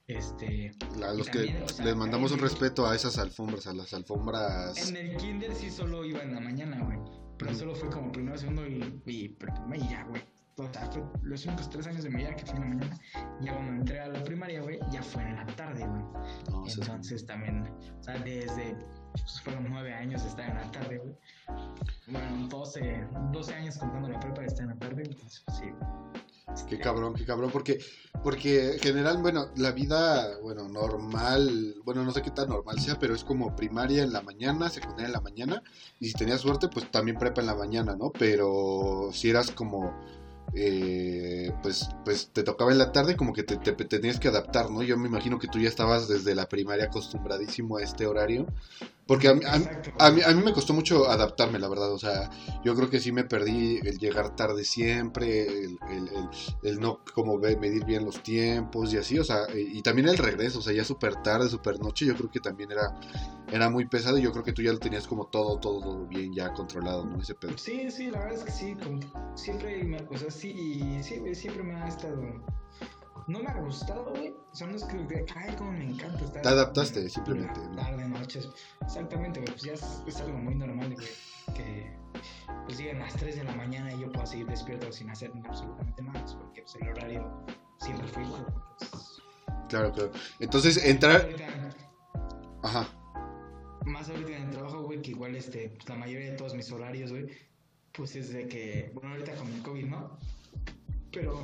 Este, 0.09 0.73
A 1.03 1.15
los 1.15 1.29
que 1.29 1.63
o 1.63 1.69
sea, 1.69 1.85
les 1.85 1.97
mandamos 1.97 2.33
un 2.33 2.39
respeto 2.39 2.87
a 2.87 2.95
esas 2.95 3.19
alfombras, 3.19 3.67
a 3.67 3.73
las 3.73 3.95
alfombras. 3.95 4.89
en 4.89 4.97
el 4.97 5.17
kinder 5.17 5.55
sí 5.55 5.71
solo 5.71 6.05
iba 6.05 6.21
en 6.23 6.35
la 6.35 6.41
mañana, 6.41 6.83
güey. 6.85 6.99
Pero 7.39 7.55
solo 7.55 7.75
fue 7.75 7.91
como 7.91 8.13
primero, 8.13 8.37
segundo 8.37 8.67
y, 8.67 9.03
y, 9.07 9.37
y 9.75 9.89
ya, 9.89 10.05
güey. 10.05 10.23
O 10.57 10.71
sea, 10.73 10.91
fue 10.93 11.03
los 11.23 11.47
únicos 11.47 11.71
tres 11.71 11.87
años 11.87 12.05
de 12.05 12.11
mi 12.11 12.17
vida 12.17 12.37
que 12.37 12.45
fue 12.45 12.57
en 12.57 12.61
la 12.61 12.67
mañana. 12.69 12.99
Ya 13.41 13.55
cuando 13.55 13.73
entré 13.73 14.01
a 14.01 14.09
la 14.09 14.23
primaria, 14.23 14.61
güey, 14.61 14.79
ya 14.91 15.03
fue 15.03 15.23
en 15.23 15.37
la 15.37 15.47
tarde, 15.57 15.87
güey. 15.87 16.03
No, 16.51 16.65
Entonces 16.69 17.25
también, 17.25 17.67
o 17.99 18.03
sea, 18.03 18.19
desde, 18.19 18.77
pues 19.13 19.41
fueron 19.41 19.67
nueve 19.71 19.95
años 19.95 20.23
de 20.23 20.29
estar 20.29 20.49
en 20.49 20.57
la 20.57 20.71
tarde, 20.71 20.99
güey. 20.99 21.15
Bueno, 22.09 22.49
12, 22.49 23.09
12 23.33 23.55
años 23.55 23.79
contando 23.79 24.09
la 24.09 24.21
prepa 24.21 24.43
de 24.43 24.47
estar 24.49 24.65
en 24.65 24.71
la 24.71 24.79
tarde, 24.79 25.03
entonces 25.05 25.43
sí. 25.59 25.71
Qué 26.69 26.79
cabrón, 26.79 27.15
qué 27.15 27.25
cabrón, 27.25 27.51
porque, 27.51 27.79
porque 28.23 28.75
en 28.75 28.79
general, 28.79 29.19
bueno, 29.19 29.51
la 29.57 29.73
vida, 29.73 30.39
bueno, 30.41 30.69
normal, 30.69 31.75
bueno, 31.85 32.05
no 32.05 32.13
sé 32.13 32.23
qué 32.23 32.31
tan 32.31 32.49
normal 32.49 32.81
sea, 32.81 32.99
pero 32.99 33.15
es 33.15 33.25
como 33.25 33.55
primaria 33.57 34.03
en 34.03 34.13
la 34.13 34.23
mañana, 34.23 34.69
secundaria 34.69 35.07
en 35.07 35.13
la 35.13 35.21
mañana, 35.21 35.63
y 36.01 36.09
si 36.09 36.15
tenías 36.15 36.41
suerte, 36.41 36.69
pues 36.69 36.91
también 36.91 37.19
prepa 37.19 37.41
en 37.41 37.47
la 37.47 37.55
mañana, 37.55 37.97
¿no? 37.97 38.11
Pero 38.11 39.11
si 39.13 39.31
eras 39.31 39.51
como 39.51 39.93
eh, 40.55 41.51
pues, 41.63 41.89
pues 42.05 42.29
te 42.33 42.43
tocaba 42.43 42.73
en 42.73 42.79
la 42.79 42.93
tarde, 42.93 43.17
como 43.17 43.33
que 43.33 43.43
te, 43.43 43.57
tenías 43.57 44.21
que 44.21 44.29
adaptar, 44.29 44.71
¿no? 44.71 44.83
Yo 44.83 44.99
me 44.99 45.09
imagino 45.09 45.39
que 45.39 45.49
tú 45.49 45.59
ya 45.59 45.69
estabas 45.69 46.09
desde 46.09 46.35
la 46.35 46.49
primaria 46.49 46.87
acostumbradísimo 46.87 47.79
a 47.79 47.83
este 47.83 48.07
horario, 48.07 48.47
porque 49.07 49.29
a, 49.29 49.33
a, 49.33 50.11
mí, 50.11 50.23
a 50.23 50.33
mí 50.33 50.43
me 50.43 50.53
costó 50.53 50.73
mucho 50.73 51.09
adaptarme, 51.11 51.59
la 51.59 51.69
verdad, 51.69 51.93
o 51.93 51.99
sea, 51.99 52.31
yo 52.65 52.75
creo 52.75 52.89
que 52.89 53.01
sí 53.01 53.11
me 53.11 53.25
perdí 53.25 53.79
el 53.79 53.99
llegar 53.99 54.37
tarde 54.37 54.65
siempre, 54.65 55.49
el, 55.49 55.79
el, 56.63 56.81
no 56.81 57.01
como 57.15 57.37
medir 57.39 57.85
bien 57.85 58.05
los 58.05 58.23
tiempos 58.23 58.93
y 58.95 58.99
así, 58.99 59.19
o 59.19 59.25
sea, 59.25 59.47
y, 59.55 59.83
también 59.83 60.09
el 60.09 60.19
regreso, 60.19 60.61
o 60.61 60.63
sea, 60.63 60.73
ya 60.73 60.85
súper 60.85 61.17
tarde, 61.17 61.49
súper 61.49 61.81
noche, 61.81 62.07
yo 62.07 62.15
creo 62.15 62.31
que 62.31 62.41
también 62.41 62.71
era, 62.71 62.95
era 63.51 63.69
muy 63.69 63.87
pesado 63.87 64.19
y 64.19 64.23
yo 64.23 64.31
creo 64.31 64.45
que 64.45 64.53
tú 64.53 64.63
ya 64.63 64.73
lo 64.73 64.79
tenías 64.79 65.07
como 65.07 65.27
todo, 65.27 65.59
todo 65.59 66.07
bien 66.07 66.33
ya 66.33 66.53
controlado, 66.53 67.05
¿no? 67.05 67.21
Ese 67.21 67.35
pedo. 67.35 67.59
Sí, 67.59 67.91
sí, 67.91 68.11
la 68.11 68.21
verdad 68.21 68.39
es 68.39 68.45
que 68.45 68.53
sí, 68.53 68.77
siempre, 69.35 69.83
me, 69.83 69.97
o 70.09 70.17
sea, 70.17 70.31
sí, 70.31 71.01
sí, 71.03 71.21
siempre 71.35 71.65
me 71.65 71.75
ha 71.75 71.89
estado 71.89 72.23
no 73.27 73.41
me 73.41 73.49
ha 73.49 73.55
gustado, 73.61 74.11
güey. 74.11 74.35
O 74.53 74.55
sea, 74.55 74.67
no 74.67 74.77
es 74.77 74.85
que, 74.85 75.25
ay, 75.37 75.57
como 75.57 75.73
me 75.73 75.85
encanta 75.85 76.25
estar. 76.25 76.43
Te 76.43 76.49
adaptaste, 76.49 77.09
simplemente. 77.09 77.61
Tarde, 77.77 78.09
noches. 78.09 78.49
Exactamente, 78.83 79.41
güey. 79.41 79.53
Pues 79.53 79.63
ya 79.63 79.73
es, 79.73 80.21
algo 80.21 80.39
muy 80.39 80.55
normal, 80.55 80.95
güey. 80.95 81.07
Que 81.55 81.97
pues 82.67 82.79
lleguen 82.79 82.99
las 83.01 83.15
3 83.15 83.37
de 83.37 83.45
la 83.45 83.55
mañana 83.55 83.93
y 83.93 84.01
yo 84.01 84.13
puedo 84.13 84.27
seguir 84.27 84.47
despierto 84.47 84.93
sin 84.93 85.11
hacer 85.11 85.33
absolutamente 85.45 86.03
nada. 86.03 86.25
Porque 86.39 86.63
pues, 86.63 86.77
el 86.77 86.89
horario 86.89 87.45
siempre 87.79 88.07
fue 88.09 88.25
igual. 88.25 88.47
Pues, 88.79 89.23
claro, 89.69 89.93
claro. 89.93 90.13
Entonces, 90.41 90.85
entrar. 90.85 91.29
Ajá. 92.63 92.89
Más 93.85 94.09
ahorita 94.09 94.37
en 94.37 94.43
el 94.45 94.51
trabajo, 94.51 94.83
güey, 94.83 95.03
que 95.03 95.11
igual 95.11 95.35
este, 95.35 95.71
pues, 95.71 95.89
la 95.89 95.97
mayoría 95.97 96.31
de 96.31 96.37
todos 96.37 96.55
mis 96.55 96.71
horarios, 96.71 97.11
güey, 97.11 97.27
pues 97.93 98.15
es 98.17 98.33
de 98.33 98.47
que, 98.47 98.91
bueno, 98.95 99.11
ahorita 99.11 99.35
con 99.35 99.53
el 99.53 99.63
COVID, 99.63 99.87
¿no? 99.87 100.19
Pero 101.13 101.43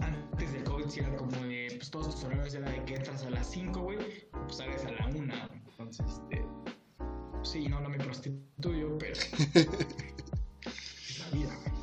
antes 0.00 0.52
del 0.52 0.64
COVID 0.64 0.86
sí 0.86 1.00
era 1.00 1.16
como 1.16 1.36
de, 1.42 1.74
pues 1.76 1.90
todos 1.90 2.10
tus 2.10 2.24
horarios 2.24 2.54
era 2.54 2.70
de 2.70 2.84
que 2.84 2.96
entras 2.96 3.24
a 3.24 3.30
las 3.30 3.50
5, 3.50 3.80
güey, 3.80 3.98
pues 4.32 4.56
sales 4.56 4.84
a 4.84 4.90
la 4.90 5.06
1. 5.06 5.34
Entonces, 5.54 6.06
este, 6.06 6.44
sí, 7.42 7.68
no, 7.68 7.80
no 7.80 7.88
me 7.88 7.98
prostituyo, 7.98 8.98
pero 8.98 9.14
es 9.54 11.18
la 11.18 11.30
vida, 11.30 11.56
güey. 11.62 11.80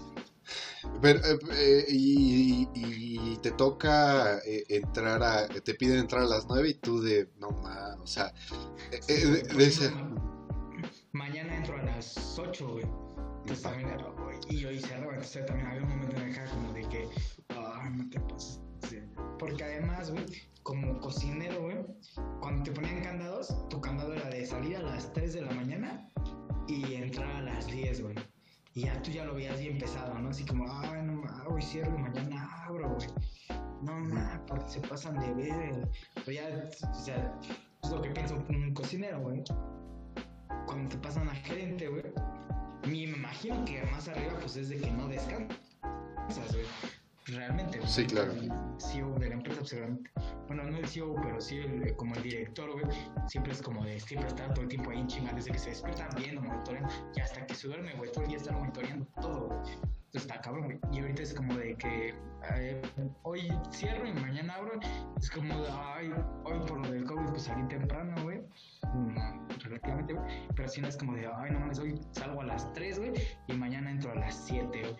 Pero, 1.01 1.19
eh, 1.19 1.37
eh, 1.51 1.85
y, 1.89 2.67
y, 2.73 3.37
te 3.37 3.51
toca 3.51 4.39
eh, 4.39 4.65
entrar 4.69 5.21
a, 5.21 5.47
te 5.47 5.75
piden 5.75 5.99
entrar 5.99 6.23
a 6.23 6.25
las 6.25 6.47
9 6.47 6.69
y 6.69 6.73
tú 6.73 7.01
de, 7.01 7.29
no 7.37 7.51
más, 7.51 7.97
o 7.99 8.07
sea, 8.07 8.33
de, 9.07 9.45
ese... 9.59 9.91
Mañana 11.11 11.55
entro 11.55 11.77
a 11.77 11.83
las 11.83 12.37
8, 12.37 12.67
güey. 12.67 13.06
Entonces 13.47 13.63
también, 13.63 13.97
y 14.49 14.57
yo 14.57 14.69
hice 14.69 14.93
algo, 14.93 15.09
entonces 15.11 15.45
también 15.45 15.67
había 15.67 15.81
un 15.83 15.89
momento 15.89 16.17
en 16.17 16.23
el 16.23 16.35
que 16.35 16.43
como 16.49 16.73
de 16.73 16.81
que 16.89 17.07
no 17.95 18.09
te 18.09 18.19
pases. 18.19 18.61
Porque 19.39 19.63
además, 19.63 20.11
güey, 20.11 20.25
como 20.63 20.99
cocinero, 20.99 21.61
güey, 21.61 21.77
cuando 22.41 22.63
te 22.63 22.73
ponían 22.73 23.01
candados, 23.01 23.55
tu 23.69 23.79
candado 23.79 24.13
era 24.15 24.27
de 24.27 24.45
salir 24.45 24.75
a 24.75 24.81
las 24.81 25.13
3 25.13 25.35
de 25.35 25.41
la 25.43 25.51
mañana 25.53 26.09
y 26.67 26.95
entrar 26.95 27.37
a 27.37 27.41
las 27.41 27.67
10, 27.67 28.01
güey. 28.01 28.15
Y 28.73 28.81
ya 28.81 29.01
tú 29.01 29.11
ya 29.11 29.23
lo 29.23 29.33
veías 29.33 29.57
bien 29.61 29.79
pesado, 29.79 30.19
¿no? 30.19 30.27
Así 30.27 30.45
como, 30.45 30.65
ay, 30.69 31.03
no, 31.03 31.23
hoy 31.47 31.61
cierro 31.61 31.97
y 31.97 32.01
mañana 32.01 32.65
abro, 32.65 32.95
güey. 32.95 33.07
No, 33.81 33.97
no, 33.97 34.45
porque 34.45 34.69
se 34.69 34.81
pasan 34.81 35.17
de 35.21 35.33
ver, 35.35 35.87
Pero 36.25 36.31
ya, 36.33 36.69
o 36.91 36.93
sea, 36.93 37.39
es 37.81 37.89
lo 37.89 38.01
que 38.01 38.09
piensa 38.09 38.33
un 38.33 38.73
cocinero, 38.73 39.21
güey. 39.21 39.41
Cuando 40.65 40.89
te 40.89 40.97
pasan 40.97 41.29
a 41.29 41.35
gerente, 41.35 41.87
güey. 41.87 42.03
Me 42.85 42.97
imagino 42.97 43.65
que 43.65 43.83
más 43.91 44.07
arriba, 44.07 44.33
pues 44.39 44.55
es 44.57 44.69
de 44.69 44.77
que 44.79 44.91
no 44.91 45.07
descansas, 45.07 45.57
realmente. 47.27 47.79
Sí, 47.85 48.05
claro. 48.05 48.31
El 48.31 48.51
CEO 48.79 49.13
de 49.19 49.29
la 49.29 49.35
empresa, 49.35 49.59
pues, 49.59 49.75
bueno, 50.47 50.63
no 50.63 50.77
el 50.77 50.87
CEO, 50.87 51.15
pero 51.21 51.39
sí 51.41 51.57
el, 51.57 51.95
como 51.95 52.15
el 52.15 52.23
director, 52.23 52.71
güey, 52.71 52.85
siempre 53.27 53.53
es 53.53 53.61
como 53.61 53.83
de 53.83 53.99
siempre 53.99 54.29
estar 54.29 54.53
todo 54.53 54.63
el 54.63 54.69
tiempo 54.69 54.91
ahí 54.91 54.99
en 54.99 55.07
chinga, 55.07 55.33
desde 55.33 55.51
que 55.51 55.59
se 55.59 55.69
despierta 55.69 56.07
viendo, 56.15 56.41
monitoreando, 56.41 56.89
y 57.15 57.19
hasta 57.19 57.45
que 57.45 57.53
se 57.55 57.67
duerme, 57.67 57.93
güey, 57.95 58.11
todo 58.11 58.23
el 58.23 58.29
día 58.29 58.37
estar 58.37 58.53
monitoreando 58.53 59.05
todo, 59.21 59.47
güey. 59.47 59.59
Entonces 60.07 60.31
está 60.31 60.39
cabrón, 60.39 60.65
güey. 60.65 60.79
Y 60.93 61.01
ahorita 61.01 61.21
es 61.21 61.33
como 61.33 61.53
de 61.57 61.75
que 61.75 62.15
eh, 62.55 62.81
hoy 63.23 63.51
cierro 63.71 64.07
y 64.07 64.13
mañana 64.13 64.55
abro. 64.55 64.79
Es 65.19 65.29
como 65.29 65.53
de, 65.61 65.69
ay, 65.69 66.13
hoy 66.45 66.59
por 66.65 66.79
lo 66.79 66.89
del 66.89 67.03
COVID, 67.03 67.31
pues 67.31 67.43
salí 67.43 67.67
temprano, 67.67 68.15
güey. 68.23 68.39
Mm, 68.93 69.49
relativamente, 69.63 70.13
güey. 70.13 70.47
Pero 70.55 70.69
si 70.69 70.79
no 70.79 70.87
es 70.87 70.95
como 70.95 71.13
de, 71.13 71.27
ay, 71.27 71.51
no 71.51 71.59
mames, 71.59 71.79
hoy 71.79 71.99
salgo 72.11 72.39
a 72.39 72.45
las 72.45 72.71
3, 72.71 72.99
güey, 72.99 73.13
y 73.47 73.53
mañana 73.53 73.91
entro 73.91 74.11
a 74.11 74.15
las 74.15 74.45
7, 74.45 74.79
güey. 74.79 74.95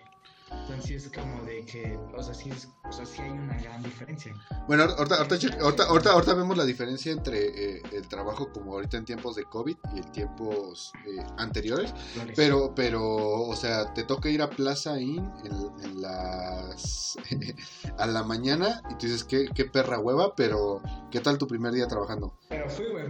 Entonces 0.50 1.06
es 1.06 1.12
como 1.12 1.42
de 1.44 1.64
que, 1.64 1.98
o 2.16 2.22
sea, 2.22 2.34
sí, 2.34 2.50
es, 2.50 2.68
o 2.88 2.92
sea, 2.92 3.04
sí 3.04 3.22
hay 3.22 3.30
una 3.30 3.56
gran 3.58 3.82
diferencia. 3.82 4.34
Bueno, 4.66 4.84
ahorita, 4.84 5.16
ahorita, 5.16 5.84
ahorita, 5.84 6.10
ahorita 6.12 6.34
vemos 6.34 6.56
la 6.56 6.64
diferencia 6.64 7.12
entre 7.12 7.76
eh, 7.76 7.82
el 7.92 8.08
trabajo 8.08 8.50
como 8.52 8.72
ahorita 8.72 8.96
en 8.96 9.04
tiempos 9.04 9.36
de 9.36 9.44
COVID 9.44 9.76
y 9.94 9.98
en 9.98 10.12
tiempos 10.12 10.92
eh, 11.06 11.24
anteriores. 11.36 11.94
Pero, 12.34 12.74
pero, 12.74 13.02
o 13.04 13.56
sea, 13.56 13.92
te 13.94 14.04
toca 14.04 14.28
ir 14.28 14.42
a 14.42 14.50
Plaza 14.50 15.00
Inn 15.00 15.30
en, 15.44 16.00
las 16.00 17.16
a 17.98 18.06
la 18.06 18.22
mañana 18.22 18.82
y 18.90 18.94
tú 18.94 19.06
dices, 19.06 19.24
qué, 19.24 19.48
qué 19.54 19.64
perra 19.64 19.98
hueva, 19.98 20.34
pero 20.34 20.82
¿qué 21.10 21.20
tal 21.20 21.38
tu 21.38 21.46
primer 21.46 21.72
día 21.72 21.86
trabajando? 21.86 22.34
Pero 22.48 22.68
fui, 22.70 22.86
güey. 22.90 23.06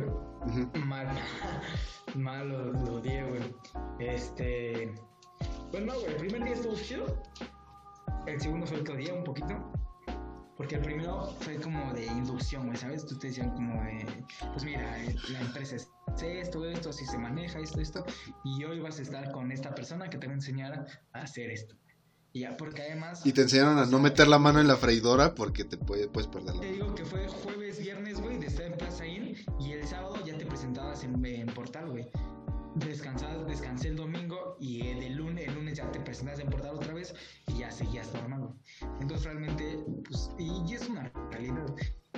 Mal. 0.85 1.09
Mal 2.15 2.49
lo, 2.49 2.73
lo 2.73 3.01
di, 3.01 3.21
güey. 3.21 3.55
Este 3.99 4.95
pues 5.71 5.85
no, 5.85 5.95
güey, 5.95 6.07
el 6.07 6.17
primer 6.17 6.45
día 6.45 6.55
estuvo 6.55 6.75
chido. 6.75 7.23
El 8.27 8.41
segundo 8.41 8.67
fue 8.67 8.81
otro 8.81 8.97
día, 8.97 9.15
un 9.15 9.25
poquito. 9.25 9.55
Porque 10.57 10.75
el 10.75 10.83
primero 10.83 11.27
fue 11.41 11.55
como 11.57 11.93
de 11.95 12.07
inducción, 12.07 12.67
güey, 12.67 12.77
¿sabes? 12.77 13.07
Tú 13.07 13.17
te 13.17 13.29
decían 13.29 13.51
como 13.51 13.81
de, 13.85 14.05
pues 14.53 14.65
mira, 14.65 14.99
la 15.31 15.41
empresa 15.41 15.77
es 15.77 15.89
esto, 16.21 16.65
esto, 16.65 16.91
así 16.91 17.07
se 17.07 17.17
maneja, 17.17 17.61
esto, 17.61 17.81
esto. 17.81 18.05
Y 18.45 18.65
hoy 18.65 18.81
vas 18.81 18.99
a 18.99 19.03
estar 19.03 19.31
con 19.31 19.53
esta 19.53 19.73
persona 19.73 20.11
que 20.11 20.19
te 20.19 20.27
va 20.27 20.33
a 20.33 20.37
enseñar 20.37 20.87
a 21.13 21.21
hacer 21.21 21.51
esto. 21.51 21.77
Y 22.33 22.41
ya, 22.41 22.57
porque 22.57 22.83
además... 22.83 23.25
Y 23.25 23.33
te 23.33 23.43
enseñaron 23.43 23.79
a 23.79 23.87
no 23.87 24.01
meter 24.01 24.27
la 24.27 24.41
mano 24.41 24.61
en 24.61 24.67
la 24.67 24.77
freidora 24.77 25.35
porque 25.37 25.65
te 25.65 25.77
puede, 25.77 26.09
puedes 26.09 26.29
perderla. 26.29 26.61
Te 26.61 26.73
digo 26.73 26.93
que 26.93 27.05
fue 27.05 27.29
jueves, 27.29 27.79
viernes, 27.79 28.21
güey, 28.21 28.39
de 28.39 28.47
estar 28.47 28.67
en 28.67 28.77
Plaza 28.77 29.07
Inn. 29.07 29.37
Y 29.61 29.73
el 29.73 29.87
sábado 29.87 30.17
ya 30.27 30.37
te 30.37 30.45
presentabas 30.45 31.05
en, 31.05 31.25
en 31.25 31.47
Portal, 31.47 31.89
güey 31.89 32.11
descansas, 32.87 33.47
descansé 33.47 33.89
el 33.89 33.97
domingo 33.97 34.57
y 34.61 34.87
el 34.89 35.15
lunes, 35.15 35.49
el 35.49 35.55
lunes 35.55 35.79
ya 35.79 35.91
te 35.91 36.01
presentas 36.01 36.39
en 36.39 36.49
portal 36.49 36.77
otra 36.77 36.95
vez 36.95 37.15
y 37.47 37.59
ya 37.59 37.71
seguías 37.71 38.13
normal. 38.15 38.55
Entonces 39.01 39.25
realmente, 39.25 39.85
pues, 40.05 40.31
y, 40.39 40.75
es 40.75 40.89
una 40.89 41.11
realidad. 41.31 41.67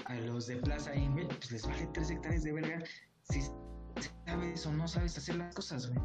A 0.07 0.15
los 0.15 0.47
de 0.47 0.57
Plaza 0.57 0.95
Inve, 0.95 1.27
pues 1.27 1.53
les 1.53 1.66
vale 1.66 1.89
tres 1.93 2.11
hectáreas 2.11 2.43
de 2.43 2.53
verga 2.53 2.82
si 3.23 3.43
sabes 4.27 4.66
o 4.66 4.73
no 4.73 4.89
sabes 4.89 5.16
hacer 5.19 5.37
las 5.37 5.55
cosas, 5.55 5.89
güey. 5.89 6.01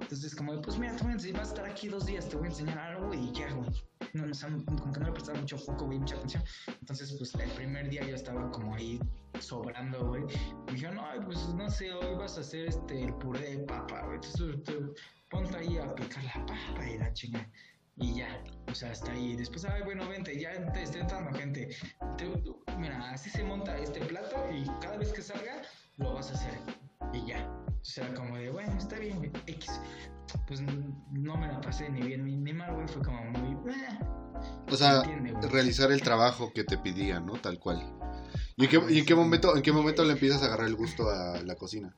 Entonces, 0.00 0.34
como, 0.34 0.60
pues 0.60 0.78
mira, 0.78 0.96
tú 0.96 1.04
vas 1.06 1.18
a 1.18 1.42
estar 1.42 1.66
aquí 1.66 1.88
dos 1.88 2.06
días, 2.06 2.28
te 2.28 2.36
voy 2.36 2.46
a 2.46 2.50
enseñar 2.50 2.78
algo 2.78 3.14
y 3.14 3.32
ya, 3.32 3.50
güey 3.52 3.70
no, 4.14 4.26
no, 4.26 4.64
como 4.64 4.92
que 4.92 5.00
no 5.00 5.06
le 5.06 5.12
prestaba 5.12 5.38
mucho 5.38 5.58
foco, 5.58 5.86
güey, 5.86 5.98
mucha 5.98 6.16
atención. 6.16 6.42
Entonces, 6.80 7.14
pues 7.18 7.34
el 7.34 7.50
primer 7.50 7.88
día 7.88 8.04
yo 8.06 8.14
estaba 8.14 8.50
como 8.50 8.74
ahí 8.74 9.00
sobrando, 9.40 10.06
güey. 10.06 10.22
Me 10.66 10.72
dijeron, 10.72 10.96
no, 10.96 11.04
pues 11.24 11.48
no 11.54 11.68
sé, 11.70 11.92
hoy 11.92 12.16
vas 12.16 12.36
a 12.38 12.40
hacer 12.40 12.66
este, 12.66 13.04
el 13.04 13.14
puré 13.14 13.56
de 13.56 13.64
papa, 13.64 14.02
güey. 14.04 14.16
Entonces, 14.16 14.62
te, 14.64 14.74
ponte 15.30 15.56
ahí 15.56 15.78
a 15.78 15.94
picar 15.94 16.24
la 16.24 16.46
papa 16.46 16.88
y 16.88 16.98
la 16.98 17.12
chinga. 17.12 17.48
Y 18.00 18.14
ya, 18.14 18.42
o 18.70 18.74
sea, 18.74 18.92
hasta 18.92 19.10
ahí. 19.10 19.34
Después, 19.36 19.64
ay, 19.64 19.82
bueno, 19.82 20.08
vente, 20.08 20.38
ya 20.38 20.72
te 20.72 20.82
está 20.82 21.00
entrando 21.00 21.36
gente. 21.36 21.68
mira, 22.78 23.10
así 23.10 23.28
se 23.28 23.42
monta 23.42 23.76
este 23.76 24.00
plato 24.00 24.36
y 24.52 24.64
cada 24.80 24.96
vez 24.98 25.12
que 25.12 25.22
salga, 25.22 25.62
lo 25.96 26.14
vas 26.14 26.30
a 26.30 26.34
hacer. 26.34 26.54
Y 27.12 27.26
ya. 27.26 27.67
O 27.88 27.90
sea, 27.90 28.12
como 28.12 28.36
de, 28.36 28.50
bueno, 28.50 28.76
está 28.76 28.98
bien, 28.98 29.32
X 29.46 29.80
pues 30.46 30.60
no 31.10 31.38
me 31.38 31.48
la 31.48 31.58
pasé 31.58 31.88
ni 31.88 32.02
bien 32.02 32.44
ni, 32.44 32.52
mal, 32.52 32.74
güey, 32.74 32.86
fue 32.86 33.02
como 33.02 33.22
muy... 33.24 33.72
Eh, 33.72 33.98
o 34.70 34.76
sea, 34.76 35.02
realizar 35.50 35.90
el 35.90 36.02
trabajo 36.02 36.52
que 36.52 36.64
te 36.64 36.76
pedían, 36.76 37.24
¿no? 37.24 37.32
Tal 37.40 37.58
cual. 37.58 37.94
¿Y 38.56 38.64
en 38.64 38.70
qué, 38.70 38.98
en 38.98 39.06
qué 39.06 39.14
momento, 39.14 39.56
en 39.56 39.62
qué 39.62 39.72
momento 39.72 40.04
le 40.04 40.12
empiezas 40.12 40.42
a 40.42 40.46
agarrar 40.46 40.66
el 40.66 40.76
gusto 40.76 41.08
a 41.08 41.40
la 41.42 41.54
cocina? 41.54 41.96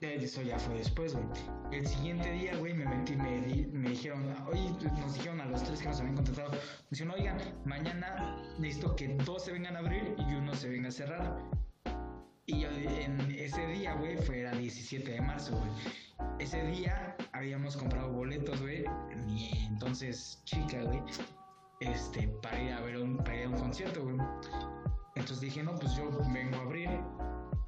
Eso 0.00 0.42
ya 0.42 0.58
fue 0.58 0.74
después, 0.74 1.14
güey. 1.14 1.24
El 1.70 1.86
siguiente 1.86 2.28
día, 2.32 2.56
güey, 2.56 2.74
me 2.74 2.84
metí, 2.84 3.14
me, 3.14 3.68
me 3.72 3.90
dijeron, 3.90 4.34
oye, 4.48 4.70
nos 4.98 5.14
dijeron 5.14 5.40
a 5.40 5.46
los 5.46 5.62
tres 5.62 5.80
que 5.80 5.88
nos 5.88 6.00
habían 6.00 6.16
contratado, 6.16 6.50
me 6.50 6.58
dijeron, 6.90 7.14
oigan, 7.16 7.38
mañana 7.64 8.42
necesito 8.58 8.96
que 8.96 9.14
dos 9.24 9.44
se 9.44 9.52
vengan 9.52 9.76
a 9.76 9.78
abrir 9.78 10.16
y 10.18 10.34
uno 10.34 10.52
se 10.56 10.68
venga 10.68 10.88
a 10.88 10.92
cerrar. 10.92 11.65
Y 12.48 12.64
en 12.64 13.20
ese 13.32 13.66
día, 13.66 13.94
güey, 13.94 14.16
fue 14.18 14.42
el 14.42 14.58
17 14.58 15.10
de 15.10 15.20
marzo, 15.20 15.58
güey. 15.58 15.70
Ese 16.38 16.64
día 16.64 17.16
habíamos 17.32 17.76
comprado 17.76 18.12
boletos, 18.12 18.60
güey. 18.62 18.84
Entonces, 19.66 20.40
chica, 20.44 20.80
güey. 20.84 21.02
este, 21.80 22.28
para 22.42 22.62
ir 22.62 22.72
a 22.72 22.80
ver 22.82 22.98
un, 22.98 23.16
para 23.18 23.36
ir 23.36 23.46
a 23.46 23.48
un 23.48 23.58
concierto, 23.58 24.04
güey. 24.04 24.16
Entonces 25.16 25.40
dije, 25.40 25.62
no, 25.64 25.74
pues 25.74 25.96
yo 25.96 26.08
vengo 26.32 26.56
a 26.56 26.60
abrir. 26.60 26.90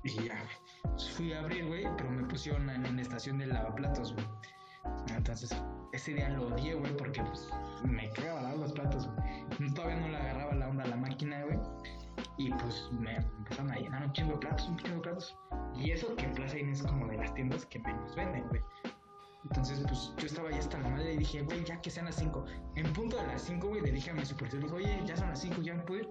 Y 0.05 0.11
ya. 0.29 0.41
Pues 0.83 1.11
fui 1.11 1.33
a 1.33 1.41
abrir, 1.41 1.67
güey, 1.67 1.85
pero 1.97 2.11
me 2.11 2.23
pusieron 2.29 2.71
en, 2.71 2.95
la 2.95 3.03
estación 3.03 3.39
del 3.39 3.49
lavaplatos, 3.49 4.15
güey. 4.15 4.27
Entonces, 5.09 5.51
ese 5.93 6.15
día 6.15 6.29
lo 6.29 6.55
odié, 6.55 6.75
güey, 6.75 6.97
porque 6.97 7.21
pues 7.25 7.49
me 7.83 8.09
cagaba 8.13 8.55
los 8.55 8.73
platos, 8.73 9.09
güey. 9.09 9.75
Todavía 9.75 9.97
no 9.97 10.09
le 10.09 10.17
agarraba 10.19 10.55
la 10.55 10.69
onda 10.69 10.85
a 10.85 10.87
la 10.87 10.97
máquina, 10.97 11.43
güey. 11.43 11.59
Y 12.37 12.51
pues 12.53 12.89
me 12.93 13.17
empezaron 13.17 13.71
a 13.73 13.77
llenar 13.77 14.05
un 14.07 14.13
chingo 14.13 14.33
de 14.33 14.39
platos, 14.39 14.69
un 14.69 14.77
chingo 14.79 14.95
de 14.97 15.01
platos. 15.03 15.37
Y 15.77 15.91
eso 15.91 16.15
que 16.17 16.29
Plaza 16.29 16.59
Inn 16.59 16.71
es 16.71 16.83
como 16.83 17.07
de 17.09 17.17
las 17.19 17.35
tiendas 17.35 17.67
que 17.67 17.79
menos 17.81 18.15
venden, 18.17 18.47
güey. 18.49 18.61
Entonces, 19.45 19.81
pues 19.87 20.13
yo 20.19 20.27
estaba 20.27 20.51
ya 20.51 20.59
hasta 20.59 20.79
la 20.79 20.89
madre 20.91 21.15
y 21.15 21.19
dije, 21.19 21.43
güey, 21.43 21.65
ya 21.65 21.81
que 21.81 21.91
sean 21.91 22.07
las 22.07 22.17
5. 22.17 22.45
En 22.75 22.93
punto 22.93 23.17
de 23.17 23.27
las 23.29 23.43
5, 23.43 23.69
güey, 23.69 23.81
le 23.81 23.93
dije 23.93 24.11
a 24.11 24.15
mi 24.15 24.25
supervisor, 24.25 24.61
dijo, 24.63 24.77
oye, 24.77 25.01
ya 25.07 25.17
son 25.17 25.29
las 25.29 25.41
5, 25.41 25.63
ya 25.63 25.75
me 25.75 25.83
puedo 25.85 26.01
ir. 26.01 26.09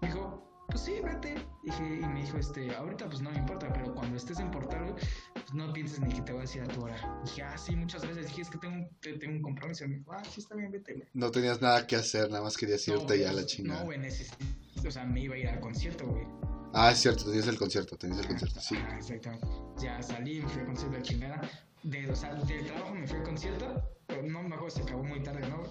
Me 0.00 0.08
dijo, 0.08 0.42
pues 0.68 0.80
sí, 0.80 0.94
vete. 1.04 1.34
Dije, 1.62 2.00
y 2.02 2.06
me 2.06 2.22
dijo, 2.22 2.38
este, 2.38 2.74
ahorita 2.74 3.06
pues 3.06 3.20
no 3.20 3.30
me 3.30 3.38
importa, 3.38 3.72
pero 3.72 3.94
cuando 3.94 4.16
estés 4.16 4.40
en 4.40 4.50
portal, 4.50 4.94
pues 5.34 5.54
no 5.54 5.72
pienses 5.72 6.00
ni 6.00 6.12
que 6.12 6.22
te 6.22 6.32
voy 6.32 6.40
a 6.40 6.42
decir 6.42 6.62
a 6.62 6.66
tu 6.66 6.82
hora. 6.82 7.20
Dije, 7.24 7.42
ah, 7.42 7.56
sí, 7.58 7.76
muchas 7.76 8.06
veces. 8.06 8.26
Dije, 8.28 8.42
es 8.42 8.50
que 8.50 8.58
tengo, 8.58 8.74
un- 8.76 8.88
te- 9.00 9.18
tengo 9.18 9.36
un 9.36 9.42
compromiso. 9.42 9.84
Y 9.84 9.88
me 9.88 9.96
dijo, 9.98 10.12
ah, 10.12 10.22
sí, 10.24 10.40
está 10.40 10.56
bien, 10.56 10.70
vete, 10.72 10.94
güey. 10.94 11.06
No 11.14 11.30
tenías 11.30 11.60
nada 11.60 11.86
que 11.86 11.94
hacer, 11.96 12.30
nada 12.30 12.42
más 12.42 12.56
querías 12.56 12.86
irte 12.88 13.04
güey, 13.04 13.20
ya 13.20 13.30
a 13.30 13.32
la 13.34 13.46
chingada. 13.46 13.80
No, 13.80 13.84
güey, 13.86 13.98
necesito, 13.98 14.44
o 14.84 14.90
sea, 14.90 15.04
me 15.04 15.20
iba 15.20 15.34
a 15.34 15.38
ir 15.38 15.48
al 15.48 15.60
concierto, 15.60 16.06
güey. 16.06 16.26
Ah, 16.72 16.90
es 16.92 16.98
cierto, 16.98 17.24
tenías 17.24 17.46
el 17.48 17.58
concierto, 17.58 17.96
tenías 17.96 18.20
el 18.20 18.26
concierto, 18.26 18.60
sí. 18.60 18.76
Ah, 18.78 18.96
exactamente. 18.98 19.46
Ya 19.80 20.02
salí, 20.02 20.40
me 20.40 20.48
fui 20.48 20.60
al 20.60 20.66
concierto 20.66 20.96
de 20.96 21.02
chingada. 21.02 21.40
De, 21.82 22.10
o 22.10 22.16
sea, 22.16 22.34
del 22.34 22.66
trabajo 22.66 22.94
me 22.94 23.06
fui 23.06 23.18
al 23.18 23.24
concierto, 23.24 23.82
pero 24.06 24.22
no 24.22 24.42
me 24.42 24.54
acuerdo, 24.54 24.70
se 24.70 24.82
acabó 24.82 25.04
muy 25.04 25.22
tarde, 25.22 25.48
¿no? 25.48 25.62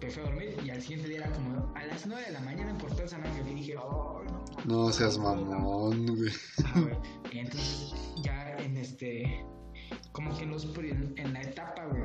Me 0.00 0.10
fui 0.10 0.22
a 0.22 0.26
dormir 0.26 0.56
y 0.64 0.70
al 0.70 0.80
siguiente 0.80 1.08
día 1.08 1.18
era 1.18 1.32
como 1.32 1.72
a 1.74 1.84
las 1.84 2.06
9 2.06 2.24
de 2.24 2.32
la 2.32 2.40
mañana 2.40 2.70
en 2.70 2.78
Portal 2.78 3.08
San 3.08 3.24
Ángel 3.24 3.48
y 3.48 3.54
dije, 3.54 3.76
oh, 3.76 4.22
no. 4.24 4.84
No 4.86 4.92
seas 4.92 5.18
mamón, 5.18 6.16
güey. 6.16 6.32
Ah, 6.64 6.80
güey. 6.80 6.96
Y 7.32 7.38
entonces 7.38 7.94
ya 8.22 8.56
en 8.58 8.76
este, 8.76 9.44
como 10.12 10.36
que 10.36 10.44
en, 10.44 10.50
los, 10.50 10.64
en 10.76 11.32
la 11.32 11.40
etapa, 11.42 11.84
güey, 11.86 12.02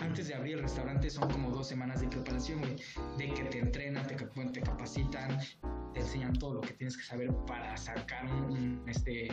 antes 0.00 0.28
de 0.28 0.34
abrir 0.34 0.54
el 0.56 0.62
restaurante 0.62 1.10
son 1.10 1.28
como 1.30 1.50
dos 1.50 1.66
semanas 1.68 2.00
de 2.00 2.08
preparación, 2.08 2.60
güey, 2.60 2.76
de 3.18 3.34
que 3.34 3.44
te 3.44 3.58
entrenan, 3.58 4.06
te, 4.06 4.16
cap- 4.16 4.52
te 4.52 4.60
capacitan, 4.60 5.38
te 5.94 6.00
enseñan 6.00 6.32
todo 6.34 6.54
lo 6.54 6.60
que 6.60 6.74
tienes 6.74 6.96
que 6.96 7.02
saber 7.02 7.32
para 7.46 7.76
sacar 7.76 8.26
un, 8.26 8.82
este, 8.86 9.28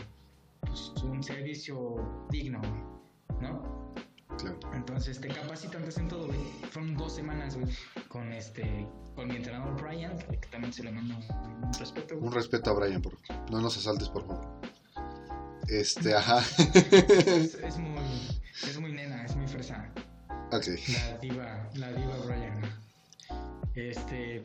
pues, 0.61 0.93
un 1.03 1.21
servicio 1.21 2.25
digno, 2.29 2.59
güey, 2.59 3.41
¿no? 3.41 3.83
Claro. 4.37 4.57
Entonces 4.73 5.21
te 5.21 5.27
capacitan, 5.27 5.83
te 5.83 5.89
hacen 5.89 6.07
todo, 6.07 6.25
güey. 6.25 6.39
Fueron 6.71 6.95
dos 6.97 7.13
semanas, 7.13 7.55
güey, 7.55 7.71
con 8.07 8.31
este, 8.33 8.87
con 9.15 9.27
mi 9.27 9.35
entrenador 9.35 9.79
Brian, 9.79 10.17
que 10.17 10.47
también 10.49 10.73
se 10.73 10.83
le 10.83 10.91
manda 10.91 11.15
un, 11.15 11.73
respeto, 11.79 12.15
güey. 12.15 12.27
Un 12.27 12.33
respeto 12.33 12.71
a 12.71 12.73
Brian, 12.73 13.01
por 13.01 13.15
No 13.51 13.61
nos 13.61 13.77
asaltes, 13.77 14.09
por 14.09 14.25
favor. 14.25 14.43
Este, 15.67 16.13
ajá. 16.17 16.39
Es, 16.73 17.55
es 17.55 17.77
muy, 17.77 18.37
es 18.63 18.79
muy 18.79 18.91
nena, 18.91 19.25
es 19.25 19.35
muy 19.35 19.47
fresa. 19.47 19.89
ok. 20.51 20.65
La 21.11 21.17
diva, 21.19 21.69
la 21.75 21.91
diva 21.93 22.17
Brian. 22.25 22.61
Este. 23.75 24.43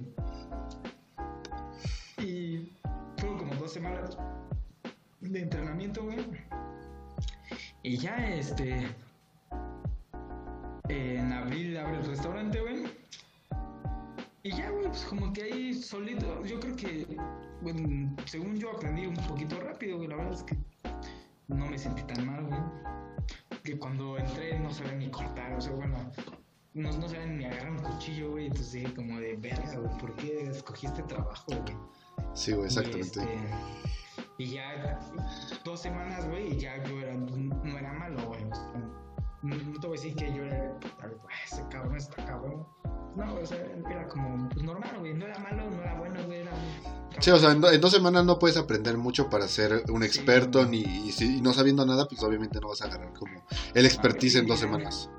Y 2.19 2.73
fueron 3.19 3.39
como 3.39 3.55
dos 3.55 3.73
semanas 3.73 4.17
de 5.21 5.41
entrenamiento, 5.41 6.05
güey. 6.05 6.19
Y 7.83 7.99
ya, 7.99 8.17
este. 8.35 8.89
En 10.89 11.33
abril 11.33 11.77
abre 11.77 11.99
el 11.99 12.07
restaurante, 12.07 12.61
güey. 12.61 12.85
Y 14.43 14.51
ya, 14.53 14.71
güey, 14.71 14.87
pues 14.87 15.05
como 15.05 15.33
que 15.33 15.43
ahí 15.43 15.75
solito. 15.75 16.45
Yo 16.45 16.61
creo 16.61 16.77
que, 16.77 17.17
bueno, 17.61 18.17
según 18.27 18.57
yo 18.57 18.71
aprendí 18.71 19.07
un 19.07 19.17
poquito 19.17 19.61
rápido, 19.61 19.97
güey. 19.97 20.09
La 20.09 20.17
verdad 20.17 20.35
es 20.35 20.43
que 20.45 20.57
no 21.49 21.67
me 21.67 21.79
sentí 21.79 22.03
tan 22.05 22.27
mal, 22.27 22.45
güey. 22.47 22.61
Que 23.65 23.79
cuando 23.79 24.17
entré 24.17 24.59
no 24.59 24.73
sabía 24.73 24.93
ni 24.93 25.11
cortar, 25.11 25.53
o 25.55 25.61
sea, 25.61 25.73
bueno, 25.73 25.97
no, 26.75 26.93
no 26.93 27.09
sabía 27.09 27.27
ni 27.27 27.45
agarrar 27.45 27.73
un 27.73 27.79
cuchillo, 27.79 28.31
güey. 28.31 28.47
Entonces 28.47 28.73
dije 28.73 28.95
como 28.95 29.19
de 29.19 29.37
verga, 29.37 29.77
güey, 29.77 29.99
¿por 29.99 30.15
qué 30.17 30.49
escogí 30.49 30.87
este 30.87 31.03
trabajo, 31.03 31.45
güey? 31.49 31.77
Sí, 32.35 32.53
güey, 32.53 32.67
exactamente. 32.67 33.21
Y, 33.21 33.23
este, 33.23 33.39
y 34.39 34.51
ya 34.53 35.01
dos 35.65 35.81
semanas, 35.81 36.29
güey, 36.29 36.55
y 36.55 36.59
ya 36.59 36.83
yo 36.85 37.01
era, 37.01 37.15
no 37.15 37.79
era 37.79 37.93
malo, 37.93 38.29
güey. 38.29 38.45
o 38.45 38.55
sea, 38.55 39.08
no, 39.43 39.81
te 39.81 39.87
voy 39.87 39.99
a 39.99 40.01
decir 40.01 40.15
que 40.17 40.35
yo 40.35 40.43
era, 40.45 40.79
puta, 40.81 41.09
ese 41.45 41.63
cabrón 41.71 41.97
está 41.97 42.25
cabrón. 42.25 42.67
No, 43.17 43.35
o 43.35 43.47
sea, 43.47 43.59
era 43.91 44.07
como, 44.09 44.49
pues 44.49 44.63
normal, 44.65 44.97
güey. 45.01 45.15
No 45.15 45.27
era 45.27 45.39
malo, 45.39 45.71
no 45.71 45.83
era 45.83 45.95
bueno, 45.99 46.21
güey. 46.27 46.41
Era 46.41 46.53
Sí, 47.21 47.31
o 47.31 47.39
sea, 47.39 47.51
en, 47.51 47.61
do- 47.61 47.71
en 47.73 47.81
dos 47.81 47.91
semanas 47.91 48.25
no 48.25 48.39
puedes 48.39 48.57
aprender 48.57 48.97
mucho 48.97 49.29
para 49.29 49.49
ser 49.49 49.83
un 49.91 50.05
experto, 50.05 50.65
ni 50.67 50.79
y 50.83 51.11
si 51.13 51.39
y 51.39 51.41
no 51.41 51.53
sabiendo 51.53 51.85
nada, 51.85 52.07
pues 52.09 52.23
obviamente 52.23 52.61
no 52.61 52.69
vas 52.69 52.83
a 52.83 52.85
agarrar 52.87 53.13
como 53.15 53.45
el 53.75 53.87
expertise 53.87 54.37
en 54.37 54.47
dos 54.47 54.61
semanas. 54.61 55.11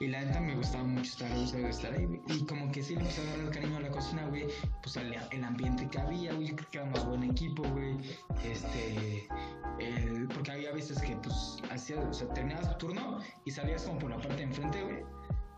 Y 0.00 0.06
la 0.06 0.24
neta 0.24 0.40
me 0.40 0.54
gustaba 0.54 0.82
mucho 0.84 1.10
estar 1.10 1.30
estar 1.30 1.92
ahí, 1.92 2.06
güey. 2.06 2.20
Y 2.28 2.46
como 2.46 2.72
que 2.72 2.82
sí 2.82 2.94
le 2.94 3.00
empecé 3.00 3.20
a 3.20 3.34
agarrar 3.34 3.52
cariño 3.52 3.76
a 3.76 3.80
la 3.80 3.90
cocina, 3.90 4.26
güey. 4.28 4.46
Pues 4.82 4.96
el, 4.96 5.44
ambiente 5.44 5.86
que 5.90 5.98
había, 5.98 6.32
güey. 6.32 6.54
Creo 6.56 6.70
que 6.70 6.78
éramos 6.78 7.04
buen 7.04 7.22
equipo, 7.24 7.62
güey. 7.64 7.98
Este. 8.42 9.28
El, 9.78 10.26
porque 10.28 10.52
había 10.52 10.72
veces 10.72 11.02
que, 11.02 11.14
pues, 11.16 11.58
hacías, 11.70 12.02
o 12.02 12.14
sea, 12.14 12.32
terminabas 12.32 12.78
tu 12.78 12.86
turno 12.86 13.20
y 13.44 13.50
salías 13.50 13.82
como 13.82 13.98
por 13.98 14.10
la 14.10 14.16
parte 14.16 14.36
de 14.36 14.42
enfrente, 14.44 14.82
güey. 14.82 15.04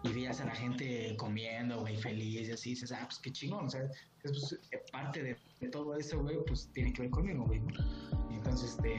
Y 0.02 0.12
veías 0.12 0.40
a 0.40 0.46
la 0.46 0.56
gente 0.56 1.14
comiendo, 1.16 1.78
güey, 1.78 1.96
feliz 1.96 2.48
y 2.48 2.50
así. 2.50 2.70
Dices, 2.70 2.90
ah, 2.90 3.04
pues 3.04 3.20
qué 3.20 3.30
chingón, 3.30 3.66
o 3.66 3.70
sea, 3.70 3.84
es 3.84 3.92
pues, 4.24 4.58
eh, 4.72 4.82
parte 4.90 5.22
de, 5.22 5.68
todo 5.68 5.96
eso, 5.96 6.20
güey, 6.20 6.38
pues 6.48 6.68
tiene 6.72 6.92
que 6.92 7.02
ver 7.02 7.12
conmigo, 7.12 7.44
güey. 7.44 7.62
Entonces, 8.32 8.70
este. 8.70 8.96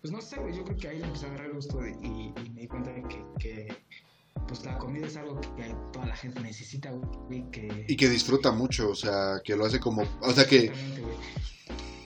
Pues 0.00 0.12
no 0.12 0.20
sé, 0.20 0.40
güey, 0.40 0.56
yo 0.56 0.64
creo 0.64 0.76
que 0.76 0.88
ahí 0.88 0.98
le 0.98 1.04
empecé 1.04 1.26
a 1.26 1.28
agarrar 1.28 1.46
el 1.46 1.54
gusto 1.54 1.86
y, 1.86 2.32
me 2.52 2.60
di 2.62 2.66
cuenta 2.66 2.90
de 2.92 3.02
que 3.38 3.68
pues 4.46 4.64
la 4.64 4.78
comida 4.78 5.06
es 5.06 5.16
algo 5.16 5.40
que 5.40 5.74
toda 5.92 6.06
la 6.06 6.16
gente 6.16 6.40
necesita, 6.40 6.90
güey, 6.90 7.50
que... 7.50 7.84
Y 7.88 7.96
que 7.96 8.08
disfruta 8.08 8.52
mucho, 8.52 8.90
o 8.90 8.94
sea, 8.94 9.40
que 9.44 9.56
lo 9.56 9.66
hace 9.66 9.80
como, 9.80 10.02
o 10.20 10.32
sea, 10.32 10.46
que 10.46 10.68
güey. 10.68 11.16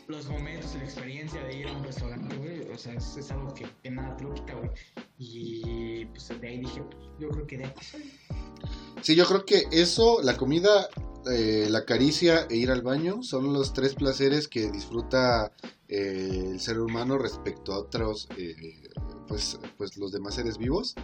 Los 0.09 0.29
momentos 0.29 0.75
y 0.75 0.79
la 0.79 0.85
experiencia 0.85 1.41
de 1.45 1.57
ir 1.57 1.69
a 1.69 1.73
un 1.73 1.85
restaurante, 1.85 2.37
güey, 2.37 2.63
o 2.73 2.77
sea, 2.77 2.95
es, 2.95 3.17
es 3.17 3.31
algo 3.31 3.55
que, 3.55 3.67
que 3.83 3.91
nada 3.91 4.17
te 4.17 4.25
lo 4.25 4.35
quita, 4.35 4.55
güey. 4.55 4.71
Y 5.19 6.05
pues 6.07 6.29
de 6.41 6.49
ahí 6.49 6.59
dije, 6.59 6.83
pues, 6.83 7.09
yo 7.21 7.29
creo 7.29 7.47
que 7.47 7.59
de 7.59 7.67
aquí 7.67 7.85
soy. 7.85 8.13
Sí, 9.03 9.15
yo 9.15 9.25
creo 9.27 9.45
que 9.45 9.65
eso, 9.71 10.21
la 10.23 10.37
comida, 10.37 10.89
eh, 11.31 11.69
la 11.71 11.85
caricia 11.85 12.47
e 12.51 12.57
ir 12.57 12.71
al 12.71 12.83
baño 12.83 13.23
son 13.23 13.53
los 13.53 13.73
tres 13.73 13.95
placeres 13.95 14.49
que 14.49 14.71
disfruta 14.71 15.53
eh, 15.89 16.49
el 16.53 16.61
ser 16.61 16.81
humano 16.81 17.17
respecto 17.17 17.73
a 17.73 17.79
otros, 17.79 18.29
eh, 18.37 18.83
pues, 19.29 19.59
pues 19.77 19.97
los 19.97 20.11
demás 20.11 20.35
seres 20.35 20.59
vivos. 20.59 20.95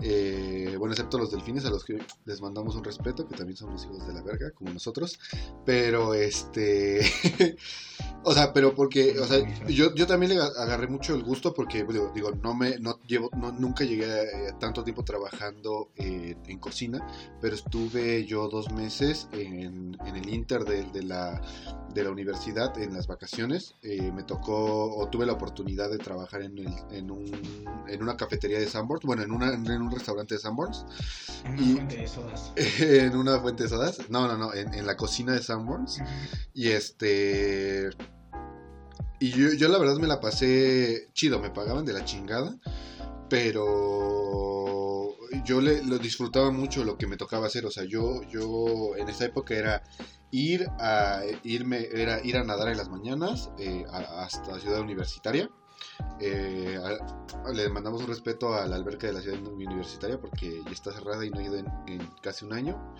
Eh, 0.00 0.76
bueno, 0.78 0.92
excepto 0.92 1.18
los 1.18 1.30
delfines 1.30 1.64
a 1.64 1.70
los 1.70 1.84
que 1.84 1.98
les 2.26 2.40
mandamos 2.40 2.76
un 2.76 2.84
respeto, 2.84 3.26
que 3.26 3.36
también 3.36 3.56
son 3.56 3.72
los 3.72 3.84
hijos 3.84 4.06
de 4.06 4.12
la 4.12 4.22
verga, 4.22 4.50
como 4.50 4.72
nosotros. 4.72 5.18
Pero 5.64 6.14
este, 6.14 7.00
o 8.28 8.34
sea, 8.34 8.52
pero 8.52 8.74
porque, 8.74 9.18
o 9.20 9.24
sea, 9.24 9.38
yo, 9.68 9.94
yo 9.94 10.06
también 10.06 10.34
le 10.34 10.40
agarré 10.42 10.88
mucho 10.88 11.14
el 11.14 11.22
gusto 11.22 11.54
porque, 11.54 11.84
digo, 11.84 12.10
digo, 12.12 12.32
no 12.42 12.54
me, 12.54 12.76
no 12.80 12.98
llevo, 13.06 13.30
no, 13.36 13.52
nunca 13.52 13.84
llegué 13.84 14.06
a, 14.06 14.50
a 14.50 14.58
tanto 14.58 14.82
tiempo 14.82 15.04
trabajando 15.04 15.90
eh, 15.96 16.34
en 16.46 16.58
cocina, 16.58 17.06
pero 17.40 17.54
estuve 17.54 18.24
yo 18.26 18.48
dos 18.48 18.72
meses 18.72 19.28
en, 19.32 19.96
en 20.04 20.16
el 20.16 20.28
Inter 20.28 20.64
de, 20.64 20.82
de 20.90 21.04
la, 21.04 21.40
de 21.94 22.02
la 22.02 22.10
universidad 22.10 22.76
en 22.78 22.94
las 22.94 23.06
vacaciones. 23.06 23.76
Eh, 23.82 24.10
me 24.12 24.24
tocó, 24.24 24.96
o 24.96 25.08
tuve 25.08 25.24
la 25.24 25.32
oportunidad 25.34 25.88
de 25.88 25.98
trabajar 25.98 26.42
en, 26.42 26.58
el, 26.58 26.74
en, 26.90 27.12
un, 27.12 27.30
en 27.86 28.02
una 28.02 28.16
cafetería 28.16 28.58
de 28.58 28.66
Sanborns, 28.66 29.04
bueno, 29.04 29.22
en, 29.22 29.30
una, 29.30 29.54
en 29.54 29.82
un 29.82 29.90
restaurante 29.92 30.34
de 30.34 30.40
Sanborns, 30.40 30.84
En 31.44 31.52
una 31.52 31.62
Y- 31.62 31.74
fuente 31.74 31.96
de 31.98 32.08
sodas. 32.08 32.52
en 32.80 33.16
una 33.16 33.38
fuente 33.38 33.62
de 33.62 33.68
sodas, 33.68 34.00
no, 34.10 34.26
no, 34.26 34.36
no, 34.36 34.52
en, 34.52 34.74
en 34.74 34.84
la 34.84 34.96
cocina 34.96 35.32
de 35.32 35.42
Sanborns. 35.44 35.98
Y 36.52 36.70
este. 36.70 37.90
Y 39.18 39.30
yo, 39.30 39.52
yo 39.54 39.68
la 39.68 39.78
verdad 39.78 39.96
me 39.96 40.06
la 40.06 40.20
pasé 40.20 41.08
chido, 41.14 41.38
me 41.40 41.50
pagaban 41.50 41.84
de 41.84 41.92
la 41.92 42.04
chingada. 42.04 42.54
Pero 43.30 45.14
yo 45.44 45.60
le, 45.60 45.82
lo 45.84 45.98
disfrutaba 45.98 46.50
mucho 46.50 46.84
lo 46.84 46.96
que 46.96 47.06
me 47.06 47.16
tocaba 47.16 47.46
hacer. 47.46 47.66
O 47.66 47.70
sea, 47.70 47.84
yo, 47.84 48.22
yo 48.30 48.96
en 48.96 49.08
esa 49.08 49.24
época 49.26 49.54
era 49.54 49.82
ir 50.30 50.68
a 50.78 51.22
irme, 51.44 51.88
era 51.92 52.22
ir 52.24 52.36
a 52.36 52.44
nadar 52.44 52.68
en 52.68 52.76
las 52.76 52.88
mañanas 52.88 53.50
eh, 53.58 53.84
a- 53.90 54.24
hasta 54.24 54.60
Ciudad 54.60 54.80
Universitaria. 54.80 55.50
Eh, 56.20 56.78
a- 56.82 57.50
le 57.52 57.68
mandamos 57.68 58.00
un 58.02 58.08
respeto 58.08 58.54
a 58.54 58.66
la 58.66 58.76
alberca 58.76 59.06
de 59.06 59.12
la 59.12 59.20
ciudad 59.20 59.38
universitaria 59.46 60.18
porque 60.20 60.62
ya 60.64 60.70
está 60.72 60.92
cerrada 60.92 61.24
y 61.24 61.30
no 61.30 61.40
he 61.40 61.44
ido 61.44 61.56
en, 61.56 61.66
en 61.86 62.06
casi 62.22 62.44
un 62.44 62.52
año. 62.52 62.94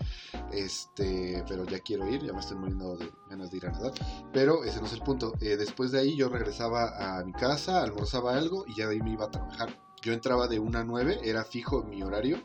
Este, 0.51 1.43
pero 1.47 1.65
ya 1.65 1.79
quiero 1.79 2.07
ir, 2.09 2.21
ya 2.23 2.33
me 2.33 2.39
estoy 2.39 2.57
muriendo 2.57 2.95
de 2.97 3.11
ganas 3.29 3.51
de 3.51 3.57
ir 3.57 3.65
a 3.67 3.71
nadar. 3.71 3.91
Pero 4.33 4.63
ese 4.63 4.79
no 4.79 4.87
es 4.87 4.93
el 4.93 5.01
punto. 5.01 5.33
Eh, 5.41 5.57
después 5.57 5.91
de 5.91 5.99
ahí 5.99 6.15
yo 6.15 6.29
regresaba 6.29 7.17
a 7.19 7.23
mi 7.23 7.33
casa, 7.33 7.81
almorzaba 7.81 8.35
algo 8.37 8.65
y 8.67 8.75
ya 8.75 8.87
de 8.87 8.93
ahí 8.95 9.01
me 9.01 9.11
iba 9.11 9.25
a 9.25 9.31
trabajar. 9.31 9.77
Yo 10.01 10.13
entraba 10.13 10.47
de 10.47 10.59
1 10.59 10.79
a 10.79 10.83
9, 10.83 11.19
era 11.23 11.43
fijo 11.43 11.83
mi 11.83 12.03
horario. 12.03 12.37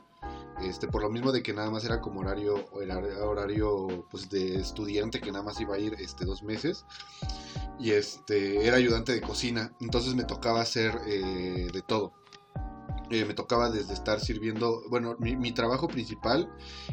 Este, 0.62 0.88
por 0.88 1.02
lo 1.02 1.10
mismo 1.10 1.32
de 1.32 1.42
que 1.42 1.52
nada 1.52 1.70
más 1.70 1.84
era 1.84 2.00
como 2.00 2.20
horario, 2.20 2.64
era 2.80 2.98
horario 3.24 4.06
pues 4.10 4.28
de 4.30 4.56
estudiante 4.56 5.20
que 5.20 5.32
nada 5.32 5.44
más 5.44 5.60
iba 5.60 5.74
a 5.74 5.78
ir 5.78 5.94
este, 5.98 6.24
dos 6.24 6.42
meses. 6.42 6.84
Y 7.78 7.90
este, 7.90 8.66
era 8.66 8.76
ayudante 8.76 9.12
de 9.12 9.20
cocina, 9.20 9.72
entonces 9.80 10.14
me 10.14 10.24
tocaba 10.24 10.60
hacer 10.60 10.94
eh, 11.06 11.68
de 11.72 11.82
todo. 11.82 12.12
Eh, 13.10 13.26
me 13.26 13.34
tocaba 13.34 13.68
desde 13.68 13.92
estar 13.92 14.20
sirviendo, 14.20 14.84
bueno, 14.88 15.16
mi, 15.18 15.52
trabajo 15.52 15.86
principal 15.86 16.50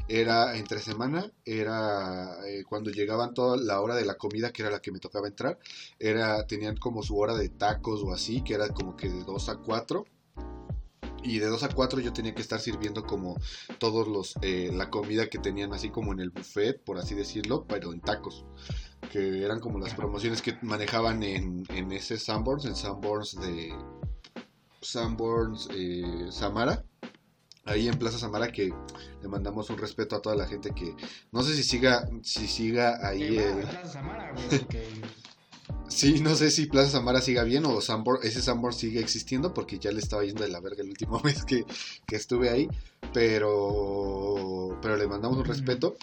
era 0.10 0.58
entre 0.58 0.80
semana, 0.80 1.32
era 1.46 2.46
eh, 2.46 2.66
cuando 2.68 2.90
llegaban 2.92 3.34
toda 3.34 3.56
la 3.56 3.80
hora 3.80 3.96
de 3.96 4.04
la 4.04 4.16
comida, 4.16 4.52
que 4.52 4.64
era 4.64 4.72
la 4.72 4.82
que 4.82 4.92
me 4.92 5.00
tocaba 5.00 5.30
entrar, 5.30 5.60
era, 5.98 6.46
tenían 6.46 6.76
como 6.76 7.04
su 7.04 7.18
hora 7.18 7.36
de 7.36 7.48
tacos 7.48 8.04
o 8.04 8.12
así, 8.12 8.44
que 8.44 8.56
era 8.56 8.68
como 8.70 8.98
que 8.98 9.08
de 9.08 9.24
2 9.24 9.50
a 9.50 9.58
4 9.58 10.04
y 11.24 11.40
de 11.40 11.48
2 11.48 11.64
a 11.64 11.70
4 11.70 12.00
yo 12.00 12.14
tenía 12.14 12.34
que 12.34 12.42
estar 12.42 12.60
sirviendo 12.60 13.04
como 13.04 13.38
todos 13.78 14.08
los 14.08 14.36
eh, 14.42 14.72
la 14.74 14.90
comida 14.90 15.30
que 15.30 15.40
tenían 15.40 15.74
así 15.74 15.90
como 15.90 16.14
en 16.14 16.20
el 16.20 16.30
buffet 16.30 16.84
por 16.84 16.98
así 16.98 17.16
decirlo 17.16 17.66
pero 17.68 17.94
en 17.94 18.02
tacos 18.02 18.46
que 19.12 19.44
eran 19.44 19.60
como 19.60 19.80
las 19.80 19.94
promociones 19.94 20.42
que 20.42 20.58
manejaban 20.62 21.24
en, 21.24 21.66
en 21.70 21.92
ese 21.92 22.18
Sanborns 22.18 22.66
en 22.66 22.76
Sanborns 22.76 23.40
de 23.40 23.74
Sanborns 24.82 25.68
eh, 25.74 26.28
Samara. 26.32 26.84
Ahí 27.66 27.88
en 27.88 28.00
Plaza 28.00 28.18
Samara 28.18 28.52
que 28.52 28.74
le 29.22 29.28
mandamos 29.28 29.70
un 29.70 29.78
respeto 29.78 30.16
a 30.16 30.22
toda 30.22 30.36
la 30.36 30.48
gente 30.48 30.72
que 30.72 30.96
no 31.32 31.44
sé 31.44 31.56
si 31.56 31.64
siga 31.64 32.10
si 32.24 32.48
siga 32.48 32.98
ahí 33.08 33.38
el... 33.38 33.68
Sí, 35.88 36.22
no 36.22 36.36
sé 36.36 36.52
si 36.52 36.68
Plaza 36.68 36.92
Samara 36.92 37.20
siga 37.20 37.44
bien 37.44 37.66
o 37.66 37.80
ese 38.22 38.42
Sanborn 38.42 38.74
sigue 38.74 39.00
existiendo 39.00 39.54
porque 39.54 39.80
ya 39.80 39.92
le 39.92 40.00
estaba 40.00 40.24
yendo 40.24 40.44
de 40.44 40.50
la 40.50 40.60
verga 40.60 40.84
el 40.84 40.90
último 40.90 41.20
mes 41.24 41.44
que, 41.46 41.66
que 42.06 42.16
estuve 42.16 42.50
ahí, 42.50 42.70
pero, 43.12 44.78
pero 44.82 44.96
le 44.98 45.08
mandamos 45.08 45.38
un 45.38 45.46
respeto. 45.46 45.98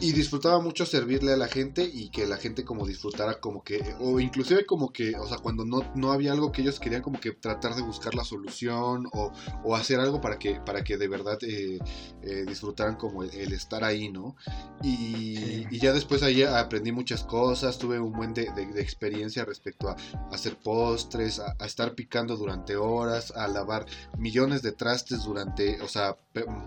Y, 0.00 0.12
disfrutaba 0.12 0.60
mucho 0.60 0.84
servirle 0.84 1.32
a 1.32 1.36
la 1.36 1.48
gente 1.48 1.84
y 1.84 2.10
que 2.10 2.26
la 2.26 2.36
gente 2.36 2.64
como 2.64 2.86
disfrutara 2.86 3.40
como 3.40 3.62
que, 3.62 3.94
o 4.00 4.18
inclusive 4.18 4.66
como 4.66 4.92
que, 4.92 5.16
o 5.16 5.26
sea, 5.26 5.38
cuando 5.38 5.64
no, 5.64 5.82
no 5.94 6.12
había 6.12 6.32
algo 6.32 6.50
que 6.50 6.62
ellos 6.62 6.80
querían 6.80 7.02
como 7.02 7.20
que 7.20 7.32
tratar 7.32 7.74
de 7.74 7.82
buscar 7.82 8.14
la 8.14 8.24
solución 8.24 9.06
o, 9.12 9.32
o 9.64 9.76
hacer 9.76 10.00
algo 10.00 10.20
para 10.20 10.38
que, 10.38 10.60
para 10.60 10.82
que 10.82 10.96
de 10.96 11.08
verdad 11.08 11.38
eh, 11.42 11.78
eh, 12.22 12.44
disfrutaran 12.46 12.96
como 12.96 13.22
el, 13.22 13.52
estar 13.52 13.84
ahí, 13.84 14.10
¿no? 14.10 14.36
Y, 14.82 15.66
y, 15.70 15.78
ya 15.78 15.92
después 15.92 16.22
ahí 16.22 16.42
aprendí 16.42 16.92
muchas 16.92 17.24
cosas, 17.24 17.78
tuve 17.78 18.00
un 18.00 18.12
buen 18.12 18.34
de, 18.34 18.50
de, 18.52 18.80
experiencia 18.80 19.44
respecto 19.44 19.88
a, 19.88 19.96
hacer 20.32 20.56
postres, 20.56 21.38
a, 21.38 21.54
a, 21.58 21.66
estar 21.66 21.94
picando 21.94 22.36
durante 22.36 22.76
horas, 22.76 23.32
a 23.36 23.46
lavar 23.46 23.86
millones 24.18 24.62
de 24.62 24.72
trastes 24.72 25.24
durante, 25.24 25.80
o 25.82 25.88
sea, 25.88 26.16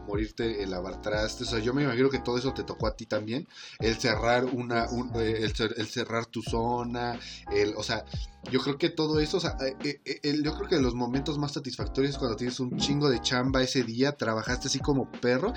morirte 0.08 0.64
en 0.64 0.72
lavar 0.72 1.02
trastes, 1.02 1.48
o 1.48 1.52
sea, 1.52 1.60
yo 1.60 1.74
me 1.74 1.84
imagino 1.84 2.10
que 2.14 2.20
todo 2.20 2.38
eso 2.38 2.54
te 2.54 2.64
tocó 2.64 2.86
a 2.86 2.96
ti 2.96 3.08
también, 3.08 3.48
el 3.80 3.96
cerrar 3.96 4.46
una, 4.46 4.86
eh, 5.16 5.50
el, 5.78 5.88
cerrar 5.88 6.28
tu 6.28 6.44
zona, 6.44 7.20
el, 7.52 7.74
o 7.76 7.82
sea, 7.82 8.06
yo 8.52 8.60
creo 8.60 8.78
que 8.78 8.90
todo 8.90 9.20
eso, 9.20 9.40
eh, 9.84 10.00
eh, 10.06 10.42
yo 10.44 10.56
creo 10.56 10.70
que 10.70 10.80
los 10.80 10.94
momentos 10.94 11.40
más 11.40 11.54
satisfactorios 11.54 12.20
cuando 12.20 12.38
tienes 12.38 12.60
un 12.60 12.78
chingo 12.78 13.10
de 13.10 13.20
chamba 13.20 13.64
ese 13.64 13.82
día, 13.82 14.12
trabajaste 14.12 14.68
así 14.68 14.80
como 14.80 15.12
perro 15.12 15.54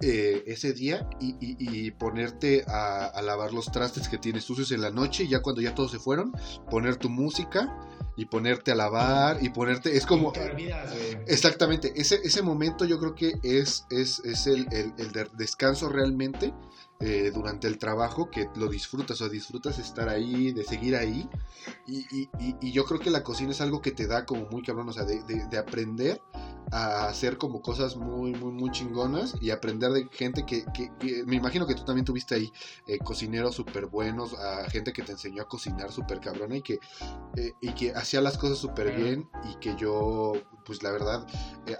ese 0.00 0.72
día 0.72 1.06
y, 1.20 1.90
ponerte 1.90 2.64
a, 2.66 3.20
lavar 3.22 3.52
los 3.52 3.70
trastes 3.70 4.08
que 4.08 4.16
tienes 4.16 4.44
sucios 4.44 4.72
en 4.72 4.80
la 4.80 4.90
noche 4.90 5.24
y 5.24 5.28
ya 5.28 5.42
cuando 5.42 5.60
ya 5.60 5.74
todos 5.74 5.90
se 5.90 5.98
fueron, 5.98 6.32
poner 6.70 6.96
tu 6.96 7.10
música 7.10 7.76
y 8.20 8.26
ponerte 8.26 8.70
a 8.70 8.74
lavar 8.74 9.42
y 9.42 9.48
ponerte, 9.48 9.96
es 9.96 10.04
como... 10.04 10.30
exactamente, 11.26 11.94
ese, 11.96 12.20
ese 12.22 12.42
momento 12.42 12.84
yo 12.84 12.98
creo 12.98 13.14
que 13.14 13.40
es, 13.42 13.86
es, 13.88 14.20
es 14.26 14.46
el, 14.46 14.68
el, 14.70 14.92
descanso 15.38 15.88
realmente 15.88 16.52
eh, 17.00 17.30
durante 17.32 17.66
el 17.66 17.78
trabajo 17.78 18.30
que 18.30 18.50
lo 18.56 18.68
disfrutas 18.68 19.22
o 19.22 19.30
disfrutas 19.30 19.78
estar 19.78 20.10
ahí, 20.10 20.52
de 20.52 20.64
seguir 20.64 20.96
ahí. 20.96 21.30
Y, 21.86 22.28
y, 22.60 22.72
yo 22.72 22.84
creo 22.84 23.00
que 23.00 23.08
la 23.08 23.24
cocina 23.24 23.52
es 23.52 23.62
algo 23.62 23.80
que 23.80 23.90
te 23.90 24.06
da 24.06 24.26
como 24.26 24.44
muy 24.50 24.62
cabrón, 24.62 24.90
o 24.90 24.92
sea, 24.92 25.04
de, 25.04 25.22
de, 25.22 25.58
aprender 25.58 26.20
a 26.70 27.08
hacer 27.08 27.36
como 27.36 27.62
cosas 27.62 27.96
muy, 27.96 28.32
muy, 28.34 28.52
muy 28.52 28.70
chingonas 28.70 29.34
y 29.40 29.50
aprender 29.50 29.90
de 29.90 30.08
gente 30.12 30.44
que, 30.46 30.64
que, 30.72 30.90
me 31.26 31.36
imagino 31.36 31.66
que 31.66 31.74
tú 31.74 31.84
también 31.84 32.04
tuviste 32.04 32.34
ahí 32.34 32.52
eh, 32.86 32.98
cocineros 32.98 33.54
súper 33.54 33.86
buenos, 33.86 34.34
a 34.34 34.68
gente 34.70 34.92
que 34.92 35.02
te 35.02 35.12
enseñó 35.12 35.42
a 35.42 35.48
cocinar 35.48 35.90
súper 35.92 36.20
cabrona 36.20 36.56
y 36.56 36.62
que, 36.62 36.74
eh, 37.36 37.52
y 37.60 37.72
que 37.72 37.92
hacía 37.92 38.20
las 38.20 38.38
cosas 38.38 38.58
súper 38.58 38.94
bien 38.94 39.28
y 39.50 39.58
que 39.58 39.74
yo, 39.76 40.32
pues 40.64 40.82
la 40.82 40.92
verdad, 40.92 41.26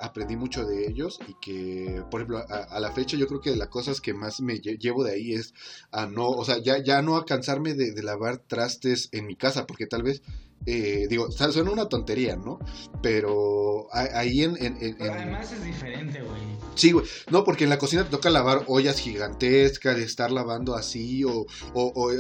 aprendí 0.00 0.36
mucho 0.36 0.64
de 0.64 0.88
ellos 0.88 1.18
y 1.28 1.34
que, 1.40 2.02
por 2.10 2.20
ejemplo, 2.20 2.38
a, 2.38 2.42
a, 2.42 2.80
la 2.80 2.92
fecha 2.92 3.16
yo 3.16 3.26
creo 3.26 3.40
que 3.40 3.50
de 3.50 3.56
las 3.56 3.68
cosas 3.68 4.00
que 4.00 4.14
más 4.14 4.40
me 4.40 4.58
llevo 4.58 5.04
de 5.04 5.12
ahí 5.12 5.34
es 5.34 5.54
a 5.92 6.06
no, 6.06 6.28
o 6.28 6.44
sea, 6.44 6.58
ya, 6.58 6.82
ya 6.82 7.02
no 7.02 7.16
a 7.16 7.24
cansarme 7.24 7.74
de, 7.74 8.00
lavar 8.02 8.38
trastes 8.38 9.08
en 9.12 9.26
mi 9.26 9.36
casa, 9.36 9.66
porque 9.66 9.86
tal 9.86 10.02
vez, 10.02 10.22
eh, 10.66 11.06
digo, 11.08 11.30
suena 11.30 11.70
una 11.70 11.88
tontería, 11.88 12.36
¿no? 12.36 12.58
Pero 13.02 13.88
ahí 13.92 14.42
en... 14.42 14.56
además 15.00 15.52
es 15.52 15.64
diferente, 15.64 16.20
güey. 16.20 16.40
Sí, 16.74 16.92
güey. 16.92 17.06
No, 17.30 17.44
porque 17.44 17.64
en 17.64 17.70
la 17.70 17.78
cocina 17.78 18.04
te 18.04 18.10
toca 18.10 18.30
lavar 18.30 18.64
ollas 18.66 18.98
gigantescas, 18.98 19.96
de 19.96 20.04
estar 20.04 20.30
lavando 20.30 20.74
así, 20.74 21.24
o... 21.24 21.46
o, 21.74 22.10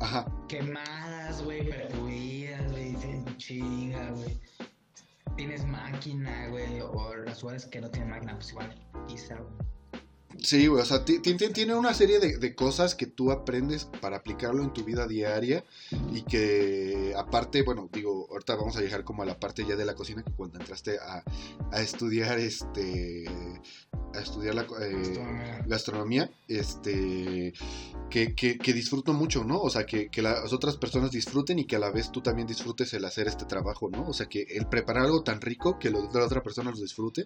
Ajá. 0.00 0.26
Quemadas, 0.48 1.42
güey, 1.42 1.68
perdidas, 1.68 2.70
güey, 2.70 2.96
chinga, 3.38 4.10
güey. 4.10 4.40
Tienes 5.36 5.64
máquina, 5.66 6.48
güey, 6.48 6.80
o 6.80 7.14
las 7.16 7.66
que 7.66 7.80
no 7.80 7.90
tienen 7.90 8.10
máquina, 8.10 8.34
pues 8.34 8.50
igual, 8.50 8.74
quizá, 9.06 9.36
güey. 9.36 9.75
Sí, 10.38 10.66
güey, 10.66 10.82
o 10.82 10.84
sea, 10.84 11.04
tiene 11.04 11.74
una 11.74 11.94
serie 11.94 12.18
de, 12.18 12.54
cosas 12.54 12.94
que 12.94 13.06
tú 13.06 13.30
aprendes 13.30 13.86
para 14.00 14.18
aplicarlo 14.18 14.62
en 14.62 14.72
tu 14.72 14.84
vida 14.84 15.06
diaria 15.06 15.64
y 16.12 16.22
que 16.22 17.14
aparte, 17.16 17.62
bueno, 17.62 17.88
digo, 17.92 18.26
ahorita 18.30 18.54
vamos 18.54 18.76
a 18.76 18.80
llegar 18.80 19.04
como 19.04 19.22
a 19.22 19.26
la 19.26 19.38
parte 19.40 19.64
ya 19.66 19.76
de 19.76 19.84
la 19.84 19.94
cocina 19.94 20.22
que 20.22 20.32
cuando 20.32 20.58
entraste 20.58 20.98
a, 20.98 21.22
estudiar 21.80 22.38
este 22.38 23.24
a 24.14 24.20
estudiar 24.20 24.54
la 24.54 24.66
eh, 24.80 25.62
gastronomía, 25.66 26.30
este 26.48 27.52
que, 28.10 28.34
que, 28.34 28.72
disfruto 28.72 29.12
mucho, 29.12 29.44
¿no? 29.44 29.60
O 29.60 29.70
sea, 29.70 29.84
que, 29.84 30.10
las 30.22 30.52
otras 30.52 30.76
personas 30.76 31.10
disfruten 31.10 31.58
y 31.58 31.64
que 31.64 31.76
a 31.76 31.78
la 31.78 31.90
vez 31.90 32.12
tú 32.12 32.20
también 32.20 32.46
disfrutes 32.46 32.92
el 32.94 33.04
hacer 33.04 33.26
este 33.26 33.46
trabajo, 33.46 33.90
¿no? 33.90 34.06
O 34.06 34.12
sea, 34.12 34.26
que 34.26 34.42
el 34.42 34.66
preparar 34.68 35.04
algo 35.04 35.22
tan 35.22 35.40
rico 35.40 35.78
que 35.78 35.90
la 35.90 35.98
otra 35.98 36.42
persona 36.42 36.70
lo 36.70 36.76
disfrute 36.76 37.24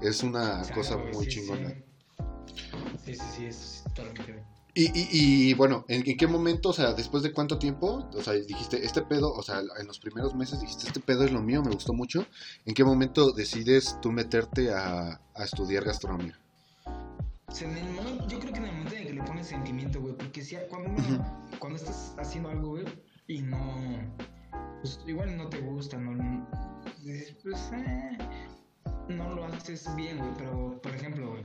es 0.00 0.22
una 0.22 0.62
cosa 0.74 0.96
muy 0.96 1.28
chingona. 1.28 1.70
Sí, 1.70 1.91
sí, 3.04 3.14
sí, 3.14 3.46
es 3.46 3.84
totalmente 3.94 4.44
y, 4.74 4.84
y, 4.84 5.08
y, 5.50 5.54
bueno, 5.54 5.84
¿en, 5.88 6.16
qué 6.16 6.26
momento, 6.26 6.70
o 6.70 6.72
sea, 6.72 6.94
después 6.94 7.22
de 7.22 7.30
cuánto 7.32 7.58
tiempo, 7.58 8.08
o 8.14 8.22
sea, 8.22 8.32
dijiste, 8.32 8.82
este 8.82 9.02
pedo, 9.02 9.30
o 9.30 9.42
sea, 9.42 9.60
en 9.78 9.86
los 9.86 9.98
primeros 9.98 10.34
meses 10.34 10.62
dijiste, 10.62 10.86
este 10.86 11.00
pedo 11.00 11.24
es 11.24 11.30
lo 11.30 11.42
mío, 11.42 11.62
me 11.62 11.72
gustó 11.72 11.92
mucho, 11.92 12.24
¿en 12.64 12.72
qué 12.72 12.82
momento 12.82 13.32
decides 13.32 13.98
tú 14.00 14.10
meterte 14.10 14.72
a, 14.72 15.20
a 15.34 15.44
estudiar 15.44 15.84
gastronomía? 15.84 16.38
yo 18.28 18.38
creo 18.40 18.52
que 18.52 18.58
en 18.60 18.64
el 18.64 18.72
momento 18.72 18.94
en 18.94 19.06
que 19.06 19.12
le 19.12 19.22
pones 19.24 19.46
sentimiento, 19.46 20.00
güey, 20.00 20.16
porque 20.16 20.42
si 20.42 20.56
cuando, 20.70 21.02
cuando 21.58 21.76
estás 21.76 22.14
haciendo 22.16 22.48
algo, 22.48 22.70
güey, 22.70 22.84
y 23.26 23.42
no, 23.42 23.58
pues 24.80 25.00
igual 25.06 25.36
no 25.36 25.50
te 25.50 25.60
gusta, 25.60 25.98
no, 25.98 26.48
pues, 27.42 27.72
eh, 27.74 28.18
no 29.08 29.34
lo 29.34 29.44
haces 29.46 29.88
bien, 29.96 30.18
güey, 30.18 30.30
pero 30.38 30.80
por 30.82 30.94
ejemplo, 30.94 31.30
güey, 31.30 31.44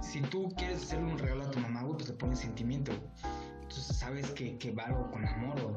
si 0.00 0.20
tú 0.22 0.52
quieres 0.56 0.82
hacerle 0.82 1.12
un 1.12 1.18
regalo 1.18 1.44
a 1.44 1.50
tu 1.50 1.58
mamá, 1.60 1.82
güey, 1.82 1.96
pues 1.96 2.08
le 2.08 2.14
pones 2.14 2.40
sentimiento, 2.40 2.92
güey. 2.92 3.10
Entonces 3.62 3.96
sabes 3.96 4.30
que, 4.30 4.56
que 4.58 4.72
va 4.72 4.84
algo 4.84 5.10
con 5.10 5.26
amor, 5.26 5.60
güey. 5.60 5.76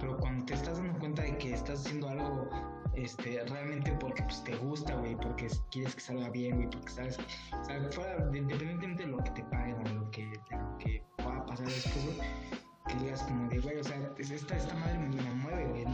Pero 0.00 0.18
cuando 0.18 0.44
te 0.44 0.54
estás 0.54 0.78
dando 0.78 0.98
cuenta 0.98 1.22
de 1.22 1.36
que 1.38 1.54
estás 1.54 1.80
haciendo 1.80 2.08
algo 2.08 2.50
este, 2.94 3.44
realmente 3.44 3.92
porque 4.00 4.22
pues, 4.24 4.42
te 4.44 4.56
gusta, 4.56 4.94
güey, 4.96 5.14
porque 5.16 5.48
quieres 5.70 5.94
que 5.94 6.00
salga 6.00 6.28
bien, 6.30 6.56
güey, 6.56 6.70
porque 6.70 6.90
sabes, 6.90 7.18
fuera, 7.92 8.16
independientemente 8.34 9.04
de 9.04 9.10
lo 9.10 9.18
que 9.18 9.30
te 9.30 9.44
paguen 9.44 9.76
o 9.86 9.94
lo 9.94 10.10
que, 10.10 10.26
de 10.26 10.56
lo 10.56 10.78
que 10.78 11.02
pueda 11.16 11.46
pasar 11.46 11.66
después, 11.66 12.04
güey, 12.04 12.28
que 12.88 12.94
digas 12.96 13.22
como 13.22 13.48
de, 13.48 13.60
güey, 13.60 13.78
o 13.78 13.84
sea, 13.84 14.12
esta, 14.18 14.56
esta 14.56 14.74
madre 14.74 14.98
me, 14.98 15.08
me 15.08 15.34
mueve, 15.34 15.66
güey. 15.66 15.84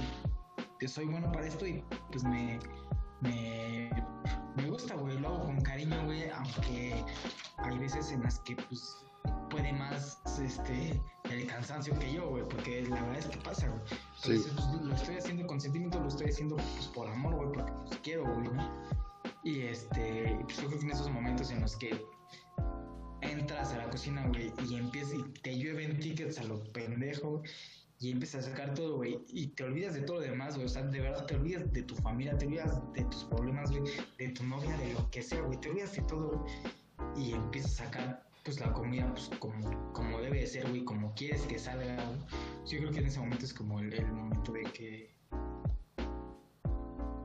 Yo 0.81 0.89
soy 0.89 1.07
bueno 1.07 1.31
para 1.31 1.47
esto 1.47 1.67
y 1.67 1.85
pues 2.11 2.25
me, 2.25 2.59
me 3.25 3.91
me 4.57 4.71
gusta, 4.71 4.95
güey, 4.95 5.19
lo 5.19 5.29
hago 5.29 5.45
con 5.47 5.61
cariño, 5.63 6.05
güey, 6.05 6.29
aunque 6.31 7.05
hay 7.59 7.79
veces 7.79 8.13
en 8.13 8.23
las 8.23 8.39
que, 8.41 8.57
pues, 8.57 9.05
puede 9.51 9.73
más, 9.73 10.21
este, 10.41 11.01
el 11.31 11.47
cansancio 11.47 11.99
que 11.99 12.13
yo, 12.13 12.29
güey, 12.29 12.45
porque 12.49 12.83
la 12.83 13.03
verdad 13.03 13.19
es 13.19 13.27
que 13.27 13.39
pasa, 13.39 13.69
güey. 13.69 13.81
Entonces, 14.17 14.53
pues, 14.55 14.83
lo 14.83 14.95
estoy 14.95 15.17
haciendo 15.17 15.47
con 15.47 15.61
sentimiento, 15.61 16.01
lo 16.01 16.09
estoy 16.09 16.29
haciendo, 16.29 16.57
pues, 16.57 16.87
por 16.89 17.09
amor, 17.09 17.35
güey, 17.35 17.53
porque, 17.53 17.73
pues, 17.87 18.01
quiero, 18.03 18.25
güey, 18.25 18.49
¿no? 18.49 18.83
Y, 19.43 19.63
este, 19.63 20.39
pues, 20.45 20.57
yo 20.57 20.69
creo 20.69 20.79
que 20.79 20.87
en 20.87 20.93
esos 20.93 21.11
momentos 21.11 21.51
en 21.51 21.61
los 21.61 21.77
que 21.77 22.05
entras 23.23 23.73
a 23.73 23.79
la 23.79 23.91
cocina, 23.91 24.27
güey, 24.29 24.53
y 24.69 24.77
empiezas 24.77 25.15
y 25.15 25.23
te 25.41 25.59
llueven 25.59 25.99
tickets 25.99 26.39
a 26.39 26.45
lo 26.45 26.63
pendejo, 26.73 27.43
y 28.01 28.11
empiezas 28.11 28.47
a 28.47 28.51
sacar 28.51 28.75
todo, 28.75 28.97
güey, 28.97 29.19
y 29.29 29.47
te 29.49 29.65
olvidas 29.65 29.95
de 29.95 30.01
todo 30.03 30.17
lo 30.17 30.23
demás, 30.23 30.55
güey, 30.55 30.67
o 30.67 30.69
sea, 30.69 30.83
de 30.83 31.01
verdad 31.01 31.25
te 31.27 31.37
olvidas 31.37 31.73
de 31.73 31.83
tu 31.83 31.95
familia, 31.97 32.37
te 32.37 32.47
olvidas 32.47 32.81
de 32.93 33.05
tus 33.05 33.25
problemas, 33.25 33.71
güey, 33.71 33.83
de 34.19 34.29
tu 34.31 34.43
novia, 34.45 34.77
de 34.79 34.93
lo 34.95 35.09
que 35.11 35.23
sea, 35.23 35.41
güey, 35.41 35.59
te 35.61 35.71
olvidas 35.71 35.95
de 35.95 36.03
todo, 36.03 36.39
güey, 36.39 36.53
y 37.17 37.33
empiezas 37.33 37.81
a 37.81 37.85
sacar, 37.85 38.27
pues, 38.45 38.61
la 38.61 38.73
comida, 38.73 39.11
pues, 39.13 39.31
como, 39.39 39.93
como 39.93 40.21
debe 40.21 40.41
de 40.41 40.47
ser, 40.47 40.69
güey, 40.69 40.85
como 40.85 41.15
quieres 41.15 41.43
que 41.43 41.59
salga, 41.59 41.95
güey. 42.05 42.19
Yo 42.67 42.79
creo 42.81 42.91
que 42.93 42.99
en 42.99 43.07
ese 43.07 43.21
momento 43.21 43.45
es 43.45 43.55
como 43.55 43.79
el, 43.81 43.93
el 43.95 44.13
momento 44.13 44.53
de 44.53 44.63
que, 44.65 45.15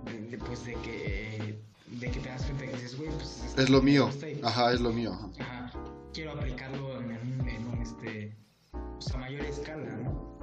de, 0.05 0.19
de, 0.29 0.37
pues, 0.37 0.65
de 0.65 0.73
que, 0.75 1.59
de 1.99 2.11
que 2.11 2.19
te 2.19 2.29
das 2.29 2.43
cuenta 2.45 2.65
que 2.65 2.71
dices, 2.73 2.97
güey, 2.97 3.09
pues... 3.11 3.53
Es 3.57 3.69
lo 3.69 3.81
mío. 3.81 4.09
y- 4.21 4.39
Ajá, 4.45 4.71
es 4.73 4.79
lo 4.81 4.91
mío. 4.93 5.11
ajá. 5.39 5.71
Quiero 6.13 6.31
aplicarlo 6.33 6.99
en, 7.01 7.11
en 7.47 7.67
un, 7.67 7.81
este, 7.81 8.35
pues, 8.71 9.13
a 9.13 9.17
mayor 9.17 9.41
escala, 9.41 9.85
¿no? 9.97 10.39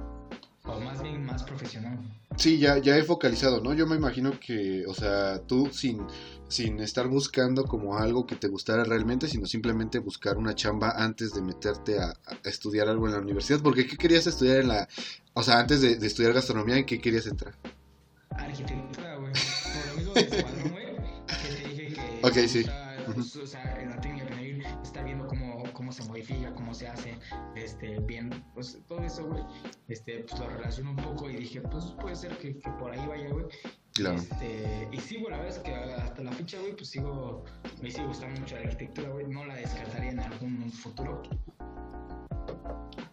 O 0.67 0.79
más 0.81 1.01
bien 1.01 1.25
más 1.25 1.43
profesional. 1.43 1.97
Sí, 2.35 2.59
ya, 2.59 2.77
ya 2.77 2.97
he 2.97 3.03
focalizado, 3.03 3.61
¿no? 3.61 3.73
Yo 3.73 3.87
me 3.87 3.95
imagino 3.95 4.39
que, 4.39 4.85
o 4.85 4.93
sea, 4.93 5.39
tú 5.39 5.69
sin, 5.71 6.05
sin 6.49 6.79
estar 6.81 7.07
buscando 7.07 7.63
como 7.65 7.97
algo 7.97 8.27
que 8.27 8.35
te 8.35 8.47
gustara 8.47 8.83
realmente, 8.83 9.27
sino 9.27 9.47
simplemente 9.47 9.97
buscar 9.99 10.37
una 10.37 10.53
chamba 10.53 10.91
antes 10.91 11.33
de 11.33 11.41
meterte 11.41 11.99
a, 11.99 12.09
a 12.09 12.49
estudiar 12.49 12.89
algo 12.89 13.07
en 13.07 13.13
la 13.13 13.19
universidad. 13.19 13.61
Porque 13.61 13.87
¿qué 13.87 13.97
querías 13.97 14.27
estudiar 14.27 14.57
en 14.57 14.67
la... 14.67 14.87
O 15.33 15.41
sea, 15.41 15.59
antes 15.59 15.81
de, 15.81 15.95
de 15.95 16.05
estudiar 16.05 16.33
gastronomía, 16.33 16.77
¿en 16.77 16.85
qué 16.85 16.99
querías 16.99 17.25
entrar? 17.25 17.55
Arquitectura, 18.29 19.15
güey. 19.15 19.31
Por 19.33 19.87
lo 19.87 19.97
mismo 19.97 20.13
de 20.13 20.21
escuadrón, 20.21 20.71
güey, 20.71 20.85
que 21.27 21.55
te 21.55 21.69
dije 21.69 21.95
que... 21.95 22.27
Ok, 22.27 22.47
sí. 22.47 22.65
gusta, 23.07 23.13
pues, 23.13 23.35
o 23.35 23.47
sea, 23.47 23.81
en 23.81 23.89
la 23.89 24.01
técnica 24.01 24.35
medir, 24.35 24.63
estar 24.83 25.03
viendo 25.03 25.27
cómo, 25.27 25.63
cómo 25.73 25.91
se 25.91 26.03
modifica, 26.03 26.53
cómo 26.53 26.66
se 26.77 26.87
hace, 26.87 27.17
este, 27.55 27.99
bien, 27.99 28.43
pues, 28.53 28.79
todo 28.87 29.01
eso, 29.03 29.25
güey, 29.25 29.43
este, 29.87 30.19
pues, 30.19 30.39
lo 30.39 30.47
relaciono 30.49 30.91
un 30.91 30.97
poco 30.97 31.29
y 31.29 31.37
dije, 31.37 31.61
pues, 31.61 31.85
puede 31.99 32.15
ser 32.15 32.37
que, 32.37 32.57
que 32.57 32.69
por 32.71 32.91
ahí 32.91 33.05
vaya, 33.07 33.29
güey. 33.29 33.45
Claro. 33.93 34.17
Este, 34.17 34.87
y 34.91 34.99
sí, 34.99 35.17
güey, 35.17 35.31
la 35.31 35.37
verdad 35.37 35.57
es 35.57 35.63
que 35.63 35.73
hasta 35.73 36.23
la 36.23 36.31
fecha, 36.31 36.59
güey, 36.59 36.75
pues 36.75 36.89
sigo, 36.89 37.43
me 37.81 37.89
sigue 37.89 38.05
gustando 38.05 38.39
mucho 38.39 38.55
la 38.55 38.61
arquitectura, 38.61 39.09
güey. 39.09 39.27
No 39.27 39.43
la 39.45 39.55
descartaría 39.55 40.11
en 40.11 40.19
algún 40.19 40.71
futuro. 40.71 41.23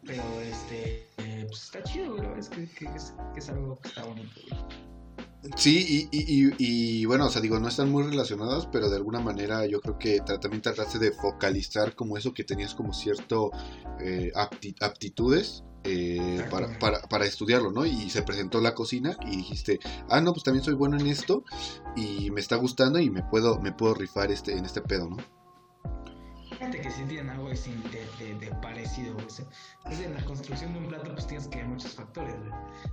Pero, 0.05 0.23
este, 0.43 1.09
eh, 1.19 1.47
pues 1.49 1.63
está 1.65 1.83
chido, 1.85 2.11
güey. 2.11 2.23
La 2.23 2.29
verdad 2.29 2.41
es 2.41 2.49
que, 2.51 2.67
que 2.75 2.95
es, 2.95 3.15
que 3.33 3.39
es 3.41 3.49
algo 3.49 3.81
que 3.81 3.89
está 3.89 4.05
bonito, 4.05 4.41
güey. 4.51 4.94
Sí, 5.57 6.09
y, 6.11 6.19
y, 6.19 6.49
y, 6.59 7.03
y, 7.03 7.05
bueno, 7.05 7.27
o 7.27 7.31
sea, 7.31 7.43
digo, 7.43 7.59
no 7.61 7.69
están 7.69 7.91
muy 7.91 8.03
relacionadas, 8.03 8.67
pero 8.67 8.89
de 8.89 8.97
alguna 8.97 9.21
manera 9.21 9.67
yo 9.67 9.81
creo 9.81 9.99
que 9.99 10.21
también 10.21 10.63
trataste 10.63 10.99
de 10.99 11.13
focalizar 11.13 11.95
como 11.95 12.17
eso 12.17 12.33
que 12.33 12.45
tenías 12.45 12.75
como 12.75 12.95
cierto 12.95 13.51
eh, 14.01 14.33
apti- 14.35 14.75
aptitudes 14.81 15.63
eh, 15.85 16.43
para, 16.51 16.79
para, 16.79 17.03
para 17.03 17.27
estudiarlo, 17.27 17.71
¿no? 17.71 17.85
Y 17.85 18.09
se 18.09 18.23
presentó 18.23 18.61
la 18.63 18.75
cocina 18.75 19.19
y 19.27 19.37
dijiste, 19.37 19.81
ah, 20.09 20.23
no, 20.23 20.33
pues 20.33 20.45
también 20.45 20.65
soy 20.65 20.75
bueno 20.75 20.97
en 20.99 21.07
esto 21.09 21.45
y 21.95 22.31
me 22.31 22.41
está 22.41 22.57
gustando 22.57 22.99
y 22.99 23.11
me 23.11 23.23
puedo, 23.23 23.61
me 23.61 23.73
puedo 23.73 23.93
rifar 23.95 24.31
este, 24.33 24.57
en 24.57 24.65
este 24.65 24.81
pedo, 24.81 25.11
¿no? 25.11 25.19
Fíjate 26.59 26.81
que 26.81 26.91
sí 26.91 27.05
tienen 27.05 27.31
algo 27.31 27.49
de, 27.49 27.57
de, 28.19 28.35
de, 28.37 28.55
parecido, 28.63 29.15
güey. 29.15 29.27
O 29.27 29.31
sea, 29.31 29.45
es 29.91 30.01
en 30.01 30.15
la 30.15 30.25
construcción 30.25 30.73
de 30.73 30.79
un 30.79 30.89
plato, 30.89 31.13
pues 31.13 31.27
tienes 31.27 31.49
que 31.49 31.59
ver 31.59 31.67
muchos 31.67 31.95
factores, 31.95 32.37
güey. 32.39 32.53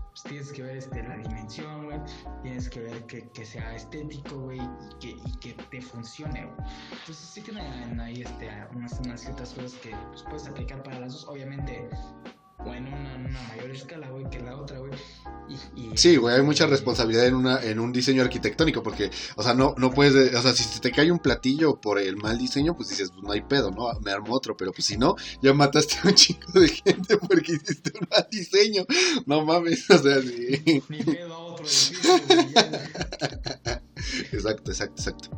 Pues 0.09 0.23
tienes 0.23 0.51
que 0.51 0.63
ver 0.63 0.77
este, 0.77 1.03
la 1.03 1.17
dimensión, 1.17 1.85
güey. 1.85 1.99
Tienes 2.41 2.69
que 2.69 2.79
ver 2.79 3.05
que, 3.05 3.29
que 3.29 3.45
sea 3.45 3.75
estético, 3.75 4.39
güey. 4.39 4.59
Y 4.59 4.99
que, 4.99 5.09
y 5.09 5.37
que 5.39 5.53
te 5.69 5.81
funcione, 5.81 6.45
güey. 6.45 6.69
Entonces 6.91 7.17
sí 7.17 7.41
tienen 7.41 7.99
ahí 7.99 8.21
este, 8.21 8.49
unas, 8.73 8.99
unas 8.99 9.21
ciertas 9.21 9.53
cosas 9.53 9.73
que 9.75 9.95
pues, 10.09 10.23
puedes 10.23 10.47
aplicar 10.47 10.81
para 10.83 10.99
las 10.99 11.13
dos. 11.13 11.27
Obviamente, 11.27 11.87
o 12.65 12.73
en 12.73 12.87
una, 12.87 13.17
mayor 13.49 13.71
escala, 13.71 14.09
güey, 14.09 14.29
que 14.29 14.39
la 14.39 14.55
otra, 14.57 14.77
güey. 14.79 14.91
Y, 15.75 15.81
y, 15.81 15.97
Sí, 15.97 16.15
güey, 16.15 16.35
hay 16.35 16.41
mucha 16.43 16.65
responsabilidad 16.65 17.25
en 17.25 17.35
una 17.35 17.61
en 17.61 17.79
un 17.79 17.91
diseño 17.91 18.21
arquitectónico 18.21 18.81
porque, 18.83 19.09
o 19.35 19.43
sea, 19.43 19.53
no 19.53 19.73
no 19.77 19.91
puedes, 19.91 20.13
de- 20.13 20.35
o 20.37 20.41
sea, 20.41 20.53
si 20.53 20.79
te 20.79 20.91
cae 20.91 21.11
un 21.11 21.19
platillo 21.19 21.81
por 21.81 21.99
el 21.99 22.15
mal 22.17 22.37
diseño, 22.37 22.75
pues 22.75 22.89
dices, 22.89 23.09
pues 23.11 23.23
no 23.23 23.31
hay 23.31 23.41
pedo, 23.41 23.71
¿no? 23.71 23.87
Me 24.01 24.11
armo 24.11 24.33
otro, 24.33 24.55
pero 24.55 24.71
pues 24.71 24.85
si 24.85 24.97
no, 24.97 25.15
ya 25.41 25.53
mataste 25.53 25.95
a 26.03 26.07
un 26.07 26.15
chico 26.15 26.59
de 26.59 26.69
gente 26.69 27.17
porque 27.17 27.53
hiciste 27.53 27.91
un 27.99 28.07
mal 28.09 28.27
diseño. 28.31 28.85
No 29.25 29.45
mames, 29.45 29.89
o 29.89 29.97
sea, 29.97 30.21
sí. 30.21 30.83
Ni 30.89 31.03
pedo 31.03 31.33
a 31.33 31.39
otro 31.39 31.65
edificio. 31.65 32.11
Exacto, 34.31 34.71
exacto, 34.71 34.95
exacto. 35.01 35.29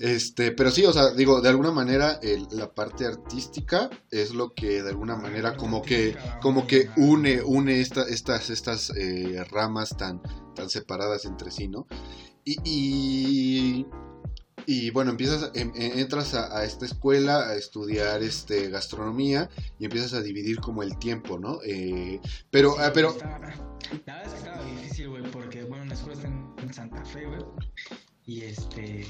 Este, 0.00 0.50
pero 0.52 0.70
sí, 0.70 0.84
o 0.86 0.92
sea, 0.94 1.10
digo, 1.10 1.42
de 1.42 1.50
alguna 1.50 1.70
manera 1.72 2.18
la 2.52 2.72
parte 2.72 3.04
artística 3.04 3.90
es 4.10 4.32
lo 4.34 4.54
que 4.54 4.82
de 4.82 4.88
alguna 4.88 5.14
manera 5.14 5.56
como 5.58 5.82
que 5.82 6.16
como 6.40 6.66
que 6.66 6.88
une 6.96 7.42
une 7.42 7.80
esta- 7.82 8.08
estas 8.08 8.48
estas 8.48 8.90
eh, 8.96 9.44
ramas 9.50 9.94
tan 9.98 10.22
tan 10.56 10.70
separadas 10.70 11.26
entre 11.26 11.50
sí, 11.50 11.68
¿no? 11.68 11.86
Y, 12.46 13.86
y, 14.66 14.90
bueno, 14.90 15.10
empiezas 15.10 15.50
em- 15.54 15.72
em- 15.74 15.98
entras 15.98 16.32
a, 16.34 16.56
a 16.58 16.64
esta 16.64 16.86
escuela 16.86 17.48
a 17.48 17.56
estudiar 17.56 18.22
este 18.22 18.70
gastronomía 18.70 19.50
y 19.78 19.84
empiezas 19.84 20.14
a 20.14 20.22
dividir 20.22 20.60
como 20.60 20.82
el 20.82 20.96
tiempo, 20.98 21.38
¿no? 21.38 21.58
Eh, 21.62 22.20
pero 22.50 22.76
ah, 22.78 22.90
pero 22.94 23.12
verdad 23.12 24.22
es 24.24 24.76
difícil, 24.82 25.08
güey, 25.10 25.22
porque, 25.30 25.64
bueno, 25.64 25.84
la 25.84 25.94
escuela 25.94 26.14
está 26.14 26.28
en 26.28 26.72
Santa 26.74 27.04
Fe, 27.04 27.26
güey. 27.26 27.40
Y 28.26 28.42
este. 28.42 29.06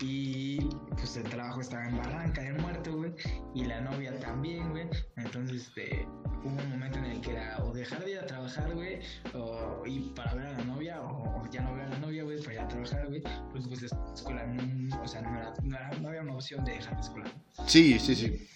Y 0.00 0.58
pues 0.90 1.16
el 1.16 1.24
trabajo 1.24 1.60
estaba 1.60 1.86
en 1.88 1.96
Barranca 1.96 2.42
del 2.42 2.58
Muerto, 2.60 2.96
güey. 2.96 3.12
Y 3.54 3.64
la 3.64 3.80
novia 3.80 4.18
también, 4.20 4.70
güey. 4.70 4.88
Entonces, 5.16 5.68
este. 5.68 6.06
Hubo 6.44 6.60
un 6.62 6.70
momento 6.70 6.98
en 6.98 7.06
el 7.06 7.20
que 7.22 7.30
era 7.32 7.56
o 7.64 7.72
dejar 7.72 8.04
de 8.04 8.10
ir 8.12 8.18
a 8.18 8.26
trabajar, 8.26 8.70
güey. 8.74 8.98
O 9.32 9.82
ir 9.86 10.12
para 10.14 10.34
ver 10.34 10.46
a 10.46 10.52
la 10.52 10.64
novia, 10.64 11.00
o, 11.00 11.40
o 11.42 11.48
ya 11.50 11.62
no 11.62 11.74
ver 11.74 11.86
a 11.86 11.88
la 11.88 11.98
novia, 12.00 12.22
güey, 12.24 12.38
para 12.42 12.52
ir 12.54 12.60
a 12.60 12.68
trabajar, 12.68 13.06
güey. 13.08 13.22
Porque 13.50 13.66
pues 13.68 13.80
la 13.92 14.12
escuela, 14.14 14.46
no, 14.46 15.02
o 15.02 15.08
sea, 15.08 15.22
no, 15.22 15.34
era, 15.38 15.54
no, 15.62 15.76
era- 15.76 15.90
no 16.00 16.08
había 16.08 16.20
una 16.20 16.34
opción 16.34 16.62
de 16.64 16.72
dejar 16.72 16.92
la 16.94 17.00
escuela. 17.00 17.32
sí, 17.66 17.98
sí, 17.98 18.14
sí. 18.14 18.46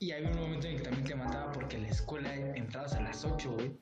Y 0.00 0.12
había 0.12 0.30
un 0.30 0.38
momento 0.40 0.66
en 0.66 0.72
el 0.74 0.78
que 0.78 0.84
también 0.84 1.06
te 1.06 1.14
mataba 1.14 1.52
porque 1.52 1.78
la 1.78 1.88
escuela 1.88 2.34
entrabas 2.34 2.94
a 2.94 3.00
las 3.02 3.24
8, 3.24 3.52
güey. 3.52 3.76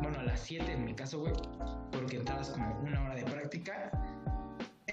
Bueno, 0.00 0.18
a 0.20 0.22
las 0.22 0.40
7 0.40 0.72
en 0.72 0.84
mi 0.86 0.94
caso, 0.94 1.20
güey. 1.20 1.32
Porque 1.92 2.16
entrabas 2.16 2.48
como 2.50 2.78
una 2.80 3.02
hora 3.04 3.14
de 3.14 3.24
práctica 3.24 3.90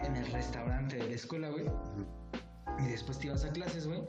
en 0.01 0.15
el 0.15 0.31
restaurante 0.31 0.97
de 0.97 1.07
la 1.09 1.15
escuela, 1.15 1.49
güey. 1.49 1.65
Y 2.80 2.88
después 2.88 3.19
te 3.19 3.27
ibas 3.27 3.43
a 3.43 3.51
clases, 3.51 3.88
güey. 3.88 4.01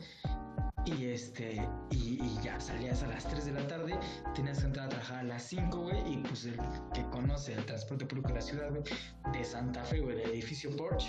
Y 0.87 1.07
este, 1.07 1.69
y, 1.91 2.19
y 2.25 2.39
ya 2.43 2.59
salías 2.59 3.03
a 3.03 3.07
las 3.09 3.25
3 3.29 3.45
de 3.45 3.53
la 3.53 3.67
tarde, 3.69 3.99
tenías 4.35 4.61
que 4.61 4.65
entrar 4.67 4.87
a 4.87 4.89
trabajar 4.89 5.19
a 5.19 5.23
las 5.25 5.43
5, 5.43 5.77
güey. 5.79 6.15
Y 6.15 6.17
pues 6.19 6.47
el 6.47 6.57
que 6.95 7.05
conoce 7.11 7.53
el 7.53 7.65
transporte 7.67 8.07
público 8.07 8.29
de 8.29 8.35
la 8.37 8.41
ciudad, 8.41 8.71
güey, 8.71 8.83
de 9.33 9.45
Santa 9.45 9.83
Fe, 9.85 10.01
güey, 10.01 10.17
del 10.17 10.31
edificio 10.31 10.75
Porsche 10.77 11.09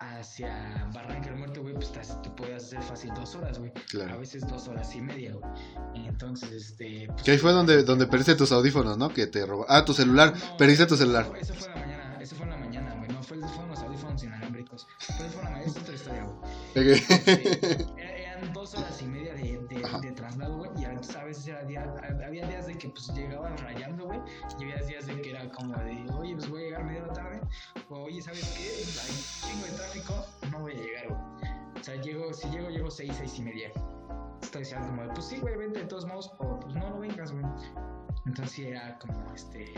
hacia 0.00 0.88
Barranca 0.94 1.28
del 1.30 1.38
Muerto, 1.38 1.62
güey, 1.62 1.74
pues 1.74 1.92
te, 1.92 2.30
podías 2.30 2.64
hacer 2.64 2.82
fácil 2.82 3.12
dos 3.14 3.34
horas, 3.34 3.58
güey. 3.58 3.70
A 3.70 3.84
Claro. 3.88 4.18
veces 4.20 4.46
dos 4.46 4.66
horas 4.68 4.94
y 4.94 5.00
media, 5.00 5.32
güey. 5.34 6.06
Entonces, 6.06 6.50
este. 6.52 7.06
pues, 7.12 7.22
Que 7.22 7.32
ahí 7.32 7.38
fue 7.38 7.52
donde, 7.52 7.82
donde 7.84 8.06
perdiste 8.06 8.34
tus 8.34 8.52
audífonos, 8.52 8.96
¿no? 8.98 9.08
Que 9.10 9.26
te 9.26 9.44
robaron. 9.46 9.66
Ah, 9.76 9.84
tu 9.84 9.92
celular. 9.94 10.34
no, 10.34 10.56
Perdiste 10.56 10.86
tu 10.86 10.96
celular. 10.96 11.30
Eso 11.40 11.54
fue 11.54 11.68
la 11.68 11.74
mañana, 11.76 11.97
fue, 13.28 13.38
fueron 13.48 13.68
los 13.68 13.78
audífonos 13.80 14.22
inalámbricos. 14.24 14.86
Pero 15.18 15.28
la 15.42 15.50
mañana, 15.50 15.64
es 15.64 15.76
otra 15.76 15.94
historia, 15.94 16.24
güey. 16.24 16.92
Este, 16.92 17.82
era- 17.96 18.16
eran 18.38 18.52
dos 18.52 18.74
horas 18.74 19.02
y 19.02 19.06
media 19.06 19.34
de, 19.34 19.58
de, 19.68 20.00
de 20.02 20.12
traslado, 20.12 20.56
güey. 20.58 20.70
Y 20.78 20.84
a 20.84 20.90
veces, 21.24 21.46
era 21.46 21.62
día, 21.64 21.94
había 22.24 22.46
días 22.46 22.66
de 22.66 22.78
que 22.78 22.88
pues 22.88 23.08
llegaban 23.14 23.56
rayando, 23.58 24.06
güey. 24.06 24.20
Y 24.58 24.62
había 24.64 24.82
días 24.86 25.06
de 25.06 25.20
que 25.20 25.30
era 25.30 25.48
como 25.50 25.74
de, 25.76 26.06
oye, 26.18 26.34
pues 26.36 26.48
voy 26.48 26.62
a 26.62 26.64
llegar 26.66 26.84
media 26.84 27.02
hora 27.04 27.12
tarde. 27.12 27.40
O 27.90 28.02
oye, 28.04 28.20
¿sabes 28.22 28.44
qué? 28.56 28.68
Hay 29.00 29.52
chingo 29.52 29.66
de 29.66 29.72
tráfico, 29.72 30.26
no 30.50 30.60
voy 30.60 30.72
a 30.72 30.76
llegar, 30.76 31.08
güey. 31.08 31.20
O 31.80 31.84
sea, 31.84 31.94
llego, 32.00 32.32
si 32.32 32.48
llego, 32.50 32.68
llego 32.70 32.90
seis, 32.90 33.12
seis 33.18 33.38
y 33.38 33.42
media. 33.42 33.72
Estoy 34.42 34.62
diciendo 34.62 34.86
como 34.88 35.02
de, 35.02 35.08
pues 35.10 35.26
sí, 35.26 35.38
güey, 35.38 35.56
vente 35.56 35.80
de 35.80 35.86
todos 35.86 36.06
modos. 36.06 36.30
O 36.38 36.58
pues 36.60 36.74
no, 36.74 36.90
no 36.90 37.00
vengas, 37.00 37.32
güey. 37.32 37.44
Entonces 38.26 38.58
era 38.66 38.98
como 38.98 39.32
este. 39.34 39.72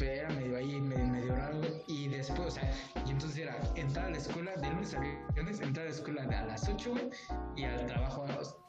Era 0.00 0.28
medio 0.30 0.56
ahí, 0.56 0.80
medio, 0.80 1.06
medio 1.06 1.34
raro. 1.34 1.60
Y 1.86 2.08
después, 2.08 2.40
o 2.40 2.50
sea, 2.50 2.70
y 3.06 3.10
entonces 3.10 3.38
era 3.38 3.56
entrar 3.74 4.06
a 4.06 4.10
la 4.10 4.16
escuela 4.18 4.52
de 4.56 4.70
lunes 4.70 4.94
a 4.94 5.00
viernes, 5.00 5.60
entrar 5.60 5.86
a 5.86 5.88
la 5.90 5.94
escuela 5.94 6.22
a 6.22 6.44
las 6.46 6.68
8, 6.68 6.90
güey, 6.90 7.10
y 7.56 7.64
al 7.64 7.86
trabajo, 7.86 8.24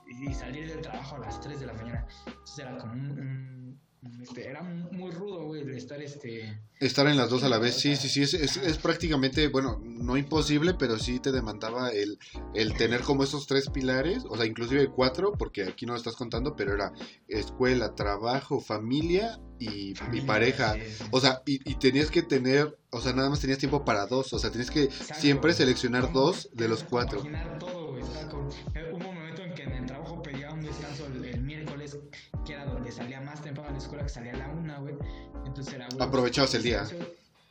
y 0.08 0.34
salir 0.34 0.68
del 0.70 0.82
trabajo 0.82 1.16
a 1.18 1.20
las 1.20 1.40
3 1.40 1.60
de 1.60 1.66
la 1.68 1.74
mañana. 1.74 2.06
Entonces 2.26 2.60
era 2.60 2.78
como 2.78 2.94
un- 2.94 3.12
un, 3.20 3.69
este, 4.22 4.48
era 4.50 4.62
muy 4.62 5.12
rudo, 5.12 5.46
güey, 5.46 5.64
de 5.66 5.78
estar 5.78 6.02
este. 6.02 6.62
Estar 6.80 7.08
en 7.08 7.18
las 7.18 7.30
dos 7.30 7.44
a 7.44 7.50
la 7.50 7.58
vez, 7.58 7.76
sí, 7.76 7.96
sí, 7.98 8.08
sí, 8.08 8.22
es, 8.22 8.34
es, 8.34 8.56
es 8.56 8.78
prácticamente, 8.78 9.50
bueno, 9.50 9.82
no 9.84 10.16
imposible, 10.16 10.74
pero 10.74 10.98
sí 10.98 11.20
te 11.20 11.32
demandaba 11.34 11.90
el, 11.92 12.18
el 12.54 12.74
tener 12.76 13.02
como 13.02 13.24
esos 13.24 13.48
tres 13.48 13.70
pilares, 13.70 14.24
o 14.30 14.38
sea, 14.38 14.46
inclusive 14.46 14.88
cuatro, 14.88 15.34
porque 15.34 15.64
aquí 15.64 15.86
no 15.86 15.92
lo 15.94 15.98
estás 15.98 16.16
contando, 16.16 16.56
pero 16.56 16.74
era 16.74 16.94
escuela, 17.28 17.96
trabajo, 17.96 18.62
familia 18.62 19.40
y, 19.60 19.92
y 19.92 19.96
familia, 19.96 20.26
pareja. 20.26 20.74
sí, 20.76 20.82
sí. 20.98 21.04
O 21.12 21.20
sea, 21.20 21.42
y, 21.46 21.70
y 21.70 21.76
tenías 21.76 22.10
que 22.10 22.22
tener, 22.24 22.78
o 22.92 23.02
sea, 23.02 23.12
nada 23.12 23.30
más 23.30 23.42
tenías 23.42 23.60
tiempo 23.60 23.84
para 23.84 24.06
dos, 24.06 24.32
o 24.32 24.40
sea, 24.40 24.50
tenías 24.50 24.72
que 24.72 24.84
Exacto, 24.84 25.16
siempre 25.22 25.54
seleccionar 25.54 26.14
dos 26.14 26.50
de 26.54 26.70
los 26.70 26.84
cuatro. 26.86 27.22
todo, 27.60 27.98
salía 33.00 33.22
más 33.22 33.42
temprano 33.42 33.70
de 33.70 33.74
la 33.74 33.80
escuela, 33.80 34.04
que 34.04 34.10
salía 34.10 34.34
a 34.34 34.38
la 34.38 34.48
una, 34.50 34.78
güey. 34.80 34.96
Entonces 35.46 35.74
era, 35.74 35.88
güey. 35.92 36.08
Aprovechabas 36.08 36.54
el 36.56 36.64
día. 36.64 36.84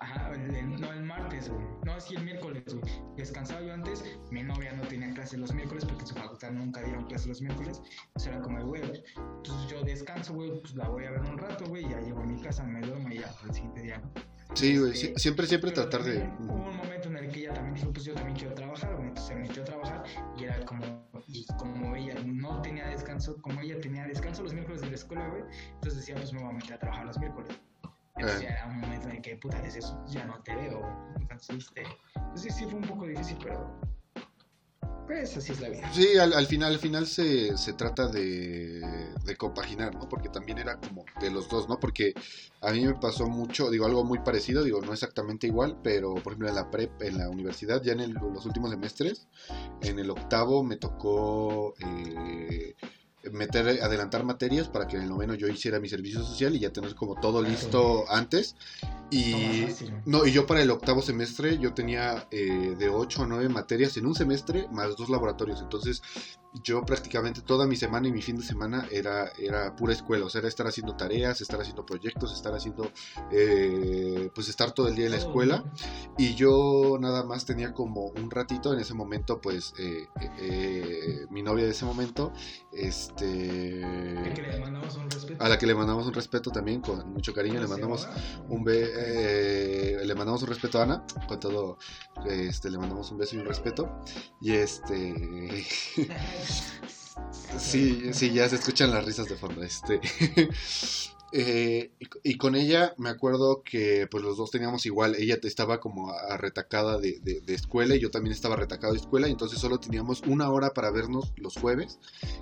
Ajá, 0.01 0.31
el- 0.33 0.55
el- 0.55 0.81
no 0.81 0.93
el 0.93 1.03
martes, 1.03 1.49
güey. 1.51 1.67
No, 1.85 2.01
sí 2.01 2.15
el 2.15 2.23
miércoles, 2.25 2.63
güey. 2.73 2.85
Descansaba 3.17 3.61
yo 3.63 3.73
antes. 3.75 4.05
Mi 4.31 4.45
novia 4.45 4.73
no 4.73 4.87
tenía 4.87 5.13
clase 5.13 5.37
los 5.37 5.53
miércoles 5.53 5.85
porque 5.85 6.03
en 6.03 6.07
su 6.07 6.15
facultad 6.15 6.53
nunca 6.53 6.81
dieron 6.83 7.05
clase 7.07 7.29
los 7.29 7.41
miércoles. 7.43 7.81
Entonces 8.09 8.33
era 8.33 8.41
como, 8.41 8.65
güey, 8.65 8.83
entonces 8.83 9.69
yo 9.69 9.83
descanso, 9.83 10.35
güey, 10.35 10.61
pues 10.61 10.75
la 10.77 10.89
voy 10.89 11.05
a 11.05 11.11
ver 11.11 11.21
un 11.23 11.37
rato, 11.37 11.65
güey. 11.67 11.89
Ya 11.89 11.99
llego 12.01 12.21
a 12.21 12.27
mi 12.27 12.41
casa, 12.41 12.63
me 12.63 12.81
duermo 12.81 13.09
y 13.11 13.19
ya, 13.19 13.35
al 13.43 13.53
siguiente 13.53 13.83
día, 13.83 13.99
¿no? 13.99 14.13
Sí, 14.55 14.77
güey, 14.79 14.93
Este, 14.93 15.09
sí, 15.09 15.15
siempre, 15.17 15.47
siempre 15.47 15.71
tratar 15.71 16.03
de... 16.03 16.29
Hubo 16.41 16.55
un 16.55 16.77
momento 16.77 17.09
en 17.09 17.17
el 17.19 17.29
que 17.31 17.41
ella 17.41 17.55
también 17.55 17.75
dijo, 17.75 17.93
pues 17.93 18.05
yo 18.05 18.15
también 18.15 18.37
quiero 18.37 18.55
trabajar, 18.55 18.95
güey. 18.97 19.09
Entonces 19.09 19.29
se 19.29 19.35
metió 19.37 19.63
a 19.63 19.65
trabajar 19.67 20.05
y 20.37 20.45
era 20.45 20.65
como, 20.65 20.85
y 21.29 21.47
como 21.59 21.95
ella 21.95 22.15
no 22.25 22.61
tenía 22.63 22.87
descanso, 22.89 23.37
como 23.41 23.61
ella 23.61 23.79
tenía 23.81 24.05
descanso 24.07 24.43
los 24.43 24.53
miércoles 24.55 24.81
de 24.81 24.89
la 24.89 24.95
escuela, 24.97 25.29
güey, 25.29 25.43
entonces 25.75 26.01
decía, 26.01 26.15
pues 26.17 26.33
me 26.33 26.41
voy 26.41 26.51
a 26.51 26.53
meter 26.55 26.75
a 26.75 26.79
trabajar 26.79 27.07
los 27.07 27.19
miércoles. 27.19 27.57
Entonces 28.17 28.41
Eh. 28.41 28.45
ya 28.45 28.51
era 28.51 28.67
un 28.67 28.81
momento 28.81 29.09
en 29.09 29.17
el 29.17 29.23
que, 29.23 29.37
puta, 29.37 29.65
es 29.65 29.77
eso, 29.77 30.05
ya 30.09 30.25
no 30.25 30.43
te 30.43 30.55
veo, 30.57 30.81
güey. 30.81 30.93
Entonces, 31.21 31.57
este, 31.59 31.83
pues 32.31 32.43
sí, 32.43 32.51
sí 32.51 32.65
fue 32.65 32.81
un 32.81 32.89
poco 32.89 33.07
difícil, 33.07 33.39
pero, 33.43 33.81
pues 35.09 35.37
así 35.37 35.53
es 35.53 35.61
la 35.61 35.71
vida. 35.71 35.91
Sí, 35.93 36.17
al, 36.19 36.33
al 36.35 36.47
final, 36.47 36.73
al 36.75 36.79
final 36.79 37.07
se, 37.07 37.57
se 37.59 37.73
trata 37.73 38.07
de, 38.07 38.81
de 39.25 39.37
compaginar, 39.37 39.95
¿no? 39.95 40.09
Porque 40.09 40.29
también 40.29 40.59
era 40.59 40.79
como 40.79 41.05
de 41.21 41.31
los 41.31 41.49
dos, 41.49 41.69
¿no? 41.69 41.81
Porque 41.81 42.15
a 42.61 42.71
mí 42.73 42.87
me 42.87 42.95
pasó 42.95 43.27
mucho, 43.27 43.71
digo, 43.71 43.87
algo 43.87 44.05
muy 44.05 44.19
parecido, 44.21 44.63
digo, 44.63 44.81
no 44.83 44.93
exactamente 44.93 45.47
igual, 45.47 45.79
pero 45.83 46.15
por 46.15 46.35
ejemplo 46.35 46.49
en 46.51 46.55
la 46.55 46.71
prep, 46.71 47.03
en 47.03 47.19
la 47.19 47.29
universidad, 47.29 47.83
ya 47.83 47.93
en 47.95 48.01
el- 48.01 48.13
los 48.13 48.47
últimos 48.47 48.71
semestres, 48.71 49.27
en 49.81 49.99
el 49.99 50.11
octavo 50.11 50.63
me 50.63 50.77
tocó 50.77 51.75
eh, 51.81 52.75
meter, 53.33 53.83
adelantar 53.83 54.25
materias 54.25 54.69
para 54.69 54.87
que 54.87 54.97
en 54.97 55.03
el 55.03 55.09
noveno 55.09 55.35
yo 55.35 55.49
hiciera 55.49 55.81
mi 55.81 55.89
servicio 55.89 56.23
social 56.23 56.55
y 56.55 56.61
ya 56.61 56.71
tener 56.71 56.95
como 56.95 57.15
todo 57.19 57.43
listo 57.43 58.05
antes. 58.11 58.55
Y, 59.11 59.67
No, 60.05 60.27
y 60.27 60.33
yo 60.33 60.47
para 60.47 60.63
el 60.63 60.71
octavo 60.71 61.03
semestre 61.03 61.59
yo 61.59 61.73
tenía 61.75 62.27
eh, 62.31 62.75
de 62.79 62.89
8 62.89 63.23
a 63.23 63.27
9 63.27 63.49
materias 63.49 63.97
en 63.97 64.07
un 64.07 64.15
semestre 64.15 64.69
más 64.71 64.97
dos 64.97 65.09
laboratorios. 65.09 65.61
Entonces 65.61 66.03
yo 66.63 66.85
prácticamente 66.85 67.43
toda 67.43 67.67
mi 67.67 67.77
semana 67.77 68.09
y 68.09 68.13
mi 68.13 68.23
fin 68.23 68.37
de 68.37 68.43
semana 68.43 68.87
era, 68.91 69.31
era 69.39 69.75
pura 69.77 69.93
escuela. 69.93 70.27
O 70.27 70.29
sea, 70.29 70.41
era 70.41 70.49
estar 70.49 70.67
haciendo 70.67 70.97
tareas, 70.97 71.41
estar 71.41 71.61
haciendo 71.61 71.85
proyectos, 71.85 72.33
estar 72.33 72.55
haciendo, 72.55 72.91
eh, 73.31 74.31
pues 74.35 74.49
estar 74.49 74.73
todo 74.73 74.89
el 74.89 74.97
día 74.97 75.07
en 75.07 75.13
la 75.13 75.19
escuela. 75.19 75.65
Y 76.17 76.35
yo 76.35 76.97
nada 77.01 77.23
más 77.25 77.45
tenía 77.45 77.73
como 77.73 78.07
un 78.07 78.31
ratito 78.31 78.73
en 78.73 78.81
ese 78.81 78.95
momento, 78.95 79.41
pues 79.41 79.75
eh, 79.79 80.07
eh, 80.39 81.27
mi 81.31 81.43
novia 81.43 81.65
de 81.65 81.73
ese 81.73 81.85
momento, 81.85 82.33
este... 82.73 83.83
A 85.39 85.49
la 85.49 85.59
que 85.59 85.67
le 85.67 85.75
mandamos 85.75 86.07
un 86.07 86.15
respeto 86.15 86.51
también, 86.51 86.81
con 86.81 87.13
mucho 87.13 87.33
cariño, 87.33 87.61
le 87.61 87.67
¿Cómo 87.67 87.77
se 87.77 88.07
mandamos 88.07 88.09
un 88.49 88.65
be 88.65 88.98
eh, 88.99 89.97
le 90.05 90.15
mandamos 90.15 90.43
un 90.43 90.49
respeto 90.49 90.79
a 90.79 90.83
Ana, 90.85 91.05
con 91.27 91.39
todo, 91.41 91.79
este, 92.27 92.71
le 92.71 92.79
mandamos 92.79 93.11
un 93.11 93.19
beso 93.19 93.37
y 93.37 93.39
un 93.41 93.47
respeto. 93.47 94.01
Y 94.41 94.53
este, 94.53 95.65
sí, 97.59 98.13
sí, 98.13 98.31
ya 98.33 98.49
se 98.49 98.57
escuchan 98.57 98.91
las 98.91 99.05
risas 99.05 99.29
de 99.29 99.37
fondo. 99.37 99.63
Este, 99.63 100.01
eh, 101.33 101.93
y, 102.23 102.37
con 102.39 102.55
ella 102.57 102.95
me 102.97 103.11
acuerdo 103.11 103.63
que 103.63 104.07
pues 104.11 104.23
los 104.25 104.37
dos 104.37 104.51
teníamos 104.51 104.87
igual, 104.87 105.15
ella 105.17 105.39
estaba 105.43 105.81
como 105.81 106.13
retacada 106.39 106.99
de, 106.99 107.19
de- 107.21 107.41
de 107.41 107.55
escuela 107.55 107.95
y 107.97 108.01
yo 108.01 108.11
también 108.11 108.33
estaba 108.33 108.57
retacado 108.57 108.93
de 108.95 109.01
escuela, 109.01 109.29
y 109.29 109.33
entonces 109.33 109.59
solo 109.59 109.79
teníamos 109.79 110.23
una 110.27 110.51
hora 110.51 110.71
para 110.71 110.91
vernos 110.91 111.33
los 111.37 111.57
jueves 111.57 111.99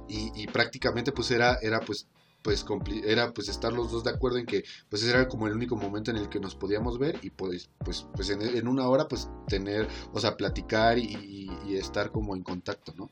y, 0.09 0.31
y 0.41 0.47
prácticamente 0.47 1.13
pues 1.13 1.31
era, 1.31 1.59
era 1.63 1.81
pues 1.81 2.07
pues 2.47 2.65
era 3.05 3.35
pues 3.35 3.49
estar 3.49 3.73
los 3.73 3.91
dos 3.91 4.05
de 4.05 4.11
acuerdo 4.11 4.39
en 4.39 4.47
que 4.47 4.63
pues 4.89 5.03
ese 5.03 5.11
era 5.11 5.27
como 5.27 5.49
el 5.49 5.55
único 5.55 5.75
momento 5.75 6.13
en 6.13 6.17
el 6.17 6.29
que 6.29 6.39
nos 6.39 6.55
podíamos 6.55 6.97
ver 6.97 7.19
y 7.23 7.31
pues 7.31 7.71
pues 7.85 8.07
pues 8.15 8.31
en, 8.31 8.41
en 8.41 8.69
una 8.69 8.87
hora 8.89 9.09
pues 9.09 9.29
tener 9.49 9.89
o 10.13 10.21
sea 10.21 10.37
platicar 10.37 10.97
y, 10.97 11.51
y 11.67 11.75
estar 11.75 12.13
como 12.13 12.37
en 12.37 12.45
contacto 12.45 12.95
no 12.97 13.11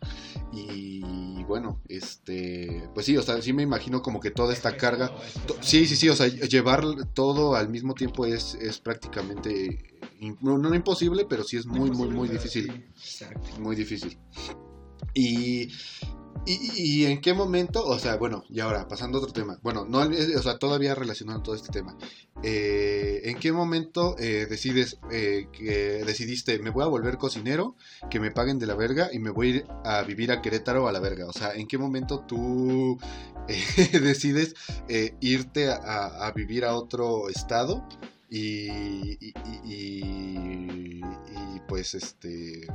y 0.53 1.43
bueno 1.49 1.81
este 1.89 2.89
pues 2.95 3.07
sí 3.07 3.17
o 3.17 3.23
sea 3.23 3.43
sí 3.43 3.53
me 3.53 3.65
imagino 3.65 4.03
como 4.03 4.21
que 4.21 4.31
toda 4.31 4.53
esta 4.53 4.77
carga 4.77 5.11
to- 5.49 5.57
sí 5.61 5.85
sí 5.87 5.97
sí 5.97 6.09
o 6.09 6.15
sea 6.15 6.29
llevar 6.29 6.85
todo 7.13 7.57
al 7.57 7.69
mismo 7.69 7.95
tiempo 7.95 8.25
es 8.25 8.55
es 8.55 8.79
prácticamente 8.79 9.99
no, 10.43 10.59
no 10.59 10.73
imposible 10.77 11.27
pero 11.29 11.43
sí 11.43 11.57
es 11.57 11.67
muy 11.67 11.91
muy 11.91 12.09
muy 12.09 12.29
difícil. 12.29 12.87
muy 13.59 13.75
difícil. 13.75 14.17
Y, 15.13 15.69
y, 16.47 17.07
en 17.07 17.21
qué 17.21 17.33
momento, 17.33 17.85
o 17.85 17.99
sea, 17.99 18.17
bueno, 18.17 18.45
y 18.51 18.61
ahora 18.61 18.87
pasando 18.87 19.19
a 19.19 19.23
otro 19.23 19.33
tema, 19.33 19.59
bueno, 19.63 19.87
no, 19.89 20.01
o 20.01 20.43
sea, 20.43 20.59
todavía 20.59 20.95
relacionado 20.95 21.41
todo 21.43 21.55
este 21.55 21.71
tema, 21.71 21.97
eh, 22.43 23.23
¿en 23.25 23.39
qué 23.39 23.53
momento 23.53 24.17
eh, 24.19 24.47
decides 24.49 24.99
eh, 25.11 25.49
que 25.53 26.05
decidiste, 26.05 26.59
me 26.59 26.71
voy 26.71 26.85
a 26.85 26.89
volver 26.89 27.17
cocinero, 27.17 27.77
que 28.11 28.21
me 28.21 28.31
paguen 28.31 28.59
de 28.59 28.67
la 28.67 28.75
verga 28.75 29.09
y 29.13 29.19
me 29.19 29.31
voy 29.31 29.47
a 29.47 29.51
ir 29.51 29.67
a 29.85 30.03
vivir 30.03 30.33
a 30.33 30.43
Querétaro 30.43 30.87
a 30.87 30.93
la 30.93 31.01
verga? 31.01 31.27
O 31.27 31.33
sea, 31.33 31.55
¿en 31.55 31.67
qué 31.67 31.79
momento 31.79 32.21
tú 32.21 32.99
decides 33.93 34.55
irte 35.21 35.71
a, 35.71 36.31
vivir 36.37 36.65
a 36.65 36.75
otro 36.75 37.29
estado? 37.31 37.87
Y- 38.29 39.13
y- 39.13 39.33
y, 39.65 41.01
pues 41.69 41.95
este 41.95 42.67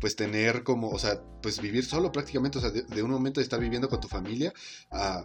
pues 0.00 0.16
tener 0.16 0.62
como, 0.64 0.88
o 0.90 0.98
sea, 0.98 1.20
pues 1.42 1.60
vivir 1.60 1.84
solo 1.84 2.10
prácticamente, 2.10 2.58
o 2.58 2.60
sea, 2.60 2.70
de, 2.70 2.82
de 2.82 3.02
un 3.02 3.10
momento 3.10 3.40
de 3.40 3.44
estar 3.44 3.60
viviendo 3.60 3.88
con 3.88 4.00
tu 4.00 4.08
familia 4.08 4.52
a, 4.90 5.22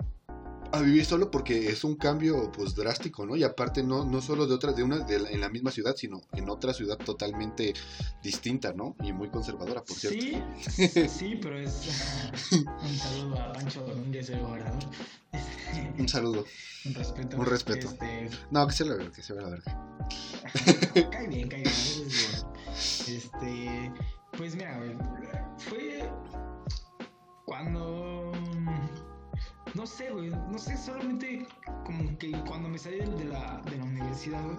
a 0.72 0.82
vivir 0.82 1.06
solo 1.06 1.32
porque 1.32 1.70
es 1.70 1.84
un 1.86 1.96
cambio 1.96 2.52
pues 2.52 2.76
drástico, 2.76 3.26
¿no? 3.26 3.36
Y 3.38 3.44
aparte 3.44 3.82
no, 3.84 4.04
no 4.04 4.22
solo 4.22 4.46
de 4.48 4.54
otra, 4.56 4.74
de 4.74 4.84
una, 4.84 5.00
de 5.00 5.20
la- 5.20 5.30
en 5.30 5.40
la 5.40 5.50
misma 5.50 5.72
ciudad, 5.72 5.96
sino 5.96 6.22
en 6.34 6.50
otra 6.50 6.74
ciudad 6.74 6.98
totalmente 6.98 7.74
distinta, 8.22 8.74
¿no? 8.74 8.96
Y 9.02 9.14
muy 9.14 9.30
conservadora, 9.30 9.84
por 9.84 9.96
cierto. 9.96 10.20
Sí, 10.20 10.90
sí, 10.90 11.08
sí, 11.20 11.40
pero 11.42 11.58
es 11.60 11.74
un 12.52 12.98
saludo 12.98 13.40
a 13.40 13.54
Pancho 13.54 13.82
Domínguez, 13.82 14.30
el 14.30 14.42
gobernador. 14.42 14.84
Un 15.98 16.08
saludo. 16.10 16.46
Un 16.86 16.94
respeto. 16.94 17.38
Un 17.38 17.46
respeto. 17.46 17.88
Este, 17.88 18.30
No, 18.52 18.68
que 18.68 18.74
se 18.74 18.86
la 18.86 18.96
verga, 18.96 19.12
que 19.12 19.22
se 19.24 19.34
vea 19.34 19.44
la 19.44 19.50
verga. 19.50 20.00
cae 21.12 21.28
bien, 21.28 21.48
cae 21.50 21.64
bien. 21.64 22.08
Este, 23.08 23.92
pues 24.38 24.56
mira, 24.56 24.78
güey, 24.78 24.96
fue 25.58 26.10
cuando 27.46 28.32
no 29.74 29.86
sé, 29.86 30.10
güey, 30.12 30.30
no 30.30 30.58
sé, 30.58 30.78
solamente 30.78 31.46
como 31.86 32.18
que 32.18 32.32
cuando 32.48 32.70
me 32.70 32.78
salí 32.78 33.00
de 33.00 33.26
la, 33.26 33.62
de 33.70 33.78
la 33.78 33.84
universidad, 33.84 34.42
güey, 34.44 34.58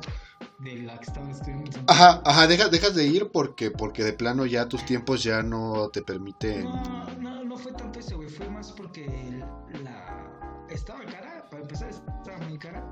de 0.59 0.83
la 0.83 0.99
que 0.99 1.05
estaba 1.05 1.31
estudiando. 1.31 1.71
Ajá, 1.89 2.21
ajá, 2.25 2.47
deja- 2.47 2.69
dejas 2.69 2.95
de 2.95 3.07
ir 3.07 3.31
porque, 3.33 3.71
porque 3.71 4.05
de 4.05 4.13
plano 4.13 4.45
ya 4.47 4.69
tus 4.69 4.85
tiempos 4.85 5.23
ya 5.25 5.43
no 5.43 5.89
te 5.89 6.03
permiten. 6.03 6.65
No, 6.65 7.07
no, 7.19 7.45
no 7.45 7.57
fue 7.57 7.73
tanto 7.73 7.99
eso, 7.99 8.17
güey. 8.17 8.29
Fue 8.29 8.49
más 8.51 8.73
porque 8.73 9.43
la 9.83 10.67
estaba 10.69 11.05
cara, 11.07 11.47
para 11.51 11.63
empezar, 11.63 11.89
estaba 11.89 12.39
muy 12.49 12.59
cara 12.59 12.85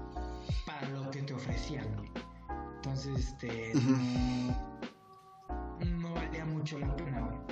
para 0.65 0.89
lo 0.89 1.11
que 1.11 1.23
te 1.23 1.35
ofrecían, 1.35 1.95
güey. 1.97 2.11
Entonces, 2.77 3.19
este, 3.19 3.73
no 3.75 4.74
valía 6.35 6.45
mucho 6.47 6.79
la 6.79 6.97
pena. 6.97 7.47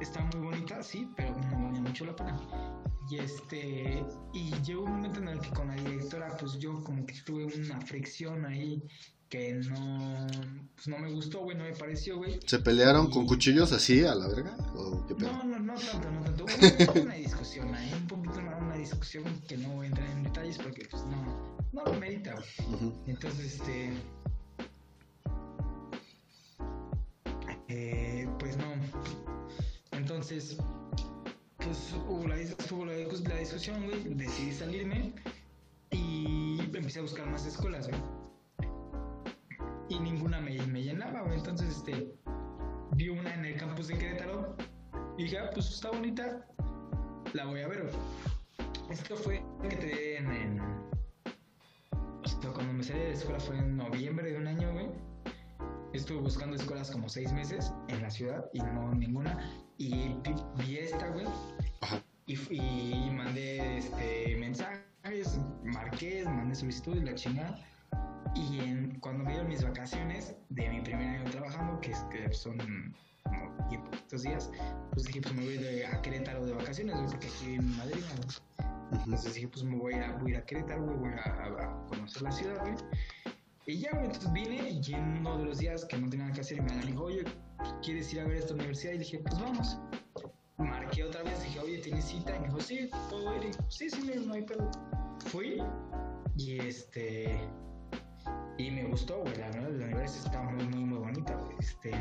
Está 0.00 0.22
muy 0.34 0.46
bonita, 0.48 0.82
sí, 0.82 1.08
pero 1.16 1.34
no 1.50 1.64
valía 1.64 1.80
mucho 1.80 2.04
la 2.04 2.14
pena. 2.14 2.38
Y 3.10 3.16
este, 3.16 4.04
y 4.32 4.50
llegó 4.62 4.84
un 4.84 4.92
momento 4.92 5.20
en 5.20 5.28
el 5.28 5.40
que 5.40 5.50
con 5.50 5.68
la 5.68 5.74
directora, 5.74 6.36
pues 6.38 6.58
yo 6.58 6.82
como 6.82 7.06
que 7.06 7.14
tuve 7.24 7.44
una 7.44 7.80
fricción 7.80 8.44
ahí 8.44 8.82
que 9.28 9.54
no, 9.54 10.26
pues 10.74 10.86
no 10.86 10.98
me 10.98 11.10
gustó, 11.12 11.40
güey, 11.40 11.56
no 11.56 11.64
me 11.64 11.72
pareció, 11.72 12.18
güey. 12.18 12.40
¿Se 12.46 12.58
pelearon 12.58 13.10
con 13.10 13.26
cuchillos 13.26 13.72
así 13.72 14.04
a 14.04 14.14
la 14.14 14.28
verga? 14.28 14.56
¿O 14.74 15.06
qué? 15.06 15.14
No, 15.14 15.44
no, 15.44 15.58
no 15.58 15.74
tanto, 15.74 16.10
no 16.10 16.20
tanto. 16.20 16.44
Hubo 16.44 17.02
una 17.02 17.14
discusión 17.14 17.74
ahí, 17.74 17.92
un 17.94 18.06
poquito 18.06 18.38
una, 18.38 18.56
una 18.56 18.76
discusión 18.76 19.24
que 19.48 19.56
no 19.56 19.70
voy 19.70 19.86
a 19.86 19.88
entrar 19.88 20.08
en 20.10 20.22
detalles 20.24 20.58
porque 20.58 20.86
pues 20.90 21.02
no, 21.04 21.56
no 21.72 21.84
lo 21.84 21.94
merita, 21.94 22.34
güey. 22.34 22.74
Ujú. 22.74 23.02
Entonces, 23.06 23.54
este... 23.54 23.94
Eh, 27.76 28.28
pues 28.38 28.56
no. 28.56 28.66
Entonces, 29.90 30.56
pues 31.56 31.92
hubo 32.08 32.28
la, 32.28 32.36
hubo 32.70 32.84
la, 32.86 32.92
la 32.92 33.40
discusión, 33.40 33.84
güey. 33.84 34.14
Decidí 34.14 34.52
salirme 34.52 35.12
y 35.90 36.60
empecé 36.60 37.00
a 37.00 37.02
buscar 37.02 37.26
más 37.28 37.44
escuelas, 37.46 37.88
güey. 37.88 38.00
Y 39.88 39.98
ninguna 39.98 40.40
me, 40.40 40.52
llenaba, 40.82 41.22
güey. 41.22 41.36
Entonces, 41.36 41.76
este, 41.78 42.14
vi 42.92 43.08
una 43.08 43.34
en 43.34 43.44
el 43.44 43.56
campus 43.56 43.88
de 43.88 43.98
Querétaro 43.98 44.54
y 45.18 45.24
dije, 45.24 45.38
ah, 45.38 45.50
pues 45.52 45.68
está 45.68 45.90
bonita, 45.90 46.46
la 47.32 47.46
voy 47.46 47.62
a 47.62 47.68
ver. 47.68 47.90
Esto 48.88 49.16
fue 49.16 49.44
que 49.68 49.76
te 49.76 50.18
en, 50.18 50.30
en 50.30 50.60
esto, 52.24 52.52
cuando 52.52 52.72
me 52.72 52.84
salí 52.84 53.00
de 53.00 53.08
la 53.08 53.14
escuela 53.14 53.40
fue 53.40 53.58
en 53.58 53.76
noviembre 53.76 54.30
de 54.30 54.38
un 54.38 54.46
año, 54.46 54.72
güey. 54.72 55.13
Estuve 55.94 56.20
buscando 56.20 56.56
escuelas 56.56 56.90
como 56.90 57.08
seis 57.08 57.32
meses 57.32 57.72
en 57.88 58.02
la 58.02 58.10
ciudad 58.10 58.44
y 58.52 58.58
no 58.58 58.92
ninguna. 58.94 59.38
Y 59.78 60.16
vi, 60.58 60.76
esta, 60.78 61.08
güey. 61.08 61.26
Y, 62.26 62.34
y 62.56 63.10
mandé 63.10 63.78
este, 63.78 64.36
mandé 66.26 66.54
solicitud 66.54 66.96
y 66.96 67.00
la 67.00 67.14
chingada. 67.14 67.58
Y 68.34 68.58
en, 68.58 68.98
cuando 69.00 69.22
me 69.22 69.30
dieron 69.30 69.48
mis 69.48 69.62
vacaciones 69.62 70.34
de 70.48 70.68
mi 70.68 70.80
primer 70.80 71.20
año 71.20 71.30
trabajando, 71.30 71.80
que, 71.80 71.92
es, 71.92 71.98
que 72.10 72.32
son 72.32 72.58
como 73.22 73.68
10 73.70 73.80
poquitos 73.82 74.22
días, 74.22 74.50
pues 74.92 75.06
dije, 75.06 75.20
pues 75.20 75.34
me 75.34 75.44
voy 75.44 75.58
de, 75.58 75.86
a 75.86 76.02
Querétaro 76.02 76.44
de 76.44 76.54
vacaciones, 76.54 76.96
güey, 76.96 77.06
porque 77.08 77.28
aquí 77.28 77.54
en 77.54 77.76
Madrid, 77.76 78.02
¿no? 78.16 78.98
Entonces 78.98 79.34
dije, 79.34 79.48
pues 79.48 79.62
me 79.64 79.76
voy 79.76 79.94
a, 79.94 80.12
voy 80.16 80.34
a 80.34 80.44
Querétaro, 80.44 80.82
güey, 80.84 80.96
voy 80.96 81.10
a- 81.12 81.64
a 81.64 81.86
conocer 81.86 82.22
la 82.22 82.32
ciudad, 82.32 82.60
güey. 82.62 82.74
Y 83.66 83.78
ya, 83.78 83.90
vine 84.32 84.78
y 84.82 84.94
en 84.94 85.18
uno 85.18 85.38
de 85.38 85.44
los 85.46 85.58
días 85.58 85.86
que 85.86 85.96
no 85.96 86.10
tenía 86.10 86.26
nada 86.26 86.34
que 86.34 86.42
hacer, 86.42 86.60
me 86.62 86.84
dijo, 86.84 87.04
oye, 87.04 87.24
¿quieres 87.82 88.12
ir 88.12 88.20
a 88.20 88.24
ver 88.24 88.36
esta 88.36 88.52
universidad? 88.52 88.92
Y 88.92 88.98
dije, 88.98 89.18
pues 89.20 89.40
vamos. 89.40 89.78
Marqué 90.58 91.04
otra 91.04 91.22
vez, 91.22 91.42
dije, 91.42 91.60
oye, 91.60 91.78
¿tienes 91.78 92.04
cita? 92.04 92.36
Y 92.36 92.40
me 92.40 92.46
dijo, 92.48 92.60
sí, 92.60 92.90
puedo 93.08 93.42
ir. 93.42 93.56
Sí, 93.68 93.88
sí, 93.88 94.12
no 94.26 94.34
hay 94.34 94.42
pedo. 94.42 94.70
Fui 95.26 95.62
y 96.36 96.58
este. 96.58 97.40
Y 98.58 98.70
me 98.70 98.84
gustó, 98.84 99.20
güey, 99.20 99.34
la 99.36 99.48
la 99.50 99.68
universidad 99.68 100.26
está 100.26 100.42
muy, 100.42 100.66
muy, 100.66 100.84
muy 100.84 100.98
bonita, 100.98 101.34
güey. 101.34 101.56
Este. 101.58 101.92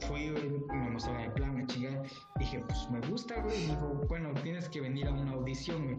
Fui, 0.00 0.30
güey, 0.30 0.50
me 0.72 0.90
mostraron 0.90 1.20
el 1.22 1.32
plan, 1.32 1.54
me 1.54 1.66
chingué. 1.66 2.02
Dije, 2.36 2.58
pues 2.66 2.90
me 2.90 3.00
gusta, 3.08 3.40
güey. 3.42 3.62
Y 3.62 3.66
dijo, 3.68 4.02
bueno, 4.08 4.34
tienes 4.42 4.68
que 4.68 4.80
venir 4.80 5.06
a 5.06 5.12
una 5.12 5.32
audición, 5.32 5.84
güey. 5.84 5.98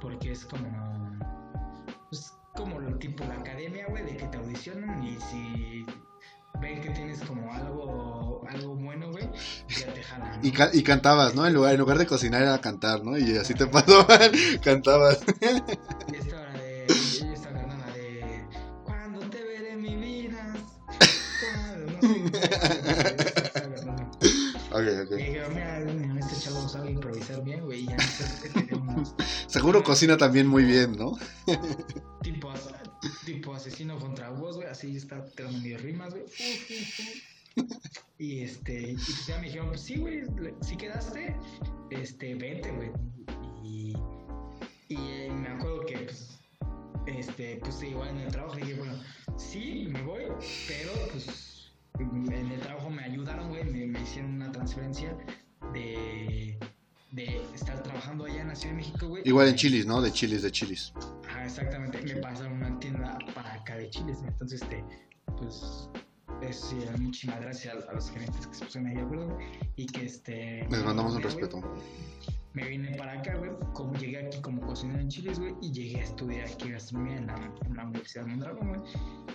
Porque 0.00 0.32
es 0.32 0.44
como. 0.44 0.68
Como 2.56 2.80
lo 2.80 2.96
tipo 2.98 3.24
la 3.24 3.34
academia, 3.34 3.86
güey, 3.88 4.04
de 4.04 4.16
que 4.16 4.26
te 4.26 4.36
audicionan 4.38 5.02
y 5.04 5.18
si 5.20 5.86
ven 6.60 6.80
que 6.80 6.90
tienes 6.90 7.20
como 7.20 7.52
algo, 7.52 8.42
algo 8.48 8.74
bueno, 8.76 9.10
güey, 9.12 9.28
ya 9.68 9.92
te 9.92 10.02
jalan. 10.02 10.40
¿no? 10.40 10.46
Y, 10.46 10.52
ca- 10.52 10.70
y 10.72 10.82
cantabas, 10.82 11.34
¿no? 11.34 11.46
En 11.46 11.52
lugar, 11.54 11.72
en 11.74 11.80
lugar 11.80 11.98
de 11.98 12.06
cocinar 12.06 12.42
era 12.42 12.58
cantar, 12.60 13.04
¿no? 13.04 13.16
Y 13.18 13.36
así 13.36 13.54
te 13.54 13.66
pasó, 13.66 14.06
cantabas. 14.62 15.20
Y 16.10 16.14
esta 16.16 16.40
hora 16.40 16.52
de. 16.54 16.86
Estaba 16.86 17.58
cantando 17.58 17.76
la 17.86 17.92
de. 17.92 18.46
Cuando 18.84 19.20
te 19.28 19.42
veré 19.44 19.76
mi 19.76 19.96
vida. 19.96 20.54
Cantando. 21.40 22.06
Ok, 24.72 24.82
Y 24.82 25.00
ok. 25.00 25.10
dije, 25.16 25.42
mira, 25.48 25.78
este 26.18 26.36
chavo 26.40 26.68
sabe 26.68 26.90
improvisar 26.90 27.42
bien, 27.42 27.64
güey, 27.64 27.84
y 27.84 27.86
ya 27.86 27.96
no 27.96 28.02
sé. 28.02 28.65
Seguro 29.46 29.82
cocina 29.82 30.16
también 30.16 30.46
muy 30.46 30.64
bien, 30.64 30.96
¿no? 30.96 31.12
Tipo, 32.22 32.50
as- 32.50 32.72
tipo 33.24 33.54
asesino 33.54 33.98
contra 33.98 34.30
vos, 34.30 34.56
güey, 34.56 34.68
así 34.68 34.96
está 34.96 35.24
tirando 35.24 35.58
mis 35.58 35.80
rimas, 35.80 36.12
güey. 36.14 36.24
Y 38.18 38.40
este, 38.40 38.90
y 38.92 38.94
pues 38.94 39.26
ya 39.26 39.36
me 39.38 39.44
dijeron, 39.44 39.68
pues 39.68 39.80
sí, 39.80 39.96
güey, 39.96 40.22
si 40.60 40.76
quedaste, 40.76 41.36
este, 41.90 42.34
vete, 42.34 42.70
güey. 42.72 42.90
Y, 43.64 43.94
y 44.88 44.96
eh, 44.96 45.30
me 45.30 45.48
acuerdo 45.48 45.86
que, 45.86 45.98
pues, 45.98 46.38
este, 47.06 47.56
pues 47.62 47.82
igual 47.82 48.08
en 48.10 48.18
el 48.20 48.32
trabajo 48.32 48.56
dije, 48.56 48.74
bueno, 48.74 48.94
sí, 49.38 49.86
me 49.90 50.02
voy, 50.02 50.24
pero 50.68 50.92
pues 51.12 51.72
en 51.98 52.50
el 52.52 52.60
trabajo 52.60 52.90
me 52.90 53.04
ayudaron, 53.04 53.48
güey, 53.48 53.64
me, 53.64 53.86
me 53.86 54.02
hicieron 54.02 54.32
una 54.34 54.52
transferencia 54.52 55.16
de, 55.72 56.58
de 57.12 57.40
estar 57.54 57.82
trabajando 57.82 58.24
allá 58.24 58.42
en 58.42 58.48
la 58.48 58.54
Ciudad 58.54 58.74
de 58.74 58.76
México, 58.78 59.08
güey. 59.08 59.22
Igual 59.24 59.48
en 59.48 59.54
chilis, 59.54 59.86
¿no? 59.86 60.00
De 60.02 60.12
chilis, 60.12 60.42
de 60.42 60.50
chilis. 60.50 60.92
Ajá, 61.28 61.44
exactamente. 61.44 62.02
Me 62.02 62.20
pasaron 62.20 62.54
una 62.54 62.78
tienda 62.78 63.18
para 63.34 63.54
acá 63.54 63.76
de 63.76 63.88
chiles. 63.90 64.20
¿no? 64.22 64.28
Entonces, 64.28 64.62
este, 64.62 64.84
pues, 65.38 65.88
eso 66.42 66.68
sí, 66.68 66.76
muchísimas 66.98 67.40
gracias 67.40 67.74
a, 67.74 67.90
a 67.90 67.94
los 67.94 68.10
gerentes 68.10 68.46
que 68.46 68.54
se 68.54 68.64
pusieron 68.64 68.90
ahí 68.90 68.96
de 68.96 69.02
acuerdo. 69.02 69.38
Y 69.76 69.86
que, 69.86 70.04
este... 70.04 70.66
Les 70.68 70.84
mandamos 70.84 71.14
un 71.14 71.22
respeto. 71.22 71.62
Me 72.54 72.68
vine 72.68 72.96
para 72.96 73.12
acá, 73.12 73.36
güey. 73.36 73.50
Como 73.72 73.94
llegué 73.94 74.26
aquí 74.26 74.40
como 74.40 74.60
cocinero 74.62 74.98
en 75.00 75.08
chiles, 75.08 75.38
güey. 75.38 75.54
Y 75.62 75.72
llegué 75.72 76.00
a 76.00 76.04
estudiar 76.04 76.48
aquí 76.48 76.70
gastronomía 76.70 77.18
en 77.18 77.26
la, 77.26 77.54
en 77.66 77.76
la 77.76 77.84
Universidad 77.84 78.24
de 78.24 78.30
Mondragón, 78.30 78.68
güey. 78.68 78.80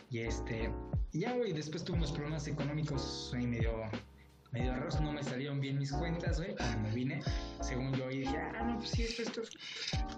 Y 0.10 0.20
este... 0.20 0.72
y 1.14 1.20
Ya, 1.20 1.34
güey, 1.36 1.54
después 1.54 1.84
tuve 1.84 1.98
unos 1.98 2.12
problemas 2.12 2.48
económicos 2.48 3.32
ahí 3.34 3.48
medio... 3.48 3.72
Medio 4.52 4.74
raros, 4.76 5.00
no 5.00 5.14
me 5.14 5.24
salieron 5.24 5.62
bien 5.62 5.80
mis 5.80 5.94
cuentas, 5.94 6.38
güey. 6.38 6.54
Cuando 6.58 6.80
me 6.80 6.92
vine, 6.94 7.24
según 7.62 7.94
yo, 7.94 8.12
y 8.12 8.20
dije, 8.20 8.36
ah, 8.38 8.64
no, 8.66 8.78
pues 8.80 8.90
sí, 8.90 9.04
esto, 9.04 9.22
esto, 9.22 9.42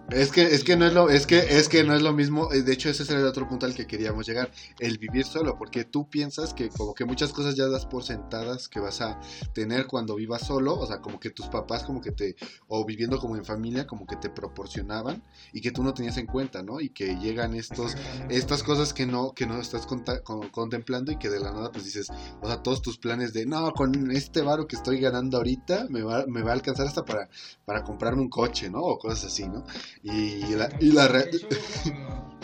Es 0.09 0.31
que, 0.31 0.41
es 0.41 0.63
que 0.63 0.75
no 0.75 0.87
es 0.87 0.93
lo, 0.93 1.09
es 1.09 1.27
que, 1.27 1.37
es 1.37 1.69
que 1.69 1.83
no 1.83 1.93
es 1.95 2.01
lo 2.01 2.13
mismo. 2.13 2.51
eh, 2.51 2.63
De 2.63 2.73
hecho, 2.73 2.89
ese 2.89 3.03
es 3.03 3.09
el 3.11 3.23
otro 3.25 3.47
punto 3.47 3.67
al 3.67 3.75
que 3.75 3.85
queríamos 3.85 4.25
llegar. 4.25 4.51
El 4.79 4.97
vivir 4.97 5.25
solo, 5.25 5.55
porque 5.55 5.83
tú 5.85 6.09
piensas 6.09 6.53
que 6.55 6.69
como 6.69 6.95
que 6.95 7.05
muchas 7.05 7.31
cosas 7.31 7.55
ya 7.55 7.67
das 7.67 7.85
por 7.85 8.03
sentadas 8.03 8.67
que 8.67 8.79
vas 8.79 9.01
a 9.01 9.19
tener 9.53 9.85
cuando 9.85 10.15
vivas 10.15 10.47
solo. 10.47 10.79
O 10.79 10.87
sea, 10.87 10.99
como 10.99 11.19
que 11.19 11.29
tus 11.29 11.47
papás 11.47 11.83
como 11.83 12.01
que 12.01 12.11
te, 12.11 12.35
o 12.67 12.85
viviendo 12.85 13.19
como 13.19 13.35
en 13.37 13.45
familia, 13.45 13.85
como 13.85 14.07
que 14.07 14.15
te 14.15 14.31
proporcionaban 14.31 15.23
y 15.51 15.61
que 15.61 15.71
tú 15.71 15.83
no 15.83 15.93
tenías 15.93 16.17
en 16.17 16.25
cuenta, 16.25 16.63
¿no? 16.63 16.81
Y 16.81 16.89
que 16.89 17.17
llegan 17.19 17.53
estos, 17.53 17.95
estas 18.29 18.63
cosas 18.63 18.93
que 18.93 19.05
no, 19.05 19.33
que 19.33 19.45
no 19.45 19.59
estás 19.59 19.85
con- 19.85 20.03
contemplando 20.51 21.11
y 21.11 21.17
que 21.17 21.29
de 21.29 21.39
la 21.39 21.51
nada 21.51 21.71
pues 21.71 21.85
dices, 21.85 22.09
o 22.41 22.47
sea, 22.47 22.63
todos 22.63 22.81
tus 22.81 22.97
planes 22.97 23.33
de, 23.33 23.45
no, 23.45 23.71
con 23.73 24.11
este 24.23 24.41
varo 24.41 24.67
que 24.67 24.75
estoy 24.75 24.99
ganando 24.99 25.37
ahorita 25.37 25.87
me 25.89 26.01
va, 26.01 26.25
me 26.27 26.41
va 26.41 26.51
a 26.51 26.53
alcanzar 26.53 26.87
hasta 26.87 27.05
para, 27.05 27.29
para 27.65 27.83
comprarme 27.83 28.21
un 28.21 28.29
coche, 28.29 28.69
¿no? 28.69 28.79
O 28.79 28.97
cosas 28.97 29.25
así, 29.25 29.47
¿no? 29.47 29.63
Y 30.01 30.55
la, 30.55 30.69
y 30.79 30.91
la 30.91 31.07
De 31.07 31.29
hecho, 31.29 31.47
cuando, 31.83 32.37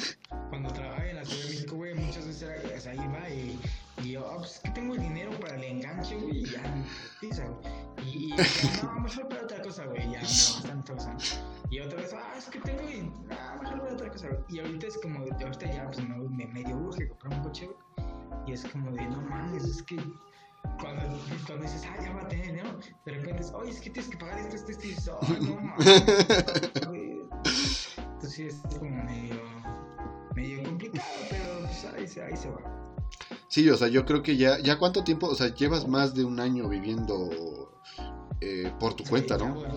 cuando 0.49 0.69
en 0.69 1.15
la 1.15 1.25
Ciudad 1.25 1.43
de 1.43 1.49
México, 1.49 1.75
güey, 1.75 1.93
muchas 1.95 2.27
veces 2.27 2.43
era, 2.43 2.77
o 2.77 2.79
sea, 2.79 2.93
iba 2.93 3.29
y, 3.29 3.59
y 4.03 4.11
yo, 4.11 4.27
ah, 4.29 4.37
pues 4.37 4.55
es 4.55 4.59
que 4.59 4.69
tengo 4.71 4.95
el 4.95 5.01
dinero 5.01 5.31
para 5.39 5.55
el 5.55 5.63
enganche, 5.63 6.15
güey, 6.17 6.39
y 6.39 6.45
ya. 6.45 6.85
Y, 8.05 8.07
y 8.07 8.35
no, 8.83 8.99
mejor 9.01 9.27
para 9.27 9.43
otra 9.43 9.61
cosa, 9.61 9.85
güey, 9.85 10.11
ya, 10.11 10.19
gastan 10.19 10.79
otra 10.79 10.95
cosa. 10.95 11.17
Y 11.69 11.79
otra 11.79 12.01
vez, 12.01 12.13
ah, 12.13 12.33
es 12.37 12.45
que 12.45 12.59
tengo, 12.59 12.81
y, 12.89 13.11
ah, 13.31 13.57
mejor 13.61 13.79
para 13.79 13.93
otra 13.93 14.11
cosa, 14.11 14.27
güey. 14.27 14.43
Y 14.49 14.59
ahorita 14.59 14.87
es 14.87 14.97
como, 14.97 15.19
ahorita 15.19 15.71
ya, 15.71 15.85
pues, 15.85 15.99
me, 16.07 16.17
me 16.17 16.45
medio 16.47 16.75
urge 16.77 17.07
comprar 17.09 17.39
un 17.39 17.43
coche, 17.43 17.65
güey. 17.67 18.09
Y 18.47 18.53
es 18.53 18.63
como 18.65 18.91
de, 18.91 19.05
no 19.07 19.21
mames, 19.21 19.63
es 19.63 19.83
que 19.83 19.97
cuando, 20.81 21.19
cuando 21.45 21.63
dices, 21.63 21.83
ah, 21.89 22.01
ya 22.03 22.11
va 22.13 22.21
a 22.21 22.27
tener 22.27 22.45
dinero, 22.47 22.79
de 23.05 23.11
repente 23.11 23.41
es, 23.43 23.51
oye, 23.53 23.71
es 23.71 23.79
que 23.81 23.89
tienes 23.89 24.09
que 24.11 24.17
pagar 24.17 24.39
esto, 24.39 24.55
esto, 24.55 24.71
esto, 24.71 24.85
y 24.85 24.89
dices, 24.89 25.11
ay, 25.21 25.39
no 25.41 26.89
güey. 26.89 27.19
Entonces 27.97 28.55
es 28.65 28.77
como 28.77 29.03
medio, 29.03 29.41
medio 30.35 30.63
complicado, 30.63 31.07
pero 31.29 31.59
pues 31.61 31.85
ahí, 31.85 32.07
se- 32.07 32.23
ahí 32.23 32.35
se 32.37 32.49
va. 32.49 32.59
Sí, 33.47 33.69
o 33.69 33.77
sea, 33.77 33.87
yo 33.87 34.05
creo 34.05 34.21
que 34.21 34.37
ya, 34.37 34.59
ya 34.59 34.77
cuánto 34.77 35.03
tiempo, 35.03 35.27
o 35.27 35.35
sea, 35.35 35.53
llevas 35.53 35.87
más 35.87 36.13
de 36.13 36.23
un 36.25 36.39
año 36.39 36.67
viviendo 36.69 37.71
eh, 38.41 38.71
por 38.79 38.93
tu 38.93 39.03
cuenta, 39.03 39.37
Ya, 39.37 39.45
¿no? 39.49 39.55
güey, 39.55 39.71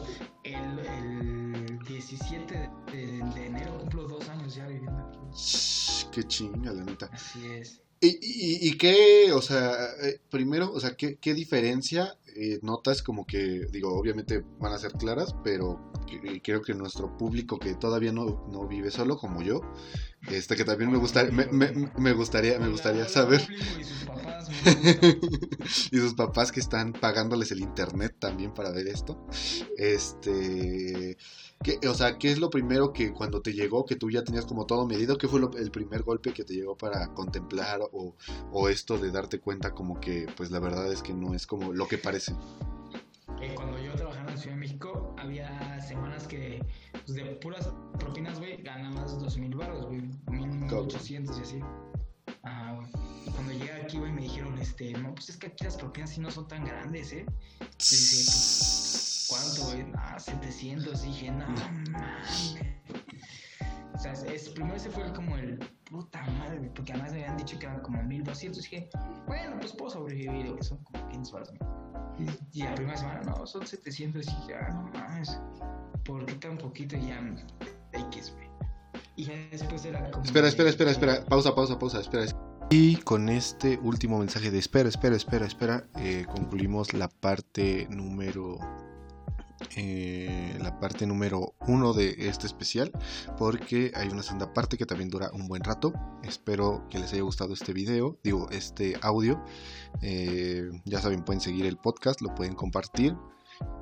El, 0.45 0.79
el 0.79 1.79
17 1.81 2.55
de, 2.93 2.93
de- 3.07 3.24
de 3.35 3.47
enero 3.47 3.79
cumplo 3.79 4.07
dos 4.09 4.29
años 4.29 4.55
ya 4.55 4.66
viviendo 4.66 4.99
aquí. 4.99 5.19
Qué 6.12 6.24
chinga, 6.24 6.73
la 6.73 6.85
neta. 6.85 7.09
Así 7.12 7.47
es. 7.51 7.81
¿Y, 8.05 8.19
y, 8.20 8.69
y 8.69 8.77
qué, 8.79 9.33
o 9.33 9.41
sea, 9.41 9.70
eh, 10.03 10.19
primero, 10.29 10.73
o 10.73 10.81
sea, 10.81 10.97
qué, 10.97 11.19
qué 11.20 11.35
diferencia 11.35 12.19
eh, 12.35 12.59
notas 12.62 13.01
como 13.01 13.24
que, 13.24 13.66
digo, 13.70 13.95
obviamente 13.97 14.43
van 14.59 14.73
a 14.73 14.79
ser 14.79 14.93
claras, 14.95 15.37
pero 15.45 15.93
creo 16.43 16.62
que 16.62 16.74
nuestro 16.74 17.16
público 17.16 17.59
que 17.61 17.74
todavía 17.74 18.11
no, 18.12 18.45
no 18.51 18.66
vive 18.66 18.91
solo 18.91 19.16
como 19.19 19.41
yo, 19.43 19.61
este 20.31 20.57
que 20.57 20.65
también 20.65 20.91
me 20.91 20.99
gustaría, 20.99 21.31
me, 21.31 21.47
me- 21.47 21.93
me 21.97 22.12
gustaría, 22.12 22.59
me 22.59 22.69
gustaría 22.69 23.07
saber, 23.09 23.41
público 23.43 23.81
Y 23.81 23.85
sus 23.85 24.05
papás, 24.05 24.49
me 24.66 25.12
gusta. 25.12 25.57
y 25.93 25.99
sus 25.99 26.15
papás 26.15 26.51
que 26.53 26.61
están 26.61 26.93
pagándoles 26.93 27.53
el 27.53 27.61
internet 27.61 28.16
también 28.19 28.53
para 28.53 28.70
ver 28.73 28.89
esto, 28.89 29.16
este, 29.77 31.16
¿qué, 31.63 31.79
o 31.89 31.95
sea, 31.95 32.19
¿qué 32.19 32.31
es 32.33 32.39
lo 32.39 32.51
primero 32.51 32.93
que 32.93 33.13
cuando 33.13 33.41
te 33.41 33.53
llegó, 33.53 33.85
que 33.85 33.97
tú 33.97 34.11
ya 34.11 34.23
tenías 34.25 34.45
como 34.47 34.67
todo 34.67 34.87
medido, 34.87 35.17
qué 35.19 35.29
fue 35.29 35.41
lo- 35.41 35.57
el 35.57 35.71
primer 35.71 36.03
golpe 36.03 36.33
que 36.33 36.45
te 36.45 36.55
llegó 36.55 36.77
para 36.77 37.09
contemplar 37.15 37.81
o, 37.93 38.15
o 38.51 38.69
esto 38.69 38.99
de 38.99 39.11
darte 39.11 39.39
cuenta 39.41 39.73
como 39.75 40.01
que, 40.01 40.27
pues 40.37 40.51
la 40.51 40.59
verdad 40.61 40.93
es 40.93 41.03
que 41.03 41.13
no 41.15 41.35
es 41.35 41.47
como 41.47 41.73
lo 41.73 41.87
que 41.89 41.99
parece? 41.99 42.35
Eh, 43.41 43.53
cuando 43.57 43.79
yo 43.79 43.93
trabajaba 43.95 44.31
en 44.31 44.39
Ciudad 44.39 44.55
de 44.55 44.61
México, 44.61 45.15
había 45.19 45.81
semanas 45.81 46.27
que 46.29 46.65
pues, 47.05 47.15
de 47.15 47.25
puras 47.37 47.69
propinas, 47.99 48.39
güey, 48.39 48.63
ganabas 48.63 49.19
dos 49.19 49.37
mil 49.39 49.55
baros, 49.57 49.87
güey, 49.87 50.03
mil 50.31 50.61
Cabrón. 50.69 50.87
ochocientos 50.87 51.39
y 51.39 51.43
así. 51.43 51.61
Y 52.44 53.31
cuando 53.31 53.52
llegué 53.52 53.73
aquí, 53.73 53.98
güey, 53.98 54.12
me 54.12 54.23
dijeron, 54.23 54.59
este, 54.59 54.93
no, 54.94 55.14
pues 55.14 55.28
es 55.31 55.36
que 55.36 55.47
aquí 55.48 55.64
las 55.64 55.77
propinas 55.77 56.10
sí 56.10 56.20
no 56.20 56.31
son 56.31 56.48
tan 56.48 56.64
grandes, 56.64 57.12
¿eh? 57.12 57.24
dije, 57.60 57.66
pues, 57.77 59.27
¿Cuánto, 59.32 59.64
güey? 59.64 59.86
Ah, 59.97 60.19
700. 60.19 61.02
Dije, 61.02 61.31
no 61.31 61.47
mames. 61.48 62.56
O 63.94 63.98
sea, 63.98 64.12
es, 64.12 64.48
primero 64.51 64.74
ese 64.74 64.90
fue 64.90 65.10
como 65.12 65.36
el 65.36 65.59
puta 65.85 66.23
madre, 66.39 66.70
porque 66.74 66.93
además 66.93 67.12
me 67.12 67.23
habían 67.23 67.36
dicho 67.39 67.59
que 67.59 67.66
eran 67.66 67.81
como 67.81 68.02
1200. 68.02 68.62
Dije, 68.62 68.90
bueno, 69.27 69.56
pues 69.59 69.73
puedo 69.73 69.90
sobrevivir, 69.90 70.51
güey, 70.51 70.62
son 70.62 70.78
como 70.85 71.09
15 71.09 71.32
baros. 71.32 71.51
¿no? 71.60 72.14
Y, 72.19 72.59
y 72.59 72.62
la 72.62 72.74
primera 72.74 72.97
semana, 72.98 73.23
no, 73.23 73.47
son 73.47 73.66
700. 73.66 74.27
Y 74.27 74.31
dije, 74.31 74.55
ah, 74.55 74.69
no 74.70 74.82
mames, 74.98 75.39
¿por 76.05 76.27
qué 76.27 76.35
tan 76.35 76.59
poquito? 76.59 76.97
Y 76.97 77.06
ya, 77.06 77.20
X, 77.93 78.35
güey. 78.35 78.52
Y 79.23 79.24
ya 79.24 79.35
después. 79.51 79.85
Espera, 80.24 80.49
espera, 80.49 80.69
espera, 80.69 80.90
espera. 80.90 81.24
Pausa, 81.24 81.55
pausa, 81.55 81.78
pausa, 81.78 82.01
espera. 82.01 82.27
Y 82.70 82.97
con 82.97 83.28
este 83.28 83.78
último 83.82 84.19
mensaje 84.19 84.51
de 84.51 84.59
espera, 84.59 84.89
espera, 84.89 85.15
espera, 85.15 85.47
espera, 85.47 85.86
eh, 85.97 86.27
concluimos 86.28 86.93
la 86.93 87.09
parte 87.09 87.86
número 87.89 88.59
eh, 89.77 90.59
la 90.61 90.81
parte 90.81 91.07
número 91.07 91.55
uno 91.69 91.93
de 91.93 92.28
este 92.28 92.47
especial 92.49 92.90
porque 93.39 93.93
hay 93.94 94.09
una 94.09 94.24
segunda 94.24 94.53
parte 94.53 94.77
que 94.77 94.86
también 94.86 95.09
dura 95.09 95.31
un 95.32 95.47
buen 95.47 95.62
rato 95.62 95.93
espero 96.24 96.85
que 96.90 96.99
les 96.99 97.12
haya 97.12 97.23
gustado 97.23 97.55
este 97.55 97.73
video 97.73 98.19
digo 98.24 98.49
este 98.51 98.97
audio 99.03 99.40
eh, 100.01 100.69
ya 100.85 101.01
saben 101.01 101.23
pueden 101.24 101.40
seguir 101.40 101.65
el 101.66 101.77
podcast 101.77 102.23
lo 102.23 102.35
pueden 102.35 102.55
compartir 102.55 103.15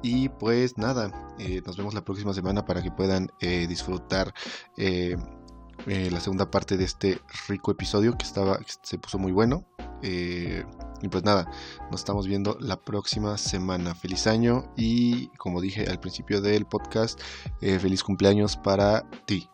y 0.03 0.29
pues 0.29 0.79
nada 0.79 1.35
eh, 1.39 1.63
nos 1.65 1.77
vemos 1.77 1.95
la 1.95 2.05
próxima 2.05 2.33
semana 2.33 2.65
para 2.65 2.83
que 2.83 2.91
puedan 2.91 3.31
disfrutar 3.41 4.33
la 4.77 6.21
segunda 6.21 6.51
parte 6.51 6.77
de 6.77 6.85
este 6.85 7.21
rico 7.49 7.71
episodio 7.71 8.17
que 8.17 8.25
estaba 8.25 8.59
se 8.83 8.99
puso 8.99 9.19
muy 9.19 9.33
bueno 9.33 9.65
eh, 10.03 10.65
y 11.03 11.09
pues 11.09 11.25
nada, 11.25 11.51
nos 11.91 12.01
estamos 12.01 12.27
viendo 12.27 12.57
la 12.61 12.77
próxima 12.77 13.37
semana. 13.39 13.95
Feliz 13.95 14.27
año 14.27 14.73
y 14.77 15.29
como 15.39 15.61
dije 15.61 15.87
al 15.89 16.01
principio 16.01 16.41
del 16.41 16.67
podcast, 16.67 17.21
eh, 17.61 17.79
feliz 17.79 18.03
cumpleaños 18.03 18.57
para 18.57 19.09
ti. 19.25 19.49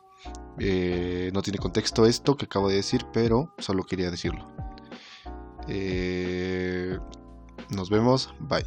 Eh, 0.59 1.31
no 1.35 1.43
tiene 1.43 1.59
contexto 1.59 2.07
esto 2.07 2.37
que 2.37 2.47
acabo 2.47 2.69
de 2.69 2.77
decir, 2.77 3.07
pero 3.13 3.55
solo 3.59 3.85
quería 3.85 4.11
decirlo. 4.11 4.49
nos 7.71 7.91
vemos, 7.91 8.35
bye. 8.41 8.65